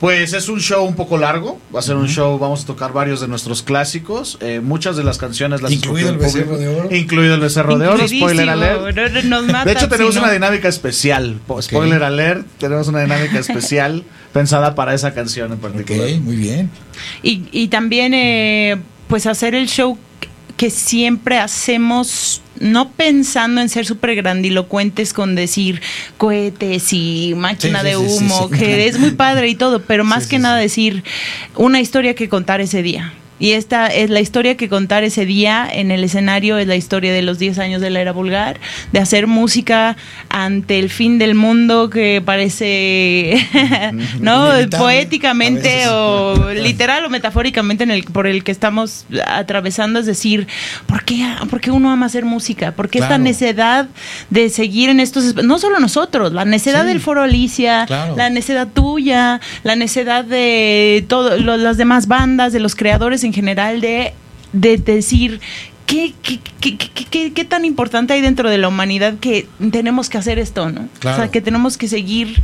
Pues 0.00 0.32
es 0.32 0.48
un 0.48 0.60
show 0.60 0.84
un 0.86 0.94
poco 0.94 1.18
largo, 1.18 1.60
va 1.74 1.80
a 1.80 1.82
ser 1.82 1.96
un 1.96 2.06
show, 2.08 2.38
vamos 2.38 2.62
a 2.62 2.66
tocar 2.66 2.92
varios 2.92 3.20
de 3.20 3.26
nuestros 3.26 3.64
clásicos, 3.64 4.38
eh, 4.40 4.60
muchas 4.62 4.96
de 4.96 5.02
las 5.02 5.18
canciones 5.18 5.60
las 5.60 5.72
Incluido 5.72 6.10
el 6.10 6.18
Becerro 6.18 6.56
de 6.56 6.68
Oro. 6.68 6.94
Incluido 6.94 7.34
el 7.34 7.40
Becerro 7.40 7.78
de 7.78 7.88
Oro, 7.88 8.06
spoiler 8.06 8.48
alert. 8.48 8.96
no- 8.96 9.22
nos 9.24 9.46
mata 9.46 9.64
De 9.64 9.72
hecho 9.72 9.88
tenemos 9.88 10.14
si 10.14 10.20
no. 10.20 10.24
una 10.26 10.32
dinámica 10.32 10.68
especial, 10.68 11.40
po- 11.46 11.60
spoiler 11.60 12.04
alert, 12.04 12.46
tenemos 12.58 12.86
una 12.86 13.00
dinámica 13.00 13.40
especial 13.40 14.04
pensada 14.32 14.76
para 14.76 14.94
esa 14.94 15.14
canción 15.14 15.52
en 15.52 15.58
particular. 15.58 16.08
muy 16.20 16.36
bien. 16.36 16.70
Y, 17.24 17.42
y 17.50 17.66
también, 17.66 18.14
eh, 18.14 18.76
pues, 19.08 19.26
hacer 19.26 19.56
el 19.56 19.66
show 19.68 19.98
que 20.58 20.70
siempre 20.70 21.38
hacemos, 21.38 22.42
no 22.58 22.90
pensando 22.90 23.60
en 23.60 23.68
ser 23.68 23.86
súper 23.86 24.16
grandilocuentes 24.16 25.14
con 25.14 25.36
decir 25.36 25.80
cohetes 26.18 26.92
y 26.92 27.32
máquina 27.36 27.80
Sí, 27.80 27.86
de 27.86 27.92
sí, 27.92 27.96
humo, 28.24 28.50
sí. 28.52 28.58
que 28.58 28.86
es 28.88 28.98
muy 28.98 29.12
padre 29.12 29.48
y 29.48 29.54
todo, 29.54 29.80
pero 29.80 30.02
más 30.04 30.26
que 30.26 30.40
nada 30.40 30.56
decir 30.56 31.04
una 31.54 31.80
historia 31.80 32.14
que 32.14 32.28
contar 32.28 32.60
ese 32.60 32.82
día. 32.82 33.14
Y 33.40 33.52
esta 33.52 33.86
es 33.86 34.10
la 34.10 34.20
historia 34.20 34.56
que 34.56 34.68
contar 34.68 35.04
ese 35.04 35.24
día 35.26 35.68
en 35.72 35.90
el 35.90 36.02
escenario, 36.04 36.58
es 36.58 36.66
la 36.66 36.76
historia 36.76 37.12
de 37.12 37.22
los 37.22 37.38
10 37.38 37.58
años 37.58 37.80
de 37.80 37.90
la 37.90 38.00
era 38.00 38.12
vulgar, 38.12 38.58
de 38.92 38.98
hacer 39.00 39.26
música 39.26 39.96
ante 40.28 40.78
el 40.78 40.90
fin 40.90 41.18
del 41.18 41.34
mundo 41.34 41.88
que 41.90 42.20
parece, 42.24 43.34
¿no? 44.20 44.48
Inevitable. 44.54 44.78
Poéticamente 44.84 45.88
o 45.88 46.50
literal 46.52 47.04
o 47.04 47.10
metafóricamente 47.10 47.84
en 47.84 47.90
el, 47.90 48.04
por 48.04 48.26
el 48.26 48.44
que 48.44 48.52
estamos 48.52 49.06
atravesando, 49.26 50.00
es 50.00 50.06
decir, 50.06 50.46
¿por 50.86 51.04
qué, 51.04 51.24
por 51.50 51.60
qué 51.60 51.70
uno 51.70 51.90
ama 51.90 52.06
hacer 52.06 52.24
música? 52.24 52.72
¿Por 52.72 52.88
qué 52.88 52.98
esta 52.98 53.08
Claro. 53.08 53.22
necesidad 53.24 53.88
de 54.30 54.50
seguir 54.50 54.90
en 54.90 55.00
estos, 55.00 55.34
no 55.36 55.58
solo 55.58 55.78
nosotros, 55.80 56.32
la 56.32 56.44
necesidad 56.44 56.82
Sí. 56.82 56.88
del 56.88 57.00
foro 57.00 57.22
Alicia, 57.22 57.84
Claro. 57.86 58.16
la 58.16 58.30
necesidad 58.30 58.68
tuya, 58.68 59.40
la 59.62 59.76
necesidad 59.76 60.24
de 60.24 61.04
todas 61.08 61.40
las 61.40 61.76
demás 61.76 62.06
bandas, 62.08 62.52
de 62.52 62.60
los 62.60 62.74
creadores 62.74 63.24
en 63.24 63.27
general, 63.32 63.80
de, 63.80 64.14
de 64.52 64.76
decir... 64.78 65.40
¿Qué, 65.86 66.12
qué, 66.22 66.38
qué, 66.60 66.76
qué- 66.76 67.06
qué- 67.10 67.32
qué 67.32 67.44
tan 67.46 67.64
importante 67.64 68.12
hay 68.12 68.20
dentro 68.20 68.50
de 68.50 68.58
la 68.58 68.68
humanidad 68.68 69.14
que 69.22 69.48
tenemos 69.70 70.10
que 70.10 70.18
hacer 70.18 70.38
esto, 70.38 70.68
¿no? 70.70 70.82
O 70.98 71.14
sea, 71.16 71.30
que 71.30 71.40
tenemos 71.40 71.78
que 71.78 71.88
seguir 71.88 72.42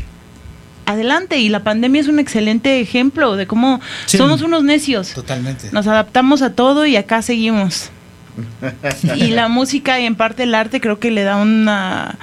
adelante 0.86 1.36
y 1.36 1.50
la 1.50 1.62
pandemia 1.62 2.00
es 2.00 2.08
un 2.08 2.18
excelente 2.18 2.80
ejemplo 2.80 3.36
de 3.36 3.46
cómo 3.46 3.82
Sí. 4.06 4.16
somos 4.16 4.40
unos 4.40 4.64
necios. 4.64 5.12
Totalmente. 5.12 5.68
Nos 5.72 5.86
adaptamos 5.86 6.40
a 6.40 6.54
todo 6.54 6.86
y 6.86 6.96
acá 6.96 7.20
seguimos. 7.20 7.90
Y 9.14 9.26
la 9.32 9.48
música 9.48 10.00
y 10.00 10.06
en 10.06 10.14
parte 10.14 10.44
el 10.44 10.54
arte 10.54 10.80
creo 10.80 10.98
que 10.98 11.10
le 11.10 11.22
da 11.22 11.36
una 11.36 12.16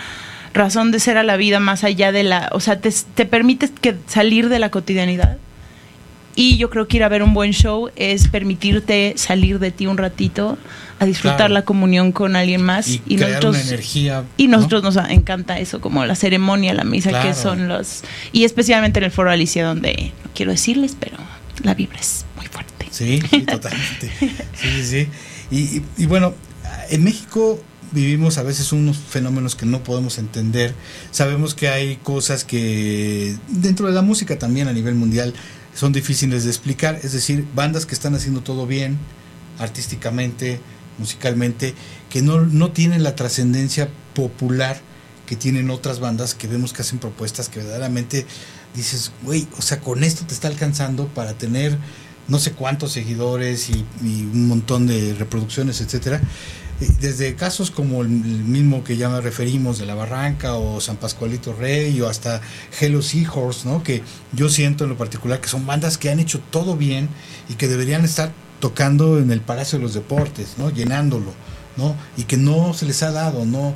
razón 0.56 0.92
de 0.92 1.00
ser 1.00 1.18
a 1.18 1.24
la 1.24 1.38
vida 1.38 1.60
más 1.60 1.84
allá 1.84 2.12
de 2.12 2.24
la, 2.24 2.50
o 2.52 2.60
sea, 2.60 2.80
te, 2.80 2.92
te 3.14 3.26
permite 3.28 3.70
que 3.80 3.96
salir 4.08 4.50
de 4.50 4.58
la 4.58 4.70
cotidianidad. 4.72 5.38
Y 6.36 6.58
yo 6.58 6.70
creo 6.70 6.88
que 6.88 6.98
ir 6.98 7.04
a 7.04 7.10
ver 7.10 7.24
un 7.24 7.34
buen 7.34 7.52
show 7.52 7.90
es 7.96 8.28
permitirte 8.30 9.14
salir 9.18 9.60
de 9.60 9.72
ti 9.72 9.88
un 9.88 9.98
ratito, 9.98 10.58
a 11.00 11.06
disfrutar 11.06 11.38
Claro. 11.38 11.54
la 11.56 11.62
comunión 11.64 12.12
con 12.12 12.36
alguien 12.36 12.62
más. 12.62 12.88
Y, 12.88 13.02
Y, 13.08 13.16
crear 13.18 13.32
nosotros, 13.44 13.56
una 13.58 13.64
energía. 13.68 14.24
y 14.38 14.48
¿no? 14.48 14.58
nosotros 14.58 14.84
nos 14.84 14.96
encanta 15.10 15.60
eso, 15.60 15.82
como 15.82 16.06
la 16.06 16.16
ceremonia, 16.16 16.74
la 16.74 16.84
misa, 16.84 17.22
que 17.22 17.34
son 17.34 17.68
los... 17.68 18.02
Y 18.32 18.44
especialmente 18.44 19.00
en 19.00 19.06
el 19.06 19.12
foro 19.12 19.32
Alicia, 19.32 19.66
donde 19.66 20.14
no 20.24 20.32
quiero 20.36 20.52
decirles, 20.52 20.96
pero 21.00 21.18
la 21.64 21.74
vibra 21.74 22.00
es 22.00 22.26
muy 22.38 22.46
fuerte. 22.46 22.88
Sí, 22.92 23.20
sí, 23.30 23.42
totalmente. 23.42 24.12
Sí, 24.20 24.30
sí, 24.54 24.84
sí. 24.84 25.08
Y, 25.50 25.58
y- 25.78 25.84
y 25.98 26.06
bueno, 26.06 26.34
en 26.92 27.04
México 27.04 27.62
vivimos 27.92 28.38
a 28.38 28.44
veces 28.44 28.72
unos 28.72 28.98
fenómenos 28.98 29.56
que 29.56 29.66
no 29.66 29.84
podemos 29.84 30.18
entender. 30.18 30.74
Sabemos 31.12 31.56
que 31.56 31.68
hay 31.68 31.98
cosas 31.98 32.46
que 32.46 33.36
dentro 33.50 33.88
de 33.88 33.94
la 33.94 34.02
música 34.02 34.38
también 34.40 34.68
a 34.70 34.74
nivel 34.74 34.96
mundial 34.96 35.34
son 35.74 35.94
difíciles 35.94 36.44
de 36.44 36.50
explicar. 36.50 37.00
Es 37.04 37.14
decir, 37.14 37.48
bandas 37.56 37.86
que 37.86 37.96
están 37.96 38.16
haciendo 38.16 38.42
todo 38.42 38.68
bien, 38.68 38.98
artísticamente, 39.60 40.60
musicalmente, 40.98 41.74
que 42.10 42.22
no, 42.22 42.42
no 42.42 42.72
tienen 42.72 43.04
la 43.04 43.16
trascendencia 43.16 43.90
popular 44.14 44.80
que 45.26 45.36
tienen 45.36 45.70
otras 45.70 46.00
bandas 46.00 46.36
que 46.36 46.48
vemos 46.48 46.74
que 46.74 46.82
hacen 46.82 47.00
propuestas 47.00 47.48
que 47.48 47.60
verdaderamente 47.60 48.26
dices, 48.76 49.12
güey, 49.24 49.48
o 49.58 49.62
sea, 49.62 49.80
con 49.80 50.04
esto 50.04 50.26
te 50.26 50.34
está 50.34 50.50
alcanzando 50.50 51.08
para 51.08 51.34
tener 51.34 51.78
no 52.28 52.40
sé 52.40 52.52
cuántos 52.52 52.92
seguidores 52.92 53.70
y, 53.70 53.86
y 54.04 54.24
un 54.24 54.48
montón 54.48 54.88
de 54.88 55.14
reproducciones, 55.14 55.82
etcétera. 55.82 56.22
Desde 57.00 57.36
casos 57.36 57.70
como 57.70 58.02
el 58.02 58.10
mismo 58.10 58.84
que 58.84 58.98
ya 58.98 59.08
me 59.08 59.22
referimos 59.22 59.78
de 59.78 59.86
La 59.86 59.94
Barranca 59.94 60.56
o 60.56 60.82
San 60.82 60.98
Pascualito 60.98 61.54
Rey 61.54 62.02
o 62.02 62.10
hasta 62.10 62.42
Hello 62.80 63.04
Seahorse, 63.04 63.68
¿no? 63.68 63.84
que 63.84 64.02
yo 64.34 64.50
siento 64.50 64.86
en 64.86 64.90
lo 64.90 64.98
particular 64.98 65.40
que 65.40 65.48
son 65.48 65.68
bandas 65.68 66.00
que 66.00 66.10
han 66.10 66.20
hecho 66.20 66.40
todo 66.50 66.76
bien 66.76 67.08
y 67.50 67.54
que 67.54 67.68
deberían 67.68 68.04
estar 68.04 68.32
tocando 68.60 69.20
en 69.20 69.32
el 69.32 69.42
Palacio 69.42 69.78
de 69.78 69.84
los 69.84 69.94
Deportes, 69.94 70.56
¿no? 70.58 70.72
llenándolo. 70.72 71.34
¿No? 71.78 71.96
y 72.18 72.24
que 72.24 72.38
no 72.38 72.74
se 72.74 72.86
les 72.86 73.02
ha 73.04 73.12
dado, 73.12 73.46
no 73.46 73.74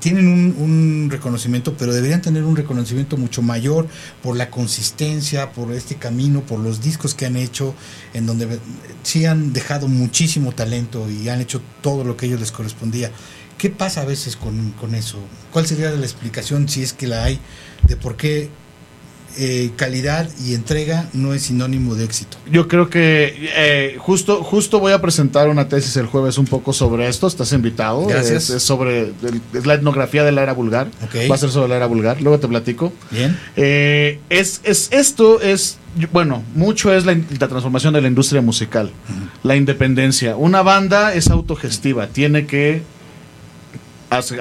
tienen 0.00 0.26
un, 0.26 1.08
reconocimiento, 1.10 1.76
pero 1.76 1.92
deberían 1.92 2.22
tener 2.22 2.44
un 2.44 2.56
reconocimiento 2.56 3.16
mucho 3.16 3.42
mayor 3.42 3.88
por 4.22 4.36
la 4.36 4.50
consistencia, 4.50 5.52
por 5.52 5.72
este 5.72 5.96
camino, 5.96 6.42
por 6.42 6.60
los 6.60 6.80
discos 6.80 7.14
que 7.14 7.26
han 7.26 7.36
hecho, 7.36 7.74
en 8.14 8.26
donde 8.26 8.44
eh, 8.44 8.58
sí 9.02 9.24
han 9.26 9.52
dejado 9.52 9.88
muchísimo 9.88 10.52
talento 10.52 11.08
y 11.10 11.28
han 11.28 11.40
hecho 11.40 11.60
todo 11.82 12.04
lo 12.04 12.16
que 12.16 12.26
a 12.26 12.28
ellos 12.28 12.40
les 12.40 12.52
correspondía. 12.52 13.10
¿Qué 13.58 13.70
pasa 13.70 14.02
a 14.02 14.04
veces 14.04 14.36
con, 14.36 14.72
con 14.72 14.94
eso? 14.94 15.18
¿Cuál 15.52 15.66
sería 15.66 15.90
la 15.90 16.06
explicación, 16.06 16.68
si 16.68 16.82
es 16.82 16.92
que 16.92 17.06
la 17.06 17.24
hay, 17.24 17.40
de 17.86 17.96
por 17.96 18.16
qué 18.16 18.50
eh, 19.38 19.70
calidad 19.76 20.28
y 20.44 20.54
entrega 20.54 21.08
no 21.12 21.34
es 21.34 21.42
sinónimo 21.42 21.94
de 21.94 22.04
éxito? 22.04 22.36
Yo 22.50 22.68
creo 22.68 22.90
que 22.90 23.50
eh, 23.56 23.96
justo, 23.98 24.42
justo 24.42 24.80
voy 24.80 24.92
a 24.92 25.00
presentar 25.00 25.48
una 25.48 25.68
tesis 25.68 25.96
el 25.96 26.06
jueves 26.06 26.38
un 26.38 26.46
poco 26.46 26.72
sobre 26.72 27.08
esto. 27.08 27.26
Estás 27.26 27.52
invitado. 27.52 28.06
Gracias. 28.06 28.44
Es, 28.44 28.56
es 28.56 28.62
sobre 28.62 29.00
el- 29.00 29.40
es 29.54 29.66
la 29.66 29.74
etnografía 29.74 30.24
de 30.24 30.32
la 30.32 30.42
era 30.42 30.52
vulgar. 30.52 30.88
Va 31.30 31.34
a 31.34 31.38
ser 31.38 31.50
sobre 31.50 31.68
la 31.68 31.76
era 31.76 31.86
vulgar. 31.86 32.20
Luego 32.20 32.38
te 32.38 32.48
platico. 32.48 32.92
Bien. 33.10 33.38
Eh, 33.56 34.20
es, 34.28 34.60
es 34.64 34.88
esto 34.92 35.40
es 35.40 35.78
bueno 36.12 36.44
mucho 36.54 36.94
es 36.94 37.04
la, 37.04 37.16
transformación 37.48 37.92
de 37.94 38.00
la 38.00 38.08
industria 38.08 38.40
musical, 38.40 38.92
la 39.42 39.56
independencia. 39.56 40.36
Una 40.36 40.62
banda 40.62 41.14
es 41.14 41.28
autogestiva, 41.30 42.06
tiene 42.06 42.46
que 42.46 42.82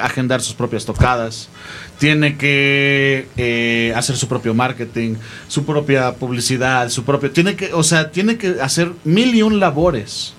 agendar 0.01 0.41
sus 0.41 0.53
propias 0.55 0.85
tocadas, 0.85 1.49
tiene 1.99 2.37
que 2.37 3.27
eh, 3.37 3.93
hacer 3.95 4.15
su 4.15 4.27
propio 4.27 4.53
marketing, 4.53 5.15
su 5.47 5.65
propia 5.65 6.13
publicidad, 6.13 6.89
su 6.89 7.03
propio, 7.03 7.29
tiene 7.31 7.55
que, 7.55 7.73
o 7.73 7.83
sea, 7.83 8.09
tiene 8.11 8.37
que 8.37 8.55
hacer 8.61 8.91
mil 9.03 9.35
y 9.35 9.41
un 9.41 9.59
labores. 9.59 10.33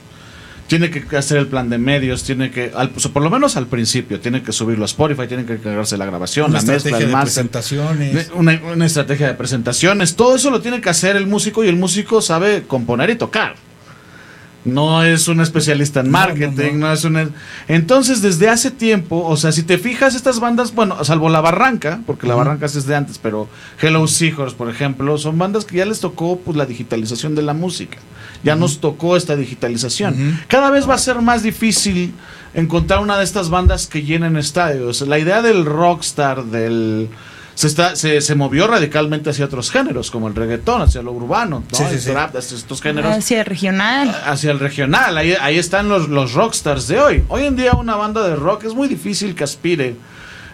Tiene 0.67 0.89
que 0.89 1.17
hacer 1.17 1.37
el 1.39 1.49
plan 1.49 1.69
de 1.69 1.79
medios, 1.79 2.23
tiene 2.23 2.53
que, 2.53 2.71
al- 2.77 2.93
o 2.97 3.01
sea, 3.01 3.11
por 3.11 3.25
lo 3.25 3.29
menos 3.31 3.57
al 3.57 3.67
principio, 3.67 4.21
tiene 4.21 4.41
que 4.45 4.53
subirlo 4.53 4.85
a 4.85 4.87
Spotify, 4.87 5.27
tiene 5.27 5.45
que 5.45 5.55
encargarse 5.55 5.97
de 5.97 5.99
la 5.99 6.07
grabación, 6.07 6.49
Una 6.51 6.61
la 6.61 6.61
mezcla, 6.61 6.77
estrategia 6.77 7.05
el 7.05 7.07
de 7.09 7.13
máster. 7.13 7.33
presentaciones. 7.49 8.31
Una, 8.35 8.61
una 8.73 8.87
estrategia 8.87 9.27
de 9.27 9.35
presentaciones, 9.35 10.15
todo 10.15 10.37
eso 10.37 10.49
lo 10.49 10.61
tiene 10.61 10.81
que 10.81 10.89
hacer 10.89 11.17
el 11.17 11.27
músico 11.27 11.65
y 11.65 11.69
el 11.69 11.75
músico 11.75 12.23
sabe 12.23 12.63
componer 12.69 13.11
y 13.11 13.17
tocar. 13.17 13.57
No 14.65 15.03
es 15.03 15.27
un 15.29 15.41
especialista 15.41 16.01
en 16.01 16.11
marketing, 16.11 16.79
no, 16.79 16.93
es 16.93 17.05
un... 17.05 17.33
Entonces, 17.67 18.21
desde 18.21 18.51
hace 18.51 18.71
tiempo, 18.71 19.25
o 19.27 19.37
sea, 19.37 19.53
si 19.53 19.63
te 19.63 19.79
fijas, 19.79 20.15
estas 20.15 20.39
bandas, 20.39 20.75
bueno, 20.75 21.03
salvo 21.03 21.31
La 21.31 21.41
Barranca, 21.41 22.01
porque 22.07 22.27
La. 22.27 22.35
Barranca 22.35 22.67
es 22.67 22.87
de 22.87 22.95
antes, 22.95 23.19
pero 23.19 23.49
Hello 23.81 24.07
Seahorse, 24.07 24.57
por 24.57 24.69
ejemplo, 24.69 25.17
son 25.17 25.39
bandas 25.39 25.65
que 25.65 25.79
ya 25.79 25.87
les 25.87 26.01
tocó 26.01 26.39
pues, 26.39 26.57
la 26.59 26.67
digitalización 26.67 27.35
de 27.35 27.43
la 27.43 27.55
música. 27.55 27.97
Ya 28.43 28.55
nos 28.55 28.81
tocó 28.81 29.17
esta 29.17 29.37
digitalización. 29.37 30.41
Cada 30.49 30.71
vez 30.71 30.89
va 30.89 30.95
a 30.95 30.99
ser 30.99 31.21
más 31.21 31.43
difícil 31.43 32.15
encontrar 32.55 33.01
una 33.01 33.19
de 33.19 33.25
estas 33.25 33.51
bandas 33.51 33.87
que 33.87 34.03
llenen 34.03 34.37
estadios. 34.37 35.03
La 35.03 35.19
idea 35.19 35.43
del 35.43 35.65
rockstar, 35.65 36.45
del... 36.45 37.09
Se, 37.61 37.67
está, 37.67 37.95
se, 37.95 38.23
se 38.23 38.35
movió 38.35 38.67
radicalmente 38.67 39.29
hacia 39.29 39.45
otros 39.45 39.71
géneros, 39.71 40.11
como 40.11 40.29
el 40.29 40.35
reggaetón, 40.35 40.81
hacia 40.81 41.03
lo 41.03 41.13
urbano, 41.13 41.63
¿no? 41.71 41.77
Sí, 41.77 41.85
sí, 41.89 41.95
el 41.95 42.01
sí. 42.01 42.11
trap, 42.11 42.35
hacia 42.37 42.57
estos 42.57 42.81
géneros 42.81 43.15
Hacia 43.15 43.45
regional. 43.45 44.09
hacia 44.25 44.51
el 44.51 44.59
regional. 44.59 45.19
Ahí, 45.19 45.35
ahí 45.39 45.59
están 45.59 45.91
los, 45.91 46.09
los 46.09 46.33
rockstars 46.33 46.89
de 46.89 46.99
hoy. 47.01 47.25
Hoy 47.29 47.45
en 47.45 47.57
día 47.57 47.73
una 47.75 47.97
banda 47.97 48.27
de 48.27 48.35
rock 48.35 48.65
es 48.65 48.73
muy 48.73 48.89
difícil 48.89 49.35
que 49.35 49.45
aspire. 49.45 49.95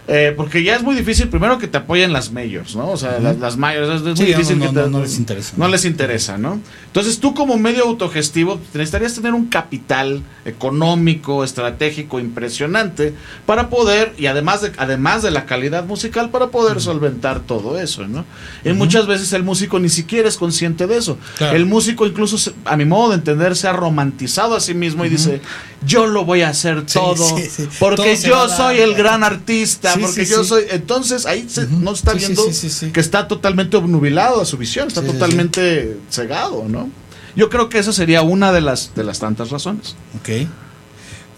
Eh, 0.08 0.32
porque 0.36 0.62
ya 0.62 0.76
es 0.76 0.82
muy 0.82 0.94
difícil 0.94 1.28
primero 1.28 1.58
que 1.58 1.66
te 1.66 1.78
apoyen 1.78 2.12
las 2.12 2.30
majors, 2.32 2.76
¿no? 2.76 2.90
O 2.90 2.96
sea, 2.96 3.18
las, 3.18 3.38
las 3.38 3.56
majors 3.56 3.88
es, 4.02 4.16
Sí, 4.16 4.22
muy 4.22 4.32
difícil 4.32 4.58
no, 4.58 4.66
que 4.66 4.72
no, 4.72 4.84
te- 4.84 4.90
no 4.90 5.00
les 5.00 5.18
interesa. 5.18 5.52
No 5.56 5.68
les 5.68 5.84
interesa, 5.84 6.38
¿no? 6.38 6.60
Entonces 6.86 7.18
tú 7.18 7.34
como 7.34 7.56
medio 7.58 7.84
autogestivo 7.84 8.60
necesitarías 8.72 9.14
tener 9.14 9.34
un 9.34 9.46
capital 9.46 10.22
económico, 10.44 11.44
estratégico 11.44 12.18
impresionante 12.20 13.14
para 13.46 13.68
poder, 13.70 14.14
y 14.18 14.26
además 14.26 14.62
de, 14.62 14.72
además 14.78 15.22
de 15.22 15.30
la 15.30 15.46
calidad 15.46 15.84
musical, 15.84 16.30
para 16.30 16.48
poder 16.48 16.80
solventar 16.80 17.40
todo 17.40 17.78
eso, 17.78 18.06
¿no? 18.06 18.24
Y 18.64 18.72
muchas 18.72 19.06
veces 19.06 19.32
el 19.32 19.42
músico 19.42 19.78
ni 19.78 19.88
siquiera 19.88 20.28
es 20.28 20.36
consciente 20.36 20.86
de 20.86 20.96
eso. 20.98 21.18
Claro. 21.38 21.56
El 21.56 21.66
músico 21.66 22.06
incluso, 22.06 22.38
se- 22.38 22.52
a 22.64 22.76
mi 22.76 22.84
modo 22.84 23.10
de 23.10 23.16
entender, 23.16 23.56
se 23.56 23.68
ha 23.68 23.72
romantizado 23.72 24.56
a 24.56 24.60
sí 24.60 24.74
mismo 24.74 25.04
y 25.04 25.08
dice, 25.08 25.40
yo 25.84 26.06
lo 26.06 26.24
voy 26.24 26.42
a 26.42 26.48
hacer 26.48 26.84
Sí, 26.86 26.94
todo, 26.98 27.36
sí, 27.38 27.68
porque 27.78 28.16
Todo 28.16 28.28
yo 28.28 28.48
soy 28.48 28.78
el 28.80 28.94
gran 28.94 29.22
artista, 29.24 29.95
Sí, 29.96 30.02
porque 30.02 30.24
sí, 30.24 30.32
yo 30.32 30.42
sí. 30.42 30.48
soy... 30.48 30.64
Entonces 30.70 31.26
ahí 31.26 31.46
se, 31.48 31.66
no 31.66 31.92
está 31.92 32.12
Sí, 32.12 32.20
sí, 32.20 32.26
viendo 32.26 32.92
que 32.92 33.00
está 33.00 33.28
totalmente 33.28 33.76
obnubilado 33.76 34.40
a 34.40 34.44
su 34.44 34.56
visión, 34.56 34.88
está 34.88 35.02
totalmente 35.02 35.96
cegado, 36.10 36.64
¿no? 36.68 36.90
Yo 37.34 37.50
creo 37.50 37.68
que 37.68 37.78
esa 37.78 37.92
sería 37.92 38.22
una 38.22 38.52
de 38.52 38.62
las, 38.62 38.94
de 38.94 39.04
las 39.04 39.18
tantas 39.18 39.50
razones. 39.50 39.94
Ok. 40.18 40.48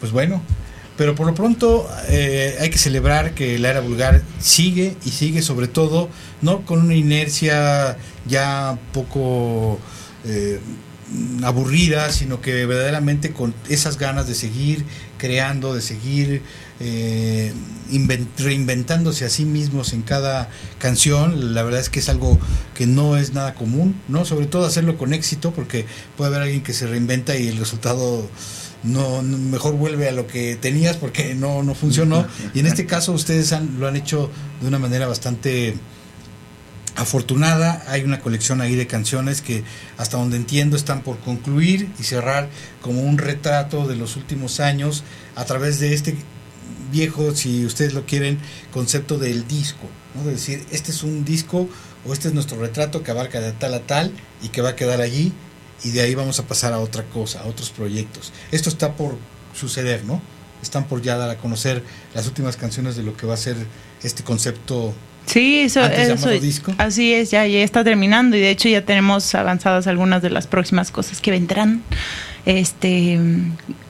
Pues 0.00 0.12
bueno. 0.12 0.42
Pero 0.96 1.14
por 1.14 1.28
lo 1.28 1.34
pronto 1.34 1.88
eh, 2.08 2.56
hay 2.60 2.70
que 2.70 2.78
celebrar 2.78 3.32
que 3.32 3.56
la 3.60 3.70
era 3.70 3.80
vulgar 3.80 4.20
sigue 4.40 4.96
y 5.04 5.10
sigue 5.10 5.42
sobre 5.42 5.68
todo, 5.68 6.08
no 6.42 6.66
con 6.66 6.80
una 6.80 6.96
inercia 6.96 7.96
ya 8.26 8.76
poco 8.92 9.78
eh, 10.24 10.58
aburrida, 11.44 12.10
sino 12.10 12.40
que 12.40 12.66
verdaderamente 12.66 13.32
con 13.32 13.54
esas 13.68 13.96
ganas 13.96 14.26
de 14.26 14.34
seguir 14.34 14.84
creando, 15.18 15.72
de 15.72 15.82
seguir 15.82 16.42
eh, 16.80 17.52
inven- 17.90 18.28
reinventándose 18.38 19.24
a 19.24 19.30
sí 19.30 19.44
mismos 19.44 19.92
en 19.92 20.02
cada 20.02 20.48
canción. 20.78 21.54
La 21.54 21.62
verdad 21.62 21.80
es 21.80 21.88
que 21.90 22.00
es 22.00 22.08
algo 22.08 22.38
que 22.74 22.86
no 22.86 23.16
es 23.16 23.32
nada 23.34 23.54
común, 23.54 24.00
¿no? 24.08 24.24
Sobre 24.24 24.46
todo 24.46 24.64
hacerlo 24.66 24.96
con 24.96 25.12
éxito, 25.12 25.52
porque 25.52 25.86
puede 26.16 26.28
haber 26.30 26.42
alguien 26.42 26.62
que 26.62 26.72
se 26.72 26.86
reinventa 26.86 27.36
y 27.36 27.48
el 27.48 27.56
resultado 27.58 28.28
no, 28.84 29.22
no- 29.22 29.38
mejor 29.38 29.74
vuelve 29.74 30.08
a 30.08 30.12
lo 30.12 30.26
que 30.28 30.54
tenías 30.56 30.96
porque 30.96 31.34
no, 31.34 31.62
no 31.64 31.74
funcionó. 31.74 32.26
Y 32.54 32.60
en 32.60 32.66
este 32.66 32.86
caso 32.86 33.12
ustedes 33.12 33.52
han- 33.52 33.80
lo 33.80 33.88
han 33.88 33.96
hecho 33.96 34.30
de 34.60 34.68
una 34.68 34.78
manera 34.78 35.06
bastante 35.08 35.74
afortunada. 36.96 37.84
Hay 37.88 38.02
una 38.02 38.20
colección 38.20 38.60
ahí 38.60 38.74
de 38.74 38.86
canciones 38.86 39.40
que 39.40 39.62
hasta 39.98 40.16
donde 40.16 40.36
entiendo 40.36 40.76
están 40.76 41.02
por 41.02 41.18
concluir 41.20 41.88
y 41.98 42.02
cerrar 42.02 42.48
como 42.82 43.02
un 43.02 43.18
retrato 43.18 43.86
de 43.86 43.96
los 43.96 44.16
últimos 44.16 44.58
años 44.60 45.04
a 45.36 45.44
través 45.44 45.78
de 45.80 45.94
este 45.94 46.16
viejo, 46.90 47.34
si 47.34 47.64
ustedes 47.64 47.94
lo 47.94 48.06
quieren, 48.06 48.38
concepto 48.72 49.18
del 49.18 49.46
disco. 49.46 49.86
¿no? 50.14 50.24
De 50.24 50.32
decir, 50.32 50.64
este 50.70 50.90
es 50.90 51.02
un 51.02 51.24
disco 51.24 51.68
o 52.06 52.12
este 52.12 52.28
es 52.28 52.34
nuestro 52.34 52.58
retrato 52.58 53.02
que 53.02 53.10
abarca 53.10 53.40
de 53.40 53.52
tal 53.52 53.74
a 53.74 53.80
tal 53.80 54.12
y 54.42 54.48
que 54.48 54.62
va 54.62 54.70
a 54.70 54.76
quedar 54.76 55.00
allí 55.00 55.32
y 55.84 55.90
de 55.90 56.00
ahí 56.00 56.14
vamos 56.14 56.38
a 56.38 56.46
pasar 56.46 56.72
a 56.72 56.78
otra 56.80 57.04
cosa, 57.04 57.40
a 57.40 57.46
otros 57.46 57.70
proyectos. 57.70 58.32
Esto 58.50 58.68
está 58.68 58.94
por 58.94 59.16
suceder, 59.54 60.04
¿no? 60.04 60.20
Están 60.62 60.84
por 60.88 61.02
ya 61.02 61.16
dar 61.16 61.30
a 61.30 61.38
conocer 61.38 61.82
las 62.14 62.26
últimas 62.26 62.56
canciones 62.56 62.96
de 62.96 63.02
lo 63.02 63.16
que 63.16 63.26
va 63.26 63.34
a 63.34 63.38
ser 63.38 63.56
este 64.02 64.24
concepto 64.24 64.94
Sí, 65.26 65.60
eso, 65.60 65.84
eso 65.84 66.30
disco. 66.30 66.74
así 66.78 67.12
es, 67.12 67.30
ya, 67.30 67.46
ya 67.46 67.58
está 67.58 67.84
terminando 67.84 68.34
y 68.36 68.40
de 68.40 68.50
hecho 68.50 68.68
ya 68.68 68.84
tenemos 68.84 69.34
avanzadas 69.34 69.86
algunas 69.86 70.22
de 70.22 70.30
las 70.30 70.46
próximas 70.46 70.90
cosas 70.90 71.20
que 71.20 71.30
vendrán. 71.30 71.82
Este, 72.46 73.18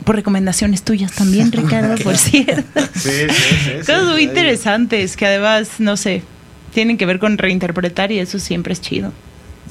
por 0.04 0.16
recomendaciones 0.16 0.82
tuyas 0.82 1.12
también, 1.12 1.52
Ricardo, 1.52 1.96
por 2.02 2.16
cierto. 2.16 2.80
Sí, 2.94 3.10
sí, 3.28 3.54
sí. 3.64 3.70
Cosas 3.80 4.04
muy 4.06 4.22
interesantes 4.22 5.16
que 5.16 5.26
además, 5.26 5.68
no 5.78 5.96
sé, 5.96 6.22
tienen 6.74 6.96
que 6.98 7.06
ver 7.06 7.18
con 7.18 7.38
reinterpretar 7.38 8.10
y 8.12 8.18
eso 8.18 8.38
siempre 8.38 8.72
es 8.72 8.80
chido. 8.80 9.12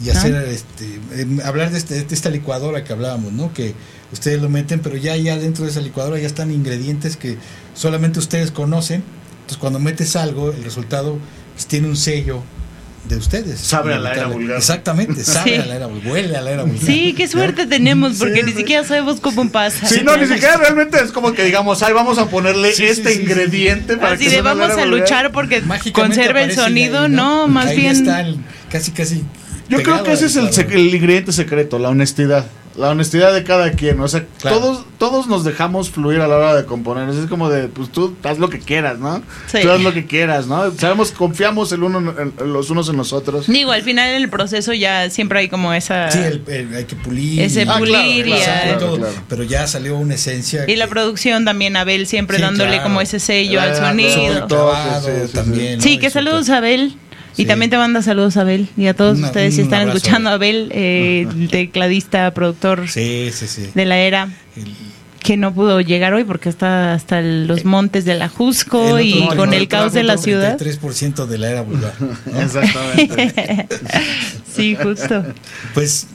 y 0.04 0.10
hacer 0.12 0.36
este 0.48 1.00
em, 1.22 1.40
hablar 1.42 1.72
de, 1.72 1.78
este- 1.80 2.04
de 2.04 2.14
esta 2.16 2.30
licuadora 2.30 2.84
que 2.84 2.94
hablábamos, 2.94 3.34
¿no? 3.34 3.52
Que 3.54 3.74
ustedes 4.14 4.42
lo 4.42 4.48
meten, 4.50 4.80
pero 4.80 4.96
ya 4.96 5.16
ya 5.18 5.38
dentro 5.38 5.66
de 5.66 5.72
esa 5.72 5.82
licuadora 5.82 6.20
ya 6.20 6.28
están 6.28 6.52
ingredientes 6.52 7.18
que 7.18 7.38
solamente 7.74 8.20
ustedes 8.20 8.52
conocen. 8.52 9.04
Entonces 9.42 9.58
cuando 9.58 9.80
metes 9.80 10.16
algo, 10.16 10.52
el 10.52 10.64
resultado 10.64 11.18
pues, 11.56 11.66
tiene 11.66 11.88
un 11.88 11.96
sello 11.98 12.44
de 13.08 13.18
ustedes. 13.18 13.60
Sabe 13.60 13.94
a 13.94 14.00
la 14.00 14.14
era 14.14 14.28
vulgar. 14.28 14.58
Exactamente, 14.58 15.24
sabe 15.24 15.56
Sí. 15.56 15.62
a 15.62 15.66
la 15.66 15.76
era 15.76 15.88
vulgar, 15.88 16.12
huele 16.12 16.36
a 16.38 16.42
la 16.42 16.52
era 16.52 16.64
vulgar. 16.64 16.84
Sí, 16.86 17.14
qué 17.18 17.28
suerte 17.28 17.66
tenemos 17.68 18.18
porque 18.18 18.44
ni 18.44 18.54
siquiera 18.54 18.84
sabemos 18.84 19.20
cómo 19.20 19.50
pasa. 19.50 19.88
Sí, 19.88 20.02
no, 20.04 20.16
ni 20.18 20.26
siquiera 20.28 20.58
realmente 20.58 20.98
es 21.04 21.12
como 21.12 21.34
que 21.34 21.44
digamos, 21.44 21.82
ay, 21.84 21.94
vamos 21.94 22.18
a 22.18 22.28
ponerle 22.30 22.70
este 22.70 23.14
ingrediente 23.16 23.98
para 23.98 24.14
Así 24.14 24.26
que 24.26 24.32
de 24.32 24.42
vamos 24.42 24.72
a 24.72 24.86
luchar 24.86 25.32
porque 25.32 25.62
conserve 25.94 26.44
el 26.44 26.54
sonido, 26.56 27.04
ahí, 27.04 27.12
no, 27.12 27.48
más 27.48 27.68
Ahí 27.68 27.78
bien. 27.78 27.92
está 27.96 28.22
el- 28.22 28.38
casi 28.72 28.92
casi 28.92 29.24
Yo 29.70 29.82
creo 29.84 30.04
que 30.04 30.14
ese 30.14 30.28
es 30.28 30.36
el, 30.36 30.50
el 30.72 30.94
ingrediente 30.96 31.32
secreto, 31.32 31.78
la 31.80 31.90
honestidad. 31.90 32.46
La 32.78 32.90
honestidad 32.90 33.34
de 33.34 33.44
cada 33.44 33.72
quien. 33.72 34.00
O 34.00 34.08
sea, 34.08 34.26
Claro. 34.40 34.60
todos, 34.60 34.86
todos 35.00 35.28
nos 35.28 35.44
dejamos 35.44 35.90
fluir 35.90 36.22
a 36.22 36.28
la 36.28 36.36
hora 36.38 36.56
de 36.56 36.66
componer. 36.66 37.10
Es 37.10 37.26
como 37.28 37.50
de, 37.50 37.68
pues 37.70 37.92
tú 37.92 38.16
haz 38.24 38.38
lo 38.38 38.50
que 38.50 38.60
quieras, 38.60 39.00
¿no? 39.00 39.22
Sí. 39.52 39.60
Tú 39.64 39.72
haz 39.72 39.82
lo 39.82 39.94
que 39.94 40.06
quieras, 40.06 40.46
¿no? 40.48 40.72
Sabemos, 40.72 41.12
confiamos 41.12 41.72
el 41.72 41.82
uno 41.84 42.00
en- 42.00 42.34
en 42.40 42.54
los 42.54 42.70
unos 42.70 42.88
en 42.90 42.98
los 42.98 43.14
otros. 43.14 43.48
Digo, 43.48 43.72
al 43.72 43.82
final 43.82 44.10
en 44.10 44.22
el 44.22 44.30
proceso 44.30 44.74
ya 44.74 45.10
siempre 45.10 45.40
hay 45.40 45.50
como 45.50 45.74
esa... 45.74 46.12
Sí, 46.12 46.20
el- 46.20 46.44
el- 46.48 46.76
hay 46.76 46.86
que 46.86 46.96
pulir. 46.96 47.42
Ese 47.42 47.64
y- 47.64 47.66
pulir 47.66 48.28
y 48.28 48.32
claro, 48.34 48.78
todo, 48.78 49.08
Pero 49.28 49.44
ya 49.44 49.66
salió 49.68 49.98
una 49.98 50.14
esencia. 50.14 50.66
Y 50.68 50.76
la 50.76 50.88
producción 50.88 51.46
también, 51.46 51.76
Abel, 51.78 52.06
siempre 52.06 52.38
Sí, 52.38 52.44
dándole 52.44 52.70
claro. 52.74 52.84
como 52.84 53.02
ese 53.02 53.20
sello 53.20 53.60
al 53.60 53.72
Ah, 53.72 53.76
sonido. 53.76 54.48
también. 54.48 55.82
Sí, 55.82 55.96
¿no? 55.96 56.02
que 56.02 56.10
saludos 56.10 56.50
a 56.50 56.60
Y 57.38 57.46
también 57.46 57.70
te 57.70 57.78
manda 57.78 58.02
saludos 58.02 58.36
a 58.38 58.42
Abel. 58.42 58.68
Y 58.78 58.88
a 58.88 58.94
todos 58.96 59.18
Una- 59.18 59.28
ustedes 59.28 59.56
si 59.56 59.62
están 59.62 59.82
abrazo, 59.82 59.98
escuchando 59.98 60.30
a 60.30 60.34
Abel, 60.34 60.70
eh, 60.74 61.28
el 61.30 61.50
tecladista, 61.50 62.32
productor 62.32 62.88
Sí, 62.90 63.30
sí, 63.34 63.48
sí. 63.48 63.70
de 63.74 63.86
la 63.86 64.00
era. 64.00 64.30
Que 65.20 65.36
no 65.36 65.54
pudo 65.54 65.82
llegar 65.82 66.14
hoy 66.14 66.24
porque 66.24 66.48
está 66.48 66.94
hasta 66.94 67.22
los 67.22 67.66
montes 67.66 68.06
de 68.06 68.16
la 68.16 68.30
Jusco 68.30 69.00
y 69.00 69.28
con 69.36 69.50
no, 69.50 69.56
el 69.56 69.68
caos 69.68 69.92
de 69.94 70.04
la 70.04 70.18
ciudad. 70.18 70.58
33% 70.58 71.26
de 71.28 71.38
la 71.38 71.50
era 71.52 71.62
vulgar. 71.62 71.94
¿no? 72.00 72.40
Exactamente. 72.42 73.68
sí, 74.56 74.76
justo. 74.82 75.26
Pues 75.74 76.08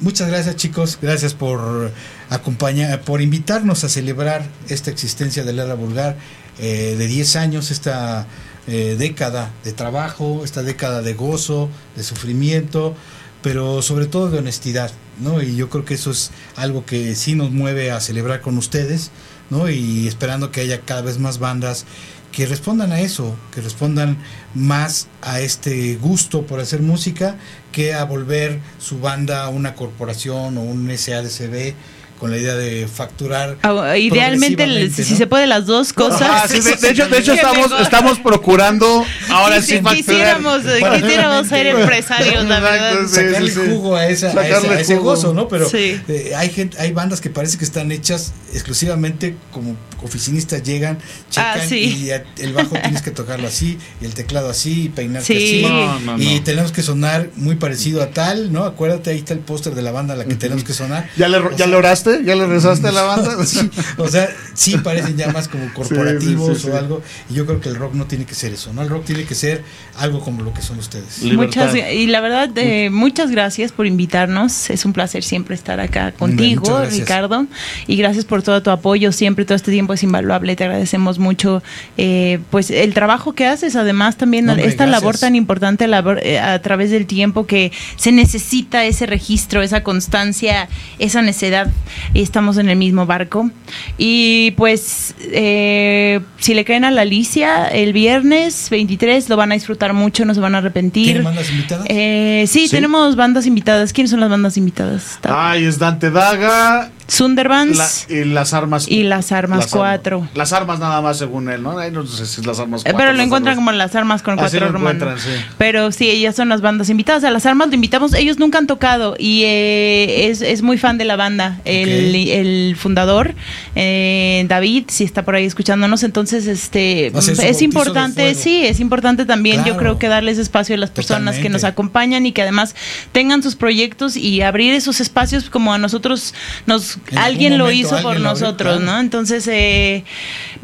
muchas 0.00 0.28
gracias 0.28 0.56
chicos, 0.56 0.98
gracias 1.00 1.34
por 1.34 1.90
acompañar, 2.30 3.00
por 3.02 3.20
invitarnos 3.20 3.84
a 3.84 3.88
celebrar 3.88 4.44
esta 4.68 4.90
existencia 4.90 5.44
de 5.44 5.52
la 5.52 5.64
era 5.64 5.74
vulgar 5.74 6.16
eh, 6.58 6.94
de 6.96 7.06
10 7.06 7.36
años, 7.36 7.70
esta 7.70 8.26
eh, 8.66 8.96
década 8.98 9.52
de 9.64 9.72
trabajo, 9.72 10.42
esta 10.44 10.62
década 10.62 11.02
de 11.02 11.14
gozo, 11.14 11.68
de 11.96 12.02
sufrimiento, 12.02 12.94
pero 13.42 13.82
sobre 13.82 14.06
todo 14.06 14.30
de 14.30 14.38
honestidad, 14.38 14.90
¿no? 15.20 15.42
Y 15.42 15.54
yo 15.56 15.68
creo 15.68 15.84
que 15.84 15.94
eso 15.94 16.10
es 16.10 16.30
algo 16.56 16.86
que 16.86 17.14
sí 17.14 17.34
nos 17.34 17.50
mueve 17.50 17.90
a 17.90 18.00
celebrar 18.00 18.40
con 18.40 18.56
ustedes, 18.56 19.10
¿no? 19.50 19.68
Y 19.68 20.08
esperando 20.08 20.50
que 20.50 20.62
haya 20.62 20.80
cada 20.80 21.02
vez 21.02 21.18
más 21.18 21.38
bandas 21.38 21.84
que 22.32 22.46
respondan 22.46 22.90
a 22.90 23.00
eso, 23.00 23.36
que 23.54 23.60
respondan 23.60 24.18
más 24.54 25.06
a 25.22 25.40
este 25.40 25.94
gusto 25.96 26.46
por 26.46 26.58
hacer 26.58 26.80
música 26.80 27.36
que 27.70 27.94
a 27.94 28.04
volver 28.04 28.60
su 28.78 28.98
banda 28.98 29.44
a 29.44 29.50
una 29.50 29.74
corporación 29.74 30.58
o 30.58 30.62
un 30.62 30.90
SADCB 30.96 31.74
con 32.18 32.30
la 32.30 32.38
idea 32.38 32.54
de 32.54 32.86
facturar. 32.88 33.56
Ah, 33.62 33.96
Idealmente, 33.96 34.90
si 34.90 35.04
se 35.16 35.26
puede 35.26 35.46
las 35.46 35.66
dos 35.66 35.92
cosas. 35.92 36.22
Ah, 36.30 36.46
sí, 36.48 36.60
de, 36.60 36.76
de 36.76 36.90
hecho, 36.90 37.08
de 37.08 37.18
hecho 37.18 37.32
estamos, 37.34 37.70
estamos 37.80 38.18
procurando 38.18 39.04
ahora 39.28 39.60
sí, 39.60 39.74
facturar. 39.74 39.96
quisiéramos, 39.96 40.62
quisiéramos 40.62 41.46
ser 41.48 41.66
empresarios, 41.66 42.44
la 42.44 42.60
verdad. 42.60 42.94
Sí, 43.06 43.14
sacarle 43.14 43.50
sí, 43.50 43.60
sí. 43.60 43.66
jugo 43.70 43.96
a, 43.96 44.06
esa, 44.06 44.28
a 44.28 44.46
ese, 44.48 44.68
a 44.68 44.80
ese 44.80 44.96
jugo. 44.96 45.10
gozo, 45.10 45.34
¿no? 45.34 45.48
Pero 45.48 45.68
Sí. 45.68 46.00
eh, 46.08 46.32
hay 46.36 46.50
gente, 46.50 46.78
hay 46.80 46.92
bandas 46.92 47.20
que 47.20 47.30
parece 47.30 47.58
que 47.58 47.64
están 47.64 47.90
hechas 47.92 48.32
exclusivamente 48.52 49.36
como 49.52 49.76
oficinistas 50.02 50.62
llegan, 50.62 50.98
checan 51.30 51.60
Ah, 51.60 51.66
sí. 51.66 52.08
y 52.38 52.42
el 52.42 52.52
bajo 52.52 52.76
tienes 52.82 53.02
que 53.02 53.10
tocarlo 53.10 53.48
así 53.48 53.78
y 54.00 54.04
el 54.04 54.14
teclado 54.14 54.50
así 54.50 54.84
y 54.84 54.88
peinarte 54.90 55.26
Sí. 55.26 55.36
así 55.36 55.62
No, 55.62 56.00
no, 56.00 56.22
y 56.22 56.36
no. 56.36 56.42
tenemos 56.44 56.72
que 56.72 56.82
sonar 56.82 57.30
muy 57.36 57.56
parecido 57.56 58.02
a 58.02 58.08
tal, 58.10 58.52
¿no? 58.52 58.64
Acuérdate 58.64 59.10
ahí 59.10 59.18
está 59.18 59.32
el 59.32 59.38
póster 59.40 59.74
de 59.74 59.82
la 59.82 59.92
banda 59.92 60.14
a 60.14 60.16
la 60.16 60.24
que 60.24 60.34
tenemos 60.34 60.64
que 60.64 60.72
sonar. 60.74 61.08
¿Ya 61.16 61.28
le, 61.28 61.38
¿Ya 61.56 61.66
le 61.66 61.76
oraste? 61.76 62.03
¿Ya 62.24 62.34
le 62.34 62.46
rezaste 62.46 62.88
a 62.88 62.92
la 62.92 63.02
banda? 63.02 63.36
Sí, 63.44 63.70
o 63.98 64.08
sea, 64.08 64.28
sí 64.54 64.76
parecen 64.78 65.16
ya 65.16 65.30
más 65.30 65.48
como 65.48 65.72
corporativos 65.72 66.48
Sí, 66.48 66.54
sí, 66.54 66.60
sí, 66.60 66.66
sí. 66.66 66.70
o 66.70 66.76
algo. 66.76 67.02
Y 67.30 67.34
yo 67.34 67.46
creo 67.46 67.60
que 67.60 67.68
el 67.68 67.76
rock 67.76 67.94
no 67.94 68.06
tiene 68.06 68.24
que 68.24 68.34
ser 68.34 68.52
eso, 68.52 68.72
¿no? 68.72 68.82
El 68.82 68.88
rock 68.88 69.04
tiene 69.04 69.24
que 69.24 69.34
ser 69.34 69.62
algo 69.98 70.20
como 70.20 70.42
lo 70.42 70.52
que 70.52 70.62
son 70.62 70.78
ustedes. 70.78 71.22
Muchas, 71.22 71.74
y 71.74 72.06
la 72.06 72.20
verdad, 72.20 72.50
eh, 72.56 72.90
muchas 72.90 73.30
gracias 73.30 73.72
por 73.72 73.86
invitarnos. 73.86 74.70
Es 74.70 74.84
un 74.84 74.92
placer 74.92 75.22
siempre 75.24 75.54
estar 75.54 75.80
acá 75.80 76.12
contigo. 76.12 76.84
Ricardo. 76.90 77.46
Y 77.86 77.96
gracias 77.96 78.24
por 78.24 78.42
todo 78.42 78.62
tu 78.62 78.70
apoyo. 78.70 79.12
Siempre, 79.12 79.44
todo 79.44 79.56
este 79.56 79.70
tiempo 79.70 79.92
es 79.92 80.02
invaluable. 80.02 80.56
Te 80.56 80.64
agradecemos 80.64 81.18
mucho 81.18 81.62
eh, 81.96 82.40
pues 82.50 82.70
el 82.70 82.94
trabajo 82.94 83.34
que 83.34 83.46
haces. 83.46 83.76
Además, 83.76 84.16
también 84.16 84.48
hombre, 84.48 84.66
esta 84.66 84.84
gracias. 84.86 85.02
labor 85.02 85.18
tan 85.18 85.36
importante 85.36 85.86
labor, 85.86 86.20
eh, 86.22 86.38
a 86.38 86.60
través 86.62 86.90
del 86.90 87.06
tiempo 87.06 87.46
que 87.46 87.72
se 87.96 88.12
necesita 88.12 88.84
ese 88.84 89.06
registro, 89.06 89.62
esa 89.62 89.82
constancia, 89.82 90.68
esa 90.98 91.22
necedad. 91.22 91.70
Y 92.12 92.22
estamos 92.22 92.58
en 92.58 92.68
el 92.68 92.76
mismo 92.76 93.06
barco. 93.06 93.50
Y 93.98 94.52
pues, 94.52 95.14
eh, 95.20 96.20
si 96.38 96.54
le 96.54 96.64
caen 96.64 96.84
a 96.84 96.90
la 96.90 97.02
Alicia, 97.02 97.66
el 97.66 97.92
viernes 97.92 98.68
23 98.70 99.28
lo 99.28 99.36
van 99.36 99.52
a 99.52 99.54
disfrutar 99.54 99.92
mucho, 99.92 100.24
no 100.24 100.34
se 100.34 100.40
van 100.40 100.54
a 100.54 100.58
arrepentir. 100.58 101.04
¿Tienen 101.06 101.24
bandas 101.24 101.50
invitadas? 101.50 101.86
Eh, 101.88 102.44
sí, 102.48 102.66
Sí. 102.68 102.70
tenemos 102.76 103.16
bandas 103.16 103.46
invitadas. 103.46 103.92
¿Quiénes 103.92 104.10
son 104.10 104.20
las 104.20 104.30
bandas 104.30 104.56
invitadas? 104.56 105.18
Ay, 105.24 105.64
es 105.64 105.78
Dante 105.78 106.10
Daga 106.10 106.90
Sunderbans 107.06 108.06
la- 108.08 108.14
y 108.16 108.24
las 108.24 108.52
armas. 108.54 108.86
y 108.88 109.02
las 109.02 109.32
Armas 109.32 109.58
Las 109.58 109.72
armas. 109.74 109.78
4. 110.00 110.28
Las 110.34 110.52
armas 110.52 110.78
nada 110.78 111.00
más 111.00 111.18
según 111.18 111.48
él, 111.50 111.62
¿no? 111.62 111.78
Ay, 111.78 111.90
no 111.90 112.06
sé 112.06 112.26
si 112.26 112.40
es 112.40 112.46
las 112.46 112.58
armas 112.58 112.80
Eh, 112.82 112.84
cuatro, 112.84 112.98
Pero 112.98 113.12
lo 113.12 113.22
encuentran 113.22 113.52
armas- 113.54 113.56
como 113.66 113.72
las 113.72 113.94
armas 113.94 114.22
con 114.22 114.38
Así 114.38 114.58
cuatro 114.58 114.72
romanos. 114.72 115.20
sí. 115.22 115.30
Pero 115.58 115.92
sí, 115.92 116.08
ellas 116.08 116.34
son 116.36 116.48
las 116.48 116.60
bandas 116.60 116.88
invitadas. 116.90 117.24
A 117.24 117.30
las 117.30 117.46
armas 117.46 117.68
lo 117.68 117.74
invitamos. 117.74 118.14
Ellos 118.14 118.38
nunca 118.38 118.58
han 118.58 118.66
tocado 118.66 119.16
y 119.18 119.42
eh, 119.44 120.28
es, 120.30 120.40
es 120.42 120.62
muy 120.62 120.78
fan 120.78 120.98
de 120.98 121.04
la 121.04 121.16
banda. 121.16 121.60
El, 121.64 122.14
el 122.14 122.76
fundador, 122.76 123.34
eh, 123.74 124.44
David, 124.48 124.84
si 124.88 125.04
está 125.04 125.24
por 125.24 125.34
ahí 125.34 125.44
escuchándonos, 125.44 126.02
entonces 126.02 126.46
este 126.46 127.08
es 127.08 127.62
importante, 127.62 128.34
sí, 128.34 128.64
es 128.64 128.80
importante 128.80 129.24
también. 129.26 129.64
Yo 129.64 129.76
creo 129.76 129.98
que 129.98 130.08
darles 130.08 130.38
espacio 130.38 130.74
a 130.74 130.78
las 130.78 130.90
personas 130.90 131.36
que 131.36 131.48
nos 131.48 131.64
acompañan 131.64 132.26
y 132.26 132.32
que 132.32 132.42
además 132.42 132.74
tengan 133.12 133.42
sus 133.42 133.56
proyectos 133.56 134.16
y 134.16 134.42
abrir 134.42 134.74
esos 134.74 135.00
espacios 135.00 135.50
como 135.50 135.72
a 135.72 135.78
nosotros 135.78 136.34
nos 136.66 136.93
En 137.10 137.18
alguien 137.18 137.58
lo 137.58 137.70
hizo 137.70 137.94
alguien 137.96 138.02
por 138.02 138.20
lo 138.20 138.28
abrió, 138.30 138.44
nosotros, 138.46 138.76
claro. 138.78 138.92
¿no? 138.92 139.00
Entonces, 139.00 139.46
eh, 139.50 140.04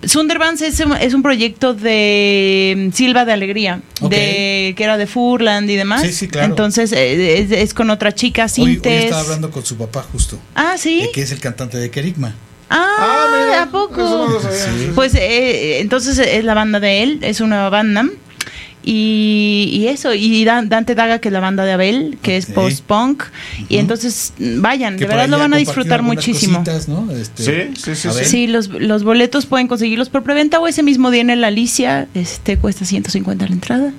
Sunderbans 0.04 0.62
es, 0.62 0.80
un- 0.80 0.96
es 0.96 1.12
un 1.14 1.22
proyecto 1.22 1.74
de 1.74 2.88
mm, 2.90 2.92
Silva 2.92 3.24
de 3.24 3.32
Alegría, 3.32 3.80
de 4.00 4.74
que 4.76 4.84
era 4.84 4.96
de 4.96 5.06
Furland 5.06 5.68
y 5.70 5.76
demás. 5.76 6.02
Sí, 6.02 6.12
sí, 6.12 6.28
claro. 6.28 6.46
Entonces, 6.48 6.92
eh, 6.92 7.38
es, 7.40 7.50
es 7.50 7.74
con 7.74 7.90
otra 7.90 8.12
chica, 8.14 8.44
Hoy, 8.56 8.62
hoy 8.62 8.72
Sintes. 8.74 9.04
estaba 9.04 9.20
hablando 9.22 9.50
con 9.50 9.64
su 9.64 9.76
papá 9.76 10.02
justo, 10.12 10.38
Ah, 10.54 10.74
sí. 10.78 11.00
eh, 11.02 11.10
que 11.12 11.22
es 11.22 11.32
el 11.32 11.40
cantante 11.40 11.76
de 11.78 11.90
Kerigma. 11.90 12.34
Ah, 12.72 13.62
¿a 13.62 13.70
poco? 13.70 13.94
eso 14.00 14.26
no 14.28 14.34
lo 14.34 14.40
sabía. 14.40 14.58
Sí. 14.58 14.90
Pues 14.94 15.14
eh, 15.16 15.80
entonces 15.80 16.16
es 16.18 16.44
la 16.44 16.54
banda 16.54 16.78
de 16.78 17.02
él, 17.02 17.18
es 17.22 17.40
una 17.40 17.56
nueva 17.56 17.70
banda. 17.70 18.06
Y, 18.82 19.68
y 19.72 19.88
eso, 19.88 20.14
y 20.14 20.44
Dan- 20.44 20.68
Dante 20.68 20.94
Daga, 20.94 21.18
que 21.18 21.28
es 21.28 21.32
la 21.32 21.40
banda 21.40 21.64
de 21.64 21.72
Abel, 21.72 22.18
que 22.22 22.36
es 22.36 22.46
post-punk. 22.46 23.24
Y 23.68 23.76
entonces, 23.76 24.32
vayan, 24.38 24.94
Que 24.96 25.00
de 25.04 25.08
verdad 25.08 25.28
lo 25.28 25.38
van 25.38 25.52
a 25.52 25.58
disfrutar 25.58 26.02
muchísimo. 26.02 26.58
cositas, 26.64 26.88
¿no? 26.88 27.10
Este, 27.12 27.42
Sí, 27.74 27.74
sí, 27.76 27.94
sí, 27.94 28.08
a 28.08 28.12
sí. 28.12 28.16
ver. 28.18 28.26
Sí, 28.26 28.46
los, 28.46 28.68
los 28.68 29.04
boletos 29.04 29.46
pueden 29.46 29.66
conseguirlos 29.68 30.08
por 30.08 30.22
preventa 30.22 30.58
o 30.60 30.66
ese 30.66 30.82
mismo 30.82 31.10
día 31.10 31.20
en 31.20 31.40
la 31.40 31.48
Alicia, 31.48 32.08
este 32.14 32.56
cuesta 32.56 32.84
150 32.84 33.46
la 33.46 33.52
entrada. 33.52 33.92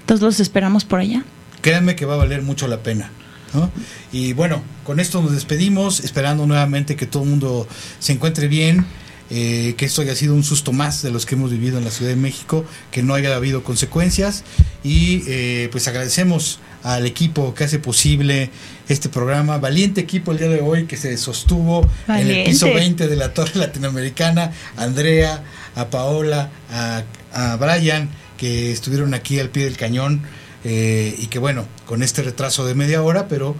Entonces 0.00 0.22
los 0.24 0.40
esperamos 0.40 0.84
por 0.84 0.98
allá. 1.00 1.24
Créanme 1.60 1.94
que 1.96 2.04
va 2.04 2.14
a 2.14 2.18
valer 2.18 2.42
mucho 2.42 2.66
la 2.68 2.78
pena. 2.82 3.10
¿no? 3.54 3.70
Y 4.12 4.32
bueno, 4.32 4.60
con 4.84 4.98
esto 5.00 5.22
nos 5.22 5.32
despedimos, 5.32 6.00
esperando 6.00 6.46
nuevamente 6.46 6.96
que 6.96 7.06
todo 7.06 7.22
el 7.22 7.30
mundo 7.30 7.66
se 8.00 8.12
encuentre 8.12 8.48
bien, 8.48 8.84
eh, 9.30 9.74
que 9.76 9.84
esto 9.84 10.02
haya 10.02 10.14
sido 10.14 10.34
un 10.34 10.44
susto 10.44 10.72
más 10.72 11.02
de 11.02 11.10
los 11.10 11.26
que 11.26 11.34
hemos 11.34 11.50
vivido 11.50 11.78
en 11.78 11.84
la 11.84 11.90
Ciudad 11.90 12.10
de 12.10 12.16
México, 12.16 12.64
que 12.90 13.02
no 13.02 13.14
haya 13.14 13.34
habido 13.34 13.62
consecuencias. 13.62 14.44
Y 14.84 15.22
eh, 15.26 15.68
pues 15.72 15.88
agradecemos 15.88 16.60
al 16.82 17.06
equipo 17.06 17.54
que 17.54 17.64
hace 17.64 17.78
posible 17.78 18.50
este 18.88 19.08
programa, 19.08 19.58
valiente 19.58 20.00
equipo 20.00 20.30
el 20.30 20.38
día 20.38 20.48
de 20.48 20.60
hoy 20.60 20.86
que 20.86 20.96
se 20.96 21.16
sostuvo 21.16 21.88
en 22.06 22.30
el 22.30 22.44
piso 22.44 22.66
20 22.66 23.08
de 23.08 23.16
la 23.16 23.34
Torre 23.34 23.52
Latinoamericana, 23.54 24.52
a 24.76 24.84
Andrea, 24.84 25.42
a 25.74 25.90
Paola, 25.90 26.50
a, 26.70 27.02
a 27.32 27.56
Brian, 27.56 28.08
que 28.36 28.70
estuvieron 28.70 29.14
aquí 29.14 29.40
al 29.40 29.48
pie 29.48 29.64
del 29.64 29.76
cañón 29.76 30.22
eh, 30.68 31.14
y 31.18 31.26
que 31.28 31.38
bueno, 31.38 31.64
con 31.86 32.02
este 32.02 32.22
retraso 32.22 32.66
de 32.66 32.74
media 32.74 33.00
hora, 33.00 33.28
pero 33.28 33.54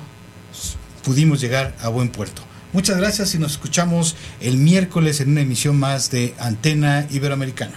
pudimos 1.04 1.40
llegar 1.40 1.76
a 1.80 1.88
buen 1.88 2.08
puerto. 2.08 2.42
Muchas 2.72 2.98
gracias 2.98 3.34
y 3.34 3.38
nos 3.38 3.52
escuchamos 3.52 4.16
el 4.40 4.58
miércoles 4.58 5.20
en 5.20 5.30
una 5.30 5.40
emisión 5.40 5.78
más 5.78 6.10
de 6.10 6.34
Antena 6.38 7.06
Iberoamericana. 7.10 7.74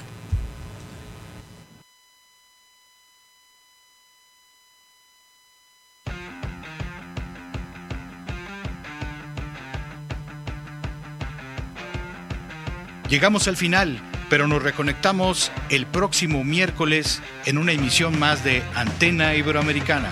Llegamos 13.10 13.48
al 13.48 13.58
final, 13.58 14.00
pero 14.30 14.48
nos 14.48 14.62
reconectamos 14.62 15.52
el 15.70 15.88
próximo 15.88 16.44
miércoles 16.44 17.24
en 17.46 17.58
una 17.58 17.72
emisión 17.72 18.20
más 18.20 18.44
de 18.44 18.62
Antena 18.76 19.34
Iberoamericana. 19.34 20.12